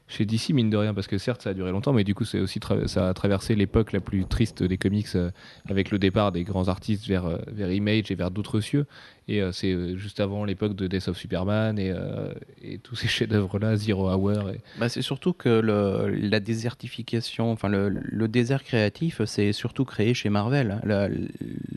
chez 0.08 0.26
DC, 0.26 0.52
mine 0.52 0.70
de 0.70 0.78
rien, 0.78 0.94
parce 0.94 1.08
que 1.08 1.18
certes 1.18 1.42
ça 1.42 1.50
a 1.50 1.54
duré 1.54 1.72
longtemps, 1.72 1.92
mais 1.92 2.06
du 2.06 2.16
coup 2.16 2.24
c'est 2.24 2.40
aussi 2.40 2.62
ça 2.86 3.10
a 3.10 3.14
traversé 3.14 3.56
l'époque 3.56 3.92
la 3.92 4.00
plus 4.00 4.24
triste 4.26 4.64
des 4.64 4.78
comics 4.78 5.08
euh, 5.16 5.32
avec 5.70 5.92
le 5.92 6.00
départ 6.00 6.32
des 6.32 6.44
grands 6.46 6.70
artistes 6.70 7.08
vers, 7.08 7.40
vers 7.48 7.72
Image 7.74 8.10
et 8.10 8.16
vers 8.16 8.32
d'autres 8.32 8.62
cieux. 8.62 8.86
Et 9.30 9.42
euh, 9.42 9.52
c'est 9.54 9.72
euh, 9.72 9.96
juste 9.98 10.20
avant 10.20 10.44
l'époque 10.44 10.76
de 10.76 10.86
Death 10.88 11.08
of 11.08 11.18
Superman 11.18 11.80
et, 11.80 11.92
euh, 11.92 12.34
et 12.62 12.78
tous 12.80 12.96
ces 12.96 13.08
chefs-d'œuvre 13.16 13.58
là, 13.60 13.76
Zero 13.78 14.10
Hour. 14.12 14.50
Et... 14.50 14.60
Bah, 14.80 14.90
c'est 14.90 15.02
surtout 15.02 15.32
que 15.34 15.48
le- 15.50 16.10
la 16.14 16.40
désertification, 16.42 17.52
enfin 17.52 17.70
le, 17.70 17.88
le 17.90 18.28
désert 18.28 18.64
créatif, 18.64 19.22
c'est 19.26 19.54
surtout 19.54 19.86
créé 19.86 20.14
chez 20.14 20.30
Marvel. 20.30 20.82
La, 20.84 21.08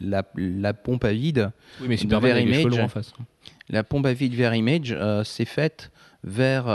la- 0.00 0.24
la 0.36 0.74
pompe 0.74 1.04
à 1.04 1.12
vide, 1.12 1.50
Oui, 1.80 1.86
mais 1.88 1.96
Superman 1.96 2.36
Image. 2.36 2.78
en 2.80 2.88
face. 2.88 3.12
la 3.68 3.84
pompe 3.84 4.06
à 4.06 4.12
vide 4.12 4.34
vers 4.34 4.54
Image, 4.54 4.92
euh, 4.98 5.22
c'est 5.22 5.44
faite 5.44 5.92
vers 6.24 6.66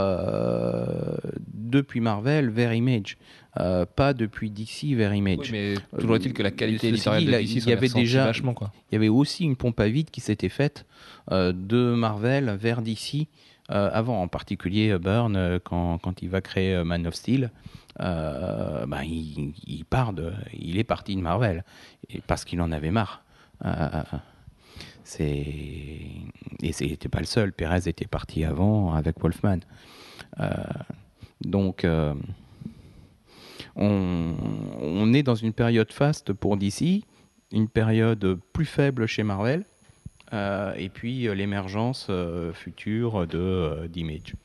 depuis 1.54 2.00
Marvel 2.00 2.50
vers 2.50 2.74
Image, 2.74 3.18
Euh, 3.60 3.86
pas 3.86 4.14
depuis 4.14 4.49
DC 4.49 4.95
vers 4.95 5.14
Image. 5.14 5.39
Oui, 5.41 5.49
mais 5.52 5.74
toujours 5.99 6.16
est-il 6.16 6.32
que 6.34 6.41
la 6.41 6.52
qualité 6.52 6.88
éditoriale 6.88 7.24
dit, 7.43 7.56
de 7.56 7.60
il 7.60 7.70
y 7.70 7.74
avait 7.74 7.89
déjà- 7.89 8.26
vachement 8.26 8.54
quoi. 8.54 8.72
Il 8.89 8.95
y 8.95 8.97
avait 8.97 9.10
aussi 9.10 9.43
une 9.43 9.58
pompe 9.58 9.80
à 9.82 9.89
vide 9.89 10.10
qui 10.10 10.22
s'était 10.22 10.47
faite 10.47 10.86
euh, 11.32 11.52
de 11.52 11.93
Marvel 11.93 12.56
vers 12.58 12.82
DC 12.82 13.28
euh, 13.70 13.89
avant, 13.93 14.22
en 14.22 14.30
particulier 14.30 14.97
Byrne 14.97 15.60
quand, 15.66 15.97
quand 15.97 16.22
il 16.22 16.30
va 16.30 16.39
créer 16.39 16.82
Man 16.86 17.06
of 17.08 17.14
Steel. 17.14 17.52
euh, 17.99 18.86
ben, 18.86 19.04
il, 19.04 19.54
il 19.68 19.84
part 19.84 20.14
de, 20.14 20.32
il 20.58 20.78
est 20.80 20.86
parti 20.86 21.16
de 21.18 21.22
Marvel 21.22 21.66
et 22.10 22.22
parce 22.26 22.45
qu'il 22.45 22.62
en 22.62 22.72
avait 22.72 22.91
marre. 22.91 23.22
Euh, 23.66 24.02
c'est 25.04 25.45
et 26.64 26.72
c'était 26.72 27.10
pas 27.10 27.20
le 27.20 27.26
seul. 27.26 27.52
Perez 27.52 27.88
était 27.89 28.08
parti 28.08 28.45
avant 28.45 28.93
avec 28.93 29.20
Wolfman. 29.20 29.60
Euh, 30.39 30.47
donc 31.41 31.86
on, 33.76 35.14
est 35.14 35.24
dans 35.24 35.36
une 35.36 35.54
période 35.54 35.92
faste 35.92 36.34
pour 36.34 36.58
DC, 36.58 37.04
une 37.52 37.68
période 37.68 38.40
plus 38.54 38.66
faible 38.66 39.08
chez 39.08 39.24
Marvel, 39.24 39.64
euh, 40.34 40.74
et 40.78 40.90
puis 40.90 41.28
euh, 41.28 41.34
l'émergence 41.34 42.08
euh, 42.10 42.54
future 42.54 43.28
de 43.28 43.88
d'Image. 43.88 44.36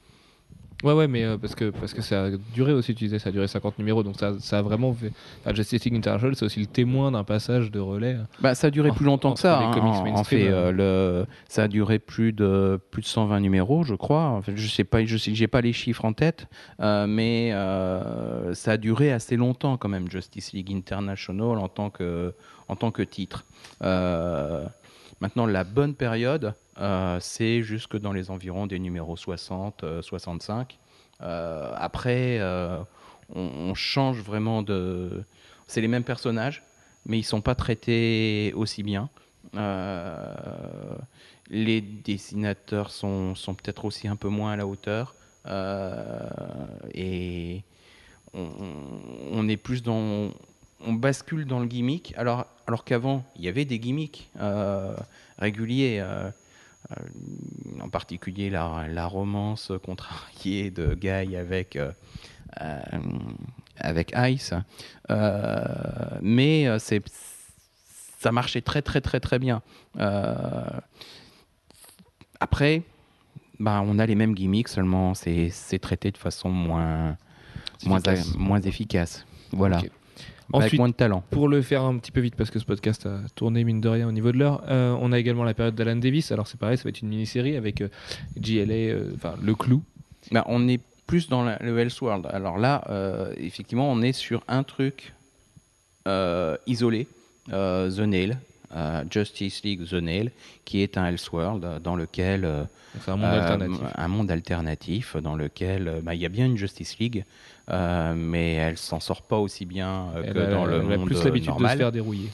Ouais, 0.85 0.93
ouais, 0.93 1.09
mais 1.09 1.24
euh, 1.24 1.39
parce, 1.39 1.55
que, 1.55 1.70
parce 1.70 1.95
que 1.95 2.03
ça 2.03 2.24
a 2.24 2.31
duré 2.55 2.72
aussi, 2.74 2.95
tu 2.95 3.05
disais, 3.05 3.18
ça 3.18 3.31
a 3.31 3.33
duré 3.33 3.49
50 3.49 3.79
numéros, 3.79 4.03
donc 4.03 4.16
ça, 4.18 4.35
ça 4.41 4.59
a 4.59 4.62
vraiment 4.62 4.93
fait. 4.93 5.11
Enfin, 5.41 5.55
Justice 5.55 5.85
League 5.85 5.97
International, 5.97 6.37
c'est 6.37 6.45
aussi 6.45 6.61
le 6.61 6.66
témoin 6.66 7.11
d'un 7.12 7.24
passage 7.24 7.70
de 7.70 7.81
relais. 7.81 8.16
Bah, 8.41 8.55
ça 8.55 8.66
a 8.66 8.70
duré 8.70 8.91
En- 8.91 8.95
plus 8.95 9.07
longtemps 9.07 9.33
que 9.33 9.41
ça. 9.41 9.59
les 9.61 9.66
hein, 9.66 9.70
comics 9.72 9.95
en- 10.14 10.20
en 10.20 10.24
fait, 10.24 10.49
euh. 10.49 10.66
euh, 10.68 10.72
le, 11.22 11.27
ça 11.49 11.62
a 11.64 11.68
duré 11.68 11.99
plus 11.99 12.33
de 12.33 12.79
plus 12.91 13.01
de 13.03 13.07
120 13.07 13.41
numéros, 13.41 13.85
je 13.85 13.95
crois. 13.95 14.24
En 14.24 14.43
fait, 14.43 14.55
je 14.57 14.68
sais 14.68 14.85
pas, 14.85 15.03
je 15.05 15.16
sais, 15.16 15.35
j'ai 15.35 15.47
pas 15.47 15.62
les 15.62 15.72
chiffres 15.72 16.05
en 16.05 16.12
tête, 16.12 16.47
euh, 16.81 17.07
mais 17.07 17.53
euh, 17.55 18.53
ça 18.55 18.72
a 18.72 18.77
duré 18.77 19.12
assez 19.12 19.37
longtemps 19.37 19.79
quand 19.79 19.89
même. 19.89 20.11
Justice 20.11 20.53
League 20.53 20.72
International 20.72 21.59
en 21.59 21.68
tant 21.68 21.89
que 21.91 22.35
en 22.68 22.77
tant 22.77 22.91
que 22.91 23.03
titre. 23.03 23.45
Euh, 23.83 24.64
maintenant, 25.20 25.47
la 25.47 25.64
bonne 25.64 25.95
période, 25.95 26.45
euh, 26.45 26.51
c'est 27.20 27.62
jusque 27.62 27.97
dans 27.97 28.12
les 28.12 28.31
environs 28.31 28.66
des 28.66 28.79
numéros 28.79 29.16
60, 29.16 29.85
euh, 29.85 30.03
65. 30.03 30.79
Euh, 31.22 31.72
après, 31.77 32.39
euh, 32.41 32.79
on, 33.35 33.41
on 33.41 33.74
change 33.74 34.20
vraiment 34.20 34.62
de. 34.62 35.24
C'est 35.66 35.81
les 35.81 35.89
mêmes 35.89 36.05
personnages, 36.05 36.62
mais 37.07 37.18
ils 37.18 37.24
sont 37.24 37.41
pas 37.41 37.55
traités 37.55 38.53
aussi 38.55 38.83
bien. 38.83 39.11
Euh, 39.55 40.35
les 41.49 41.81
dessinateurs 41.81 42.91
sont, 42.91 43.35
sont 43.35 43.55
peut-être 43.55 43.85
aussi 43.85 44.09
un 44.09 44.16
peu 44.16 44.29
moins 44.29 44.53
à 44.53 44.57
la 44.57 44.66
hauteur. 44.66 45.14
Euh, 45.47 46.29
et 46.93 47.62
on, 48.35 49.49
est 49.49 49.57
plus 49.57 49.83
dans. 49.83 50.31
On 50.85 50.93
bascule 50.93 51.47
dans 51.47 51.61
le 51.61 51.66
gimmick, 51.66 52.12
alors, 52.16 52.47
alors 52.66 52.85
qu'avant, 52.85 53.24
il 53.37 53.45
y 53.45 53.49
avait 53.49 53.64
des 53.64 53.79
gimmicks 53.79 54.29
euh, 54.41 54.95
réguliers. 55.39 56.05
Euh, 56.91 56.95
en 57.80 57.89
particulier 57.89 58.51
la, 58.51 58.87
la 58.89 59.07
romance 59.07 59.72
contrariée 59.84 60.70
de 60.70 60.95
Guy 60.95 61.37
avec, 61.37 61.76
euh, 61.76 61.91
euh, 62.61 62.80
avec 63.78 64.12
Ice. 64.16 64.55
Mais 66.22 66.66
c'est, 66.78 67.03
ça 68.18 68.32
marchait 68.32 68.61
très 68.61 68.82
très 68.82 69.01
très 69.01 69.20
très 69.20 69.39
bien. 69.39 69.62
Après, 72.39 72.82
bah, 73.59 73.82
on 73.84 73.99
a 73.99 74.07
les 74.07 74.14
mêmes 74.14 74.34
gimmicks, 74.34 74.68
seulement 74.68 75.14
c'est, 75.14 75.49
c'est 75.51 75.78
traité 75.78 76.11
de 76.11 76.18
façon 76.18 76.51
moins, 76.51 77.16
moins, 77.84 78.01
efficace. 78.01 78.34
moins 78.37 78.61
efficace. 78.61 79.26
Voilà. 79.53 79.80
Avec 80.53 80.66
Ensuite, 80.66 80.78
moins 80.78 80.88
de 80.88 80.94
talent. 80.94 81.24
Pour 81.30 81.49
le 81.49 81.61
faire 81.62 81.82
un 81.82 81.97
petit 81.99 82.12
peu 82.12 82.20
vite, 82.20 82.36
parce 82.36 82.51
que 82.51 82.59
ce 82.59 82.64
podcast 82.64 83.07
a 83.07 83.18
tourné 83.34 83.64
mine 83.64 83.80
de 83.80 83.88
rien 83.88 84.07
au 84.09 84.12
niveau 84.12 84.30
de 84.32 84.38
l'heure, 84.38 84.62
euh, 84.68 84.97
on 85.01 85.11
a 85.12 85.18
également 85.18 85.42
la 85.44 85.55
période 85.55 85.74
d'Alan 85.74 85.97
Davis. 85.97 86.30
Alors 86.32 86.47
c'est 86.47 86.59
pareil, 86.59 86.76
ça 86.78 86.84
va 86.84 86.90
être 86.90 87.03
une 87.03 87.09
mini-série 87.09 87.57
avec 87.57 87.80
euh, 87.80 87.88
GLA, 88.38 88.74
euh, 88.74 89.11
enfin 89.16 89.34
le 89.42 89.55
clou. 89.55 89.82
Bah, 90.30 90.44
on 90.49 90.68
est 90.68 90.80
plus 91.07 91.28
dans 91.28 91.42
la- 91.44 91.59
le 91.61 91.76
Elseworld. 91.78 92.26
Alors 92.32 92.59
là, 92.59 92.84
euh, 92.90 93.32
effectivement, 93.38 93.90
on 93.90 94.03
est 94.03 94.12
sur 94.12 94.42
un 94.49 94.62
truc 94.62 95.12
isolé, 96.66 97.07
The 97.51 97.99
Nail, 98.01 98.38
Justice 99.11 99.62
League 99.64 99.84
The 99.88 99.94
Nail, 99.94 100.30
qui 100.64 100.82
est 100.82 100.97
un 100.99 101.07
Elseworld 101.07 101.82
dans 101.82 101.97
lequel 101.97 102.44
euh, 102.44 102.64
un 103.09 103.16
monde 103.16 103.24
euh, 103.24 103.40
alternatif. 103.40 103.86
un 103.97 104.09
monde 104.09 104.30
alternatif 104.30 105.16
dans 105.16 105.34
lequel 105.36 106.01
bah, 106.03 106.14
il 106.14 106.20
y 106.20 106.26
a 106.26 106.28
bien 106.28 106.47
une 106.47 106.57
Justice 106.57 106.99
League, 106.99 107.24
euh, 107.70 108.14
mais 108.16 108.54
elle 108.54 108.76
s'en 108.76 109.00
sort 109.00 109.22
pas 109.22 109.38
aussi 109.38 109.64
bien 109.64 110.06
euh, 110.16 110.32
que 110.32 110.38
a, 110.38 110.46
dans 110.46 110.64
le 110.64 110.82
elle 110.84 111.00
a 111.00 111.04
plus 111.04 111.24
l'habitude 111.24 111.54
de 111.56 111.68
se 111.68 111.76
faire 111.76 111.92
dérouiller. 111.92 112.30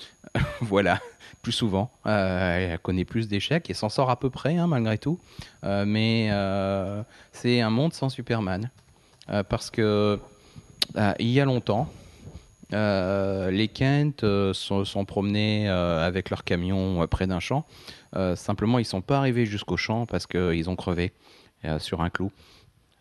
voilà, 0.60 1.00
plus 1.42 1.52
souvent. 1.52 1.90
Euh, 2.06 2.72
elle 2.72 2.78
connaît 2.78 3.04
plus 3.04 3.28
d'échecs 3.28 3.70
et 3.70 3.74
s'en 3.74 3.88
sort 3.88 4.10
à 4.10 4.18
peu 4.18 4.30
près, 4.30 4.56
hein, 4.56 4.66
malgré 4.66 4.98
tout. 4.98 5.18
Mais 5.62 6.30
c'est 7.32 7.60
un 7.60 7.70
monde 7.70 7.92
sans 7.92 8.08
Superman. 8.08 8.70
Parce 9.48 9.70
que 9.70 10.18
il 11.18 11.28
y 11.28 11.40
a 11.40 11.44
longtemps, 11.44 11.88
euh, 12.72 13.50
les 13.50 13.68
Kent 13.68 14.24
euh, 14.24 14.54
sont, 14.54 14.84
sont 14.84 15.04
promenés 15.04 15.68
euh, 15.68 16.06
avec 16.06 16.30
leur 16.30 16.44
camion 16.44 17.06
près 17.06 17.26
d'un 17.26 17.40
champ. 17.40 17.66
Simplement, 18.34 18.78
ils 18.78 18.84
sont 18.84 19.00
pas 19.00 19.16
arrivés 19.16 19.46
jusqu'au 19.46 19.78
champ 19.78 20.04
parce 20.04 20.26
qu'ils 20.26 20.68
ont 20.68 20.76
crevé 20.76 21.12
sur 21.78 22.02
un 22.02 22.10
clou. 22.10 22.30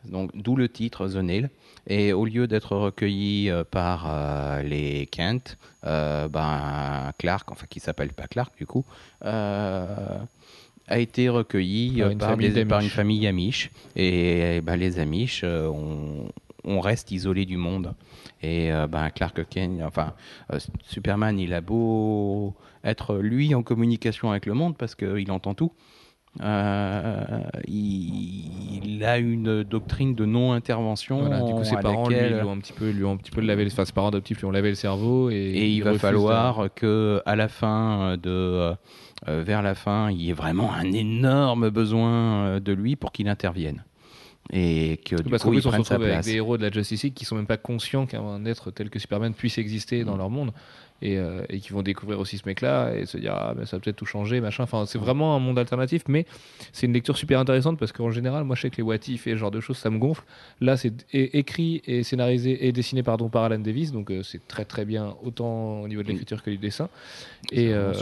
Donc, 0.06 0.32
d'où 0.36 0.56
le 0.56 0.68
titre 0.70 1.08
The 1.08 1.16
Nail. 1.18 1.50
Et 1.88 2.14
au 2.14 2.26
lieu 2.26 2.48
d'être 2.48 2.76
recueillis 2.76 3.50
euh, 3.50 3.64
par 3.64 4.06
euh, 4.08 4.62
les 4.62 5.08
Kent, 5.08 5.58
euh, 5.86 6.28
ben, 6.28 7.12
Clark, 7.18 7.52
enfin 7.52 7.66
qui 7.70 7.80
s'appelle 7.80 8.14
pas 8.14 8.28
Clark 8.28 8.56
du 8.58 8.66
coup, 8.68 8.86
euh, 9.26 10.18
a 10.88 11.00
été 11.00 11.30
recueilli 11.30 12.00
Par 12.02 12.12
une 12.12 12.18
par, 12.18 12.38
des- 12.38 12.66
une 12.82 12.90
famille 12.90 13.26
Amish. 13.28 13.72
Et 13.96 14.62
ben, 14.62 14.76
les 14.76 15.00
Amish, 15.00 15.44
on, 15.44 16.28
on 16.64 16.80
reste 16.80 17.12
isolé 17.12 17.46
du 17.46 17.58
monde. 17.58 17.94
Et 18.44 18.72
ben, 18.90 19.10
Clark 19.12 19.48
Kent, 19.50 19.82
enfin 19.84 20.14
Superman, 20.88 21.40
il 21.40 21.54
a 21.54 21.62
beau 21.62 22.56
être 22.84 23.18
lui 23.18 23.54
en 23.56 23.62
communication 23.64 24.32
avec 24.32 24.46
le 24.48 24.54
monde 24.54 24.76
parce 24.78 24.96
qu'il 24.96 25.32
entend 25.32 25.54
tout. 25.54 25.72
Euh, 26.40 27.42
il, 27.68 28.84
il 28.86 29.04
a 29.04 29.18
une 29.18 29.64
doctrine 29.64 30.16
de 30.16 30.26
non-intervention. 30.26 31.20
Voilà, 31.20 31.42
du 31.42 31.52
coup, 31.54 31.64
ses 31.66 31.76
parents 31.76 32.08
lui, 32.08 32.16
laquelle- 32.16 32.38
lui 32.38 32.44
ont 32.44 32.52
un 32.54 32.58
petit 32.60 32.74
peu, 32.74 32.90
lui 32.90 33.04
ont 33.04 33.12
un 33.14 33.18
petit 33.18 33.32
peu 33.32 33.42
lavé, 33.42 33.66
enfin 33.68 33.84
ses 33.86 33.92
parents 33.92 34.08
adoptifs 34.08 34.40
lui 34.40 34.46
ont 34.46 34.52
lavé 34.52 34.70
le 34.70 34.76
cerveau 34.76 35.30
et, 35.30 35.36
et 35.36 35.68
il, 35.70 35.84
va 35.84 35.98
falloir 35.98 36.70
que 36.74 37.22
à 37.26 37.36
la 37.36 37.48
fin 37.50 38.16
de 38.18 38.30
euh, 38.30 38.74
euh, 39.28 39.44
vers 39.46 39.62
la 39.62 39.76
fin 39.76 40.10
il 40.10 40.22
y 40.22 40.30
ait 40.30 40.34
vraiment 40.34 40.72
un 40.74 40.92
énorme 40.92 41.70
besoin 41.70 42.46
euh, 42.46 42.60
de 42.60 42.72
lui 42.72 42.96
pour 42.96 43.12
qu'il 43.12 43.28
intervienne 43.28 43.84
et 44.52 45.00
que 45.06 45.16
du 45.22 45.30
Parce 45.30 45.44
coup 45.44 45.54
ils 45.54 45.62
se 45.62 45.68
prennent 45.68 45.84
sa 45.84 45.96
retrouve 45.96 46.12
avec 46.12 46.26
des 46.26 46.36
héros 46.36 46.58
de 46.58 46.64
la 46.64 46.72
Justice 46.72 47.04
League 47.04 47.14
qui 47.14 47.26
sont 47.26 47.36
même 47.36 47.46
pas 47.46 47.58
conscients 47.58 48.06
qu'un 48.06 48.44
être 48.46 48.72
tel 48.72 48.90
que 48.90 49.00
Superman 49.00 49.34
puisse 49.34 49.58
exister 49.58 50.04
dans 50.04 50.16
Mm. 50.16 50.18
leur 50.18 50.30
monde 50.30 50.52
et, 51.02 51.18
euh, 51.18 51.44
et 51.50 51.60
qui 51.60 51.72
vont 51.74 51.82
découvrir 51.82 52.20
aussi 52.20 52.38
ce 52.38 52.44
mec-là 52.46 52.94
et 52.96 53.06
se 53.06 53.18
dire 53.18 53.34
ah 53.36 53.54
ben 53.56 53.66
ça 53.66 53.78
va 53.78 53.82
peut-être 53.82 53.96
tout 53.96 54.06
changer 54.06 54.42
machin. 54.42 54.64
Enfin, 54.64 54.86
c'est 54.86 55.00
vraiment 55.00 55.36
un 55.36 55.40
monde 55.40 55.58
alternatif, 55.60 56.04
mais 56.08 56.26
c'est 56.72 56.86
une 56.86 56.94
lecture 56.94 57.18
super 57.18 57.40
intéressante 57.40 57.80
parce 57.80 57.92
qu'en 57.92 58.12
général, 58.12 58.44
moi 58.44 58.56
je 58.56 58.62
sais 58.64 58.70
que 58.70 58.78
les 58.78 58.84
what 58.84 58.96
if 59.08 59.28
et 59.28 59.32
ce 59.32 59.36
genre 59.38 59.52
de 59.52 59.60
choses 59.60 59.78
ça 59.78 59.90
me 59.90 59.98
gonfle. 59.98 60.24
Là, 60.60 60.78
c'est 60.78 60.94
écrit 61.14 61.82
et 61.86 62.04
scénarisé 62.04 62.68
et 62.68 62.72
dessiné 62.72 63.04
pardon 63.04 63.30
par 63.30 63.44
Alan 63.44 63.60
Davis, 63.60 63.92
donc 63.92 64.12
euh, 64.12 64.24
c'est 64.24 64.48
très 64.48 64.66
très 64.66 64.86
bien 64.86 65.16
autant 65.24 65.82
au 65.82 65.88
niveau 65.88 66.04
de 66.04 66.08
l'écriture 66.08 66.44
que 66.44 66.50
du 66.52 66.58
dessin. 66.58 66.90
Et 67.52 67.74
euh, 67.74 67.94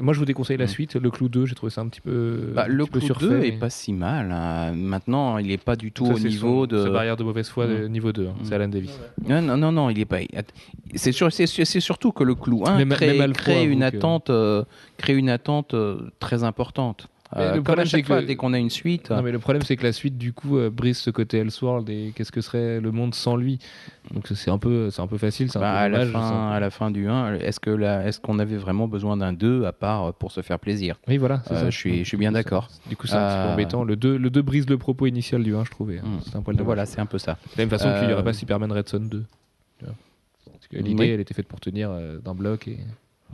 moi 0.00 0.14
je 0.14 0.18
vous 0.20 0.24
déconseille 0.24 0.56
la 0.56 0.64
Mm. 0.66 0.68
suite, 0.68 0.94
le 0.96 1.10
Clou 1.10 1.28
2, 1.28 1.46
j'ai 1.46 1.54
trouvé 1.54 1.70
ça 1.70 1.80
un 1.80 1.88
petit 1.88 2.00
peu, 2.00 2.50
Bah, 2.54 2.64
un 2.64 2.68
le 2.68 2.84
petit 2.84 2.90
peu 2.92 2.98
Clou 3.00 3.06
surfait, 3.06 3.26
2 3.26 3.38
mais- 3.38 3.48
est 3.48 3.52
pas 3.52 3.70
si 3.70 3.92
mal. 3.92 4.30
hein. 4.32 4.72
Maintenant, 4.72 5.38
il 5.38 5.50
est 5.50 5.62
pas 5.62 5.74
du 5.76 5.90
tout 5.92 6.06
Ça, 6.06 6.14
au 6.14 6.18
niveau 6.18 6.60
son- 6.64 6.66
de. 6.66 6.82
sa 6.84 6.90
barrière 6.90 7.16
de 7.16 7.24
mauvaise 7.24 7.48
foi 7.48 7.66
de 7.66 7.86
Mm. 7.86 7.92
niveau 7.92 8.12
2, 8.12 8.26
hein. 8.28 8.34
Mm. 8.40 8.44
c'est 8.44 8.54
Alan 8.54 8.68
Davis. 8.68 8.98
Non, 9.28 9.42
non, 9.42 9.56
non, 9.56 9.72
non, 9.72 9.90
il 9.90 9.98
est 9.98 10.04
pas. 10.04 10.18
C'est 10.94 11.12
sûr, 11.12 11.32
c'est 11.32 11.46
sûr- 11.46 11.66
c'est 11.66 11.80
surtout 11.80 12.12
que 12.12 12.22
le 12.24 12.34
clou 12.36 12.64
1 12.66 12.76
Mais 12.78 12.84
ma- 12.84 12.94
crée, 12.96 13.06
même 13.08 13.20
Alfro 13.20 13.42
crée 13.42 13.62
avoue 13.62 13.72
une 13.72 13.82
attente, 13.82 14.30
euh, 14.30 14.64
crée 14.96 15.14
une 15.16 15.30
attente 15.30 15.74
euh, 15.74 15.98
très 16.20 16.44
importante. 16.44 17.08
Euh, 17.36 17.56
le 17.56 17.62
problème, 17.62 17.82
à 17.86 17.90
c'est 17.90 18.04
chaque 18.04 18.06
que 18.06 18.24
dès 18.24 18.36
qu'on 18.36 18.52
a 18.52 18.58
une 18.58 18.70
suite, 18.70 19.10
Non, 19.10 19.20
mais 19.20 19.32
le 19.32 19.40
problème, 19.40 19.60
c'est 19.62 19.76
que 19.76 19.82
la 19.82 19.92
suite, 19.92 20.16
du 20.16 20.32
coup, 20.32 20.58
euh, 20.58 20.70
brise 20.70 20.96
ce 20.98 21.10
côté 21.10 21.38
Elseworld 21.38 21.90
et 21.90 22.12
qu'est-ce 22.14 22.30
que 22.30 22.40
serait 22.40 22.80
le 22.80 22.92
monde 22.92 23.16
sans 23.16 23.34
lui? 23.34 23.58
Donc 24.14 24.28
c'est 24.32 24.48
un 24.48 24.58
peu, 24.58 24.90
c'est 24.90 25.02
un 25.02 25.08
peu 25.08 25.18
facile, 25.18 25.48
un 25.56 25.58
bah, 25.60 25.72
peu 25.72 25.76
à, 25.76 25.88
la 25.88 25.98
dommage, 26.04 26.08
un 26.08 26.12
fin, 26.12 26.30
peu- 26.50 26.54
à 26.54 26.60
la 26.60 26.70
fin 26.70 26.90
du 26.92 27.08
1, 27.08 27.34
est-ce 27.34 27.58
que 27.58 27.70
la- 27.70 28.06
est-ce 28.06 28.20
qu'on 28.20 28.38
avait 28.38 28.56
vraiment 28.56 28.86
besoin 28.86 29.16
d'un 29.16 29.32
2 29.32 29.64
à 29.64 29.72
part 29.72 30.04
euh, 30.04 30.12
pour 30.12 30.30
se 30.30 30.40
faire 30.40 30.60
plaisir? 30.60 31.00
Oui, 31.08 31.16
voilà. 31.16 31.42
c'est 31.48 31.54
Euh, 31.54 31.60
ça. 31.62 31.70
je 31.70 31.76
suis- 31.76 31.98
je 32.04 32.08
suis 32.08 32.16
bien 32.16 32.30
d'accord. 32.30 32.68
Du 32.88 32.96
coup, 32.96 33.08
c'est 33.08 33.16
un 33.16 33.26
petit 33.26 33.42
peu 33.42 33.48
Euh, 33.48 33.52
embêtant. 33.54 33.82
Le 33.82 33.96
2, 33.96 34.16
le 34.16 34.30
2 34.30 34.42
brise 34.42 34.70
le 34.70 34.78
propos 34.78 35.06
initial 35.06 35.42
du 35.42 35.56
1, 35.56 35.64
je 35.64 35.70
trouvais. 35.72 35.98
hein. 35.98 36.02
Mm. 36.06 36.20
C'est 36.30 36.36
un 36.36 36.42
poil 36.42 36.56
de 36.56 36.62
Voilà, 36.62 36.86
c'est 36.86 37.00
un 37.00 37.06
peu 37.06 37.18
ça. 37.18 37.32
De 37.32 37.38
la 37.58 37.62
même 37.64 37.70
façon 37.70 37.92
qu'il 37.98 38.06
n'y 38.06 38.12
aurait 38.12 38.22
Euh, 38.22 38.24
pas 38.24 38.32
Superman 38.34 38.70
Red 38.70 38.88
Son 38.88 39.00
2. 39.00 39.24
Parce 40.70 40.82
que 40.82 40.88
l'idée, 40.88 41.02
Oui. 41.04 41.08
elle 41.10 41.20
était 41.20 41.34
faite 41.34 41.48
pour 41.48 41.60
tenir 41.60 41.90
euh, 41.90 42.18
d'un 42.18 42.34
bloc 42.34 42.68
et. 42.68 42.78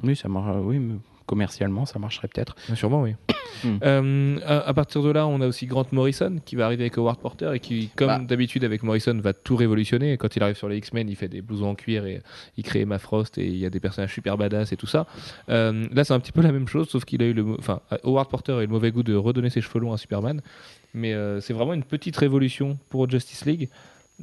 Oui, 0.02 0.16
ça 0.16 0.28
marche. 0.28 0.56
Oui, 0.62 0.78
mais 0.78 0.94
commercialement, 1.26 1.86
ça 1.86 1.98
marcherait 1.98 2.28
peut-être. 2.28 2.56
Ah, 2.70 2.76
Sûrement, 2.76 3.02
oui. 3.02 3.14
Hmm. 3.64 3.76
Euh, 3.84 4.38
à, 4.44 4.60
à 4.70 4.74
partir 4.74 5.02
de 5.04 5.10
là, 5.10 5.24
on 5.28 5.40
a 5.40 5.46
aussi 5.46 5.66
Grant 5.66 5.86
Morrison 5.92 6.38
qui 6.44 6.56
va 6.56 6.66
arriver 6.66 6.82
avec 6.84 6.98
Howard 6.98 7.20
Porter 7.20 7.50
et 7.54 7.60
qui, 7.60 7.90
comme 7.94 8.08
Bah. 8.08 8.18
d'habitude 8.18 8.64
avec 8.64 8.82
Morrison, 8.82 9.16
va 9.22 9.34
tout 9.34 9.54
révolutionner. 9.54 10.16
Quand 10.16 10.34
il 10.34 10.42
arrive 10.42 10.56
sur 10.56 10.68
les 10.68 10.78
X-Men, 10.78 11.08
il 11.08 11.14
fait 11.14 11.28
des 11.28 11.42
blousons 11.42 11.68
en 11.68 11.74
cuir 11.76 12.04
et 12.06 12.22
il 12.56 12.64
crée 12.64 12.80
Emma 12.80 12.98
Frost 12.98 13.38
et 13.38 13.46
il 13.46 13.56
y 13.58 13.64
a 13.66 13.70
des 13.70 13.78
personnages 13.78 14.12
super 14.12 14.36
badass 14.36 14.72
et 14.72 14.76
tout 14.76 14.88
ça. 14.88 15.06
Euh, 15.48 15.86
là, 15.92 16.02
c'est 16.02 16.12
un 16.14 16.18
petit 16.18 16.32
peu 16.32 16.40
la 16.42 16.50
même 16.50 16.66
chose, 16.66 16.88
sauf 16.88 17.04
qu'il 17.04 17.22
a 17.22 17.26
eu 17.26 17.34
le, 17.34 17.44
enfin, 17.56 17.82
Howard 18.02 18.28
Porter 18.30 18.52
a 18.54 18.58
eu 18.62 18.66
le 18.66 18.72
mauvais 18.72 18.90
goût 18.90 19.04
de 19.04 19.14
redonner 19.14 19.50
ses 19.50 19.60
cheveux 19.60 19.78
longs 19.78 19.92
à 19.92 19.98
Superman. 19.98 20.40
Mais 20.92 21.12
euh, 21.14 21.40
c'est 21.40 21.52
vraiment 21.52 21.74
une 21.74 21.84
petite 21.84 22.16
révolution 22.16 22.78
pour 22.88 23.08
Justice 23.08 23.44
League. 23.44 23.68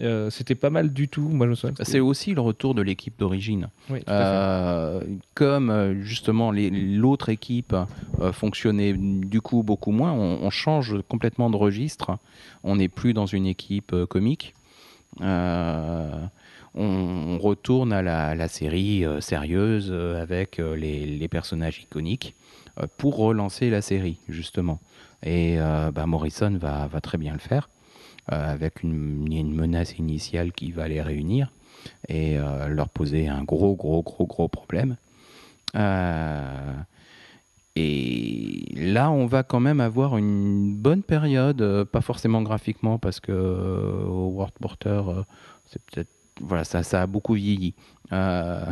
Euh, 0.02 0.30
C'était 0.30 0.56
pas 0.56 0.70
mal 0.70 0.94
du 0.94 1.10
tout. 1.10 1.28
Moi, 1.28 1.46
je 1.48 1.50
me 1.52 1.56
souviens. 1.56 1.74
que 1.74 1.84
C'est 1.84 2.00
aussi 2.00 2.34
le 2.34 2.42
retour 2.42 2.74
de 2.76 2.82
l'équipe 2.82 3.18
d'origine. 3.20 3.70
Oui. 3.90 4.00
Euh, 4.08 5.02
comme 5.34 5.70
euh, 5.70 6.02
justement 6.02 6.52
l'autre 6.54 7.30
équipe 7.30 7.76
euh, 8.22 8.32
fonctionnait 8.32 8.94
du 8.94 9.42
coup 9.42 9.62
beaucoup 9.64 9.92
moins, 9.92 10.14
on, 10.14 10.40
on 10.42 10.50
change 10.50 10.96
complètement 11.10 11.50
de 11.50 11.58
registre. 11.58 12.18
On 12.64 12.78
n'est 12.78 12.88
plus 12.88 13.14
dans 13.14 13.26
une 13.26 13.46
équipe 13.46 13.94
comique. 14.06 14.54
On, 15.22 16.30
on 16.76 17.38
retourne 17.40 17.92
à 17.92 18.02
la, 18.02 18.36
la 18.36 18.48
série 18.48 19.04
sérieuse 19.20 19.92
avec 19.92 20.58
les, 20.60 21.06
les 21.06 21.28
personnages 21.28 21.80
iconiques 21.82 22.36
pour 22.98 23.18
relancer 23.18 23.70
la 23.70 23.82
série 23.82 24.18
justement. 24.30 24.80
Et 25.24 25.58
bah, 25.58 26.06
Morrison 26.06 26.56
va, 26.58 26.88
va 26.88 27.02
très 27.02 27.18
bien 27.18 27.34
le 27.34 27.40
faire 27.40 27.70
avec 28.30 28.84
une, 28.84 29.32
une 29.32 29.54
menace 29.54 29.98
initiale 29.98 30.52
qui 30.52 30.72
va 30.72 30.88
les 30.88 31.02
réunir 31.02 31.52
et 32.08 32.38
euh, 32.38 32.68
leur 32.68 32.90
poser 32.90 33.28
un 33.28 33.44
gros, 33.44 33.76
gros, 33.76 34.04
gros, 34.04 34.26
gros 34.28 34.48
problème. 34.48 34.98
Euh, 35.76 36.74
et 37.76 38.66
là, 38.76 39.12
on 39.12 39.26
va 39.26 39.44
quand 39.44 39.60
même 39.60 39.80
avoir 39.80 40.18
une 40.18 40.76
bonne 40.76 41.04
période, 41.04 41.62
euh, 41.62 41.86
pas 41.86 42.02
forcément 42.02 42.42
graphiquement, 42.42 42.98
parce 42.98 43.20
que 43.20 43.32
euh, 43.32 44.04
au 44.06 44.30
World 44.30 44.54
Porter, 44.60 45.02
euh, 45.08 45.24
c'est 45.66 45.82
peut-être 45.86 46.10
voilà, 46.42 46.64
ça, 46.64 46.84
ça 46.84 47.02
a 47.02 47.08
beaucoup 47.08 47.34
vieilli. 47.34 47.74
Euh, 48.12 48.66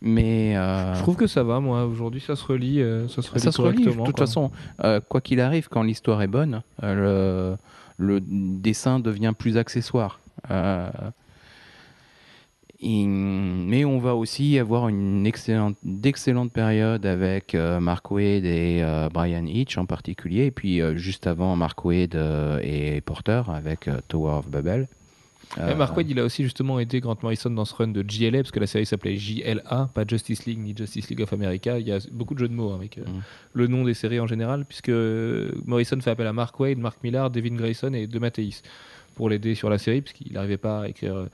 mais 0.00 0.56
euh, 0.56 0.94
Je 0.94 1.00
trouve 1.00 1.16
que 1.16 1.26
ça 1.26 1.42
va, 1.42 1.60
moi. 1.60 1.86
Aujourd'hui, 1.86 2.20
ça 2.20 2.36
se 2.36 2.44
relit, 2.44 2.80
euh, 2.80 3.08
ça 3.08 3.22
se 3.22 3.30
relit 3.30 3.40
ça 3.40 3.52
se 3.52 3.60
relit. 3.60 3.84
De 3.84 3.90
toute 3.90 4.16
quoi. 4.16 4.26
façon, 4.26 4.50
euh, 4.82 5.00
quoi 5.00 5.20
qu'il 5.20 5.40
arrive, 5.40 5.68
quand 5.68 5.82
l'histoire 5.82 6.20
est 6.22 6.28
bonne, 6.28 6.62
euh, 6.82 7.54
le, 7.54 7.56
le 7.96 8.20
dessin 8.20 9.00
devient 9.00 9.32
plus 9.36 9.56
accessoire. 9.56 10.20
Euh, 10.50 10.90
mais 12.86 13.84
on 13.84 13.98
va 13.98 14.14
aussi 14.14 14.58
avoir 14.58 14.88
une 14.88 15.26
excellente, 15.26 15.76
d'excellentes 15.82 16.52
périodes 16.52 17.06
avec 17.06 17.54
euh, 17.54 17.80
Mark 17.80 18.10
Waid 18.10 18.44
et 18.44 18.80
euh, 18.82 19.08
Brian 19.12 19.46
Hitch 19.46 19.78
en 19.78 19.86
particulier, 19.86 20.46
et 20.46 20.50
puis 20.50 20.80
juste 20.96 21.26
avant 21.26 21.56
Mark 21.56 21.82
Waid 21.84 22.14
euh, 22.14 22.60
et 22.62 23.00
Porter 23.00 23.42
avec 23.48 23.88
Tower 24.08 24.38
of 24.38 24.48
Babel. 24.48 24.88
Euh, 25.58 25.74
Mark 25.76 25.96
Waid, 25.96 26.10
il 26.10 26.18
a 26.18 26.24
aussi 26.24 26.42
justement 26.42 26.80
aidé 26.80 27.00
Grant 27.00 27.16
Morrison 27.22 27.50
dans 27.50 27.64
ce 27.64 27.74
run 27.74 27.88
de 27.88 28.04
JLA, 28.06 28.38
parce 28.38 28.50
que 28.50 28.60
la 28.60 28.66
série 28.66 28.86
s'appelait 28.86 29.16
JLA, 29.16 29.90
pas 29.94 30.04
Justice 30.06 30.46
League 30.46 30.58
ni 30.58 30.76
Justice 30.76 31.08
League 31.10 31.20
of 31.20 31.32
America. 31.32 31.78
Il 31.78 31.86
y 31.86 31.92
a 31.92 31.98
beaucoup 32.12 32.34
de 32.34 32.40
jeux 32.40 32.48
de 32.48 32.54
mots 32.54 32.72
hein, 32.72 32.76
avec 32.76 32.98
euh, 32.98 33.04
Mm. 33.04 33.20
le 33.52 33.66
nom 33.66 33.84
des 33.84 33.94
séries 33.94 34.20
en 34.20 34.26
général, 34.26 34.64
puisque 34.64 34.90
Morrison 35.66 36.00
fait 36.00 36.10
appel 36.10 36.26
à 36.26 36.32
Mark 36.32 36.58
Waid, 36.58 36.78
Mark 36.78 36.98
Millar, 37.02 37.30
Devin 37.30 37.54
Grayson 37.54 37.92
et 37.92 38.06
De 38.06 38.18
Matteis 38.18 38.62
pour 39.14 39.28
l'aider 39.28 39.54
sur 39.54 39.70
la 39.70 39.78
série, 39.78 40.02
puisqu'il 40.02 40.32
n'arrivait 40.32 40.56
pas 40.56 40.82
à 40.82 40.88
écrire 40.88 41.14
euh, 41.14 41.26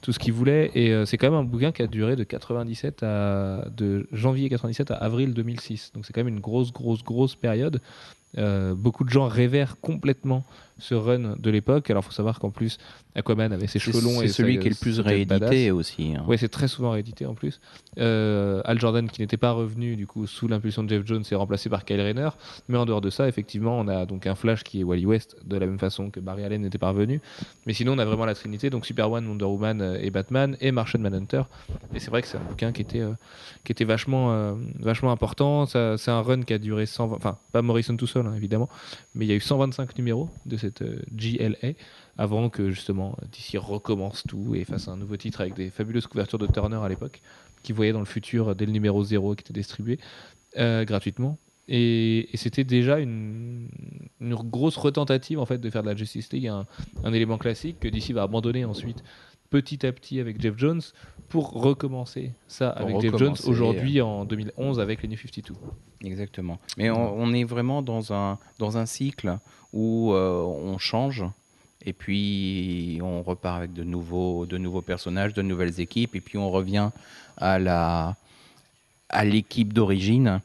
tout 0.00 0.12
ce 0.12 0.18
qu'il 0.18 0.32
voulait. 0.32 0.70
Et 0.74 0.92
euh, 0.92 1.04
c'est 1.04 1.18
quand 1.18 1.30
même 1.30 1.38
un 1.38 1.44
bouquin 1.44 1.72
qui 1.72 1.82
a 1.82 1.86
duré 1.86 2.16
de 2.16 2.24
97 2.24 3.02
à 3.02 3.66
de 3.76 4.08
janvier 4.12 4.48
97 4.48 4.90
à 4.90 4.94
avril 4.94 5.34
2006. 5.34 5.92
Donc 5.94 6.06
c'est 6.06 6.12
quand 6.12 6.24
même 6.24 6.32
une 6.32 6.40
grosse, 6.40 6.72
grosse, 6.72 7.02
grosse 7.02 7.34
période. 7.34 7.80
Euh, 8.38 8.74
beaucoup 8.74 9.04
de 9.04 9.10
gens 9.10 9.28
révèrent 9.28 9.80
complètement 9.80 10.44
ce 10.78 10.94
run 10.94 11.36
de 11.38 11.50
l'époque. 11.50 11.90
Alors, 11.90 12.02
il 12.02 12.06
faut 12.06 12.12
savoir 12.12 12.38
qu'en 12.38 12.50
plus, 12.50 12.78
Aquaman 13.14 13.52
avait 13.52 13.66
ses 13.66 13.78
cheveux 13.78 14.00
longs. 14.02 14.20
c'est 14.20 14.26
et 14.26 14.28
celui 14.28 14.54
ça, 14.56 14.60
qui 14.60 14.66
est 14.66 14.70
le 14.70 14.76
plus 14.76 15.00
réédité 15.00 15.70
aussi. 15.70 16.14
hein. 16.16 16.24
Ouais, 16.26 16.36
c'est 16.36 16.48
très 16.48 16.68
souvent 16.68 16.90
réédité 16.90 17.26
en 17.26 17.34
plus. 17.34 17.60
Euh, 17.98 18.60
Al 18.64 18.78
Jordan, 18.78 19.08
qui 19.08 19.22
n'était 19.22 19.36
pas 19.36 19.52
revenu 19.52 19.96
du 19.96 20.06
coup 20.06 20.26
sous 20.26 20.48
l'impulsion 20.48 20.82
de 20.82 20.88
Jeff 20.88 21.06
Jones, 21.06 21.24
est 21.30 21.34
remplacé 21.34 21.70
par 21.70 21.84
Kyle 21.84 22.00
Rayner. 22.00 22.28
Mais 22.68 22.76
en 22.76 22.84
dehors 22.84 23.00
de 23.00 23.10
ça, 23.10 23.28
effectivement, 23.28 23.78
on 23.78 23.88
a 23.88 24.06
donc 24.06 24.26
un 24.26 24.34
Flash 24.34 24.64
qui 24.64 24.80
est 24.80 24.84
Wally 24.84 25.06
West, 25.06 25.36
de 25.44 25.56
la 25.56 25.66
même 25.66 25.78
façon 25.78 26.10
que 26.10 26.20
Barry 26.20 26.44
Allen 26.44 26.60
n'était 26.62 26.78
pas 26.78 26.90
revenu. 26.90 27.20
Mais 27.66 27.72
sinon, 27.72 27.92
on 27.94 27.98
a 27.98 28.04
vraiment 28.04 28.26
la 28.26 28.34
trinité, 28.34 28.70
donc 28.70 28.84
Superman, 28.86 29.26
Wonder 29.26 29.44
Woman 29.46 29.80
euh, 29.80 29.98
et 30.00 30.10
Batman 30.10 30.56
et 30.60 30.72
Martian 30.72 31.00
Manhunter. 31.00 31.42
Et 31.94 32.00
c'est 32.00 32.10
vrai 32.10 32.22
que 32.22 32.28
c'est 32.28 32.36
un 32.36 32.44
bouquin 32.44 32.72
qui 32.72 32.82
était, 32.82 33.00
euh, 33.00 33.12
qui 33.64 33.72
était 33.72 33.84
vachement, 33.84 34.32
euh, 34.32 34.54
vachement 34.78 35.10
important. 35.10 35.64
C'est 35.66 36.10
un 36.10 36.20
run 36.20 36.42
qui 36.42 36.52
a 36.52 36.58
duré 36.58 36.86
120, 36.86 37.16
enfin 37.16 37.38
pas 37.52 37.62
Morrison 37.62 37.96
tout 37.96 38.06
seul 38.06 38.26
hein, 38.26 38.34
évidemment, 38.36 38.68
mais 39.14 39.24
il 39.24 39.28
y 39.28 39.32
a 39.32 39.34
eu 39.34 39.40
125 39.40 39.96
numéros 39.98 40.28
de 40.44 40.56
cette 40.56 40.65
euh, 40.82 41.02
GLA 41.12 41.72
avant 42.18 42.48
que 42.48 42.70
justement 42.70 43.16
DC 43.32 43.58
recommence 43.58 44.22
tout 44.26 44.54
et 44.54 44.64
fasse 44.64 44.88
un 44.88 44.96
nouveau 44.96 45.16
titre 45.16 45.40
avec 45.40 45.54
des 45.54 45.70
fabuleuses 45.70 46.06
couvertures 46.06 46.38
de 46.38 46.46
Turner 46.46 46.78
à 46.82 46.88
l'époque, 46.88 47.20
qui 47.62 47.72
voyait 47.72 47.92
dans 47.92 48.00
le 48.00 48.06
futur 48.06 48.54
dès 48.54 48.66
le 48.66 48.72
numéro 48.72 49.02
0 49.02 49.34
qui 49.34 49.42
était 49.42 49.52
distribué 49.52 49.98
euh, 50.58 50.84
gratuitement. 50.84 51.38
Et, 51.68 52.28
c'était 52.34 52.64
déjà 52.64 53.00
une, 53.00 53.68
une 54.20 54.34
grosse 54.34 54.76
retentative 54.76 55.40
en 55.40 55.46
fait 55.46 55.58
de 55.58 55.68
faire 55.68 55.82
de 55.82 55.88
la 55.88 55.96
Justice 55.96 56.32
League 56.32 56.46
un, 56.46 56.64
un 57.02 57.12
élément 57.12 57.38
classique 57.38 57.80
que 57.80 57.88
DC 57.88 58.12
va 58.12 58.22
abandonner 58.22 58.64
ensuite 58.64 59.02
petit 59.50 59.86
à 59.86 59.92
petit 59.92 60.20
avec 60.20 60.40
Jeff 60.40 60.56
Jones 60.56 60.82
pour 61.28 61.50
recommencer 61.52 62.32
ça 62.46 62.70
Pour 62.70 62.88
avec 62.88 63.00
Jeff 63.00 63.16
Jones 63.16 63.36
aujourd'hui 63.46 64.00
en 64.00 64.24
2011 64.24 64.80
avec 64.80 65.02
les 65.02 65.08
New 65.08 65.16
52. 65.16 65.54
Exactement. 66.04 66.58
Mais 66.76 66.90
on, 66.90 67.18
on 67.18 67.32
est 67.32 67.44
vraiment 67.44 67.82
dans 67.82 68.12
un, 68.12 68.38
dans 68.58 68.78
un 68.78 68.86
cycle 68.86 69.38
où 69.72 70.12
euh, 70.12 70.42
on 70.42 70.78
change 70.78 71.24
et 71.84 71.92
puis 71.92 72.98
on 73.02 73.22
repart 73.22 73.58
avec 73.58 73.72
de 73.72 73.84
nouveaux, 73.84 74.46
de 74.46 74.58
nouveaux 74.58 74.82
personnages, 74.82 75.34
de 75.34 75.42
nouvelles 75.42 75.80
équipes 75.80 76.14
et 76.16 76.20
puis 76.20 76.38
on 76.38 76.50
revient 76.50 76.90
à 77.36 77.58
la 77.58 78.16
à 79.08 79.24
l'équipe 79.24 79.72
d'origine 79.72 80.40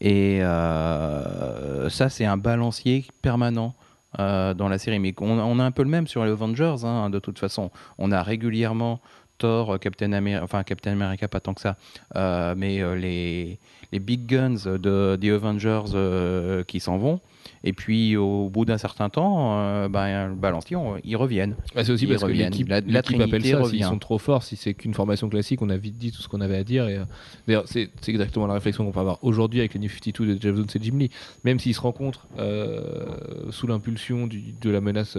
et 0.00 0.42
euh, 0.42 1.90
ça 1.90 2.08
c'est 2.08 2.24
un 2.24 2.38
balancier 2.38 3.04
permanent 3.20 3.74
euh, 4.18 4.54
dans 4.54 4.68
la 4.68 4.78
série. 4.78 4.98
Mais 4.98 5.14
on, 5.20 5.58
a 5.58 5.64
un 5.64 5.70
peu 5.70 5.82
le 5.82 5.88
même 5.88 6.06
sur 6.06 6.24
les 6.24 6.30
Avengers 6.30 6.84
hein, 6.84 7.10
de 7.10 7.18
toute 7.18 7.38
façon 7.38 7.70
on 7.98 8.12
a 8.12 8.22
régulièrement 8.22 9.00
Thor, 9.38 9.78
Captain 9.78 10.12
America, 10.12 10.42
enfin 10.42 10.62
Captain 10.62 10.92
America 10.92 11.28
pas 11.28 11.40
tant 11.40 11.54
que 11.54 11.60
ça, 11.60 11.76
euh, 12.16 12.54
mais 12.56 12.80
euh, 12.80 12.94
les, 12.94 13.58
les 13.92 13.98
big 13.98 14.26
guns 14.26 14.54
de 14.78 15.16
The 15.20 15.24
Avengers 15.26 15.92
euh, 15.94 16.62
qui 16.64 16.80
s'en 16.80 16.98
vont. 16.98 17.20
Et 17.62 17.72
puis 17.72 18.16
au 18.16 18.48
bout 18.48 18.64
d'un 18.64 18.78
certain 18.78 19.08
temps, 19.08 19.58
euh, 19.58 19.88
ben, 19.88 20.28
le 20.28 20.34
balancier, 20.34 20.76
on- 20.76 20.96
ils 21.04 21.16
reviennent. 21.16 21.54
Bah, 21.74 21.84
c'est 21.84 21.92
aussi 21.92 22.04
Ils 22.04 22.08
parce 22.10 22.22
que 22.22 22.26
reviennent. 22.26 22.50
l'équipe 22.52 22.68
La- 22.68 22.76
appelle 22.78 23.44
ça, 23.44 23.64
s'ils 23.64 23.84
sont 23.84 23.98
trop 23.98 24.18
forts, 24.18 24.42
si 24.42 24.56
c'est 24.56 24.74
qu'une 24.74 24.94
formation 24.94 25.28
classique, 25.28 25.62
on 25.62 25.70
a 25.70 25.76
vite 25.76 25.96
dit 25.96 26.10
tout 26.12 26.22
ce 26.22 26.28
qu'on 26.28 26.40
avait 26.40 26.56
à 26.56 26.64
dire. 26.64 26.88
Et, 26.88 26.96
euh, 26.98 27.04
D'ailleurs, 27.46 27.64
c'est 27.66 27.90
c'est 28.00 28.10
exactement 28.10 28.46
la 28.48 28.54
réflexion 28.54 28.84
qu'on 28.84 28.90
peut 28.92 29.00
avoir 29.00 29.18
aujourd'hui 29.22 29.60
avec 29.60 29.74
les 29.74 29.80
New 29.80 29.88
52 29.88 30.34
de 30.36 30.42
Jeff 30.42 30.56
Jones 30.56 30.66
et 30.74 30.78
Jim 30.82 30.98
Lee. 30.98 31.10
Même 31.44 31.58
s'ils 31.60 31.74
se 31.74 31.80
rencontrent 31.80 32.26
euh, 32.38 33.06
sous 33.50 33.66
l'impulsion 33.68 34.26
du- 34.26 34.52
de 34.60 34.70
la 34.70 34.80
menace 34.80 35.16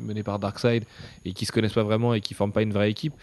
euh, 0.00 0.04
menée 0.04 0.22
par 0.22 0.38
Darkseid 0.38 0.84
et 1.24 1.32
qui 1.32 1.46
se 1.46 1.52
connaissent 1.52 1.74
pas 1.74 1.82
vraiment 1.82 2.14
et 2.14 2.20
qui 2.20 2.34
forment 2.34 2.52
pas 2.52 2.62
une 2.62 2.72
vraie 2.72 2.90
équipe, 2.90 3.14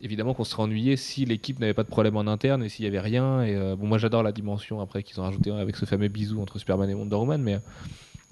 évidemment 0.00 0.34
qu'on 0.34 0.44
serait 0.44 0.62
ennuyé 0.62 0.96
si 0.96 1.24
l'équipe 1.24 1.58
n'avait 1.58 1.74
pas 1.74 1.84
de 1.84 1.88
problème 1.88 2.16
en 2.16 2.26
interne 2.26 2.62
et 2.62 2.68
s'il 2.68 2.84
y 2.84 2.88
avait 2.88 3.00
rien. 3.00 3.42
Et 3.42 3.54
euh, 3.54 3.76
bon, 3.76 3.86
moi 3.86 3.98
j'adore 3.98 4.22
la 4.22 4.32
dimension 4.32 4.80
après 4.80 5.02
qu'ils 5.02 5.20
ont 5.20 5.24
rajouté 5.24 5.50
avec 5.50 5.76
ce 5.76 5.84
fameux 5.84 6.08
bisou 6.08 6.40
entre 6.40 6.58
Superman 6.58 6.88
et 6.90 6.94
Wonder 6.94 7.16
Woman, 7.16 7.42
mais 7.42 7.58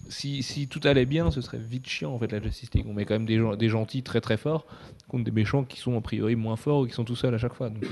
si, 0.08 0.42
si, 0.42 0.66
tout 0.66 0.80
allait 0.84 1.06
bien, 1.06 1.30
ce 1.30 1.40
serait 1.40 1.58
vite 1.58 1.88
chiant 1.88 2.12
en 2.12 2.18
fait 2.18 2.32
la 2.32 2.42
Justice 2.42 2.74
League. 2.74 2.86
On 2.88 2.94
met 2.94 3.04
quand 3.04 3.14
même 3.14 3.26
des, 3.26 3.38
gens, 3.38 3.54
des 3.54 3.68
gentils 3.68 4.02
très 4.02 4.20
très 4.20 4.36
forts 4.36 4.66
contre 5.08 5.24
des 5.24 5.30
méchants 5.30 5.64
qui 5.64 5.78
sont 5.78 5.96
a 5.96 6.00
priori 6.00 6.34
moins 6.36 6.56
forts 6.56 6.80
ou 6.80 6.86
qui 6.86 6.92
sont 6.92 7.04
tout 7.04 7.16
seuls 7.16 7.34
à 7.34 7.38
chaque 7.38 7.54
fois. 7.54 7.70
Donc, 7.70 7.84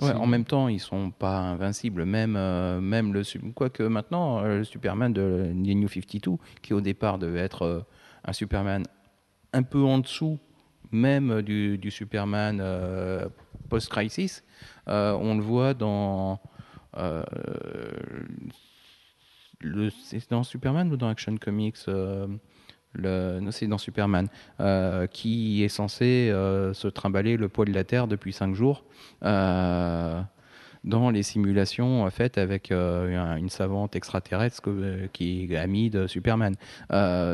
Ouais, 0.00 0.12
en 0.12 0.26
même 0.26 0.44
temps, 0.44 0.68
ils 0.68 0.80
sont 0.80 1.10
pas 1.10 1.38
invincibles. 1.38 2.04
Même, 2.04 2.36
euh, 2.36 2.80
même 2.80 3.14
le 3.14 3.22
quoique 3.54 3.82
maintenant, 3.82 4.40
euh, 4.40 4.58
le 4.58 4.64
Superman 4.64 5.12
de 5.12 5.50
New 5.54 5.88
52, 5.88 6.32
qui 6.60 6.74
au 6.74 6.80
départ 6.80 7.18
devait 7.18 7.40
être 7.40 7.62
euh, 7.62 7.80
un 8.24 8.32
Superman 8.32 8.82
un 9.56 9.62
peu 9.62 9.82
en 9.82 9.98
dessous, 9.98 10.38
même 10.92 11.42
du, 11.42 11.90
Superman 11.90 12.62
post-crisis, 13.68 14.44
on 14.86 15.34
le 15.36 15.42
voit 15.42 15.74
dans 15.74 16.40
le, 19.60 19.90
c'est 19.90 20.30
dans 20.30 20.42
Superman 20.42 20.92
ou 20.92 20.96
dans 20.96 21.08
Action 21.08 21.36
Comics 21.36 21.88
c'est 23.50 23.66
dans 23.66 23.78
Superman, 23.78 24.28
euh, 24.60 25.06
qui 25.06 25.62
est 25.62 25.68
censé 25.68 26.30
euh, 26.30 26.72
se 26.74 26.88
trimballer 26.88 27.36
le 27.36 27.48
poids 27.48 27.64
de 27.64 27.72
la 27.72 27.84
Terre 27.84 28.06
depuis 28.06 28.32
5 28.32 28.54
jours 28.54 28.84
euh, 29.24 30.20
dans 30.84 31.10
les 31.10 31.22
simulations 31.22 32.08
faites 32.10 32.38
avec 32.38 32.70
une 32.70 33.48
savante 33.48 33.96
extraterrestre 33.96 34.62
qui 35.12 35.48
est 35.50 35.56
amie 35.56 35.90
de 35.90 36.06
Superman. 36.06 36.54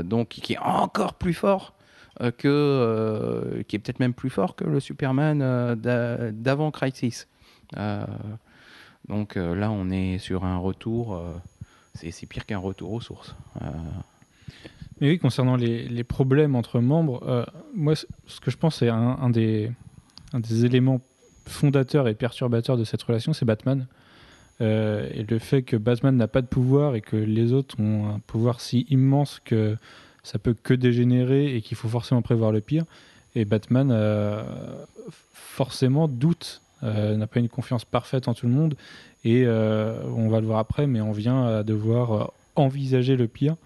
donc, 0.05 0.29
qui 0.29 0.55
est 0.55 0.59
encore 0.59 1.15
plus 1.15 1.35
fort 1.35 1.75
que. 2.39 3.63
qui 3.69 3.77
est 3.77 3.79
peut-être 3.79 4.01
même 4.01 4.15
plus 4.15 4.31
fort 4.31 4.57
que 4.57 4.65
le 4.65 4.81
Superman 4.81 5.75
d'avant 5.77 6.71
Crisis. 6.71 7.29
donc 9.09 9.37
là, 9.37 9.71
on 9.71 9.91
est 9.91 10.19
sur 10.19 10.45
un 10.45 10.59
retour. 10.59 11.23
c'est 11.95 12.27
pire 12.27 12.47
qu'un 12.47 12.59
retour 12.59 12.93
aux 12.93 13.01
sources. 13.01 13.35
Mais 15.03 15.09
oui, 15.09 15.19
concernant 15.19 15.57
les, 15.57 16.05
problèmes 16.05 16.55
entre 16.55 16.79
membres, 16.79 17.25
euh, 17.27 17.45
moi, 17.75 17.95
ce 17.97 18.41
que 18.41 18.53
je 18.53 18.57
pense, 18.57 18.77
c'est 18.77 18.89
un, 18.89 19.31
des, 19.31 19.73
éléments 20.65 21.01
fondateurs 21.45 22.07
et 22.07 22.15
perturbateurs 22.15 22.77
de 22.77 22.85
cette 22.85 23.03
relation, 23.03 23.33
c'est 23.33 23.45
Batman. 23.45 23.89
Euh, 24.61 25.11
et 25.13 25.25
le 25.25 25.41
fait 25.41 25.65
que 25.65 25.77
Batman 25.77 26.17
n'a 26.17 26.29
pas 26.29 26.41
de 26.41 26.47
pouvoir 26.47 26.95
et 26.95 27.01
que 27.01 27.17
les 27.17 27.53
autres 27.53 27.81
ont 27.81 28.11
un 28.11 28.21
pouvoir 28.21 28.61
si 28.61 28.87
immense 28.91 29.41
que 29.45 29.77
ça 30.23 30.39
peut 30.39 30.55
que 30.55 30.75
dégénérer 30.75 31.55
et 31.57 31.63
qu'il 31.63 31.77
faut 31.77 31.89
forcément 31.89 32.23
prévoir 32.23 32.53
le 32.53 32.61
pire. 32.61 32.85
Et 33.35 33.45
Batman, 33.45 33.91
euh, 33.91 34.43
forcément, 35.33 36.09
doute, 36.09 36.61
n'a 36.83 37.27
pas 37.29 37.39
une 37.39 37.49
confiance 37.49 37.85
parfaite 37.85 38.27
en 38.29 38.35
tout 38.35 38.47
le 38.47 38.53
monde. 38.53 38.75
Et 39.25 39.47
on 39.47 40.29
va 40.29 40.41
le 40.41 40.47
voir 40.47 40.59
après, 40.59 40.87
mais 40.87 41.01
on 41.01 41.13
vient 41.13 41.47
à 41.47 41.63
devoir 41.63 42.33
envisager 42.57 43.17
le 43.17 43.29
pire. 43.29 43.57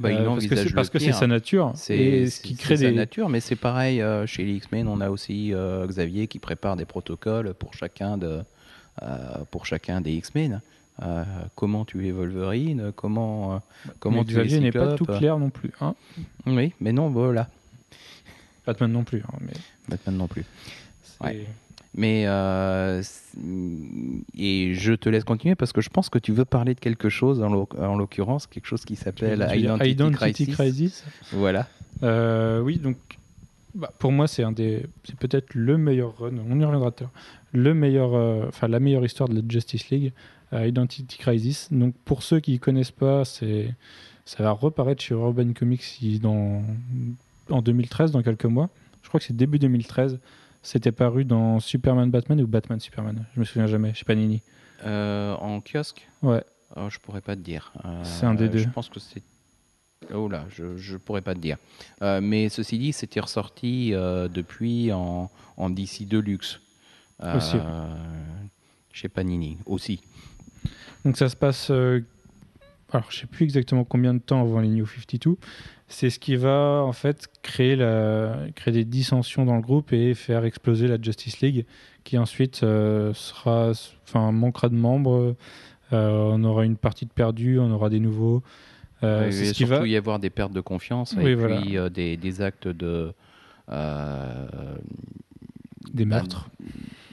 Bah, 0.00 0.10
il 0.10 0.18
euh, 0.18 0.70
parce 0.74 0.90
que 0.90 0.98
c'est 0.98 1.12
sa 1.12 1.26
nature. 1.26 1.72
C'est 1.76 2.28
ce 2.28 2.40
qui 2.40 2.56
crée 2.56 2.76
des... 2.76 2.86
sa 2.86 2.92
nature, 2.92 3.28
mais 3.28 3.40
c'est 3.40 3.56
pareil 3.56 4.00
euh, 4.00 4.26
chez 4.26 4.44
les 4.44 4.54
X-Men. 4.54 4.88
On 4.88 5.00
a 5.00 5.10
aussi 5.10 5.52
euh, 5.52 5.86
Xavier 5.86 6.26
qui 6.26 6.38
prépare 6.38 6.76
des 6.76 6.84
protocoles 6.84 7.54
pour 7.54 7.74
chacun 7.74 8.18
de 8.18 8.40
pour 9.50 9.66
chacun 9.66 10.00
des 10.00 10.12
X-Men. 10.12 10.60
Comment 11.54 11.84
tuer 11.84 12.12
Wolverine, 12.12 12.92
comment 12.94 13.60
comment 13.98 14.18
mais 14.18 14.32
Xavier 14.32 14.60
n'est 14.60 14.72
pas 14.72 14.94
tout 14.94 15.06
clair 15.06 15.38
non 15.38 15.50
plus. 15.50 15.72
Hein 15.80 15.94
oui, 16.46 16.72
mais 16.80 16.92
non, 16.92 17.10
voilà. 17.10 17.48
Batman 18.66 18.92
non 18.92 19.04
plus. 19.04 19.22
Hein, 19.28 19.38
mais... 19.40 19.52
Batman 19.88 20.16
non 20.16 20.28
plus. 20.28 20.44
Ouais. 21.20 21.46
Mais 21.96 22.24
euh, 22.26 23.02
et 24.36 24.74
je 24.74 24.92
te 24.94 25.08
laisse 25.08 25.22
continuer 25.22 25.54
parce 25.54 25.72
que 25.72 25.80
je 25.80 25.90
pense 25.90 26.08
que 26.08 26.18
tu 26.18 26.32
veux 26.32 26.44
parler 26.44 26.74
de 26.74 26.80
quelque 26.80 27.08
chose 27.08 27.40
en 27.40 27.96
l'occurrence 27.96 28.48
quelque 28.48 28.66
chose 28.66 28.84
qui 28.84 28.96
s'appelle 28.96 29.48
Identity, 29.54 30.48
Crisis. 30.48 31.04
Voilà. 31.32 31.68
Euh, 32.02 32.60
oui, 32.60 32.78
donc 32.78 32.96
bah, 33.76 33.92
pour 34.00 34.10
moi 34.10 34.26
c'est 34.26 34.42
un 34.42 34.50
des 34.50 34.86
c'est 35.04 35.16
peut-être 35.16 35.54
le 35.54 35.78
meilleur 35.78 36.18
run. 36.18 36.32
On 36.50 36.58
y 36.58 36.64
reviendra 36.64 36.90
tout 36.90 37.06
Le 37.52 37.74
meilleur, 37.74 38.14
euh, 38.14 38.46
enfin 38.48 38.66
la 38.66 38.80
meilleure 38.80 39.04
histoire 39.04 39.28
de 39.28 39.36
la 39.36 39.42
Justice 39.48 39.88
League, 39.90 40.12
Identity 40.54 41.18
Crisis. 41.18 41.68
Donc 41.72 41.94
pour 42.04 42.22
ceux 42.22 42.40
qui 42.40 42.58
connaissent 42.58 42.90
pas, 42.90 43.24
c'est 43.24 43.74
ça 44.24 44.42
va 44.42 44.52
reparaître 44.52 45.02
chez 45.02 45.14
Urban 45.14 45.52
Comics 45.52 46.20
dans 46.20 46.62
en 47.50 47.62
2013 47.62 48.12
dans 48.12 48.22
quelques 48.22 48.46
mois. 48.46 48.70
Je 49.02 49.08
crois 49.08 49.20
que 49.20 49.26
c'est 49.26 49.36
début 49.36 49.58
2013. 49.58 50.18
C'était 50.62 50.92
paru 50.92 51.26
dans 51.26 51.60
Superman 51.60 52.10
Batman 52.10 52.40
ou 52.40 52.46
Batman 52.46 52.80
Superman 52.80 53.26
Je 53.34 53.40
me 53.40 53.44
souviens 53.44 53.66
jamais, 53.66 53.92
je 53.92 53.98
sais 53.98 54.04
pas 54.06 54.14
Nini. 54.14 54.42
Euh, 54.86 55.34
en 55.36 55.60
kiosque? 55.60 56.06
Ouais. 56.22 56.42
Oh, 56.76 56.88
je 56.88 56.98
pourrais 56.98 57.20
pas 57.20 57.36
te 57.36 57.40
dire. 57.42 57.72
Euh, 57.84 58.02
c'est 58.02 58.26
un 58.26 58.34
des 58.34 58.48
deux. 58.48 58.58
Je 58.58 58.68
pense 58.68 58.88
que 58.88 58.98
c'est. 58.98 59.22
Oh 60.12 60.28
là, 60.28 60.46
je, 60.48 60.76
je 60.76 60.96
pourrais 60.96 61.20
pas 61.22 61.34
te 61.34 61.40
dire. 61.40 61.58
Euh, 62.02 62.20
mais 62.22 62.48
ceci 62.48 62.78
dit, 62.78 62.92
c'était 62.92 63.20
ressorti 63.20 63.90
depuis 63.92 64.92
en, 64.92 65.30
en 65.56 65.70
DC 65.70 66.06
Deluxe. 66.08 66.60
aussi. 67.22 67.56
Chez 68.92 69.08
Panini, 69.08 69.58
aussi. 69.66 70.00
Donc 71.04 71.16
ça 71.16 71.28
se 71.28 71.36
passe. 71.36 71.70
alors, 71.70 73.10
je 73.10 73.16
sais 73.20 73.26
plus 73.26 73.44
exactement 73.44 73.84
combien 73.84 74.14
de 74.14 74.20
temps 74.20 74.40
avant 74.40 74.60
les 74.60 74.68
New 74.68 74.86
52 74.86 75.36
c'est 75.88 76.10
ce 76.10 76.18
qui 76.18 76.36
va 76.36 76.82
en 76.84 76.92
fait 76.92 77.28
créer, 77.42 77.76
la, 77.76 78.36
créer 78.54 78.72
des 78.72 78.84
dissensions 78.84 79.44
dans 79.44 79.56
le 79.56 79.62
groupe 79.62 79.92
et 79.92 80.14
faire 80.14 80.44
exploser 80.44 80.88
la 80.88 81.00
Justice 81.00 81.40
League, 81.40 81.66
qui 82.04 82.18
ensuite 82.18 82.62
euh, 82.62 83.12
sera, 83.14 83.72
enfin, 84.02 84.32
manquera 84.32 84.68
de 84.68 84.74
membres. 84.74 85.36
Euh, 85.92 86.10
on 86.10 86.42
aura 86.44 86.64
une 86.64 86.76
partie 86.76 87.06
de 87.06 87.12
perdue, 87.12 87.58
on 87.58 87.70
aura 87.70 87.90
des 87.90 88.00
nouveaux. 88.00 88.42
Euh, 89.02 89.30
c'est 89.30 89.46
ce 89.46 89.52
qui 89.52 89.64
va 89.64 89.86
y 89.86 89.96
avoir 89.96 90.18
des 90.18 90.30
pertes 90.30 90.52
de 90.52 90.60
confiance 90.60 91.14
et 91.20 91.36
puis 91.36 91.76
des, 91.92 92.16
des, 92.16 92.40
actes 92.40 92.68
de 92.68 93.12
des 95.92 96.04
meurtres. 96.06 96.48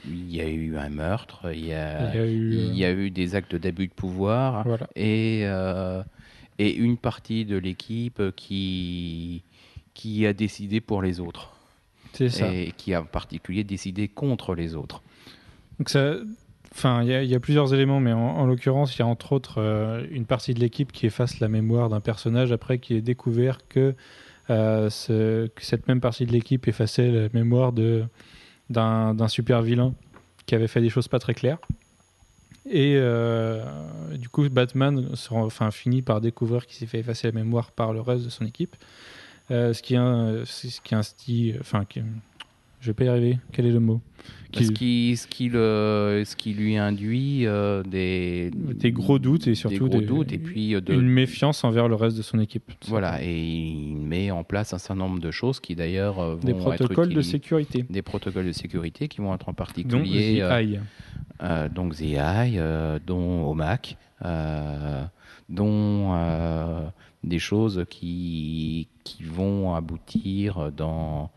Il 0.06 0.34
y 0.34 0.40
a 0.40 0.48
eu 0.48 0.76
un 0.76 0.88
meurtre, 0.88 1.52
il 1.54 1.66
y 1.66 1.72
a, 1.72 2.14
il 2.14 2.76
y 2.76 2.84
a, 2.84 2.90
eu, 2.92 3.10
des 3.10 3.34
actes 3.34 3.54
d'abus 3.54 3.86
de 3.86 3.92
pouvoir 3.92 4.66
et 4.96 5.46
et 6.58 6.74
une 6.74 6.96
partie 6.96 7.44
de 7.44 7.56
l'équipe 7.56 8.22
qui, 8.36 9.42
qui 9.94 10.26
a 10.26 10.32
décidé 10.32 10.80
pour 10.80 11.02
les 11.02 11.20
autres. 11.20 11.52
C'est 12.12 12.28
ça. 12.28 12.52
Et 12.52 12.72
qui 12.76 12.94
a 12.94 13.00
en 13.00 13.06
particulier 13.06 13.64
décidé 13.64 14.06
contre 14.08 14.54
les 14.54 14.74
autres. 14.74 15.02
Donc 15.78 15.88
ça, 15.88 16.14
Enfin, 16.74 17.02
il 17.02 17.10
y, 17.10 17.34
a 17.34 17.40
plusieurs 17.40 17.74
éléments, 17.74 18.00
mais 18.00 18.14
en, 18.14 18.46
l'occurrence, 18.46 18.96
il 18.96 19.00
y 19.00 19.02
a 19.02 19.06
entre 19.06 19.32
autres 19.32 19.58
euh, 19.58 20.06
une 20.10 20.24
partie 20.24 20.54
de 20.54 20.60
l'équipe 20.60 20.90
qui 20.90 21.04
efface 21.04 21.38
la 21.38 21.48
mémoire 21.48 21.90
d'un 21.90 22.00
personnage 22.00 22.50
après 22.50 22.78
qui 22.78 22.94
est 22.94 23.02
découvert 23.02 23.58
que, 23.68 23.94
euh, 24.48 24.88
ce, 24.88 25.48
que 25.48 25.62
cette 25.66 25.86
même 25.86 26.00
partie 26.00 26.24
de 26.24 26.32
l'équipe 26.32 26.66
effaçait 26.66 27.10
la 27.10 27.28
mémoire 27.34 27.72
d'un 28.70 29.28
super 29.28 29.62
vilain 29.62 29.94
qui 30.46 30.54
avait 30.54 30.68
fait 30.68 30.80
des 30.80 30.90
choses 30.90 31.08
pas 31.08 31.18
très 31.18 31.34
claires. 31.34 31.58
Et 32.64 32.94
euh, 32.96 33.64
du 34.16 34.28
coup, 34.28 34.48
Batman 34.48 35.10
enfin, 35.30 35.70
finit 35.70 36.02
par 36.02 36.20
découvrir 36.20 36.66
qu'il 36.66 36.76
s'est 36.76 36.86
fait 36.86 37.00
effacer 37.00 37.26
la 37.28 37.32
mémoire 37.32 37.72
par 37.72 37.92
le 37.92 38.00
reste 38.00 38.24
de 38.24 38.30
son 38.30 38.46
équipe. 38.46 38.76
Euh, 39.50 39.72
ce 39.72 39.82
qui 39.82 39.94
est 39.94 39.98
ce 40.46 41.14
qui 41.16 41.54
enfin, 41.60 41.84
je 42.82 42.88
vais 42.88 42.94
pas 42.94 43.04
y 43.04 43.08
arriver. 43.08 43.38
Quel 43.52 43.66
est 43.66 43.70
le 43.70 43.78
mot 43.80 44.00
qui... 44.50 44.66
Ce, 44.66 44.72
qui, 44.72 45.16
ce, 45.16 45.26
qui 45.28 45.48
le, 45.48 46.24
ce 46.26 46.34
qui 46.36 46.52
lui 46.52 46.76
induit 46.76 47.46
euh, 47.46 47.82
des, 47.84 48.50
des 48.52 48.92
gros 48.92 49.18
doutes 49.18 49.46
et 49.46 49.54
surtout 49.54 49.88
des 49.88 50.04
gros 50.04 50.18
doutes 50.18 50.32
et 50.32 50.38
puis 50.38 50.72
de... 50.72 50.92
une 50.92 51.08
méfiance 51.08 51.62
envers 51.62 51.88
le 51.88 51.94
reste 51.94 52.16
de 52.16 52.22
son 52.22 52.40
équipe. 52.40 52.70
Voilà, 52.88 53.22
et 53.22 53.40
il 53.40 53.96
met 53.96 54.32
en 54.32 54.42
place 54.42 54.74
un 54.74 54.78
certain 54.78 54.96
nombre 54.96 55.20
de 55.20 55.30
choses 55.30 55.60
qui 55.60 55.76
d'ailleurs 55.76 56.16
vont 56.16 56.36
des 56.36 56.54
protocoles 56.54 57.14
de 57.14 57.22
sécurité. 57.22 57.84
Des 57.88 58.02
protocoles 58.02 58.46
de 58.46 58.52
sécurité 58.52 59.06
qui 59.08 59.20
vont 59.20 59.32
être 59.32 59.48
en 59.48 59.54
particulier. 59.54 60.40
Donc, 60.40 60.80
euh, 61.42 61.68
donc 61.68 61.94
ZI, 61.94 62.16
euh, 62.18 62.98
dont 63.06 63.48
OMAC, 63.48 63.96
euh, 64.24 65.04
dont 65.48 66.14
des 67.22 67.38
choses 67.38 67.84
qui, 67.88 68.88
qui 69.04 69.22
vont 69.22 69.74
aboutir 69.74 70.72
dans... 70.76 71.30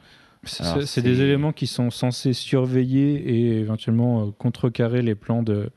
C'est 0.45 1.01
des 1.01 1.21
éléments 1.21 1.51
qui 1.51 1.67
sont 1.67 1.89
censés 1.89 2.33
surveiller 2.33 3.15
et 3.15 3.59
éventuellement 3.59 4.31
contrecarrer 4.31 5.01
les 5.01 5.15
plans 5.15 5.43
de, 5.43 5.69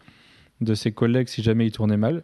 de 0.60 0.74
ses 0.74 0.92
collègues 0.92 1.28
si 1.28 1.42
jamais 1.42 1.66
ils 1.66 1.72
tournaient 1.72 1.96
mal, 1.96 2.22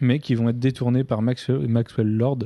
mais 0.00 0.18
qui 0.18 0.34
vont 0.34 0.48
être 0.48 0.58
détournés 0.58 1.04
par 1.04 1.22
Maxwell, 1.22 1.68
Maxwell 1.68 2.08
Lord, 2.08 2.38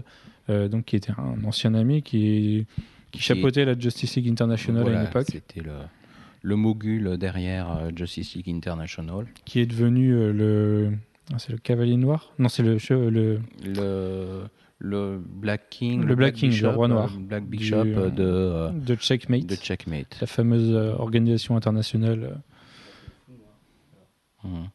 donc 0.49 0.85
qui 0.87 0.97
était 0.97 1.13
un 1.19 1.45
ancien 1.45 1.75
ami 1.75 2.03
qui, 2.03 2.67
qui 3.11 3.21
chapeautait 3.21 3.65
la 3.65 3.79
Justice 3.79 4.17
League 4.17 4.29
International 4.29 4.89
à 4.89 5.01
une 5.01 5.07
époque. 5.07 5.27
C'était 5.31 5.61
le, 5.61 5.73
le 6.43 6.57
mogul 6.57 7.17
derrière 7.19 7.71
euh, 7.71 7.91
Justice 7.95 8.35
League 8.35 8.49
International. 8.49 9.27
Qui 9.45 9.61
est 9.61 9.67
devenu 9.67 10.13
euh, 10.13 10.33
le. 10.33 10.93
Ah, 11.33 11.39
c'est 11.39 11.53
le 11.53 11.59
Cavalier 11.59 11.97
Noir? 11.97 12.33
Non, 12.39 12.49
c'est 12.49 12.63
le, 12.63 12.79
le. 13.11 13.41
Le. 13.65 14.43
Le 14.81 15.19
Black 15.25 15.71
King, 15.71 16.05
Le 16.05 16.15
Black 16.15 16.35
King, 16.35 16.57
le 16.61 16.69
roi 16.69 16.87
noir. 16.89 17.11
euh, 17.13 17.19
Black 17.19 17.45
Bishop 17.47 17.83
Du, 17.85 17.95
euh, 17.97 18.11
de, 18.11 18.23
euh, 18.23 18.71
de 18.71 18.95
Checkmate, 18.95 19.45
de 19.47 19.57
Checkmate. 19.57 20.19
la 20.21 20.27
fameuse 20.29 20.73
euh, 20.75 20.93
organisation 20.95 21.57
internationale. 21.57 22.41
Non, 24.45 24.69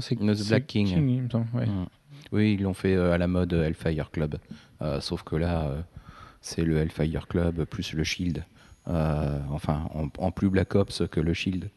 c'est 0.00 0.16
c'est 0.18 0.48
Black 0.48 0.66
King. 0.66 0.88
il 0.88 1.22
me 1.22 1.28
semble, 1.30 1.46
ouais. 1.54 1.66
Mhm. 1.66 1.86
Oui, 2.32 2.54
ils 2.54 2.62
l'ont 2.62 2.74
fait 2.74 2.94
euh, 2.94 3.12
à 3.12 3.18
la 3.18 3.28
mode 3.28 3.52
Hellfire 3.52 4.10
Club. 4.10 4.36
Sauf 5.00 5.22
que 5.22 5.36
là, 5.36 5.84
c'est 6.40 6.64
le 6.64 6.76
Hellfire 6.78 7.26
Club 7.26 7.64
plus 7.64 7.92
le 7.94 8.04
Shield. 8.04 8.44
Enfin, 8.86 9.88
en, 9.94 10.08
en 10.18 10.30
plus 10.30 10.50
Black 10.50 10.74
Ops 10.74 11.02
que 11.10 11.20
le 11.20 11.32
Shield. 11.32 11.70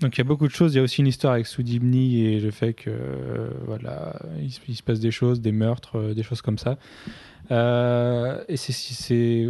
Donc 0.00 0.16
il 0.16 0.18
y 0.18 0.20
a 0.22 0.24
beaucoup 0.24 0.48
de 0.48 0.52
choses. 0.52 0.74
Il 0.74 0.78
y 0.78 0.80
a 0.80 0.82
aussi 0.82 1.00
une 1.00 1.06
histoire 1.06 1.34
avec 1.34 1.46
Soudimni 1.46 2.24
et 2.24 2.40
le 2.40 2.50
fait 2.50 2.72
que 2.72 2.90
euh, 2.90 3.50
voilà, 3.66 4.18
il, 4.40 4.50
se- 4.50 4.82
passe 4.82 5.00
des 5.00 5.10
choses, 5.10 5.40
des 5.40 5.52
meurtres, 5.52 5.96
euh, 5.98 6.14
des 6.14 6.22
choses 6.22 6.40
comme 6.42 6.58
ça. 6.58 6.78
Euh, 7.50 8.42
et 8.48 8.56
c'est 8.56 9.46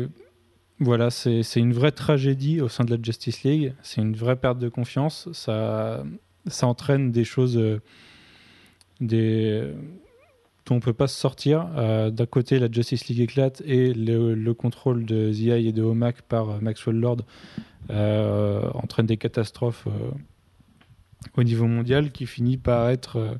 voilà, 0.81 1.11
c'est 1.11 1.43
une 1.57 1.73
vraie 1.75 1.93
tragédie 1.93 2.61
au 2.63 2.69
sein 2.69 2.85
de 2.85 2.95
la 2.95 3.01
Justice 3.03 3.43
League. 3.45 3.75
C'est 3.83 4.01
une 4.01 4.17
vraie 4.17 4.37
perte 4.37 4.59
de 4.59 4.69
confiance. 4.69 5.29
Ça 5.33 6.03
ça 6.47 6.67
entraîne 6.67 7.13
des 7.13 7.25
choses 7.25 7.61
des 9.01 9.63
dont 10.67 10.77
on 10.77 10.81
peut 10.81 10.93
pas 10.95 11.07
se 11.07 11.19
sortir. 11.19 11.67
D'un 12.11 12.27
côté, 12.27 12.59
la 12.59 12.71
Justice 12.71 13.09
League 13.09 13.21
éclate 13.21 13.63
et 13.67 13.93
le, 13.93 14.35
le 14.35 14.55
contrôle 14.55 15.05
de 15.05 15.31
ZI 15.33 15.51
et 15.51 15.73
de 15.73 15.83
OMAC 15.83 16.23
par 16.23 16.63
Maxwell 16.63 16.97
Lord 16.97 17.19
entraîne 17.91 19.07
des 19.07 19.17
catastrophes 19.19 19.87
au 21.37 21.43
niveau 21.43 21.67
mondial 21.67 22.11
qui 22.11 22.27
finit 22.27 22.57
par 22.57 22.89
être 22.89 23.17
euh, 23.17 23.35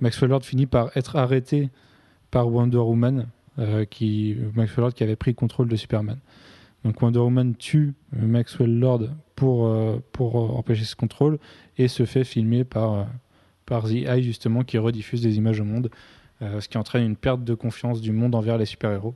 Maxwell 0.00 0.30
Lord 0.30 0.44
finit 0.44 0.66
par 0.66 0.96
être 0.96 1.16
arrêté 1.16 1.70
par 2.30 2.48
Wonder 2.48 2.78
Woman 2.78 3.26
euh, 3.60 3.84
qui 3.84 4.36
Maxwell 4.54 4.82
Lord 4.82 4.94
qui 4.94 5.04
avait 5.04 5.14
pris 5.14 5.30
le 5.30 5.36
contrôle 5.36 5.68
de 5.68 5.76
Superman. 5.76 6.18
Donc 6.84 7.00
Wonder 7.00 7.20
Woman 7.20 7.54
tue 7.54 7.94
euh, 8.16 8.26
Maxwell 8.26 8.78
Lord 8.80 9.08
pour 9.36 9.66
euh, 9.66 10.02
pour 10.10 10.58
empêcher 10.58 10.84
ce 10.84 10.96
contrôle 10.96 11.38
et 11.78 11.86
se 11.86 12.04
fait 12.04 12.24
filmer 12.24 12.64
par 12.64 13.06
par 13.64 13.84
The 13.84 14.08
Eye 14.08 14.24
justement 14.24 14.64
qui 14.64 14.78
rediffuse 14.78 15.22
des 15.22 15.36
images 15.36 15.60
au 15.60 15.64
monde, 15.64 15.90
ce 16.40 16.68
qui 16.68 16.76
entraîne 16.76 17.04
une 17.04 17.16
perte 17.16 17.44
de 17.44 17.54
confiance 17.54 18.02
du 18.02 18.12
monde 18.12 18.34
envers 18.34 18.58
les 18.58 18.66
super-héros. 18.66 19.14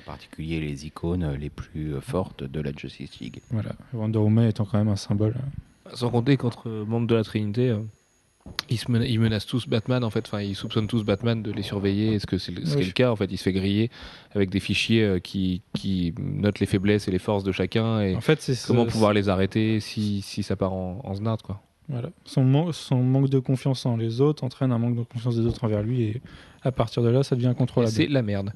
En 0.00 0.04
particulier 0.06 0.58
les 0.58 0.86
icônes 0.86 1.34
les 1.34 1.50
plus 1.50 2.00
fortes 2.00 2.42
de 2.42 2.60
la 2.60 2.72
Justice 2.72 3.20
League. 3.20 3.40
Voilà, 3.50 3.76
Wonder 3.92 4.18
Woman 4.18 4.46
étant 4.46 4.64
quand 4.64 4.78
même 4.78 4.88
un 4.88 4.96
symbole. 4.96 5.36
Sans 5.92 6.10
compter 6.10 6.36
qu'entre 6.36 6.68
membres 6.70 7.06
de 7.06 7.14
la 7.14 7.24
Trinité, 7.24 7.68
euh, 7.70 7.78
ils, 8.70 8.78
se 8.78 8.90
mena- 8.90 9.06
ils 9.06 9.20
menacent 9.20 9.46
tous 9.46 9.68
Batman, 9.68 10.02
en 10.04 10.10
fait. 10.10 10.24
Enfin, 10.26 10.40
ils 10.40 10.54
soupçonnent 10.54 10.86
tous 10.86 11.04
Batman 11.04 11.42
de 11.42 11.52
les 11.52 11.62
surveiller. 11.62 12.14
Est-ce 12.14 12.26
que 12.26 12.38
c'est 12.38 12.52
le, 12.52 12.64
ce 12.64 12.76
qui 12.76 12.82
est 12.82 12.86
le 12.86 12.92
cas 12.92 13.10
En 13.10 13.16
fait, 13.16 13.30
il 13.30 13.36
se 13.36 13.42
fait 13.44 13.52
griller 13.52 13.90
avec 14.34 14.50
des 14.50 14.60
fichiers 14.60 15.02
euh, 15.02 15.18
qui, 15.18 15.62
qui 15.74 16.14
notent 16.18 16.60
les 16.60 16.66
faiblesses 16.66 17.06
et 17.08 17.10
les 17.10 17.18
forces 17.18 17.44
de 17.44 17.52
chacun 17.52 18.00
et 18.00 18.14
En 18.16 18.20
fait, 18.20 18.40
c'est 18.40 18.58
comment 18.66 18.86
pouvoir 18.86 19.12
les 19.12 19.28
arrêter 19.28 19.80
si, 19.80 20.22
si 20.22 20.42
ça 20.42 20.56
part 20.56 20.72
en, 20.72 21.00
en 21.04 21.14
znard, 21.14 21.38
quoi. 21.42 21.60
Voilà. 21.88 22.08
Son, 22.24 22.42
man- 22.44 22.72
son 22.72 23.02
manque 23.02 23.28
de 23.28 23.38
confiance 23.38 23.84
en 23.84 23.98
les 23.98 24.22
autres 24.22 24.42
entraîne 24.42 24.72
un 24.72 24.78
manque 24.78 24.96
de 24.96 25.02
confiance 25.02 25.36
des 25.36 25.44
autres 25.46 25.64
envers 25.64 25.82
lui 25.82 26.02
et 26.02 26.22
à 26.62 26.72
partir 26.72 27.02
de 27.02 27.08
là, 27.10 27.22
ça 27.22 27.36
devient 27.36 27.48
incontrôlable. 27.48 27.92
C'est 27.92 28.06
la 28.06 28.22
merde. 28.22 28.52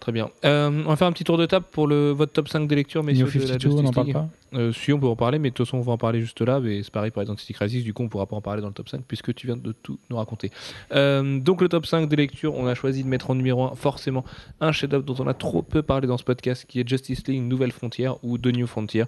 Très 0.00 0.12
bien. 0.12 0.30
Euh, 0.46 0.82
on 0.86 0.88
va 0.88 0.96
faire 0.96 1.06
un 1.06 1.12
petit 1.12 1.24
tour 1.24 1.36
de 1.36 1.44
table 1.44 1.66
pour 1.70 1.86
le, 1.86 2.10
votre 2.10 2.32
top 2.32 2.48
5 2.48 2.66
des 2.66 2.74
lectures, 2.74 3.04
messieurs. 3.04 3.26
de 3.26 3.38
la 3.40 3.46
52, 3.58 3.68
on 3.68 3.82
n'en 3.82 3.92
parle 3.92 4.12
pas 4.12 4.28
Euh, 4.54 4.72
si, 4.72 4.94
on 4.94 4.98
peut 4.98 5.06
en 5.06 5.14
parler, 5.14 5.38
mais 5.38 5.50
de 5.50 5.54
toute 5.54 5.66
façon, 5.66 5.76
on 5.76 5.82
va 5.82 5.92
en 5.92 5.98
parler 5.98 6.22
juste 6.22 6.40
là. 6.40 6.58
Mais 6.58 6.82
c'est 6.82 6.90
pareil 6.90 7.10
pour 7.10 7.22
Identity 7.22 7.52
Crisis, 7.52 7.84
du 7.84 7.92
coup, 7.92 8.02
on 8.02 8.08
pourra 8.08 8.24
pas 8.24 8.34
en 8.34 8.40
parler 8.40 8.62
dans 8.62 8.68
le 8.68 8.72
top 8.72 8.88
5 8.88 9.02
puisque 9.06 9.34
tu 9.34 9.46
viens 9.46 9.58
de 9.58 9.72
tout 9.72 9.98
nous 10.08 10.16
raconter. 10.16 10.50
Euh, 10.94 11.38
donc, 11.38 11.60
le 11.60 11.68
top 11.68 11.84
5 11.84 12.08
des 12.08 12.16
lectures, 12.16 12.54
on 12.54 12.66
a 12.66 12.74
choisi 12.74 13.04
de 13.04 13.08
mettre 13.08 13.30
en 13.30 13.34
numéro 13.34 13.64
1 13.64 13.74
forcément 13.74 14.24
un 14.62 14.72
chef-d'œuvre 14.72 15.04
dont 15.04 15.16
on 15.18 15.26
a 15.26 15.34
trop 15.34 15.60
peu 15.60 15.82
parlé 15.82 16.06
dans 16.06 16.16
ce 16.16 16.24
podcast 16.24 16.64
qui 16.66 16.80
est 16.80 16.88
Justice 16.88 17.26
League 17.28 17.42
Nouvelle 17.42 17.72
Frontière 17.72 18.16
ou 18.24 18.38
The 18.38 18.46
New 18.46 18.66
Frontier. 18.66 19.04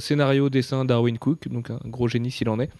Scénario, 0.00 0.48
dessin 0.48 0.84
Darwin 0.84 1.18
Cook, 1.18 1.48
donc 1.48 1.70
un 1.70 1.78
gros 1.84 2.08
génie 2.08 2.30
s'il 2.30 2.48
en 2.48 2.58
est. 2.58 2.70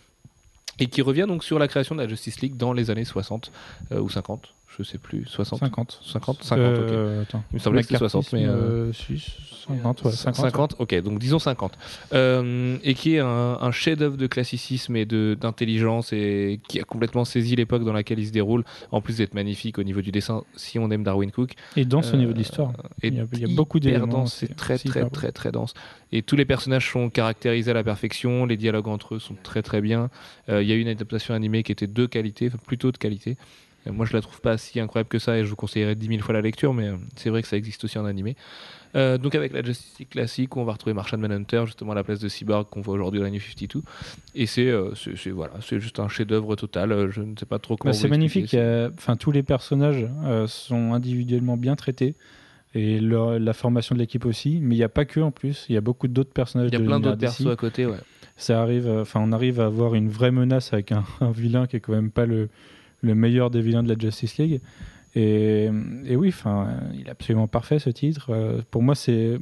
Et 0.78 0.86
qui 0.86 1.02
revient 1.02 1.24
donc 1.27 1.43
sur 1.43 1.59
la 1.59 1.68
création 1.68 1.94
de 1.94 2.02
la 2.02 2.09
Justice 2.09 2.40
League 2.40 2.56
dans 2.56 2.73
les 2.73 2.90
années 2.90 3.05
60 3.05 3.51
euh, 3.93 4.01
ou 4.01 4.10
50, 4.10 4.52
je 4.78 4.82
sais 4.82 4.98
plus, 4.98 5.24
60 5.27 5.59
50. 5.61 6.01
50 6.05 6.43
50, 6.43 6.66
ok. 6.66 6.74
Euh, 6.90 7.23
attends. 7.23 7.43
Il 7.53 7.55
me 7.55 7.59
semblait 7.61 7.81
que 7.82 7.86
c'était 7.89 7.98
60, 7.98 8.32
mais, 8.32 8.44
euh, 8.47 8.51
euh, 8.89 8.93
si, 8.93 9.23
50, 9.69 10.05
ouais, 10.05 10.11
50. 10.12 10.44
50, 10.44 10.77
ok, 10.78 11.01
donc 11.03 11.19
disons 11.19 11.39
50. 11.39 11.73
Euh, 12.12 12.77
et 12.85 12.94
qui 12.94 13.15
est 13.16 13.19
un, 13.20 13.59
un 13.61 13.70
chef-d'œuvre 13.73 14.16
de 14.16 14.27
classicisme 14.27 14.94
et 14.97 15.05
d'intelligence 15.07 16.12
et 16.12 16.61
qui 16.69 16.78
a 16.81 16.85
complètement 16.85 17.24
saisi 17.24 17.57
l'époque 17.57 17.85
dans 17.85 17.93
laquelle 17.93 18.19
il 18.19 18.27
se 18.27 18.32
déroule, 18.32 18.65
en 18.93 19.01
plus 19.01 19.16
d'être 19.19 19.35
magnifique 19.35 19.78
au 19.78 19.82
niveau 19.82 20.03
du 20.03 20.12
dessin, 20.12 20.44
si 20.57 20.78
on 20.78 20.90
aime 20.90 21.03
Darwin 21.03 21.31
Cook. 21.31 21.53
Et 21.77 21.85
dans 21.85 22.03
ce 22.03 22.15
Euh, 22.15 22.19
niveau 22.19 22.32
de 22.32 22.39
l'histoire. 22.39 22.73
Et 23.03 23.09
Il 23.09 23.15
y 23.15 23.20
a- 23.20 23.24
il 23.32 23.40
y 23.40 23.44
a 23.44 23.55
beaucoup 23.57 23.81
d'éléments, 23.81 24.07
dense, 24.07 24.35
c'est- 24.35 24.55
très, 24.55 24.78
très, 24.78 24.89
hyper 25.01 25.11
très, 25.11 25.32
très 25.32 25.53
dense. 25.53 25.74
Et 26.12 26.23
tous 26.23 26.36
les 26.36 26.44
personnages 26.44 26.90
sont 26.90 27.11
caractérisés 27.11 27.70
à 27.70 27.74
la 27.74 27.82
perfection, 27.85 28.47
les 28.47 28.57
dialogues 28.57 28.89
entre 28.89 29.16
eux 29.16 29.19
sont 29.19 29.36
très, 29.43 29.62
très 29.62 29.81
bien. 29.81 30.11
Euh, 30.48 30.62
Il 30.62 30.69
y 30.69 30.73
a 30.73 30.74
eu 30.77 30.81
une 30.81 30.89
adaptation 30.89 31.35
animée 31.35 31.62
qui 31.62 31.73
était 31.73 31.86
de 31.86 32.07
qualité, 32.07 32.51
plutôt 32.66 32.93
de 32.93 32.97
qualité. 32.98 33.36
Moi, 33.90 34.06
je 34.06 34.12
la 34.12 34.20
trouve 34.20 34.40
pas 34.40 34.56
si 34.58 34.80
incroyable 34.80 35.08
que 35.08 35.18
ça 35.18 35.38
et 35.38 35.44
je 35.44 35.50
vous 35.50 35.56
conseillerais 35.56 35.94
10 35.94 36.06
000 36.08 36.20
fois 36.20 36.34
la 36.34 36.40
lecture, 36.40 36.74
mais 36.74 36.88
euh, 36.88 36.96
c'est 37.16 37.30
vrai 37.30 37.42
que 37.42 37.48
ça 37.48 37.56
existe 37.56 37.84
aussi 37.84 37.98
en 37.98 38.04
animé. 38.04 38.36
Euh, 38.94 39.18
donc, 39.18 39.34
avec 39.34 39.52
la 39.52 39.62
Justice 39.62 39.98
League 39.98 40.08
classique, 40.08 40.56
où 40.56 40.60
on 40.60 40.64
va 40.64 40.72
retrouver 40.72 40.94
Martian 40.94 41.18
Manhunter, 41.18 41.62
justement 41.66 41.92
à 41.92 41.94
la 41.94 42.04
place 42.04 42.18
de 42.20 42.28
Cyborg 42.28 42.66
qu'on 42.70 42.80
voit 42.80 42.94
aujourd'hui 42.94 43.18
dans 43.20 43.26
la 43.26 43.30
New 43.30 43.40
52. 43.40 43.82
Et 44.34 44.46
c'est 44.46 44.68
euh, 44.68 44.92
voilà, 45.32 45.54
c'est 45.60 45.80
juste 45.80 46.00
un 46.00 46.08
chef-d'œuvre 46.08 46.56
total. 46.56 46.92
Euh, 46.92 47.10
Je 47.10 47.20
ne 47.20 47.34
sais 47.38 47.44
pas 47.46 47.58
trop 47.58 47.76
comment. 47.76 47.92
Bah, 47.92 47.98
c'est 47.98 48.08
magnifique. 48.08 48.56
Enfin, 48.96 49.16
tous 49.16 49.32
les 49.32 49.42
personnages 49.42 50.06
euh, 50.24 50.46
sont 50.46 50.94
individuellement 50.94 51.56
bien 51.56 51.76
traités. 51.76 52.14
Et 52.74 53.00
leur- 53.00 53.38
la 53.38 53.52
formation 53.54 53.94
de 53.94 54.00
l'équipe 54.00 54.26
aussi, 54.26 54.58
mais 54.60 54.74
il 54.74 54.78
n'y 54.78 54.84
a 54.84 54.88
pas 54.90 55.04
que 55.06 55.20
en 55.20 55.30
plus, 55.30 55.64
il 55.68 55.74
y 55.74 55.78
a 55.78 55.80
beaucoup 55.80 56.08
d'autres 56.08 56.32
personnages. 56.32 56.68
Il 56.70 56.74
y 56.74 56.76
a 56.76 56.80
de 56.80 56.84
plein 56.86 57.00
d'autres 57.00 57.16
persos 57.16 57.46
à 57.46 57.56
côté, 57.56 57.86
ouais. 57.86 57.96
ça 58.36 58.60
arrive, 58.60 58.86
enfin, 58.88 59.20
on 59.22 59.32
arrive 59.32 59.60
à 59.60 59.66
avoir 59.66 59.94
une 59.94 60.10
vraie 60.10 60.30
menace 60.30 60.72
avec 60.74 60.92
un, 60.92 61.04
un 61.20 61.30
vilain 61.30 61.66
qui 61.66 61.76
est 61.76 61.80
quand 61.80 61.92
même 61.94 62.10
pas 62.10 62.26
le, 62.26 62.50
le 63.07 63.15
meilleur 63.15 63.51
des 63.51 63.61
vilains 63.62 63.83
de 63.83 63.89
la 63.89 63.99
Justice 63.99 64.37
League. 64.39 64.61
Et, 65.15 65.70
et 66.05 66.16
oui, 66.16 66.28
enfin, 66.28 66.69
il 66.95 67.07
est 67.07 67.11
absolument 67.11 67.49
parfait 67.49 67.78
ce 67.78 67.89
titre. 67.91 68.27
Euh, 68.31 68.61
pour 68.70 68.83
moi, 68.83 68.95
c'est, 68.95 69.39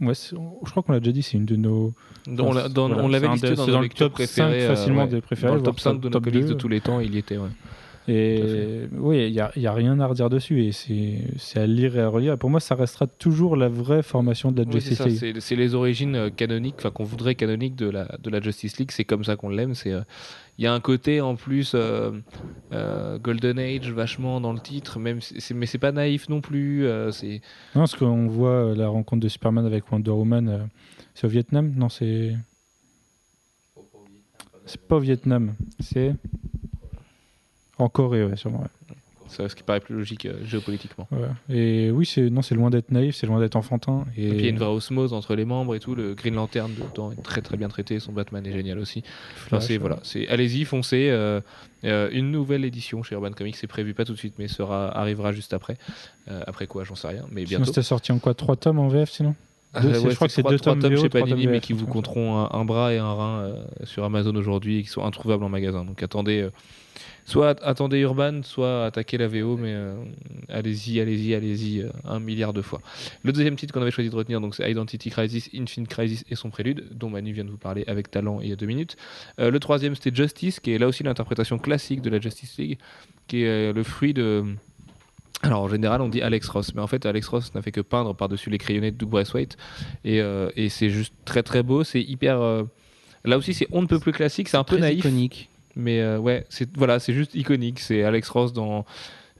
ouais, 0.00 0.14
je 0.14 0.34
crois 0.70 0.82
qu'on 0.82 0.92
l'a 0.92 1.00
déjà 1.00 1.12
dit, 1.12 1.22
c'est 1.22 1.36
une 1.36 1.44
de 1.44 1.56
nos. 1.56 1.92
On 2.26 2.52
l'a- 2.52 2.68
dans- 2.70 2.88
Voilà, 2.88 3.02
on 3.04 3.08
l'avait 3.08 3.28
listé 3.28 3.50
de- 3.50 3.54
dans 3.56 3.66
nos 3.66 3.72
dans 3.74 3.80
le 3.82 3.88
top 3.90 4.12
5 4.12 4.14
préférées, 4.14 4.64
euh, 4.64 4.68
facilement 4.68 5.02
ouais. 5.02 5.08
des 5.08 5.20
préférés, 5.20 5.50
Dans 5.52 5.56
le 5.56 5.62
top 5.62 5.74
voire 5.80 5.94
5 5.94 6.00
de 6.00 6.04
nos 6.06 6.10
top 6.10 6.24
comics 6.24 6.42
de 6.44 6.48
2. 6.48 6.54
tous 6.56 6.68
les 6.68 6.80
temps, 6.80 7.00
il 7.00 7.14
y 7.14 7.18
était. 7.18 7.36
Ouais. 7.36 7.48
Et 8.08 8.88
oui, 8.92 9.26
il 9.26 9.32
n'y 9.32 9.40
a, 9.40 9.50
y 9.56 9.66
a 9.66 9.72
rien 9.72 9.98
à 10.00 10.06
redire 10.06 10.30
dessus. 10.30 10.62
Et 10.64 10.72
c'est 10.72 11.58
à 11.58 11.66
lire 11.66 11.96
et 11.96 12.00
à 12.02 12.08
relire. 12.08 12.34
Et 12.34 12.36
pour 12.36 12.50
moi, 12.50 12.60
ça 12.60 12.74
restera 12.74 13.06
toujours 13.06 13.56
la 13.56 13.68
vraie 13.68 14.02
formation 14.02 14.52
de 14.52 14.62
la 14.62 14.68
Oui, 14.68 14.74
Justice 14.80 15.04
League. 15.22 15.36
c'est 15.40 15.56
les 15.56 15.74
origines 15.74 16.14
euh, 16.14 16.30
canoniques, 16.30 16.76
enfin 16.78 16.90
qu'on 16.90 17.04
voudrait 17.04 17.34
canoniques 17.34 17.74
de 17.76 17.88
la, 17.90 18.06
de 18.22 18.30
la 18.30 18.40
Justice 18.40 18.78
League, 18.78 18.90
c'est 18.92 19.04
comme 19.04 19.24
ça 19.24 19.34
qu'on 19.36 19.48
l'aime. 19.48 19.74
c'est, 19.74 19.92
euh, 19.92 20.02
Il 20.58 20.64
y 20.64 20.68
a 20.68 20.72
un 20.72 20.80
côté 20.80 21.20
en 21.20 21.34
plus 21.34 21.72
euh, 21.74 22.12
euh, 22.72 23.18
Golden 23.18 23.58
Age 23.58 23.90
vachement 23.90 24.40
dans 24.40 24.52
le 24.52 24.60
titre, 24.60 24.98
même 25.00 25.18
mais 25.54 25.66
c'est 25.66 25.78
pas 25.78 25.92
naïf 25.92 26.28
non 26.28 26.40
plus. 26.40 26.86
euh, 26.86 27.10
c'est 27.10 27.40
Non, 27.74 27.82
parce 27.82 27.96
qu'on 27.96 28.26
voit 28.28 28.72
la 28.76 28.88
rencontre 28.88 29.22
de 29.22 29.28
Superman 29.28 29.66
avec 29.66 29.90
Wonder 29.90 30.12
Woman. 30.12 30.68
c'est 31.14 31.26
au 31.26 31.30
Vietnam? 31.30 31.72
Non, 31.76 31.88
c'est. 31.88 32.34
C'est 34.64 34.80
pas 34.80 34.96
au 34.96 35.00
Vietnam. 35.00 35.54
C'est. 35.80 36.14
En 37.78 37.88
Corée, 37.88 38.24
ouais, 38.24 38.36
sûrement. 38.36 38.60
ouais. 38.60 38.96
c'est 39.28 39.48
ce 39.48 39.54
qui 39.54 39.62
paraît 39.62 39.80
plus 39.80 39.94
logique 39.96 40.24
euh, 40.26 40.34
géopolitiquement. 40.44 41.06
Ouais. 41.10 41.28
Et 41.54 41.90
oui, 41.90 42.06
c'est 42.06 42.30
non, 42.30 42.40
c'est 42.42 42.54
loin 42.54 42.70
d'être 42.70 42.90
naïf, 42.90 43.16
c'est 43.16 43.26
loin 43.26 43.38
d'être 43.40 43.56
enfantin. 43.56 44.04
Et, 44.16 44.26
Et 44.26 44.30
puis 44.30 44.38
il 44.38 44.44
y 44.44 44.46
a 44.46 44.50
une 44.50 44.58
vraie 44.58 44.68
osmose 44.68 45.12
entre 45.12 45.34
les 45.34 45.44
membres 45.44 45.74
et 45.74 45.80
tout. 45.80 45.94
Le 45.94 46.14
Green 46.14 46.34
Lantern 46.34 46.70
dedans 46.74 47.12
est 47.12 47.22
très 47.22 47.42
très 47.42 47.56
bien 47.56 47.68
traité. 47.68 48.00
Son 48.00 48.12
Batman 48.12 48.46
est 48.46 48.52
génial 48.52 48.78
aussi. 48.78 49.00
Enfin, 49.34 49.48
Flash, 49.48 49.64
c'est 49.64 49.76
voilà, 49.78 49.98
c'est 50.02 50.26
allez-y, 50.28 50.64
foncez. 50.64 51.08
euh, 51.10 51.40
euh, 51.84 52.08
une 52.12 52.30
nouvelle 52.30 52.64
édition 52.64 53.02
chez 53.02 53.14
Urban 53.14 53.32
Comics, 53.32 53.56
c'est 53.56 53.66
prévu 53.66 53.92
pas 53.94 54.04
tout 54.04 54.14
de 54.14 54.18
suite, 54.18 54.34
mais 54.38 54.48
sera 54.48 54.96
arrivera 54.96 55.32
juste 55.32 55.52
après. 55.52 55.76
Après 56.46 56.66
quoi, 56.66 56.82
j'en 56.84 56.94
sais 56.96 57.08
rien, 57.08 57.24
mais 57.30 57.44
bientôt. 57.44 57.66
c'était 57.66 57.82
sorti 57.82 58.10
en 58.12 58.18
quoi? 58.18 58.34
Trois 58.34 58.56
tomes 58.56 58.78
en 58.78 58.88
VF 58.88 59.10
sinon? 59.10 59.34
Ah, 59.74 59.82
je 59.82 60.14
crois 60.14 60.26
que 60.28 60.32
c'est 60.32 60.42
deux 60.42 60.58
tomes 60.58 60.80
VO, 60.80 61.02
chez 61.02 61.08
Panini, 61.10 61.42
tomes 61.42 61.52
mais 61.52 61.60
qui 61.60 61.74
vous 61.74 61.86
compteront 61.86 62.36
un, 62.38 62.58
un 62.58 62.64
bras 62.64 62.94
et 62.94 62.98
un 62.98 63.12
rein 63.12 63.38
euh, 63.40 63.62
sur 63.84 64.04
Amazon 64.04 64.34
aujourd'hui 64.34 64.78
et 64.78 64.82
qui 64.82 64.88
sont 64.88 65.04
introuvables 65.04 65.44
en 65.44 65.50
magasin. 65.50 65.84
Donc 65.84 66.02
attendez, 66.02 66.40
euh, 66.40 66.50
soit 67.24 67.50
at- 67.50 67.64
attendez 67.64 67.98
Urban, 68.00 68.42
soit 68.42 68.86
attaquez 68.86 69.18
la 69.18 69.28
VO, 69.28 69.56
mais 69.56 69.72
euh, 69.74 69.96
allez-y, 70.48 71.00
allez-y, 71.00 71.34
allez-y, 71.34 71.80
euh, 71.80 71.90
un 72.04 72.20
milliard 72.20 72.52
de 72.52 72.62
fois. 72.62 72.80
Le 73.22 73.32
deuxième 73.32 73.56
titre 73.56 73.74
qu'on 73.74 73.82
avait 73.82 73.90
choisi 73.90 74.10
de 74.10 74.14
retenir, 74.16 74.40
donc 74.40 74.54
c'est 74.54 74.70
Identity 74.70 75.10
Crisis, 75.10 75.50
Infinite 75.54 75.88
Crisis 75.88 76.24
et 76.30 76.34
son 76.34 76.50
prélude, 76.50 76.86
dont 76.92 77.10
Manu 77.10 77.32
vient 77.32 77.44
de 77.44 77.50
vous 77.50 77.56
parler 77.58 77.84
avec 77.86 78.10
talent 78.10 78.40
il 78.40 78.48
y 78.48 78.52
a 78.52 78.56
deux 78.56 78.66
minutes. 78.66 78.96
Euh, 79.40 79.50
le 79.50 79.60
troisième, 79.60 79.94
c'était 79.94 80.14
Justice, 80.14 80.60
qui 80.60 80.72
est 80.72 80.78
là 80.78 80.86
aussi 80.86 81.02
l'interprétation 81.02 81.58
classique 81.58 82.02
de 82.02 82.10
la 82.10 82.20
Justice 82.20 82.56
League, 82.58 82.78
qui 83.26 83.42
est 83.42 83.72
le 83.72 83.82
fruit 83.82 84.14
de 84.14 84.44
alors 85.42 85.62
en 85.62 85.68
général 85.68 86.00
on 86.00 86.08
dit 86.08 86.22
Alex 86.22 86.48
Ross, 86.48 86.74
mais 86.74 86.80
en 86.80 86.86
fait 86.86 87.04
Alex 87.04 87.28
Ross 87.28 87.54
n'a 87.54 87.60
fait 87.60 87.70
que 87.72 87.82
peindre 87.82 88.14
par-dessus 88.14 88.48
les 88.48 88.56
crayonnés 88.56 88.90
de 88.90 88.96
Doug 88.96 89.10
Braithwaite 89.10 89.58
et, 90.04 90.22
et 90.56 90.68
c'est 90.70 90.88
juste 90.88 91.12
très 91.26 91.42
très 91.42 91.62
beau, 91.62 91.84
c'est 91.84 92.00
hyper... 92.00 92.40
Là 93.24 93.36
aussi 93.36 93.52
c'est 93.52 93.68
on 93.70 93.82
ne 93.82 93.86
peut 93.86 93.98
plus 93.98 94.12
classique, 94.12 94.48
c'est 94.48 94.56
un 94.56 94.64
peu 94.64 94.78
naïf, 94.78 95.00
iconique. 95.00 95.50
Mais 95.76 96.00
euh, 96.00 96.18
ouais, 96.18 96.44
c'est 96.48 96.68
voilà, 96.76 96.98
c'est 96.98 97.12
juste 97.14 97.34
iconique, 97.34 97.78
c'est 97.80 98.02
Alex 98.02 98.28
Ross 98.30 98.52
dans... 98.52 98.84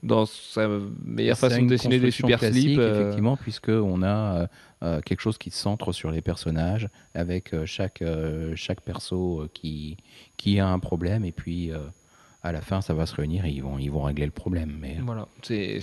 dans 0.02 0.26
sa 0.26 0.68
meilleure 1.04 1.38
façon 1.38 1.62
de 1.62 1.68
dessiner 1.68 1.98
des 1.98 2.10
super 2.12 2.38
slips. 2.38 2.78
euh, 2.78 3.00
effectivement, 3.00 3.36
puisque 3.36 3.70
on 3.70 4.02
a 4.02 4.06
euh, 4.42 4.46
euh, 4.82 5.00
quelque 5.00 5.20
chose 5.20 5.38
qui 5.38 5.50
se 5.50 5.58
centre 5.58 5.90
sur 5.92 6.10
les 6.10 6.20
personnages, 6.20 6.88
avec 7.14 7.54
euh, 7.54 7.64
chaque, 7.66 8.04
chaque 8.54 8.82
perso 8.82 9.48
qui, 9.54 9.96
qui 10.36 10.60
a 10.60 10.68
un 10.68 10.78
problème, 10.78 11.24
et 11.24 11.32
puis 11.32 11.72
à 12.42 12.52
la 12.52 12.60
fin, 12.60 12.80
ça 12.80 12.94
va 12.94 13.06
se 13.06 13.14
réunir 13.16 13.44
et 13.46 13.50
ils 13.50 13.62
vont, 13.62 13.78
ils 13.78 13.90
vont 13.90 14.02
régler 14.02 14.26
le 14.26 14.30
problème. 14.30 14.76
Mais 14.80 14.98
Voilà, 15.04 15.26
c'est 15.42 15.80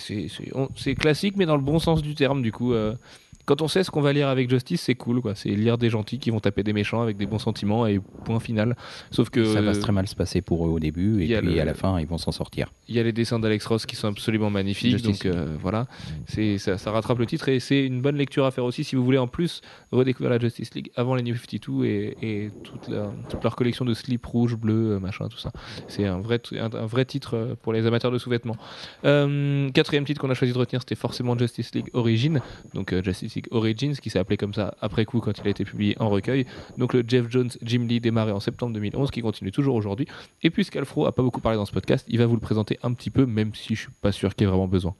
classique, 0.95 1.35
mais 1.35 1.45
dans 1.45 1.57
le 1.57 1.61
bon 1.63 1.79
sens 1.79 2.01
du 2.01 2.15
terme, 2.15 2.41
du 2.41 2.51
coup. 2.53 2.73
euh, 2.73 2.95
quand 3.45 3.61
on 3.61 3.67
sait 3.67 3.83
ce 3.83 3.91
qu'on 3.91 4.01
va 4.01 4.13
lire 4.13 4.27
avec 4.27 4.49
Justice, 4.49 4.81
c'est 4.81 4.95
cool, 4.95 5.21
quoi. 5.21 5.35
C'est 5.35 5.49
lire 5.49 5.77
des 5.77 5.89
gentils 5.89 6.19
qui 6.19 6.29
vont 6.29 6.39
taper 6.39 6.63
des 6.63 6.73
méchants 6.73 7.01
avec 7.01 7.17
des 7.17 7.25
bons 7.25 7.39
sentiments 7.39 7.85
et 7.87 7.99
point 8.25 8.39
final. 8.39 8.75
Sauf 9.11 9.29
que 9.29 9.43
ça 9.45 9.61
va 9.61 9.73
très 9.75 9.91
mal 9.91 10.07
se 10.07 10.15
passer 10.15 10.41
pour 10.41 10.65
eux 10.67 10.69
au 10.69 10.79
début, 10.79 11.23
et 11.23 11.27
puis 11.41 11.53
le- 11.55 11.61
à 11.61 11.65
la 11.65 11.73
fin, 11.73 11.99
ils 11.99 12.07
vont 12.07 12.17
s'en 12.17 12.31
sortir. 12.31 12.71
il 12.87 12.95
y 12.95 12.99
a 12.99 13.03
les 13.03 13.11
dessins 13.13 13.39
d'Alex 13.39 13.65
Ross 13.65 13.85
qui 13.85 13.95
sont 13.95 14.07
absolument 14.07 14.49
magnifiques, 14.49 14.91
Justice 14.91 15.19
donc 15.23 15.33
euh, 15.35 15.55
voilà, 15.61 15.87
c'est 16.27 16.57
ça, 16.57 16.77
ça 16.77 16.91
rattrape 16.91 17.17
le 17.19 17.25
titre 17.25 17.49
et 17.49 17.59
c'est 17.59 17.85
une 17.85 18.01
bonne 18.01 18.15
lecture 18.17 18.45
à 18.45 18.51
faire 18.51 18.65
aussi 18.65 18.83
si 18.83 18.95
vous 18.95 19.03
voulez 19.03 19.17
en 19.17 19.27
plus 19.27 19.61
redécouvrir 19.91 20.29
la 20.31 20.39
Justice 20.39 20.73
League 20.75 20.91
avant 20.95 21.15
les 21.15 21.23
New 21.23 21.35
52 21.35 21.85
et, 21.85 22.17
et 22.21 22.51
toute, 22.63 22.87
la- 22.87 23.11
toute 23.29 23.43
leur 23.43 23.55
collection 23.55 23.85
de 23.85 23.93
slips 23.93 24.25
rouges, 24.25 24.55
bleus, 24.55 24.93
euh, 24.93 24.99
machin, 24.99 25.27
tout 25.29 25.37
ça. 25.37 25.51
C'est 25.87 26.05
un 26.05 26.19
vrai, 26.19 26.39
t- 26.39 26.59
un, 26.59 26.65
un 26.73 26.85
vrai 26.85 27.05
titre 27.05 27.35
euh, 27.35 27.55
pour 27.61 27.73
les 27.73 27.85
amateurs 27.85 28.11
de 28.11 28.17
sous-vêtements. 28.17 28.57
Euh, 29.05 29.69
quatrième 29.71 30.05
titre 30.05 30.21
qu'on 30.21 30.29
a 30.29 30.33
choisi 30.33 30.53
de 30.53 30.57
retenir, 30.57 30.81
c'était 30.81 30.95
forcément 30.95 31.37
Justice 31.37 31.73
League 31.75 31.89
Origin, 31.93 32.41
donc 32.73 32.93
euh, 32.93 33.01
Justice 33.03 33.32
Origins, 33.51 33.95
qui 33.95 34.09
s'est 34.09 34.19
appelé 34.19 34.37
comme 34.37 34.53
ça 34.53 34.75
après 34.81 35.05
coup 35.05 35.19
quand 35.19 35.37
il 35.37 35.47
a 35.47 35.49
été 35.49 35.65
publié 35.65 35.95
en 35.99 36.09
recueil. 36.09 36.45
Donc 36.77 36.93
le 36.93 37.03
Jeff 37.07 37.29
Jones 37.29 37.49
Jim 37.61 37.85
Lee 37.87 37.99
démarré 37.99 38.31
en 38.31 38.39
septembre 38.39 38.73
2011, 38.73 39.11
qui 39.11 39.21
continue 39.21 39.51
toujours 39.51 39.75
aujourd'hui. 39.75 40.07
Et 40.41 40.49
puisqu'Alfro 40.49 41.05
a 41.05 41.11
pas 41.11 41.23
beaucoup 41.23 41.41
parlé 41.41 41.57
dans 41.57 41.65
ce 41.65 41.71
podcast, 41.71 42.05
il 42.09 42.19
va 42.19 42.25
vous 42.25 42.35
le 42.35 42.41
présenter 42.41 42.79
un 42.83 42.93
petit 42.93 43.09
peu, 43.09 43.25
même 43.25 43.53
si 43.53 43.75
je 43.75 43.81
suis 43.81 43.91
pas 44.01 44.11
sûr 44.11 44.35
qu'il 44.35 44.45
y 44.45 44.47
ait 44.47 44.49
vraiment 44.49 44.67
besoin. 44.67 44.95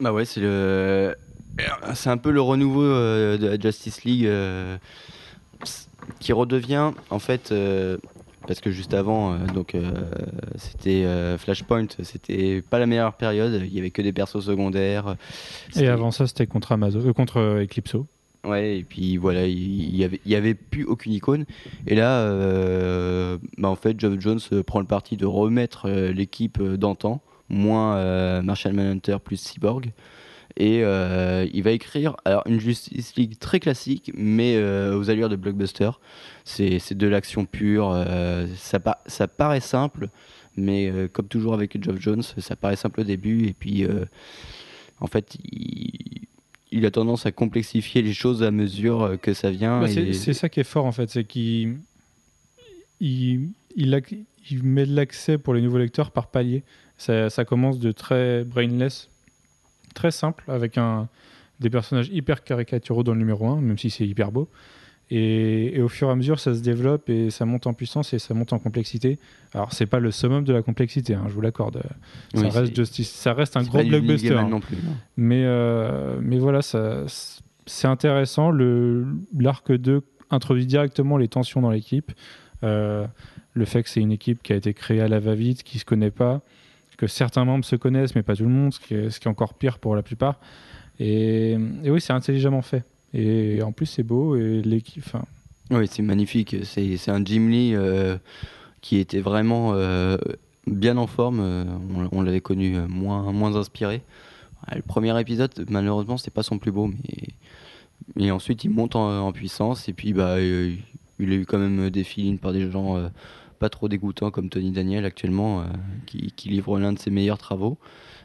Bah 0.00 0.12
ouais, 0.12 0.24
c'est 0.24 0.40
le. 0.40 1.14
C'est 1.94 2.08
un 2.08 2.16
peu 2.16 2.30
le 2.30 2.40
renouveau 2.40 2.82
euh, 2.82 3.36
de 3.36 3.48
la 3.48 3.58
Justice 3.58 4.04
League 4.04 4.24
euh, 4.24 4.78
qui 6.18 6.32
redevient 6.32 6.92
en 7.10 7.18
fait 7.18 7.52
euh, 7.52 7.98
parce 8.46 8.60
que 8.60 8.70
juste 8.70 8.94
avant 8.94 9.32
euh, 9.32 9.38
donc 9.54 9.74
euh, 9.74 9.90
c'était 10.56 11.04
euh, 11.04 11.38
Flashpoint, 11.38 11.86
c'était 12.02 12.62
pas 12.62 12.78
la 12.78 12.86
meilleure 12.86 13.14
période, 13.14 13.62
il 13.64 13.74
y 13.74 13.78
avait 13.78 13.90
que 13.90 14.02
des 14.02 14.12
persos 14.12 14.40
secondaires. 14.40 15.16
Et 15.76 15.86
avant 15.88 16.10
ça, 16.10 16.26
c'était 16.26 16.46
contre 16.46 16.72
Amazon, 16.72 17.12
contre 17.12 17.62
Eclipso. 17.62 18.06
Ouais, 18.44 18.78
et 18.78 18.84
puis 18.84 19.18
voilà, 19.18 19.46
il 19.46 19.94
y 19.94 20.02
avait, 20.02 20.20
il 20.24 20.32
y 20.32 20.34
avait 20.34 20.54
plus 20.54 20.84
aucune 20.84 21.12
icône. 21.12 21.44
Et 21.86 21.94
là, 21.94 22.26
bah 23.58 23.68
en 23.68 23.76
fait, 23.76 24.00
Geoff 24.00 24.18
Jones 24.18 24.40
prend 24.66 24.80
le 24.80 24.86
parti 24.86 25.18
de 25.18 25.26
remettre 25.26 25.90
l'équipe 25.90 26.62
d'antan, 26.62 27.20
moins 27.50 28.40
Marshall 28.40 28.72
Manhunter 28.72 29.18
plus 29.22 29.36
Cyborg. 29.36 29.92
Et 30.62 30.84
euh, 30.84 31.46
il 31.54 31.62
va 31.62 31.70
écrire 31.70 32.16
alors, 32.26 32.42
une 32.46 32.60
Justice 32.60 33.14
League 33.16 33.38
très 33.38 33.60
classique, 33.60 34.12
mais 34.14 34.56
euh, 34.56 34.94
aux 34.98 35.08
allures 35.08 35.30
de 35.30 35.36
blockbuster. 35.36 35.90
C'est 36.44 36.78
c'est 36.78 36.94
de 36.96 37.06
l'action 37.06 37.46
pure. 37.46 37.90
euh, 37.94 38.46
ça, 38.56 38.78
pa- 38.78 39.00
ça 39.06 39.26
paraît 39.26 39.60
simple, 39.60 40.08
mais 40.56 40.92
comme 41.12 41.28
toujours 41.28 41.54
avec 41.54 41.82
Geoff 41.82 41.98
Jones, 41.98 42.22
ça 42.22 42.56
paraît 42.56 42.76
simple 42.76 43.00
au 43.00 43.04
début. 43.04 43.46
Et 43.46 43.54
puis, 43.54 43.86
en 45.00 45.06
fait, 45.06 45.36
il, 45.50 46.26
il 46.72 46.84
a 46.84 46.90
tendance 46.90 47.24
à 47.24 47.32
complexifier 47.32 48.02
les 48.02 48.12
choses 48.12 48.42
à 48.42 48.50
mesure 48.50 49.16
que 49.22 49.32
ça 49.32 49.50
vient. 49.50 49.80
Bah, 49.80 49.90
et- 49.90 50.12
c'est 50.12 50.34
ça 50.34 50.48
qui 50.50 50.60
est 50.60 50.64
fort 50.64 50.84
en 50.84 50.92
fait, 50.92 51.08
c'est 51.08 51.24
qu'il 51.24 51.78
il, 53.00 53.48
il 53.76 54.62
met 54.62 54.84
de 54.86 54.94
l'accès 54.94 55.38
pour 55.38 55.54
les 55.54 55.62
nouveaux 55.62 55.78
lecteurs 55.78 56.10
par 56.10 56.26
palier. 56.26 56.62
Ça, 56.98 57.30
ça 57.30 57.44
commence 57.44 57.78
de 57.78 57.92
très 57.92 58.44
brainless, 58.44 59.08
très 59.94 60.10
simple, 60.10 60.44
avec 60.48 60.78
un, 60.78 61.08
des 61.60 61.70
personnages 61.70 62.08
hyper 62.12 62.42
caricaturaux 62.44 63.02
dans 63.02 63.12
le 63.12 63.18
numéro 63.18 63.46
1, 63.48 63.60
même 63.60 63.78
si 63.78 63.90
c'est 63.90 64.06
hyper 64.06 64.32
beau. 64.32 64.48
Et, 65.12 65.76
et 65.76 65.82
au 65.82 65.88
fur 65.88 66.06
et 66.08 66.12
à 66.12 66.14
mesure, 66.14 66.38
ça 66.38 66.54
se 66.54 66.60
développe 66.60 67.10
et 67.10 67.30
ça 67.30 67.44
monte 67.44 67.66
en 67.66 67.74
puissance 67.74 68.12
et 68.14 68.20
ça 68.20 68.32
monte 68.32 68.52
en 68.52 68.60
complexité. 68.60 69.18
Alors, 69.54 69.72
c'est 69.72 69.86
pas 69.86 69.98
le 69.98 70.12
summum 70.12 70.44
de 70.44 70.52
la 70.52 70.62
complexité, 70.62 71.14
hein, 71.14 71.24
je 71.26 71.32
vous 71.32 71.40
l'accorde. 71.40 71.82
Ça, 72.34 72.42
reste 72.42 72.66
c'est- 72.68 72.76
Justice, 72.76 73.10
ça 73.10 73.32
reste 73.34 73.56
un 73.56 73.64
gros 73.64 73.82
blockbuster. 73.82 74.34
Hein. 74.34 74.48
non 74.48 74.60
plus. 74.60 74.76
non. 74.76 74.94
Mais, 75.16 75.42
euh, 75.44 76.18
mais 76.22 76.38
voilà, 76.38 76.60
c'est 76.62 77.88
intéressant. 77.88 78.52
L'arc 78.52 79.72
2 79.72 80.02
introduit 80.30 80.66
directement 80.66 81.16
les 81.16 81.26
tensions 81.26 81.60
dans 81.60 81.70
l'équipe. 81.70 82.12
Euh, 82.62 83.04
le 83.54 83.64
fait 83.64 83.82
que 83.82 83.88
c'est 83.88 84.00
une 84.00 84.12
équipe 84.12 84.44
qui 84.44 84.52
a 84.52 84.56
été 84.56 84.74
créée 84.74 85.00
à 85.00 85.08
la 85.08 85.18
va-vite, 85.18 85.64
qui 85.64 85.80
se 85.80 85.84
connaît 85.84 86.12
pas, 86.12 86.40
que 87.00 87.06
certains 87.06 87.46
membres 87.46 87.64
se 87.64 87.76
connaissent, 87.76 88.14
mais 88.14 88.22
pas 88.22 88.36
tout 88.36 88.42
le 88.42 88.50
monde, 88.50 88.74
ce 88.74 88.78
qui 88.78 88.92
est, 88.94 89.26
encore 89.26 89.54
pire 89.54 89.78
pour 89.78 89.96
la 89.96 90.02
plupart. 90.02 90.38
Et, 90.98 91.56
oui, 91.82 91.98
c'est 91.98 92.12
intelligemment 92.12 92.60
fait. 92.60 92.84
Et 93.14 93.62
en 93.62 93.72
plus, 93.72 93.86
c'est 93.86 94.02
beau. 94.02 94.36
Et 94.36 94.60
l'équipe. 94.60 95.16
Oui, 95.70 95.88
c'est 95.90 96.02
magnifique. 96.02 96.56
C'est 96.62 97.08
un 97.08 97.24
Jim 97.24 97.48
Lee 97.48 97.74
euh, 97.74 98.18
qui 98.82 98.98
était 98.98 99.20
vraiment 99.20 99.72
euh, 99.72 100.18
bien 100.66 100.98
en 100.98 101.06
forme. 101.06 101.40
Euh, 101.40 101.64
on 102.12 102.20
l'avait 102.20 102.42
connu 102.42 102.76
moins, 102.86 103.32
moins 103.32 103.56
inspiré. 103.56 104.02
Le 104.70 104.82
premier 104.82 105.18
épisode, 105.18 105.52
malheureusement, 105.70 106.18
c'était 106.18 106.30
pas 106.30 106.42
son 106.42 106.58
plus 106.58 106.70
beau, 106.70 106.90
mais 108.14 108.30
ensuite 108.30 108.62
il 108.64 108.68
monte 108.68 108.94
en, 108.94 109.32
puissance 109.32 109.88
et 109.88 109.94
puis 109.94 110.12
bah 110.12 110.38
il 110.38 111.32
a 111.32 111.34
eu 111.34 111.46
quand 111.46 111.58
même 111.58 111.88
des 111.88 112.04
feelings 112.04 112.38
par 112.38 112.52
des 112.52 112.70
gens 112.70 113.10
pas 113.60 113.68
trop 113.68 113.88
dégoûtants 113.88 114.32
comme 114.32 114.48
Tony 114.48 114.72
Daniel 114.72 115.04
actuellement, 115.04 115.60
euh, 115.60 115.64
qui, 116.06 116.48
livre 116.48 116.80
l'un 116.80 116.92
de 116.92 116.98
ses 116.98 117.10
meilleurs 117.10 117.38
travaux 117.38 117.78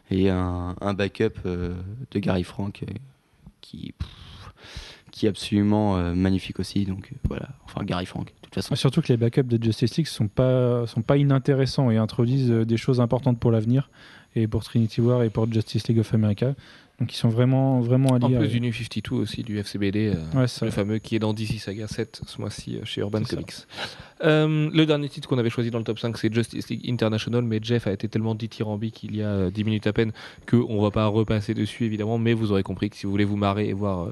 et 0.09 0.29
un, 0.29 0.93
backup 0.97 1.33
euh, 1.45 1.75
de 2.11 2.19
Gary 2.19 2.43
Frank 2.43 2.81
euh, 2.81 2.91
qui 3.61 3.93
qui 5.11 5.27
est 5.27 5.29
absolument 5.29 5.95
magnifique 6.13 6.59
aussi. 6.59 6.83
Donc 6.83 7.13
voilà, 7.29 7.47
enfin 7.63 7.85
Gary 7.85 8.05
Frank, 8.05 8.25
de 8.25 8.31
toute 8.41 8.55
façon. 8.55 8.75
Surtout 8.75 9.01
que 9.01 9.07
les 9.07 9.15
backups 9.15 9.47
de 9.47 9.63
Justice 9.63 9.95
League 9.95 10.07
sont 10.07 10.27
pas, 10.27 10.85
sont 10.87 11.03
pas 11.03 11.15
inintéressants 11.15 11.89
et 11.89 11.95
introduisent 11.95 12.49
des 12.49 12.75
choses 12.75 12.99
importantes 12.99 13.39
pour 13.39 13.49
l'avenir 13.49 13.89
et 14.35 14.45
pour 14.45 14.65
Trinity 14.65 14.99
War 14.99 15.23
et 15.23 15.29
pour 15.29 15.49
Justice 15.49 15.87
League 15.87 15.99
of 15.99 16.13
America. 16.13 16.53
Donc 16.99 17.13
ils 17.13 17.17
sont 17.17 17.27
vraiment, 17.27 17.81
vraiment 17.81 18.15
à 18.15 18.23
En 18.23 18.29
plus 18.29 18.47
du 18.47 18.61
New 18.61 18.71
52 18.71 19.15
aussi, 19.15 19.43
du 19.43 19.59
FCBD, 19.59 20.13
euh, 20.15 20.39
Ouais, 20.39 20.45
le 20.61 20.71
fameux 20.71 20.99
qui 20.99 21.15
est 21.15 21.19
dans 21.19 21.33
DC 21.33 21.59
Saga 21.59 21.87
7 21.87 22.21
ce 22.25 22.39
mois-ci 22.39 22.77
euh, 22.77 22.85
chez 22.85 23.01
Urban. 23.01 23.21
Comics. 23.23 23.53
Euh, 24.23 24.69
le 24.73 24.85
dernier 24.85 25.09
titre 25.09 25.27
qu'on 25.27 25.37
avait 25.37 25.49
choisi 25.49 25.71
dans 25.71 25.77
le 25.77 25.83
top 25.83 25.99
5, 25.99 26.17
c'est 26.17 26.33
Justice 26.33 26.69
League 26.69 26.89
International, 26.89 27.41
mais 27.41 27.59
Jeff 27.61 27.85
a 27.87 27.91
été 27.91 28.07
tellement 28.07 28.33
dithyrambique 28.33 29.03
il 29.03 29.17
y 29.17 29.21
a 29.21 29.27
euh, 29.27 29.51
10 29.51 29.63
minutes 29.65 29.87
à 29.87 29.93
peine 29.93 30.13
qu'on 30.49 30.81
va 30.81 30.89
pas 30.89 31.07
repasser 31.07 31.53
dessus 31.53 31.83
évidemment, 31.83 32.17
mais 32.17 32.33
vous 32.33 32.53
aurez 32.53 32.63
compris 32.63 32.89
que 32.89 32.95
si 32.95 33.05
vous 33.05 33.11
voulez 33.11 33.25
vous 33.25 33.35
marrer 33.35 33.67
et 33.67 33.73
voir 33.73 34.07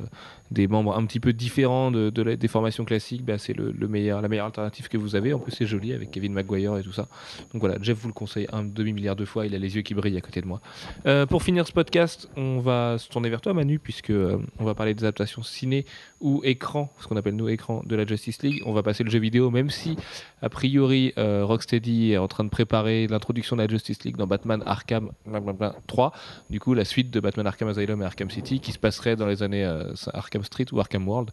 des 0.53 0.67
membres 0.67 0.95
un 0.95 1.05
petit 1.05 1.19
peu 1.19 1.33
différents 1.33 1.91
de, 1.91 2.09
de 2.09 2.35
des 2.35 2.47
formations 2.47 2.85
classiques, 2.85 3.25
bah, 3.25 3.37
c'est 3.37 3.53
le, 3.53 3.71
le 3.71 3.87
meilleur, 3.87 4.21
la 4.21 4.27
meilleure 4.27 4.45
alternative 4.45 4.87
que 4.87 4.97
vous 4.97 5.15
avez. 5.15 5.33
En 5.33 5.39
plus, 5.39 5.51
c'est 5.51 5.65
joli 5.65 5.93
avec 5.93 6.11
Kevin 6.11 6.33
Maguire 6.33 6.77
et 6.77 6.83
tout 6.83 6.93
ça. 6.93 7.07
Donc 7.51 7.61
voilà, 7.61 7.77
Jeff 7.81 7.97
vous 7.97 8.07
le 8.07 8.13
conseille 8.13 8.47
un 8.53 8.63
demi-milliard 8.63 9.15
de 9.15 9.25
fois, 9.25 9.45
il 9.45 9.55
a 9.55 9.57
les 9.57 9.75
yeux 9.75 9.81
qui 9.81 9.93
brillent 9.93 10.17
à 10.17 10.21
côté 10.21 10.41
de 10.41 10.47
moi. 10.47 10.61
Euh, 11.05 11.25
pour 11.25 11.43
finir 11.43 11.67
ce 11.67 11.73
podcast, 11.73 12.29
on 12.37 12.59
va 12.59 12.97
se 12.97 13.09
tourner 13.09 13.29
vers 13.29 13.41
toi 13.41 13.53
Manu, 13.53 13.79
puisque 13.79 14.11
euh, 14.11 14.37
on 14.59 14.63
va 14.65 14.75
parler 14.75 14.93
des 14.93 15.03
adaptations 15.03 15.43
ciné 15.43 15.85
ou 16.23 16.41
écran, 16.45 16.89
ce 16.99 17.07
qu'on 17.07 17.17
appelle 17.17 17.35
nous 17.35 17.49
écran 17.49 17.83
de 17.85 17.95
la 17.95 18.07
Justice 18.07 18.41
League. 18.41 18.63
On 18.65 18.71
va 18.71 18.81
passer 18.81 19.03
le 19.03 19.11
jeu 19.11 19.19
vidéo, 19.19 19.51
même 19.51 19.69
si 19.69 19.97
a 20.41 20.49
priori 20.49 21.13
euh, 21.17 21.45
Rocksteady 21.45 22.13
est 22.13 22.17
en 22.17 22.29
train 22.29 22.45
de 22.45 22.49
préparer 22.49 23.07
l'introduction 23.07 23.57
de 23.57 23.61
la 23.61 23.67
Justice 23.67 24.03
League 24.05 24.15
dans 24.15 24.25
Batman 24.25 24.63
Arkham 24.65 25.11
blablabla 25.25 25.75
3, 25.85 26.13
du 26.49 26.61
coup 26.61 26.73
la 26.73 26.85
suite 26.85 27.11
de 27.11 27.19
Batman 27.19 27.45
Arkham 27.45 27.67
Asylum 27.67 28.01
et 28.01 28.05
Arkham 28.05 28.31
City, 28.31 28.61
qui 28.61 28.71
se 28.71 28.79
passerait 28.79 29.17
dans 29.17 29.27
les 29.27 29.43
années 29.43 29.65
euh, 29.65 29.93
Arkham 30.13 30.43
Street 30.43 30.65
ou 30.71 30.79
Arkham 30.79 31.07
World, 31.07 31.29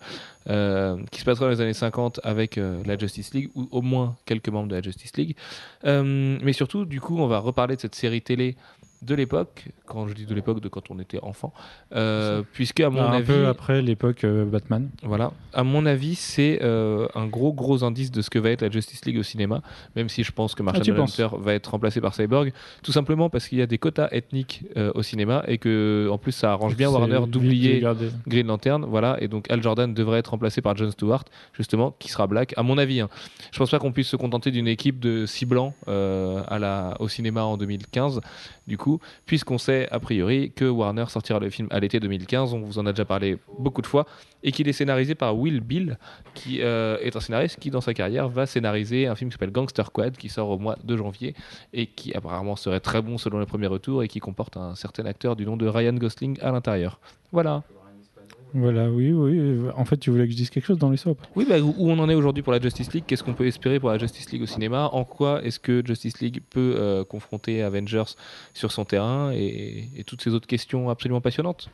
euh, 0.49 0.99
qui 1.12 1.21
se 1.21 1.25
passerait 1.25 1.47
dans 1.47 1.53
les 1.53 1.61
années 1.61 1.73
50 1.73 2.21
avec 2.25 2.57
la 2.57 2.99
Justice 2.99 3.33
League 3.33 3.51
ou 3.55 3.69
au 3.71 3.83
moins 3.83 4.17
quelques 4.27 4.49
membres 4.49 4.69
de 4.69 4.75
la 4.75 4.83
Justice 4.83 5.17
League. 5.17 5.37
Mais 5.85 6.53
surtout, 6.53 6.85
du 6.85 7.01
coup, 7.01 7.19
on 7.19 7.29
va 7.29 7.39
reparler 7.39 7.77
de 7.77 7.81
cette 7.81 7.95
série 7.95 8.23
télé 8.23 8.57
de 9.03 9.15
l'époque, 9.15 9.69
quand 9.87 10.07
je 10.09 10.15
dis 10.15 10.27
de 10.27 10.35
l'époque, 10.35 10.61
de 10.61 10.69
quand 10.69 10.91
on 10.91 10.99
était 10.99 11.21
enfant, 11.23 11.53
euh, 11.95 12.43
puisque 12.53 12.81
à 12.81 12.91
mon 12.91 13.01
un 13.03 13.13
avis, 13.13 13.27
peu 13.27 13.47
après 13.47 13.81
l'époque 13.81 14.25
euh, 14.25 14.45
Batman. 14.45 14.91
voilà, 15.03 15.33
à 15.55 15.65
mon 15.65 15.87
avis, 15.87 16.15
c'est 16.15 16.59
euh, 16.63 17.07
un 17.15 17.27
gros 17.27 17.53
gros 17.53 17.83
indice 17.83 18.11
de 18.11 18.21
ce 18.21 18.29
que 18.29 18.39
va 18.39 18.51
être 18.51 18.61
la 18.63 18.71
Justice 18.71 19.05
League 19.07 19.19
au 19.19 19.23
cinéma, 19.23 19.63
même 19.97 20.09
si 20.09 20.23
je 20.23 20.33
pense 20.33 20.55
que 20.55 20.63
Marshall 20.63 20.83
Ah, 20.83 20.85
tu 20.85 20.93
penses 20.95 21.19
Hunter 21.19 21.35
va 21.39 21.55
être 21.55 21.69
remplacé 21.71 22.01
par 22.01 22.15
Cyborg, 22.15 22.53
tout 22.83 22.93
simplement 22.93 23.31
parce 23.31 23.49
qu'il 23.49 23.59
y 23.59 23.63
a 23.63 23.67
des 23.67 23.79
quotas 23.79 24.09
ethniques 24.13 24.65
au 24.95 25.03
cinéma 25.03 25.43
et 25.47 25.59
que 25.59 26.09
en 26.11 26.19
plus 26.19 26.33
ça 26.33 26.53
arrange 26.53 26.77
bien 26.77 26.91
Warner 26.91 27.21
d'oublier. 27.27 27.83
Green 28.27 28.47
Lantern, 28.47 28.85
voilà, 28.85 29.17
et 29.23 29.29
donc 29.29 29.51
Al 29.51 29.63
Jordan 29.63 29.93
devrait 29.95 30.19
être 30.19 30.29
remplacé 30.33 30.61
par 30.61 30.77
John 30.77 30.91
Stewart, 30.91 31.25
justement, 31.55 31.95
qui 31.99 32.09
sera 32.11 32.27
black, 32.27 32.55
à 32.57 32.63
mon 32.63 32.77
avis. 32.79 33.01
hein. 33.01 33.09
Je 33.53 33.59
pense 33.59 33.71
pas 33.71 33.79
qu'on 33.79 33.93
puisse 33.93 34.09
se 34.09 34.17
contenter 34.17 34.51
d'une 34.51 34.69
équipe 34.69 35.01
de 35.01 35.27
six 35.27 35.47
blancs 35.47 35.75
à 35.87 36.59
la, 36.59 36.97
au 37.01 37.09
cinéma 37.09 37.45
en 37.45 37.57
2015. 37.57 38.21
Du 38.67 38.79
coup, 38.79 38.90
puisqu'on 39.27 39.59
sait 39.59 39.89
a 39.91 40.01
priori 40.01 40.53
que 40.55 40.65
Warner 40.65 41.05
sortira 41.09 41.39
le 41.39 41.51
film 41.51 41.69
à 41.71 41.79
l'été 41.79 42.01
2015, 42.01 42.55
on 42.55 42.61
vous 42.61 42.79
en 42.79 42.87
a 42.87 42.93
déjà 42.93 43.05
parlé 43.05 43.39
beaucoup 43.59 43.83
de 43.83 43.87
fois, 43.87 44.07
et 44.43 44.53
qu'il 44.53 44.69
est 44.69 44.73
scénarisé 44.73 45.15
par 45.15 45.37
Will 45.39 45.61
Bill, 45.61 45.99
qui 46.35 46.62
euh, 46.62 46.97
est 47.03 47.15
un 47.15 47.21
scénariste 47.21 47.59
qui, 47.61 47.71
dans 47.71 47.81
sa 47.81 47.95
carrière, 47.95 48.29
va 48.29 48.47
scénariser 48.47 49.07
un 49.07 49.15
film 49.15 49.31
qui 49.31 49.35
s'appelle 49.35 49.53
Gangster 49.53 49.93
Quad, 49.93 50.17
qui 50.17 50.29
sort 50.29 50.49
au 50.49 50.59
mois 50.59 50.77
de 50.83 50.97
janvier, 50.97 51.35
et 51.73 51.87
qui 51.87 52.15
apparemment 52.15 52.57
serait 52.57 52.81
très 52.81 53.03
bon 53.03 53.19
selon 53.19 53.39
les 53.39 53.47
premiers 53.47 53.67
retours, 53.67 54.03
et 54.03 54.09
qui 54.09 54.21
comporte 54.21 54.57
un 54.57 54.75
certain 54.75 55.07
acteur 55.07 55.37
du 55.37 55.45
nom 55.45 55.57
de 55.57 55.67
Ryan 55.67 55.95
Gosling 55.95 56.39
à 56.41 56.51
l'intérieur. 56.51 56.99
Voilà. 57.33 57.62
Voilà, 58.53 58.91
oui, 58.91 59.13
oui. 59.13 59.69
En 59.77 59.85
fait, 59.85 59.97
tu 59.97 60.11
voulais 60.11 60.27
que 60.27 60.33
je 60.33 60.37
dise 60.37 60.51
quelque 60.51 60.65
chose 60.67 60.79
dans 60.79 60.91
les 60.91 60.97
soaps 60.97 61.23
Oui, 61.37 61.47
bah, 61.49 61.61
où 61.61 61.91
on 61.91 61.99
en 61.99 62.09
est 62.09 62.15
aujourd'hui 62.15 62.43
pour 62.43 62.53
la 62.53 62.61
Justice 62.61 62.93
League? 62.93 63.05
Qu'est-ce 63.07 63.23
qu'on 63.23 63.35
peut 63.35 63.47
espérer 63.47 63.79
pour 63.79 63.91
la 63.91 63.99
Justice 63.99 64.31
League 64.33 64.43
au 64.43 64.47
cinéma? 64.47 64.89
En 64.93 65.05
quoi 65.05 65.43
est-ce 65.45 65.61
que 65.61 65.83
Justice 65.87 66.21
League 66.21 66.43
peut 66.51 66.75
euh, 66.77 67.05
confronter 67.05 67.63
Avengers 67.63 68.15
sur 68.55 68.73
son 68.73 68.85
terrain 68.85 69.33
et, 69.33 69.89
et 69.97 70.05
toutes 70.05 70.23
ces 70.23 70.35
autres 70.35 70.47
questions 70.47 70.91
absolument 70.91 71.21
passionnantes? 71.21 71.71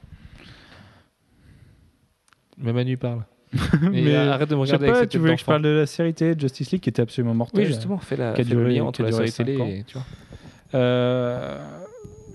Mais 2.59 2.73
Manu 2.73 2.97
parle. 2.97 3.25
Mais, 3.81 4.03
Mais, 4.03 4.17
arrête 4.17 4.51
de 4.51 4.57
me 4.57 4.65
Je 4.65 4.71
sais 4.71 4.77
regarder 4.77 4.87
avec 4.87 4.95
pas, 4.95 5.01
cette 5.01 5.11
tu 5.11 5.19
voulais 5.19 5.35
que 5.35 5.41
je 5.41 5.45
parle 5.45 5.63
de 5.63 5.69
la 5.69 5.87
série 5.87 6.15
télé 6.15 6.35
de 6.35 6.41
Justice 6.41 6.73
League 6.73 6.83
qui 6.83 6.89
était 6.89 7.03
absolument 7.03 7.35
mortelle. 7.35 7.61
Oui, 7.61 7.67
justement, 7.67 7.99
fais, 7.99 8.17
la, 8.17 8.35
fais 8.35 8.45
le 8.45 8.69
lien 8.69 8.85
entre 8.85 9.03
la 9.03 9.13
série 9.13 9.33
télé 9.33 9.53
et 9.55 9.85
tu 9.87 9.95
vois. 9.95 10.07
Euh, 10.75 11.65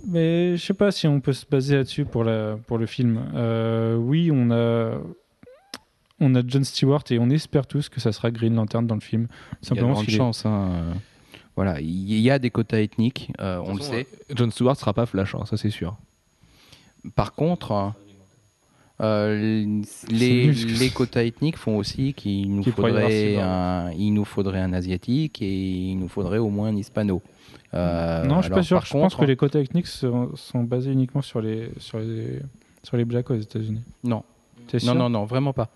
mais 0.08 0.58
je 0.58 0.66
sais 0.66 0.74
pas 0.74 0.92
si 0.92 1.08
on 1.08 1.20
peut 1.20 1.34
se 1.34 1.46
baser 1.46 1.76
là-dessus 1.78 2.06
pour, 2.06 2.24
la, 2.24 2.58
pour 2.68 2.78
le 2.78 2.86
film. 2.86 3.22
Euh, 3.36 3.96
oui, 3.96 4.30
on 4.34 4.52
a, 4.52 5.00
on 6.20 6.36
a 6.36 6.42
John 6.46 6.64
Stewart 6.64 7.04
et 7.10 7.20
on 7.20 7.30
espère 7.30 7.68
tous 7.68 7.90
que 7.90 8.00
ça 8.00 8.12
sera 8.12 8.32
Green 8.32 8.56
Lantern 8.56 8.86
dans 8.88 8.96
le 8.96 9.02
film. 9.02 9.28
Il 9.32 9.54
y 9.54 9.56
a 9.56 9.68
Simplement 9.68 10.02
est- 10.02 10.10
chances. 10.12 10.46
hein, 10.46 10.70
euh, 10.74 10.94
Voilà, 11.56 11.80
il 11.82 12.20
y 12.20 12.30
a 12.32 12.40
des 12.40 12.50
quotas 12.50 12.80
ethniques, 12.80 13.32
euh, 13.40 13.62
on 13.66 13.76
le 13.76 13.82
sait. 13.82 14.08
John 14.34 14.52
Stewart 14.52 14.76
sera 14.78 14.94
pas 14.94 15.06
Flash, 15.06 15.36
hein, 15.36 15.46
ça 15.46 15.58
c'est 15.58 15.70
sûr. 15.70 15.98
Par 17.16 17.34
contre, 17.34 17.94
euh, 19.02 19.82
les, 20.12 20.90
quotas 20.94 21.24
ethniques 21.24 21.58
font 21.58 21.78
aussi 21.78 22.14
qu'il 22.14 22.54
nous, 22.56 22.64
faudrait 22.64 23.38
un, 23.38 23.92
il 23.98 24.12
nous 24.14 24.26
faudrait 24.26 24.60
un 24.62 24.74
asiatique 24.74 25.42
et 25.42 25.52
il 25.90 25.96
nous 25.96 26.08
faudrait 26.08 26.38
au 26.38 26.50
moins 26.50 26.68
un 26.70 26.76
hispano. 26.76 27.22
Euh, 27.74 28.26
non, 28.26 28.38
je 28.38 28.44
suis 28.44 28.52
pas 28.52 28.64
sûr. 28.64 28.86
Je 28.86 28.92
pense 28.92 29.16
que 29.16 29.26
les 29.26 29.36
quotas 29.36 29.60
techniques 29.60 29.88
sont, 29.88 30.36
sont 30.36 30.64
basés 30.64 30.92
uniquement 30.92 31.22
sur 31.22 31.42
les, 31.42 31.72
sur 31.78 32.00
les, 32.00 32.40
sur 32.84 32.98
les 32.98 33.06
blacks 33.06 33.30
aux 33.30 33.36
États-Unis. 33.36 33.82
Non, 34.04 34.24
non, 34.84 34.96
non, 34.96 35.10
non, 35.10 35.26
vraiment 35.26 35.54
pas. 35.54 35.70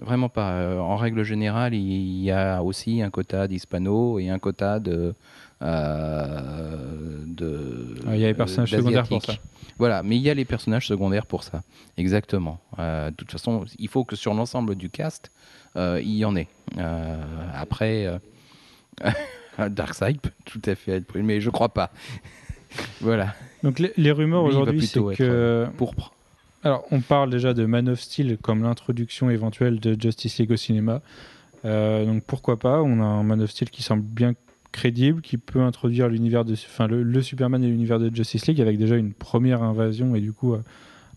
Vraiment 0.00 0.28
pas. 0.28 0.50
Euh, 0.52 0.78
en 0.78 0.96
règle 0.96 1.22
générale, 1.22 1.72
il 1.74 2.22
y 2.22 2.30
a 2.30 2.62
aussi 2.62 3.00
un 3.00 3.10
quota 3.10 3.46
d'hispano 3.46 4.18
et 4.18 4.28
un 4.28 4.38
quota 4.38 4.80
de. 4.80 5.14
euh, 5.62 7.24
de 7.26 7.94
Ah, 8.06 8.16
il 8.16 8.20
y 8.20 8.24
a 8.24 8.28
les 8.28 8.34
personnages 8.34 8.70
secondaires 8.70 9.06
pour 9.06 9.20
d'asiatiques. 9.20 9.40
Voilà, 9.78 10.02
mais 10.02 10.16
il 10.16 10.22
y 10.22 10.30
a 10.30 10.34
les 10.34 10.44
personnages 10.44 10.86
secondaires 10.88 11.26
pour 11.26 11.42
ça. 11.42 11.62
Exactement. 11.96 12.58
Euh, 12.78 13.10
de 13.10 13.14
toute 13.16 13.30
façon, 13.30 13.64
il 13.78 13.88
faut 13.88 14.04
que 14.04 14.16
sur 14.16 14.34
l'ensemble 14.34 14.74
du 14.76 14.90
cast, 14.90 15.30
il 15.76 16.16
y 16.16 16.24
en 16.24 16.34
ait. 16.36 16.48
Après, 17.54 18.20
Darkseid 19.58 20.20
peut 20.20 20.30
tout 20.44 20.62
à 20.64 20.74
fait 20.74 20.92
être 20.92 21.06
pris, 21.06 21.22
mais 21.22 21.40
je 21.40 21.50
crois 21.50 21.68
pas. 21.68 21.90
voilà. 23.00 23.34
Donc 23.62 23.78
les, 23.78 23.92
les 23.96 24.12
rumeurs 24.12 24.44
aujourd'hui, 24.44 24.86
c'est 24.86 25.00
être, 25.00 25.14
que 25.14 25.66
Pourpre. 25.76 26.12
Alors, 26.62 26.84
on 26.90 27.00
parle 27.00 27.30
déjà 27.30 27.52
de 27.52 27.66
Man 27.66 27.88
of 27.88 28.00
Steel 28.00 28.38
comme 28.38 28.62
l'introduction 28.62 29.28
éventuelle 29.30 29.80
de 29.80 30.00
Justice 30.00 30.38
League 30.38 30.50
au 30.50 30.56
cinéma. 30.56 31.02
Euh, 31.64 32.04
donc 32.04 32.24
pourquoi 32.24 32.58
pas? 32.58 32.82
On 32.82 33.00
a 33.00 33.04
un 33.04 33.22
Man 33.22 33.42
of 33.42 33.50
Steel 33.50 33.70
qui 33.70 33.82
semble 33.82 34.02
bien 34.02 34.34
crédible, 34.72 35.20
qui 35.20 35.36
peut 35.36 35.60
introduire 35.60 36.08
l'univers 36.08 36.44
de, 36.44 36.54
enfin 36.54 36.86
le, 36.86 37.02
le 37.02 37.22
Superman 37.22 37.62
et 37.62 37.68
l'univers 37.68 37.98
de 37.98 38.14
Justice 38.14 38.46
League 38.46 38.60
avec 38.60 38.76
déjà 38.78 38.96
une 38.96 39.12
première 39.12 39.62
invasion 39.62 40.16
et 40.16 40.20
du 40.20 40.32
coup 40.32 40.54
euh, 40.54 40.62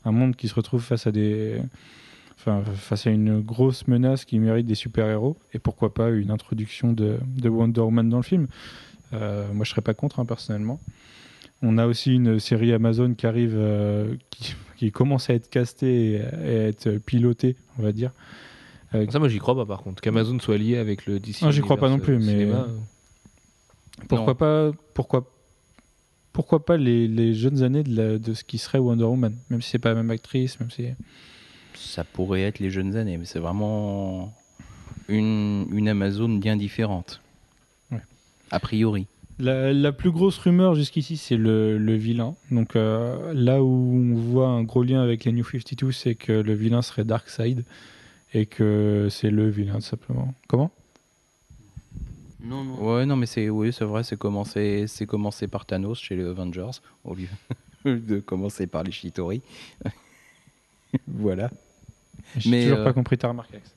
un 0.06 0.12
monde 0.12 0.36
qui 0.36 0.48
se 0.48 0.54
retrouve 0.54 0.84
face 0.84 1.08
à 1.08 1.12
des, 1.12 1.60
enfin 2.38 2.64
face 2.76 3.08
à 3.08 3.10
une 3.12 3.42
grosse 3.42 3.88
menace 3.88 4.24
qui 4.26 4.40
mérite 4.40 4.66
des 4.66 4.76
super 4.76 5.08
héros. 5.10 5.38
Et 5.54 5.60
pourquoi 5.60 5.94
pas 5.94 6.10
une 6.10 6.32
introduction 6.32 6.94
de, 6.94 7.18
de 7.38 7.50
Wonder 7.50 7.82
Woman 7.82 8.08
dans 8.10 8.18
le 8.18 8.24
film 8.24 8.48
Euh, 9.14 9.52
Moi, 9.54 9.66
je 9.66 9.72
serais 9.72 9.82
pas 9.82 9.94
contre 9.94 10.20
hein, 10.20 10.26
personnellement. 10.26 10.80
On 11.64 11.78
a 11.80 11.88
aussi 11.88 12.14
une 12.14 12.40
série 12.40 12.72
Amazon 12.74 13.14
qui 13.16 13.26
arrive, 13.26 13.56
euh, 13.56 14.16
qui, 14.30 14.54
qui 14.78 14.92
commence 14.92 15.30
à 15.30 15.34
être 15.34 15.50
castée 15.50 16.22
et 16.22 16.22
à 16.22 16.68
être 16.68 16.98
pilotée, 17.00 17.56
on 17.80 17.82
va 17.84 17.92
dire. 17.92 18.12
Euh, 18.94 19.06
Ça, 19.10 19.18
moi 19.20 19.28
j'y 19.28 19.40
crois 19.40 19.56
pas 19.56 19.66
par 19.66 19.82
contre. 19.82 20.02
Qu'Amazon 20.02 20.40
soit 20.40 20.58
lié 20.58 20.78
avec 20.78 21.08
le 21.08 21.20
DC. 21.20 21.38
Ah, 21.42 21.52
j'y 21.52 21.62
crois 21.62 21.78
pas 21.78 21.90
non 21.90 22.00
plus, 22.00 22.18
mais- 22.20 22.26
cinéma, 22.26 22.68
pourquoi 24.08 24.38
pas, 24.38 24.72
pourquoi, 24.94 25.28
pourquoi 26.32 26.64
pas 26.64 26.78
les, 26.78 27.08
les 27.08 27.34
jeunes 27.34 27.64
années 27.64 27.84
de, 27.84 27.96
la- 27.96 28.18
de 28.20 28.34
ce 28.34 28.44
qui 28.44 28.58
serait 28.60 28.78
Wonder 28.78 29.06
Woman, 29.06 29.36
même 29.50 29.62
si 29.62 29.72
c'est 29.72 29.80
pas 29.80 29.90
la 29.90 29.96
même 29.96 30.12
actrice, 30.12 30.60
même 30.60 30.70
si. 30.70 30.86
Ça 31.80 32.04
pourrait 32.04 32.42
être 32.42 32.60
les 32.60 32.70
jeunes 32.70 32.96
années, 32.96 33.18
mais 33.18 33.26
c'est 33.26 33.40
vraiment 33.40 34.34
une, 35.08 35.68
une 35.72 35.88
Amazon 35.88 36.30
bien 36.30 36.56
différente. 36.56 37.22
Ouais. 37.92 38.02
A 38.52 38.60
priori. 38.60 39.08
La, 39.40 39.72
la 39.72 39.92
plus 39.92 40.12
grosse 40.12 40.38
rumeur 40.40 40.74
jusqu'ici, 40.74 41.16
c'est 41.16 41.38
le, 41.38 41.78
le 41.78 41.94
vilain. 41.96 42.36
Donc 42.50 42.76
euh, 42.76 43.34
là 43.34 43.62
où 43.64 43.68
on 43.68 44.16
voit 44.16 44.48
un 44.48 44.64
gros 44.64 44.84
lien 44.84 45.02
avec 45.02 45.26
les 45.26 45.32
New 45.32 45.44
52, 45.44 45.92
c'est 45.92 46.16
que 46.16 46.32
le 46.32 46.54
vilain 46.54 46.82
serait 46.82 47.04
Darkseid 47.04 47.64
et 48.34 48.48
que 48.48 49.08
c'est 49.12 49.30
le 49.30 49.48
vilain 49.50 49.76
tout 49.76 49.82
simplement. 49.82 50.34
Comment? 50.48 50.72
Non, 52.42 52.64
non. 52.64 52.96
Ouais, 52.96 53.06
non, 53.06 53.16
mais 53.16 53.26
c'est 53.26 53.50
oui, 53.50 53.74
c'est 53.74 53.86
vrai, 53.86 54.04
c'est 54.04 54.18
commencé, 54.18 54.86
c'est 54.88 55.06
commencé 55.06 55.48
par 55.48 55.66
Thanos 55.66 56.00
chez 56.00 56.16
les 56.16 56.26
Avengers 56.26 56.72
au 57.04 57.14
lieu 57.14 57.28
de 57.86 58.20
commencer 58.20 58.66
par 58.68 58.84
les 58.84 58.92
Shitori. 58.92 59.42
voilà. 61.08 61.52
J'ai 62.38 62.64
toujours 62.64 62.80
euh, 62.80 62.84
pas 62.84 62.94
compris 62.94 63.18
ta 63.18 63.30
remarque. 63.30 63.52
Alex. 63.54 63.74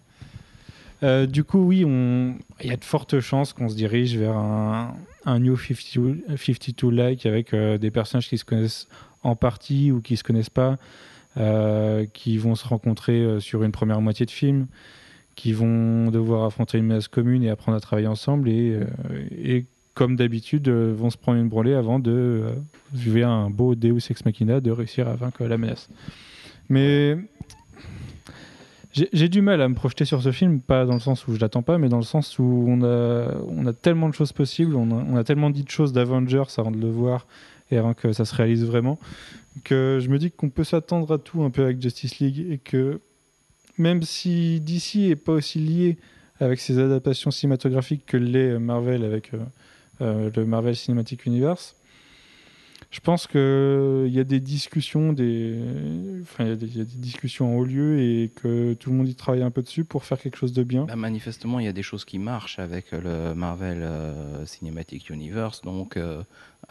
Euh, 1.02 1.26
du 1.26 1.44
coup, 1.44 1.60
oui, 1.60 1.84
on... 1.86 2.34
il 2.62 2.66
y 2.66 2.72
a 2.72 2.76
de 2.76 2.84
fortes 2.84 3.20
chances 3.20 3.52
qu'on 3.52 3.68
se 3.68 3.74
dirige 3.74 4.16
vers 4.16 4.36
un, 4.36 4.94
un 5.24 5.38
New 5.38 5.56
52 5.56 6.24
52-like 6.34 7.26
avec 7.26 7.54
euh, 7.54 7.78
des 7.78 7.90
personnages 7.90 8.28
qui 8.28 8.36
se 8.36 8.44
connaissent 8.44 8.86
en 9.22 9.34
partie 9.34 9.92
ou 9.92 10.00
qui 10.00 10.16
se 10.16 10.24
connaissent 10.24 10.50
pas, 10.50 10.76
euh, 11.36 12.04
qui 12.12 12.38
vont 12.38 12.54
se 12.54 12.66
rencontrer 12.66 13.20
euh, 13.20 13.40
sur 13.40 13.62
une 13.62 13.72
première 13.72 14.00
moitié 14.00 14.26
de 14.26 14.30
film, 14.30 14.66
qui 15.36 15.52
vont 15.52 16.10
devoir 16.10 16.44
affronter 16.44 16.78
une 16.78 16.86
menace 16.86 17.08
commune 17.08 17.42
et 17.42 17.50
apprendre 17.50 17.76
à 17.76 17.80
travailler 17.80 18.08
ensemble 18.08 18.48
et, 18.48 18.74
euh, 18.74 18.84
et 19.30 19.64
comme 19.94 20.16
d'habitude, 20.16 20.68
euh, 20.68 20.94
vont 20.96 21.10
se 21.10 21.16
prendre 21.16 21.38
une 21.38 21.48
branlée 21.48 21.74
avant 21.74 21.98
de 21.98 22.10
euh, 22.10 22.52
via 22.92 23.28
un 23.28 23.50
beau 23.50 23.74
Deus 23.74 24.10
Ex 24.10 24.24
Machina 24.24 24.60
de 24.60 24.70
réussir 24.70 25.08
à 25.08 25.14
vaincre 25.14 25.44
la 25.44 25.58
menace. 25.58 25.88
Mais 26.68 27.18
j'ai 28.92 29.28
du 29.28 29.40
mal 29.40 29.60
à 29.62 29.68
me 29.68 29.74
projeter 29.74 30.04
sur 30.04 30.20
ce 30.20 30.32
film, 30.32 30.60
pas 30.60 30.84
dans 30.84 30.94
le 30.94 31.00
sens 31.00 31.28
où 31.28 31.34
je 31.34 31.40
l'attends 31.40 31.62
pas, 31.62 31.78
mais 31.78 31.88
dans 31.88 31.98
le 31.98 32.02
sens 32.02 32.38
où 32.38 32.64
on 32.66 32.82
a, 32.82 33.34
on 33.46 33.66
a 33.66 33.72
tellement 33.72 34.08
de 34.08 34.14
choses 34.14 34.32
possibles, 34.32 34.74
on 34.74 34.90
a, 34.90 35.04
on 35.08 35.16
a 35.16 35.22
tellement 35.22 35.50
dit 35.50 35.62
de 35.62 35.70
choses 35.70 35.92
d'Avengers 35.92 36.42
avant 36.56 36.72
de 36.72 36.78
le 36.78 36.90
voir 36.90 37.26
et 37.70 37.76
avant 37.76 37.94
que 37.94 38.12
ça 38.12 38.24
se 38.24 38.34
réalise 38.34 38.64
vraiment, 38.64 38.98
que 39.62 39.98
je 40.00 40.08
me 40.08 40.18
dis 40.18 40.30
qu'on 40.32 40.50
peut 40.50 40.64
s'attendre 40.64 41.14
à 41.14 41.18
tout 41.18 41.42
un 41.42 41.50
peu 41.50 41.62
avec 41.62 41.80
Justice 41.80 42.18
League 42.18 42.46
et 42.50 42.58
que 42.58 43.00
même 43.78 44.02
si 44.02 44.60
DC 44.60 45.10
est 45.10 45.16
pas 45.16 45.32
aussi 45.32 45.60
lié 45.60 45.96
avec 46.40 46.58
ses 46.58 46.78
adaptations 46.78 47.30
cinématographiques 47.30 48.06
que 48.06 48.16
l'est 48.16 48.58
Marvel 48.58 49.04
avec 49.04 49.34
euh, 49.34 49.38
euh, 50.00 50.30
le 50.34 50.44
Marvel 50.46 50.74
Cinematic 50.74 51.26
Universe, 51.26 51.76
je 52.90 52.98
pense 52.98 53.28
qu'il 53.28 54.12
y 54.12 54.18
a 54.18 54.24
des 54.24 54.40
discussions, 54.40 55.12
des... 55.12 55.56
Enfin, 56.22 56.44
il 56.44 56.48
y, 56.50 56.52
a 56.52 56.56
des- 56.56 56.66
il 56.66 56.78
y 56.78 56.80
a 56.80 56.84
des 56.84 56.96
discussions 56.96 57.54
en 57.54 57.58
haut 57.58 57.64
lieu 57.64 58.00
et 58.00 58.32
que 58.34 58.74
tout 58.74 58.90
le 58.90 58.96
monde 58.96 59.08
y 59.08 59.14
travaille 59.14 59.42
un 59.44 59.52
peu 59.52 59.62
dessus 59.62 59.84
pour 59.84 60.04
faire 60.04 60.18
quelque 60.18 60.36
chose 60.36 60.52
de 60.52 60.64
bien. 60.64 60.86
Bah, 60.86 60.96
manifestement, 60.96 61.60
il 61.60 61.66
y 61.66 61.68
a 61.68 61.72
des 61.72 61.84
choses 61.84 62.04
qui 62.04 62.18
marchent 62.18 62.58
avec 62.58 62.90
le 62.90 63.32
Marvel 63.34 63.78
euh, 63.82 64.44
Cinematic 64.44 65.08
Universe, 65.08 65.62
donc 65.62 65.96
euh, 65.96 66.22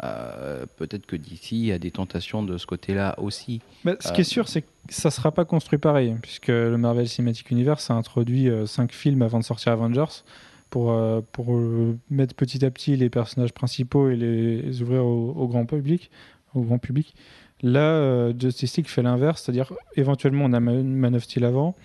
euh, 0.03 0.65
peut-être 0.75 1.05
que 1.05 1.15
DC 1.15 1.71
a 1.73 1.79
des 1.79 1.91
tentations 1.91 2.43
de 2.43 2.57
ce 2.57 2.65
côté-là 2.65 3.15
aussi. 3.17 3.61
Bah, 3.85 3.95
ce 4.01 4.11
qui 4.11 4.19
est 4.19 4.25
sûr, 4.25 4.49
c'est 4.49 4.63
que 4.63 4.67
ça 4.89 5.11
sera 5.11 5.31
pas 5.31 5.45
construit 5.45 5.79
pareil, 5.79 6.17
puisque 6.21 6.49
le 6.49 6.77
Marvel 6.77 7.07
Cinematic 7.07 7.49
Universe 7.49 7.89
a 7.91 7.93
introduit 7.93 8.49
5 8.65 8.91
films 8.91 9.21
avant 9.21 9.39
de 9.39 9.45
sortir 9.45 9.71
Avengers 9.71 10.23
pour, 10.69 10.91
euh, 10.91 11.21
pour 11.31 11.53
euh, 11.55 11.97
mettre 12.09 12.35
petit 12.35 12.63
à 12.65 12.71
petit 12.71 12.95
les 12.95 13.09
personnages 13.09 13.53
principaux 13.53 14.09
et 14.09 14.15
les, 14.15 14.61
les 14.61 14.81
ouvrir 14.81 15.05
au, 15.05 15.31
au 15.31 15.47
grand 15.47 15.65
public. 15.65 16.09
Au 16.55 16.61
grand 16.61 16.77
public. 16.79 17.13
Là, 17.61 17.81
euh, 17.81 18.33
Justice 18.39 18.77
League 18.77 18.87
fait 18.87 19.01
l'inverse, 19.01 19.41
c'est-à-dire 19.43 19.71
éventuellement 19.95 20.45
on 20.45 20.53
a 20.53 20.59
Man 20.59 21.15
of 21.15 21.23
Steel 21.23 21.43
avant, 21.43 21.75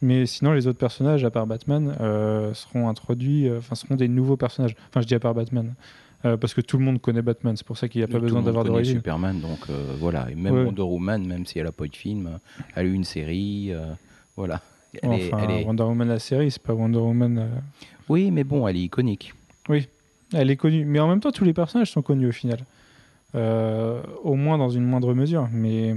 mais 0.00 0.24
sinon 0.26 0.52
les 0.52 0.66
autres 0.66 0.78
personnages, 0.78 1.24
à 1.24 1.30
part 1.30 1.46
Batman, 1.46 1.94
euh, 2.00 2.54
seront 2.54 2.88
introduits, 2.88 3.46
euh, 3.48 3.58
enfin 3.58 3.74
seront 3.74 3.94
des 3.96 4.08
nouveaux 4.08 4.36
personnages. 4.36 4.74
Enfin, 4.88 5.02
je 5.02 5.06
dis 5.06 5.14
à 5.14 5.20
part 5.20 5.34
Batman, 5.34 5.74
euh, 6.24 6.36
parce 6.36 6.54
que 6.54 6.60
tout 6.62 6.78
le 6.78 6.84
monde 6.84 7.00
connaît 7.00 7.20
Batman, 7.22 7.56
c'est 7.56 7.66
pour 7.66 7.76
ça 7.76 7.88
qu'il 7.88 8.00
n'y 8.00 8.04
a 8.04 8.08
pas 8.08 8.14
Tout 8.14 8.20
besoin 8.22 8.42
d'avoir 8.42 8.64
d'origine. 8.64 8.96
Superman, 8.96 9.38
donc 9.40 9.68
voilà. 10.00 10.28
Et 10.30 10.34
même 10.34 10.54
Ouais. 10.54 10.64
Wonder 10.64 10.82
Woman, 10.82 11.26
même 11.26 11.44
si 11.44 11.58
elle 11.58 11.66
n'a 11.66 11.72
pas 11.72 11.84
eu 11.84 11.88
de 11.90 11.96
film, 11.96 12.38
elle 12.74 12.86
a 12.86 12.88
eu 12.88 12.92
une 12.94 13.04
série, 13.04 13.70
voilà. 14.36 14.62
Elle 15.02 15.12
est- 15.12 15.32
Enfin, 15.32 15.44
elle 15.44 15.50
est- 15.60 15.64
Wonder 15.66 15.82
Woman 15.82 16.08
la 16.08 16.18
série, 16.18 16.50
c'est 16.50 16.62
pas 16.62 16.72
Wonder 16.72 16.98
Woman. 16.98 17.48
Oui, 18.08 18.30
mais 18.30 18.44
bon, 18.44 18.66
elle 18.68 18.76
est 18.76 18.82
iconique. 18.82 19.34
Elle 20.34 20.50
est 20.50 20.56
connue, 20.56 20.84
mais 20.84 21.00
en 21.00 21.08
même 21.08 21.20
temps, 21.20 21.32
tous 21.32 21.44
les 21.44 21.54
personnages 21.54 21.90
sont 21.90 22.02
connus 22.02 22.28
au 22.28 22.32
final. 22.32 22.58
euh, 23.34 24.02
au 24.24 24.34
moins 24.34 24.58
dans 24.58 24.70
une 24.70 24.84
moindre 24.84 25.14
mesure. 25.14 25.48
Mais 25.52 25.94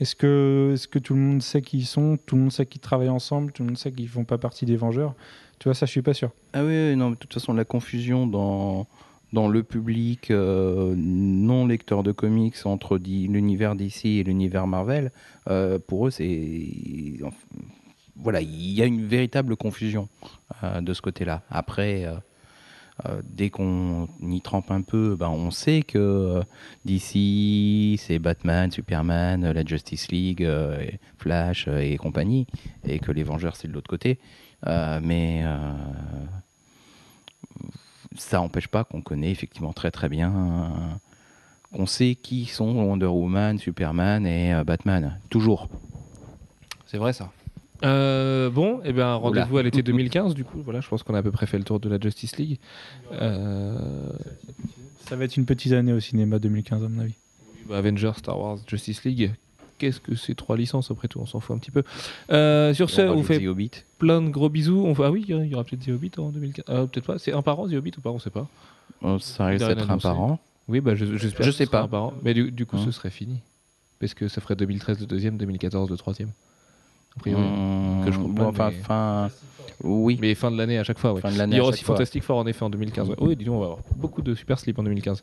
est-ce 0.00 0.16
que, 0.16 0.72
est 0.74 0.86
que 0.88 0.98
tout 0.98 1.14
le 1.14 1.20
monde 1.20 1.42
sait 1.42 1.62
qui 1.62 1.78
ils 1.78 1.86
sont? 1.86 2.18
Tout 2.26 2.36
le 2.36 2.42
monde 2.42 2.52
sait 2.52 2.66
qu'ils 2.66 2.80
travaillent 2.80 3.08
ensemble? 3.08 3.52
Tout 3.52 3.62
le 3.62 3.68
monde 3.68 3.78
sait 3.78 3.92
qu'ils 3.92 4.08
font 4.08 4.24
pas 4.24 4.38
partie 4.38 4.66
des 4.66 4.76
Vengeurs? 4.76 5.14
Tu 5.58 5.64
vois, 5.68 5.74
ça, 5.74 5.86
je 5.86 5.90
suis 5.92 6.02
pas 6.02 6.14
sûr. 6.14 6.30
Ah 6.52 6.64
oui, 6.64 6.72
oui, 6.90 6.96
non, 6.96 7.10
de 7.10 7.16
toute 7.16 7.32
façon, 7.34 7.52
la 7.54 7.64
confusion 7.64 8.26
dans, 8.26 8.86
dans 9.32 9.48
le 9.48 9.62
public 9.62 10.30
euh, 10.30 10.94
non 10.96 11.66
lecteur 11.66 12.02
de 12.02 12.12
comics 12.12 12.56
entre 12.64 12.98
l'univers 12.98 13.76
DC 13.76 14.06
et 14.06 14.24
l'univers 14.24 14.66
Marvel, 14.66 15.12
euh, 15.48 15.78
pour 15.78 16.06
eux, 16.08 16.10
c'est. 16.10 16.66
Voilà, 18.22 18.40
il 18.40 18.72
y 18.72 18.82
a 18.82 18.84
une 18.86 19.06
véritable 19.06 19.56
confusion 19.56 20.08
euh, 20.62 20.80
de 20.80 20.92
ce 20.94 21.02
côté-là. 21.02 21.42
Après. 21.50 22.04
euh, 22.04 22.14
euh, 23.06 23.22
dès 23.24 23.48
qu'on 23.48 24.10
y 24.20 24.42
trempe 24.42 24.70
un 24.70 24.82
peu, 24.82 25.16
ben, 25.18 25.30
on 25.30 25.50
sait 25.50 25.80
que 25.80 26.42
DC, 26.84 27.98
c'est 27.98 28.18
Batman, 28.18 28.70
Superman, 28.70 29.50
la 29.52 29.64
Justice 29.64 30.08
League, 30.12 30.46
Flash 31.16 31.66
et 31.66 31.96
compagnie, 31.96 32.46
et 32.84 32.98
que 32.98 33.10
les 33.10 33.22
Vengeurs, 33.22 33.56
c'est 33.56 33.68
de 33.68 33.72
l'autre 33.72 33.88
côté. 33.88 34.18
Mais 34.66 35.42
ça 38.18 38.36
n'empêche 38.36 38.68
pas 38.68 38.84
qu'on 38.84 39.00
connaît 39.00 39.30
effectivement 39.30 39.72
très 39.72 39.90
très 39.90 40.10
bien, 40.10 40.90
qu'on 41.72 41.86
sait 41.86 42.16
qui 42.16 42.44
sont 42.44 42.70
Wonder 42.70 43.06
Woman, 43.06 43.56
Superman 43.56 44.26
et 44.26 44.62
Batman. 44.62 45.18
Toujours. 45.30 45.70
C'est 46.86 46.98
vrai 46.98 47.14
ça. 47.14 47.32
Euh, 47.84 48.50
bon, 48.50 48.80
et 48.84 48.92
bien 48.92 49.14
rendez-vous 49.14 49.56
à 49.58 49.62
l'été 49.62 49.82
2015 49.82 50.34
du 50.34 50.44
coup. 50.44 50.60
Voilà, 50.64 50.80
je 50.80 50.88
pense 50.88 51.02
qu'on 51.02 51.14
a 51.14 51.18
à 51.18 51.22
peu 51.22 51.30
près 51.30 51.46
fait 51.46 51.58
le 51.58 51.64
tour 51.64 51.80
de 51.80 51.88
la 51.88 51.98
Justice 51.98 52.36
League. 52.36 52.58
Euh, 53.12 53.78
Ça 55.08 55.16
va 55.16 55.24
être 55.24 55.36
une 55.36 55.46
petite 55.46 55.72
année 55.72 55.92
au 55.92 56.00
cinéma 56.00 56.38
2015, 56.38 56.84
à 56.84 56.88
mon 56.88 57.00
avis. 57.00 57.14
bah, 57.68 57.78
Avengers, 57.78 58.12
Star 58.16 58.38
Wars, 58.38 58.58
Justice 58.66 59.04
League. 59.04 59.32
Qu'est-ce 59.78 59.98
que 60.00 60.14
c'est 60.14 60.34
trois 60.34 60.58
licences 60.58 60.90
après 60.90 61.08
tout 61.08 61.20
On 61.20 61.26
s'en 61.26 61.40
fout 61.40 61.56
un 61.56 61.58
petit 61.58 61.70
peu. 61.70 61.82
Euh, 62.30 62.74
sur 62.74 62.90
ce, 62.90 63.00
On 63.00 63.16
on 63.18 63.22
fait 63.22 63.40
plein 63.98 64.20
de 64.20 64.28
gros 64.28 64.50
bisous. 64.50 64.84
On 64.84 64.94
fait... 64.94 65.04
Ah 65.04 65.10
oui, 65.10 65.24
il 65.26 65.46
y 65.46 65.54
aura 65.54 65.64
peut-être 65.64 65.86
The 65.86 65.88
Hobbit 65.88 66.12
en 66.18 66.28
2015. 66.28 66.64
Euh, 66.68 66.86
peut-être 66.86 67.06
pas. 67.06 67.18
C'est 67.18 67.32
un 67.32 67.40
par 67.40 67.58
an 67.60 67.66
The 67.66 67.72
Hobbit 67.72 67.92
ou 67.96 68.02
pas? 68.02 68.10
On 68.10 68.18
sait 68.18 68.28
pas. 68.28 68.46
Oh, 69.00 69.18
ça 69.18 69.46
risque 69.46 69.66
d'être 69.66 69.80
un 69.80 69.92
annoncé. 69.94 70.02
par 70.02 70.20
an. 70.20 70.38
Oui, 70.68 70.80
bah, 70.80 70.94
je, 70.94 71.06
j'espère 71.16 71.46
Je 71.46 71.50
que 71.50 71.52
ce 71.52 71.64
sais 71.64 71.66
pas. 71.66 71.80
un 71.82 71.88
par 71.88 72.02
an. 72.04 72.14
Mais 72.22 72.34
du, 72.34 72.52
du 72.52 72.66
coup, 72.66 72.76
Hein. 72.76 72.82
ce 72.84 72.90
serait 72.90 73.08
fini. 73.10 73.38
Parce 74.00 74.12
que 74.12 74.28
ça 74.28 74.42
ferait 74.42 74.54
2013 74.56 75.00
le 75.00 75.06
deuxième, 75.06 75.38
2014 75.38 75.88
le 75.90 75.96
troisième. 75.96 76.28
A 77.16 77.20
priori. 77.20 77.42
Hum, 77.42 78.02
que 78.04 78.12
je 78.12 78.18
comprenne, 78.18 78.34
bon, 78.34 78.46
enfin, 78.50 78.70
mais- 78.70 78.82
fin. 78.82 79.30
Oui. 79.82 80.18
Mais 80.20 80.34
fin 80.34 80.50
de 80.50 80.58
l'année 80.58 80.78
à 80.78 80.84
chaque 80.84 80.98
fois, 80.98 81.14
oui. 81.14 81.20
Fin 81.20 81.30
de 81.30 81.50
Il 81.50 81.56
y 81.56 81.60
aura 81.60 81.70
aussi 81.70 81.84
fois. 81.84 81.94
Fantastic 81.94 82.22
Four 82.22 82.38
en 82.38 82.46
effet 82.46 82.62
en 82.64 82.70
2015. 82.70 83.08
ouais. 83.08 83.16
Oui, 83.18 83.36
dis 83.36 83.44
donc, 83.44 83.54
on 83.56 83.60
va 83.60 83.64
avoir 83.66 83.78
beaucoup 83.96 84.22
de 84.22 84.34
super 84.34 84.58
slip 84.58 84.78
en 84.78 84.82
2015. 84.82 85.22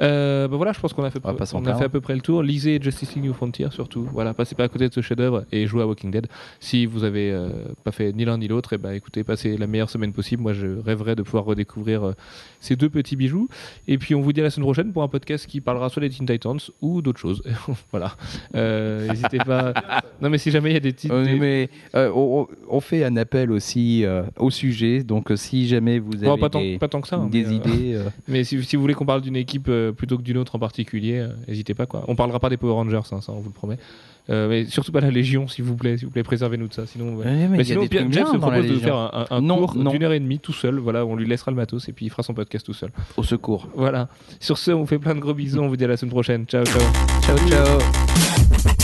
Euh, 0.00 0.48
bah 0.48 0.56
voilà, 0.56 0.72
je 0.72 0.80
pense 0.80 0.92
qu'on 0.92 1.04
a, 1.04 1.10
fait, 1.10 1.20
On 1.24 1.66
a 1.66 1.74
fait 1.74 1.84
à 1.84 1.88
peu 1.88 2.00
près 2.00 2.14
le 2.14 2.20
tour. 2.20 2.42
Lisez 2.42 2.80
Justice 2.80 3.14
League 3.14 3.24
New 3.24 3.34
Frontier 3.34 3.68
surtout. 3.70 4.08
Voilà, 4.12 4.34
passez 4.34 4.54
pas 4.54 4.64
à 4.64 4.68
côté 4.68 4.88
de 4.88 4.94
ce 4.94 5.00
chef-d'œuvre 5.00 5.44
et 5.52 5.66
jouez 5.66 5.82
à 5.82 5.86
Walking 5.86 6.10
Dead. 6.10 6.26
Si 6.60 6.86
vous 6.86 7.04
avez 7.04 7.30
euh, 7.30 7.50
pas 7.84 7.92
fait 7.92 8.12
ni 8.12 8.24
l'un 8.24 8.38
ni 8.38 8.48
l'autre, 8.48 8.72
et 8.72 8.78
bah 8.78 8.94
écoutez, 8.94 9.24
passez 9.24 9.56
la 9.56 9.66
meilleure 9.66 9.90
semaine 9.90 10.12
possible. 10.12 10.42
Moi, 10.42 10.52
je 10.52 10.66
rêverais 10.84 11.14
de 11.14 11.22
pouvoir 11.22 11.44
redécouvrir 11.44 12.04
euh, 12.04 12.12
ces 12.60 12.76
deux 12.76 12.88
petits 12.88 13.16
bijoux. 13.16 13.48
Et 13.86 13.98
puis, 13.98 14.14
on 14.14 14.20
vous 14.22 14.32
dit 14.32 14.40
à 14.40 14.44
la 14.44 14.50
semaine 14.50 14.64
prochaine 14.66 14.92
pour 14.92 15.02
un 15.02 15.08
podcast 15.08 15.46
qui 15.46 15.60
parlera 15.60 15.88
soit 15.90 16.00
des 16.00 16.10
Teen 16.10 16.26
Titans 16.26 16.58
ou 16.80 17.02
d'autres 17.02 17.20
choses. 17.20 17.42
voilà. 17.92 18.16
N'hésitez 18.54 19.38
pas. 19.38 19.74
non, 20.20 20.30
mais 20.30 20.38
si 20.38 20.50
jamais 20.50 20.70
il 20.70 20.74
y 20.74 20.76
a 20.76 20.80
des 20.80 20.92
titres. 20.92 21.14
Mais 21.36 21.68
euh, 21.94 22.10
on, 22.14 22.46
on 22.68 22.80
fait 22.80 23.04
un 23.04 23.16
appel 23.16 23.50
aussi 23.50 24.04
euh, 24.04 24.22
au 24.38 24.50
sujet. 24.50 25.02
Donc, 25.02 25.30
euh, 25.30 25.36
si 25.36 25.66
jamais 25.68 25.98
vous 25.98 26.14
avez 26.16 26.26
Bon, 26.26 26.38
pas, 26.38 26.48
tant, 26.50 26.60
des, 26.60 26.78
pas 26.78 26.88
tant 26.88 27.00
que 27.00 27.08
ça. 27.08 27.18
des 27.30 27.44
mais, 27.44 27.54
idées, 27.56 27.70
euh, 27.96 28.04
Mais 28.28 28.44
si, 28.44 28.62
si 28.64 28.76
vous 28.76 28.82
voulez 28.82 28.94
qu'on 28.94 29.06
parle 29.06 29.20
d'une 29.22 29.36
équipe 29.36 29.70
plutôt 29.96 30.16
que 30.16 30.22
d'une 30.22 30.38
autre 30.38 30.54
en 30.56 30.58
particulier, 30.58 31.26
n'hésitez 31.46 31.74
pas. 31.74 31.86
Quoi. 31.86 32.04
On 32.08 32.14
parlera 32.16 32.38
pas 32.40 32.48
des 32.50 32.56
Power 32.56 32.72
Rangers, 32.72 33.00
hein, 33.12 33.20
ça 33.20 33.32
on 33.32 33.40
vous 33.40 33.48
le 33.48 33.54
promet. 33.54 33.78
Mais 34.30 34.66
surtout 34.66 34.92
pas 34.92 35.00
la 35.00 35.10
Légion, 35.10 35.48
s'il 35.48 35.64
vous 35.64 35.74
plaît. 35.74 35.96
S'il 35.96 36.06
vous 36.06 36.12
plaît, 36.12 36.22
préservez-nous 36.22 36.68
de 36.68 36.74
ça. 36.74 36.84
Sinon, 36.84 37.14
ouais. 37.16 37.24
mais 37.24 37.48
mais 37.48 37.64
sinon, 37.64 37.86
Pierre- 37.86 38.28
se 38.28 38.36
propose 38.36 38.66
de 38.68 38.74
faire 38.76 38.94
un, 38.96 39.10
un- 39.30 39.36
un 39.36 39.40
Non, 39.40 39.66
cours 39.66 39.74
d'une 39.90 40.02
heure 40.02 40.12
et 40.12 40.20
demie 40.20 40.38
tout 40.38 40.52
seul. 40.52 40.78
Voilà, 40.78 41.06
on 41.06 41.16
lui 41.16 41.26
laissera 41.26 41.50
le 41.50 41.56
matos 41.56 41.88
et 41.88 41.92
puis 41.94 42.04
il 42.04 42.10
fera 42.10 42.22
son 42.22 42.34
podcast 42.34 42.66
tout 42.66 42.74
seul. 42.74 42.90
Au 43.16 43.22
secours. 43.22 43.68
Voilà. 43.74 44.08
Sur 44.38 44.58
ce, 44.58 44.70
on 44.72 44.80
vous 44.80 44.86
fait 44.86 44.98
plein 44.98 45.14
de 45.14 45.20
gros 45.20 45.32
bisous. 45.32 45.60
On 45.60 45.68
vous 45.68 45.78
dit 45.78 45.84
à 45.84 45.88
la 45.88 45.96
semaine 45.96 46.10
prochaine. 46.12 46.44
Ciao, 46.44 46.62
ciao. 46.66 46.82
Ciao, 47.22 47.38
ciao. 47.48 48.77